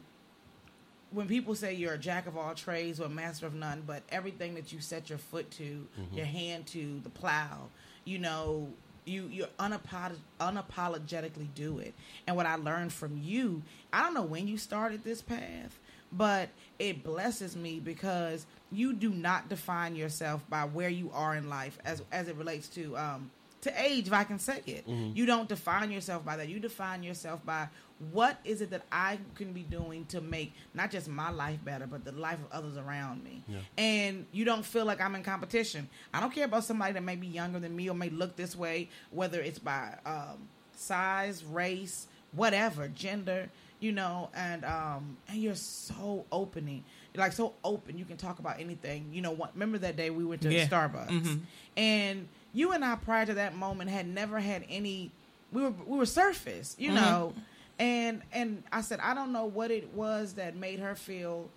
when 1.10 1.26
people 1.26 1.54
say 1.54 1.74
you're 1.74 1.94
a 1.94 1.98
jack 1.98 2.26
of 2.26 2.36
all 2.36 2.54
trades 2.54 3.00
or 3.00 3.04
a 3.06 3.08
master 3.08 3.46
of 3.46 3.54
none, 3.54 3.82
but 3.86 4.02
everything 4.10 4.54
that 4.54 4.72
you 4.72 4.80
set 4.80 5.08
your 5.08 5.18
foot 5.18 5.50
to, 5.52 5.86
Mhm. 5.98 6.16
your 6.16 6.26
hand 6.26 6.66
to, 6.68 7.00
the 7.02 7.08
plow, 7.10 7.68
you 8.04 8.18
know, 8.18 8.68
you 9.06 9.26
you 9.28 9.46
unapolog- 9.58 10.18
unapologetically 10.38 11.48
do 11.54 11.78
it. 11.78 11.94
And 12.26 12.36
what 12.36 12.44
I 12.46 12.56
learned 12.56 12.92
from 12.92 13.18
you, 13.22 13.62
I 13.92 14.02
don't 14.02 14.12
know 14.14 14.22
when 14.22 14.46
you 14.46 14.58
started 14.58 15.02
this 15.02 15.22
path, 15.22 15.78
but 16.12 16.50
it 16.78 17.02
blesses 17.02 17.56
me 17.56 17.80
because 17.80 18.44
you 18.70 18.92
do 18.92 19.10
not 19.10 19.48
define 19.48 19.96
yourself 19.96 20.42
by 20.50 20.64
where 20.64 20.88
you 20.90 21.10
are 21.14 21.34
in 21.36 21.48
life 21.48 21.78
as 21.84 22.02
as 22.12 22.28
it 22.28 22.36
relates 22.36 22.68
to 22.70 22.96
um 22.96 23.30
to 23.62 23.72
age, 23.82 24.06
if 24.06 24.12
I 24.12 24.22
can 24.22 24.38
say 24.38 24.62
it. 24.66 24.86
Mhm. 24.86 25.16
You 25.16 25.26
don't 25.26 25.48
define 25.48 25.90
yourself 25.90 26.24
by 26.24 26.36
that. 26.36 26.48
You 26.48 26.60
define 26.60 27.02
yourself 27.02 27.44
by 27.44 27.68
what 28.12 28.38
is 28.44 28.60
it 28.60 28.70
that 28.70 28.82
I 28.92 29.18
can 29.34 29.52
be 29.52 29.62
doing 29.64 30.04
to 30.06 30.20
make 30.20 30.52
not 30.74 30.92
just 30.92 31.08
my 31.08 31.30
life 31.30 31.58
better, 31.64 31.84
but 31.88 32.04
the 32.04 32.12
life 32.12 32.38
of 32.38 32.52
others 32.52 32.76
around 32.76 33.24
me. 33.24 33.42
Yeah. 33.48 33.58
And 33.76 34.26
you 34.30 34.44
don't 34.44 34.64
feel 34.64 34.84
like 34.84 35.00
I'm 35.00 35.16
in 35.16 35.24
competition. 35.24 35.88
I 36.14 36.20
don't 36.20 36.32
care 36.32 36.44
about 36.44 36.62
somebody 36.62 36.92
that 36.92 37.02
may 37.02 37.16
be 37.16 37.26
younger 37.26 37.58
than 37.58 37.74
me 37.74 37.90
or 37.90 37.94
may 37.96 38.10
look 38.10 38.36
this 38.36 38.54
way, 38.54 38.90
whether 39.10 39.40
it's 39.40 39.58
by 39.58 39.98
um, 40.06 40.46
size, 40.76 41.42
race, 41.44 42.06
whatever, 42.32 42.86
gender. 42.88 43.50
you 43.80 43.92
know, 43.92 44.28
and 44.34 44.64
um, 44.64 45.16
and 45.28 45.38
you're 45.40 45.54
so 45.54 46.24
opening, 46.32 46.82
like 47.18 47.32
so 47.32 47.54
open. 47.64 47.98
You 47.98 48.04
can 48.04 48.16
talk 48.16 48.38
about 48.38 48.60
anything. 48.60 49.10
You 49.12 49.22
know, 49.22 49.30
what? 49.32 49.52
Remember 49.54 49.78
that 49.78 49.96
day 49.96 50.10
we 50.10 50.24
went 50.24 50.42
to 50.42 50.52
Yeah. 50.52 50.66
Starbucks, 50.68 51.08
Mhm. 51.10 51.40
and 51.76 52.28
you 52.52 52.72
and 52.72 52.84
I 52.84 52.96
prior 52.96 53.26
to 53.26 53.34
that 53.34 53.54
moment 53.56 53.90
had 53.90 54.06
never 54.06 54.40
had 54.40 54.64
any. 54.68 55.10
We 55.52 55.62
were 55.62 55.70
we 55.70 55.98
were 55.98 56.06
surface, 56.06 56.76
you 56.78 56.90
Mhm. 56.90 56.94
know, 56.94 57.34
and 57.78 58.22
and 58.32 58.62
I 58.72 58.80
said 58.82 59.00
I 59.00 59.14
don't 59.14 59.32
know 59.32 59.46
what 59.46 59.70
it 59.70 59.94
was 59.94 60.34
that 60.34 60.56
made 60.56 60.78
her 60.80 60.94
feel 60.94 61.48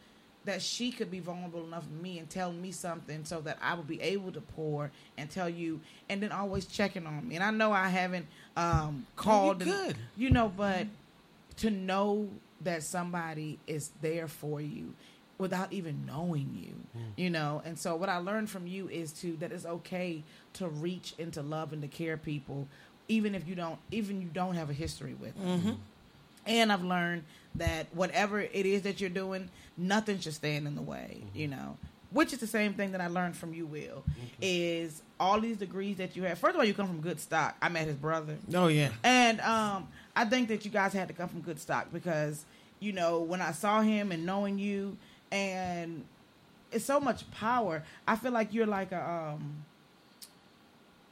that 0.44 0.60
she 0.62 0.92
could 0.92 1.12
be 1.12 1.20
vulnerable 1.20 1.64
enough 1.64 1.84
with 1.84 2.02
me 2.02 2.18
and 2.18 2.28
tell 2.28 2.52
me 2.52 2.72
something 2.72 3.24
so 3.26 3.42
that 3.42 3.60
I 3.62 3.76
would 3.76 3.88
be 3.88 4.02
able 4.02 4.32
to 4.32 4.42
pour 4.42 4.90
and 5.16 5.30
tell 5.30 5.48
you 5.48 5.82
and 6.10 6.24
then 6.24 6.32
always 6.32 6.66
checking 6.66 7.06
on 7.06 7.28
me. 7.28 7.36
And 7.36 7.44
I 7.44 7.52
know 7.52 7.72
I 7.72 7.90
haven't 7.90 8.26
um 8.58 9.06
called 9.16 9.62
and- 9.62 9.70
good. 9.72 9.98
you 10.18 10.32
know, 10.32 10.50
but 10.50 10.88
to 11.58 11.70
know 11.70 12.28
that 12.62 12.82
somebody 12.82 13.60
is 13.68 13.92
there 14.02 14.28
for 14.28 14.60
you 14.62 14.94
without 15.42 15.74
even 15.74 16.06
knowing 16.06 16.50
you, 16.56 17.02
you 17.18 17.30
know. 17.30 17.62
And 17.66 17.78
so 17.78 17.96
what 17.96 18.08
I 18.08 18.18
learned 18.18 18.50
from 18.50 18.68
you 18.68 18.88
is 18.88 19.12
to 19.22 19.36
that 19.38 19.52
it's 19.52 19.66
okay 19.66 20.24
to 20.54 20.70
reach 20.70 21.14
into 21.18 21.42
love 21.42 21.74
and 21.74 21.82
to 21.82 21.88
care 21.90 22.16
people 22.18 22.68
even 23.08 23.36
if 23.36 23.46
you 23.48 23.56
don't 23.56 23.78
even 23.92 24.22
you 24.22 24.30
don't 24.32 24.56
have 24.56 24.70
a 24.70 24.74
history 24.74 25.16
with 25.16 25.36
them. 25.38 25.62
Mhm. 25.62 25.78
And 26.46 26.72
I've 26.72 26.84
learned 26.84 27.24
that 27.56 27.88
whatever 27.94 28.40
it 28.40 28.66
is 28.66 28.84
that 28.84 29.02
you're 29.02 29.10
doing, 29.10 29.50
nothing 29.78 30.20
should 30.20 30.34
stand 30.34 30.66
in 30.66 30.76
the 30.76 30.82
way, 30.82 31.22
you 31.36 31.48
know. 31.50 31.78
Which 32.12 32.32
is 32.34 32.40
the 32.40 32.48
same 32.48 32.74
thing 32.74 32.92
that 32.94 33.02
I 33.02 33.08
learned 33.08 33.36
from 33.38 33.54
you, 33.54 33.66
Will. 33.66 34.04
Is 34.42 35.02
all 35.20 35.40
these 35.40 35.58
degrees 35.58 35.98
that 35.98 36.16
you 36.16 36.24
have. 36.24 36.38
First 36.40 36.56
of 36.56 36.60
all, 36.60 36.66
you 36.66 36.74
come 36.74 36.88
from 36.88 37.02
good 37.02 37.20
stock. 37.20 37.56
I 37.62 37.70
met 37.70 37.88
his 37.88 37.96
brother. 37.96 38.38
Oh, 38.54 38.68
yeah. 38.68 38.90
And 39.04 39.40
um, 39.42 39.88
I 40.16 40.26
think 40.26 40.48
that 40.50 40.66
you 40.66 40.72
guys 40.72 40.94
had 40.94 41.08
to 41.10 41.14
come 41.14 41.30
from 41.30 41.42
good 41.42 41.60
stock 41.60 41.88
because, 41.94 42.44
you 42.80 42.92
know, 42.92 43.20
when 43.22 43.42
I 43.42 43.52
saw 43.52 43.82
him 43.82 44.12
and 44.12 44.26
knowing 44.26 44.58
you, 44.60 44.98
and 45.32 46.04
it's 46.72 46.86
so 46.86 47.00
much 47.00 47.30
power. 47.32 47.84
I 48.08 48.16
feel 48.16 48.32
like 48.32 48.54
you're 48.54 48.66
like 48.68 48.92
a 48.92 49.02
um. 49.38 49.64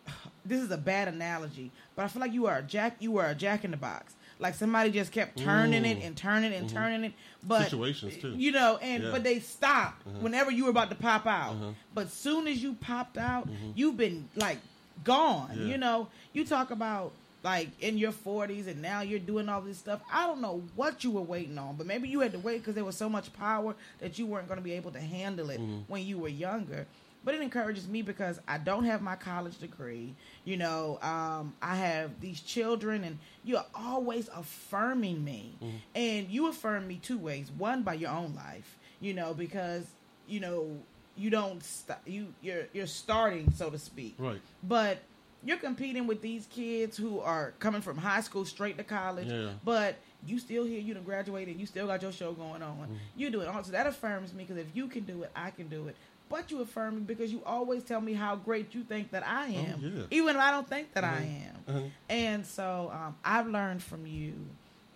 This 0.46 0.62
is 0.62 0.72
a 0.72 0.78
bad 0.78 1.08
analogy, 1.08 1.70
but 1.96 2.06
I 2.06 2.08
feel 2.08 2.22
like 2.22 2.34
you 2.34 2.48
are 2.48 2.58
a 2.58 2.62
jack. 2.64 2.96
You 3.00 3.12
were 3.12 3.26
a 3.26 3.36
jack 3.36 3.64
in 3.66 3.72
the 3.72 3.78
box. 3.78 4.14
Like 4.40 4.56
somebody 4.56 4.90
just 4.90 5.12
kept 5.12 5.38
turning 5.38 5.84
it 5.86 6.00
Mm. 6.00 6.08
and 6.08 6.18
turning 6.18 6.54
and 6.54 6.70
Mhm. 6.70 6.74
turning 6.74 7.04
it, 7.04 7.14
but 7.46 7.66
Situations, 7.66 8.16
too. 8.18 8.34
You 8.38 8.54
know, 8.54 8.78
and 8.78 9.04
Yeah. 9.04 9.12
but 9.12 9.24
they 9.24 9.40
stopped 9.42 10.08
Uh-huh. 10.08 10.20
whenever 10.20 10.50
you 10.50 10.64
were 10.64 10.70
about 10.70 10.90
to 10.92 10.96
pop 10.96 11.28
out. 11.28 11.56
Uh-huh. 11.56 11.72
But 11.94 12.10
soon 12.10 12.48
as 12.48 12.64
you 12.64 12.74
popped 12.76 13.18
out, 13.18 13.50
Mhm. 13.50 13.74
you've 13.76 13.98
been 13.98 14.30
like 14.38 14.60
gone. 15.04 15.52
Yeah. 15.56 15.66
You 15.66 15.78
know, 15.78 16.08
you 16.34 16.46
talk 16.46 16.72
about 16.72 17.12
like 17.44 17.70
in 17.82 17.98
your 17.98 18.12
40s 18.12 18.68
and 18.68 18.82
now 18.82 19.02
you're 19.02 19.20
doing 19.20 19.48
all 19.50 19.62
this 19.62 19.78
stuff. 19.78 20.02
I 20.12 20.28
don't 20.28 20.42
know 20.42 20.62
what 20.76 21.04
you 21.04 21.12
were 21.12 21.22
waiting 21.22 21.58
on, 21.58 21.76
but 21.76 21.88
maybe 21.88 22.10
you 22.10 22.20
had 22.20 22.34
to 22.34 22.40
wait 22.40 22.58
because 22.60 22.76
there 22.76 22.86
was 22.86 22.98
so 22.98 23.08
much 23.10 23.32
power 23.34 23.76
that 24.00 24.20
you 24.20 24.26
weren't 24.26 24.48
going 24.48 24.58
to 24.60 24.64
be 24.64 24.74
able 24.74 24.92
to 24.92 25.00
handle 25.00 25.50
it 25.50 25.60
Mhm. 25.60 25.84
when 25.88 26.06
you 26.06 26.18
were 26.18 26.28
younger. 26.30 26.86
But 27.24 27.36
it 27.36 27.42
encourages 27.42 27.86
me 27.88 28.02
because 28.02 28.40
I 28.48 28.58
don't 28.60 28.86
have 28.86 29.02
my 29.02 29.16
college 29.18 29.58
degree. 29.60 30.16
You 30.46 30.56
know, 30.56 31.00
um, 31.02 31.54
I 31.62 31.76
have 31.76 32.22
these 32.22 32.40
children, 32.40 33.04
and 33.04 33.20
you're 33.44 33.66
always 33.76 34.30
affirming 34.30 35.24
me. 35.24 35.54
Mhm. 35.62 35.72
And 35.96 36.30
you 36.30 36.48
affirm 36.48 36.88
me 36.88 37.00
two 37.02 37.18
ways. 37.18 37.52
One, 37.52 37.84
by 37.84 37.96
your 37.96 38.12
own 38.12 38.36
life, 38.36 38.78
you 39.02 39.14
know, 39.14 39.34
because, 39.34 39.86
you 40.28 40.40
know, 40.40 40.80
you 41.18 41.30
don't 41.30 41.62
st- 41.62 41.98
you 42.06 42.34
you're 42.42 42.68
you're 42.72 42.88
starting 42.88 43.52
so 43.52 43.70
to 43.70 43.78
speak 43.78 44.16
Right. 44.18 44.40
but 44.64 45.00
you're 45.44 45.58
competing 45.58 46.06
with 46.08 46.22
these 46.22 46.46
kids 46.48 46.98
who 46.98 47.20
are 47.22 47.54
coming 47.60 47.82
from 47.82 47.98
high 47.98 48.22
school 48.22 48.44
straight 48.46 48.78
to 48.78 48.84
college 48.84 49.28
Yeah. 49.28 49.52
but 49.64 49.96
you 50.28 50.38
still 50.40 50.66
here 50.66 50.80
you 50.82 50.94
done 50.94 51.04
graduated 51.04 51.50
and 51.54 51.60
you 51.60 51.66
still 51.66 51.88
got 51.88 52.02
your 52.02 52.12
show 52.12 52.34
going 52.34 52.62
on 52.62 52.78
Mm-hmm. 52.78 52.94
you 53.16 53.30
do 53.30 53.42
it 53.42 53.48
all 53.48 53.64
so 53.64 53.72
that 53.72 53.88
affirms 53.88 54.34
me 54.34 54.44
because 54.44 54.58
if 54.58 54.68
you 54.76 54.88
can 54.88 55.04
do 55.04 55.24
it 55.24 55.32
i 55.36 55.50
can 55.50 55.68
do 55.70 55.88
it 55.88 55.96
but 56.30 56.52
you 56.52 56.62
affirm 56.62 56.96
me 56.96 57.02
because 57.02 57.32
you 57.32 57.42
always 57.46 57.84
tell 57.84 58.02
me 58.02 58.14
how 58.14 58.36
great 58.36 58.76
you 58.76 58.84
think 58.84 59.12
that 59.12 59.26
i 59.26 59.48
am 59.48 59.76
Oh, 59.84 59.88
yeah. 59.88 60.04
even 60.12 60.36
if 60.36 60.42
i 60.42 60.52
don't 60.52 60.68
think 60.68 60.94
that 60.94 61.04
i 61.06 61.22
Mhm. 61.22 61.48
am 61.48 61.56
Uh-huh. 61.76 61.88
and 62.10 62.46
so 62.46 62.92
um, 62.94 63.16
I've 63.24 63.48
learned 63.48 63.82
from 63.84 64.06
you 64.06 64.34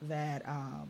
that 0.03 0.47
um, 0.47 0.89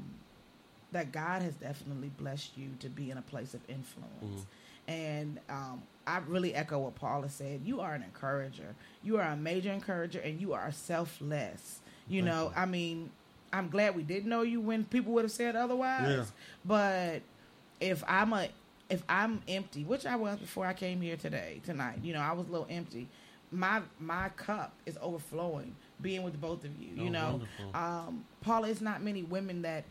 that 0.92 1.12
God 1.12 1.42
has 1.42 1.54
definitely 1.56 2.10
blessed 2.20 2.58
you 2.58 2.70
to 2.80 2.88
be 2.90 3.10
in 3.12 3.18
a 3.18 3.22
place 3.24 3.54
of 3.56 3.62
influence. 3.68 4.46
And 4.88 5.40
um, 5.50 5.82
I 6.06 6.20
really 6.28 6.54
echo 6.54 6.80
what 6.80 6.96
Paula 6.96 7.30
said. 7.30 7.62
You 7.64 7.80
are 7.80 7.94
an 7.94 8.04
encourager. 8.04 8.76
You 9.04 9.18
are 9.18 9.24
a 9.30 9.36
major 9.36 9.72
encourager, 9.72 10.20
and 10.20 10.40
you 10.40 10.54
are 10.54 10.72
selfless. 10.72 11.80
You 12.08 12.22
Thank 12.22 12.26
know, 12.36 12.44
you. 12.48 12.54
I 12.56 12.66
mean, 12.66 13.10
I'm 13.54 13.70
glad 13.70 13.96
we 13.96 14.04
didn't 14.04 14.30
know 14.30 14.42
you 14.42 14.60
when 14.60 14.84
people 14.86 15.14
would 15.14 15.24
have 15.24 15.32
said 15.32 15.56
otherwise. 15.56 16.10
Yeah. 16.10 16.26
But 16.66 17.22
if 17.80 18.04
I'm 18.08 18.34
a 18.34 18.50
if 18.90 19.02
I'm 19.08 19.42
empty, 19.48 19.84
which 19.84 20.06
I 20.06 20.16
was 20.18 20.38
before 20.40 20.66
I 20.66 20.74
came 20.74 21.02
here 21.02 21.16
today 21.18 21.62
tonight, 21.64 22.00
you 22.04 22.14
know, 22.14 22.20
I 22.20 22.34
was 22.34 22.48
a 22.48 22.52
little 22.52 22.68
empty. 22.70 23.08
My 23.52 23.82
my 24.00 24.30
cup 24.30 24.74
is 24.86 24.98
overflowing 25.02 25.76
being 26.02 26.24
with 26.24 26.40
both 26.42 26.66
of 26.66 26.72
you. 26.82 26.90
You 26.96 27.08
Oh, 27.08 27.12
know, 27.12 27.30
wonderful. 27.64 27.76
um, 27.82 28.26
Paula, 28.42 28.68
it's 28.70 28.82
not 28.82 29.02
many 29.02 29.24
women 29.24 29.62
that 29.62 29.86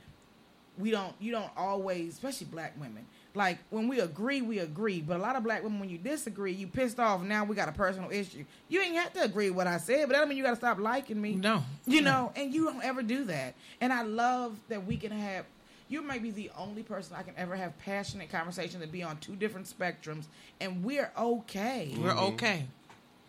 we 0.78 0.90
don't 0.90 1.14
you 1.20 1.32
don't 1.32 1.50
always, 1.56 2.14
especially 2.14 2.48
black 2.48 2.74
women. 2.78 3.06
Like 3.34 3.58
when 3.70 3.88
we 3.88 4.00
agree, 4.00 4.42
we 4.42 4.58
agree. 4.58 5.00
But 5.00 5.16
a 5.16 5.22
lot 5.22 5.36
of 5.36 5.42
black 5.42 5.62
women, 5.62 5.80
when 5.80 5.88
you 5.88 5.98
disagree, 5.98 6.52
you 6.52 6.66
pissed 6.66 7.00
off. 7.00 7.22
Now 7.22 7.44
we 7.44 7.56
got 7.56 7.68
a 7.68 7.72
personal 7.72 8.10
issue. 8.10 8.44
You 8.68 8.80
ain't 8.82 8.96
have 8.96 9.12
to 9.14 9.22
agree 9.22 9.48
with 9.48 9.56
what 9.56 9.66
I 9.66 9.78
said, 9.78 10.06
but 10.06 10.12
that 10.12 10.20
don't 10.20 10.28
mean 10.28 10.38
you 10.38 10.44
got 10.44 10.50
to 10.50 10.56
stop 10.56 10.78
liking 10.78 11.20
me. 11.20 11.34
No, 11.34 11.62
you 11.86 12.02
know, 12.02 12.32
and 12.36 12.52
you 12.52 12.64
don't 12.64 12.84
ever 12.84 13.02
do 13.02 13.24
that. 13.24 13.54
And 13.80 13.92
I 13.92 14.02
love 14.02 14.56
that 14.68 14.86
we 14.86 14.96
can 14.96 15.12
have. 15.12 15.46
You 15.88 16.02
might 16.02 16.22
be 16.22 16.30
the 16.30 16.50
only 16.58 16.82
person 16.82 17.16
I 17.18 17.22
can 17.22 17.34
ever 17.36 17.54
have 17.54 17.78
passionate 17.78 18.30
conversation 18.30 18.80
to 18.80 18.86
be 18.86 19.02
on 19.02 19.18
two 19.18 19.36
different 19.36 19.66
spectrums, 19.66 20.24
and 20.60 20.84
we're 20.84 21.10
okay. 21.18 21.94
We're 21.98 22.10
mm-hmm. 22.10 22.34
okay. 22.34 22.66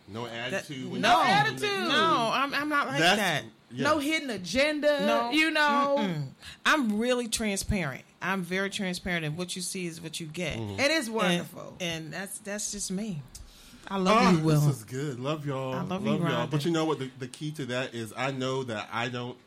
No 0.07 0.25
attitude. 0.25 0.91
when 0.91 1.01
no 1.01 1.21
you- 1.21 1.30
attitude. 1.30 1.61
No, 1.61 2.31
I'm, 2.34 2.53
I'm 2.53 2.69
not 2.69 2.88
like 2.88 2.99
That's- 2.99 3.41
that. 3.41 3.43
Yeah. 3.73 3.83
No 3.83 3.97
hidden 3.99 4.29
agenda. 4.29 5.05
No, 5.05 5.31
you 5.31 5.51
know. 5.51 5.95
Mm-mm. 5.99 6.27
I'm 6.65 6.97
really 6.99 7.27
transparent. 7.27 8.03
I'm 8.21 8.41
very 8.43 8.69
transparent, 8.69 9.25
and 9.25 9.37
what 9.37 9.55
you 9.55 9.61
see 9.61 9.85
is 9.85 9.99
what 10.01 10.19
you 10.19 10.27
get. 10.27 10.57
Mm-hmm. 10.57 10.79
It 10.79 10.91
is 10.91 11.09
wonderful. 11.09 11.75
and, 11.81 12.11
that's 12.13 12.39
that's 12.39 12.71
just 12.71 12.91
me. 12.91 13.21
I 13.89 13.97
love 13.97 14.17
Ah, 14.17 14.31
you, 14.31 14.39
Will. 14.39 14.61
This 14.61 14.77
is 14.77 14.83
good. 14.85 15.19
Love 15.19 15.45
y'all. 15.45 15.73
I 15.73 15.81
love 15.81 16.05
love 16.05 16.21
you, 16.21 16.27
y'all. 16.27 16.47
But 16.47 16.63
you 16.63 16.71
know 16.71 16.85
what? 16.85 16.99
The, 16.99 17.09
the 17.19 17.27
key 17.27 17.51
to 17.51 17.65
that 17.65 17.93
is 17.93 18.13
I 18.15 18.31
know 18.31 18.63
that 18.63 18.87
I 18.93 19.09
don't. 19.09 19.37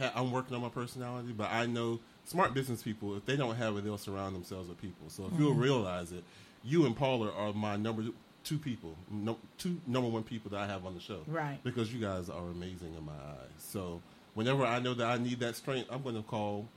Ha- 0.00 0.10
I'm 0.16 0.32
working 0.32 0.56
on 0.56 0.62
my 0.62 0.68
personality, 0.68 1.32
but 1.32 1.52
I 1.52 1.66
know 1.66 2.00
smart 2.24 2.54
business 2.54 2.82
people. 2.82 3.16
If 3.16 3.24
they 3.24 3.36
don't 3.36 3.54
have 3.54 3.76
it, 3.76 3.84
they'll 3.84 3.96
surround 3.98 4.34
themselves 4.34 4.68
with 4.68 4.80
people. 4.82 5.08
So 5.10 5.30
if 5.32 5.38
you'll 5.38 5.54
Mhm. 5.54 5.60
realize 5.62 6.10
it, 6.10 6.24
you 6.64 6.86
and 6.86 6.96
Paula 6.96 7.30
are 7.36 7.52
my 7.52 7.76
number 7.76 8.02
two 8.44 8.58
people, 8.58 8.96
no, 9.10 9.38
two 9.58 9.80
number 9.86 10.08
one 10.08 10.22
people 10.22 10.50
that 10.50 10.60
I 10.60 10.66
have 10.66 10.86
on 10.86 10.94
the 10.94 11.00
show. 11.00 11.22
Right. 11.26 11.58
Because 11.64 11.92
you 11.92 12.00
guys 12.00 12.28
are 12.30 12.46
amazing 12.48 12.94
in 12.94 13.04
my 13.04 13.12
eyes. 13.12 13.50
So 13.58 14.02
whenever 14.34 14.64
I 14.64 14.78
know 14.78 14.94
that 14.94 15.06
I 15.06 15.16
need 15.18 15.40
that 15.40 15.56
strength, 15.56 15.88
I'm 15.90 16.02
going 16.02 16.16
to 16.16 16.22
call. 16.22 16.68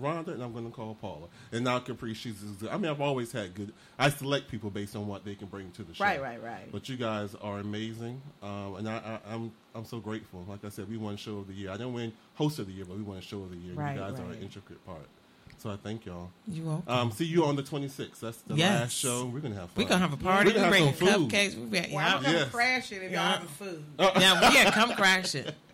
Rhonda 0.00 0.28
and 0.28 0.42
I'm 0.42 0.52
going 0.52 0.64
to 0.64 0.70
call 0.70 0.94
Paula. 0.94 1.26
And 1.52 1.62
now 1.62 1.78
Caprice, 1.78 2.16
she's. 2.16 2.42
I 2.70 2.78
mean, 2.78 2.90
I've 2.90 3.02
always 3.02 3.32
had 3.32 3.54
good. 3.54 3.70
I 3.98 4.08
select 4.08 4.48
people 4.48 4.70
based 4.70 4.96
on 4.96 5.06
what 5.06 5.26
they 5.26 5.34
can 5.34 5.48
bring 5.48 5.70
to 5.72 5.82
the 5.82 5.92
show. 5.92 6.02
Right, 6.02 6.22
right, 6.22 6.42
right. 6.42 6.72
But 6.72 6.88
you 6.88 6.96
guys 6.96 7.34
are 7.42 7.58
amazing, 7.58 8.22
um, 8.42 8.76
and 8.76 8.88
I, 8.88 8.96
I, 8.96 9.34
I'm 9.34 9.52
I'm 9.74 9.84
so 9.84 9.98
grateful. 9.98 10.46
Like 10.48 10.64
I 10.64 10.70
said, 10.70 10.88
we 10.88 10.96
won 10.96 11.18
show 11.18 11.38
of 11.38 11.48
the 11.48 11.52
year. 11.52 11.68
I 11.68 11.74
didn't 11.74 11.92
win 11.92 12.14
host 12.34 12.58
of 12.58 12.66
the 12.68 12.72
year, 12.72 12.86
but 12.86 12.96
we 12.96 13.02
won 13.02 13.20
show 13.20 13.42
of 13.42 13.50
the 13.50 13.58
year. 13.58 13.74
Right, 13.74 13.94
you 13.94 14.00
guys 14.00 14.18
are 14.18 14.30
an 14.32 14.40
intricate 14.40 14.82
part. 14.86 15.06
So 15.62 15.70
I 15.70 15.76
thank 15.76 16.06
y'all. 16.06 16.30
You 16.48 16.62
welcome. 16.64 16.84
Um, 16.92 17.10
see 17.12 17.26
you 17.26 17.44
on 17.44 17.54
the 17.54 17.62
26th. 17.62 18.20
That's 18.20 18.38
the 18.38 18.54
Yes. 18.54 18.80
last 18.80 18.92
show. 18.96 19.26
We're 19.26 19.40
gonna 19.40 19.56
have 19.56 19.68
fun. 19.70 19.84
We're 19.84 19.88
gonna 19.90 20.00
have 20.00 20.12
a 20.14 20.16
party. 20.16 20.50
We're 20.50 20.54
gonna 20.56 20.70
We 20.70 20.78
have 20.86 20.98
bring 20.98 21.08
some 21.10 21.20
food. 21.28 21.30
cupcakes. 21.30 21.54
We 21.54 21.66
bring, 21.66 21.92
Well, 21.92 22.16
I'm 22.16 22.22
gonna 22.22 22.38
Yes. 22.38 22.48
crash 22.50 22.92
it 22.92 22.96
if 22.96 23.02
y'all 23.02 23.10
Yeah. 23.12 23.32
having 23.32 23.48
food. 23.48 23.84
yeah, 23.98 24.52
yeah, 24.52 24.70
come 24.70 24.92
crash 24.94 25.34
it. 25.34 25.54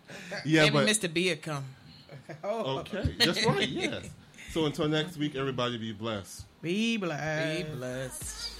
Yeah, 0.45 0.63
Maybe 0.63 0.73
but 0.73 0.87
Mr. 0.87 1.13
B 1.13 1.29
will 1.29 1.37
come. 1.37 1.63
Oh. 2.43 2.79
okay, 2.79 3.15
that's 3.17 3.45
right. 3.45 3.67
Yes. 3.67 4.09
So 4.51 4.65
until 4.65 4.87
next 4.89 5.15
week, 5.17 5.35
everybody 5.35 5.77
be 5.77 5.93
blessed. 5.93 6.45
Be 6.61 6.97
blessed. 6.97 7.69
Be 7.69 7.75
blessed. 7.75 8.51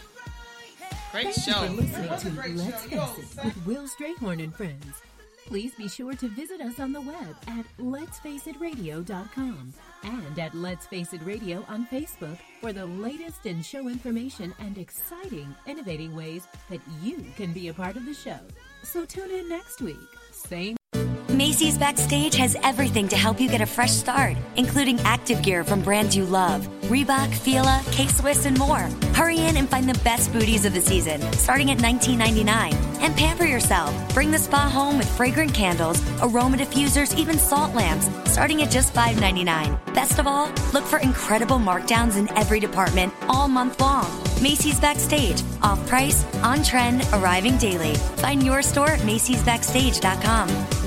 Great 1.11 1.23
Thank 1.33 1.37
you 1.37 1.43
show. 1.53 1.59
for 1.65 1.69
listening 1.73 2.01
That 2.03 2.09
was 2.11 2.25
a 2.25 2.29
to 2.29 2.35
great 2.35 2.55
Let's 2.55 2.89
show. 2.89 3.05
Face 3.05 3.37
It 3.37 3.43
with 3.45 3.65
Will 3.65 3.87
Strayhorn 3.87 4.41
and 4.43 4.53
Friends. 4.55 4.85
Please 5.45 5.73
be 5.75 5.87
sure 5.89 6.13
to 6.13 6.27
visit 6.29 6.61
us 6.61 6.79
on 6.79 6.91
the 6.93 7.01
web 7.01 7.35
at 7.47 7.65
letsfaceitradio.com 7.79 9.73
and 10.03 10.39
at 10.39 10.55
Let's 10.55 10.87
Face 10.87 11.13
It 11.13 11.21
Radio 11.25 11.65
on 11.67 11.87
Facebook 11.87 12.37
for 12.61 12.73
the 12.73 12.85
latest 12.85 13.45
in 13.45 13.61
show 13.61 13.87
information 13.87 14.53
and 14.59 14.77
exciting, 14.77 15.53
innovating 15.65 16.15
ways 16.15 16.47
that 16.69 16.81
you 17.01 17.25
can 17.35 17.53
be 17.53 17.67
a 17.67 17.73
part 17.73 17.97
of 17.97 18.05
the 18.05 18.13
show. 18.13 18.39
So 18.83 19.05
tune 19.05 19.31
in 19.31 19.49
next 19.49 19.81
week. 19.81 19.97
Same. 20.31 20.77
Macy's 21.37 21.77
Backstage 21.77 22.33
has 22.37 22.57
everything 22.63 23.07
to 23.09 23.15
help 23.15 23.39
you 23.39 23.47
get 23.47 23.61
a 23.61 23.65
fresh 23.67 23.91
start, 23.91 24.35
including 24.55 24.99
active 25.01 25.43
gear 25.43 25.63
from 25.63 25.81
brands 25.81 26.15
you 26.17 26.25
love 26.25 26.67
Reebok, 26.87 27.31
Fila, 27.31 27.83
K 27.91 28.07
Swiss, 28.07 28.45
and 28.47 28.57
more. 28.57 28.89
Hurry 29.13 29.37
in 29.41 29.57
and 29.57 29.69
find 29.69 29.87
the 29.87 29.99
best 30.03 30.33
booties 30.33 30.65
of 30.65 30.73
the 30.73 30.81
season, 30.81 31.21
starting 31.33 31.69
at 31.69 31.77
$19.99. 31.77 32.73
And 33.01 33.15
pamper 33.15 33.45
yourself. 33.45 33.93
Bring 34.15 34.31
the 34.31 34.39
spa 34.39 34.67
home 34.67 34.97
with 34.97 35.07
fragrant 35.15 35.53
candles, 35.53 36.01
aroma 36.21 36.57
diffusers, 36.57 37.15
even 37.15 37.37
salt 37.37 37.75
lamps, 37.75 38.09
starting 38.31 38.63
at 38.63 38.71
just 38.71 38.93
$5.99. 38.95 39.93
Best 39.93 40.17
of 40.17 40.25
all, 40.25 40.47
look 40.73 40.85
for 40.85 40.97
incredible 40.99 41.57
markdowns 41.57 42.17
in 42.17 42.35
every 42.35 42.59
department 42.59 43.13
all 43.27 43.47
month 43.47 43.79
long. 43.79 44.07
Macy's 44.41 44.79
Backstage, 44.79 45.43
off 45.61 45.85
price, 45.87 46.25
on 46.37 46.63
trend, 46.63 47.07
arriving 47.13 47.57
daily. 47.57 47.95
Find 48.23 48.41
your 48.41 48.63
store 48.63 48.91
at 48.91 49.01
Macy'sBackstage.com. 49.01 50.86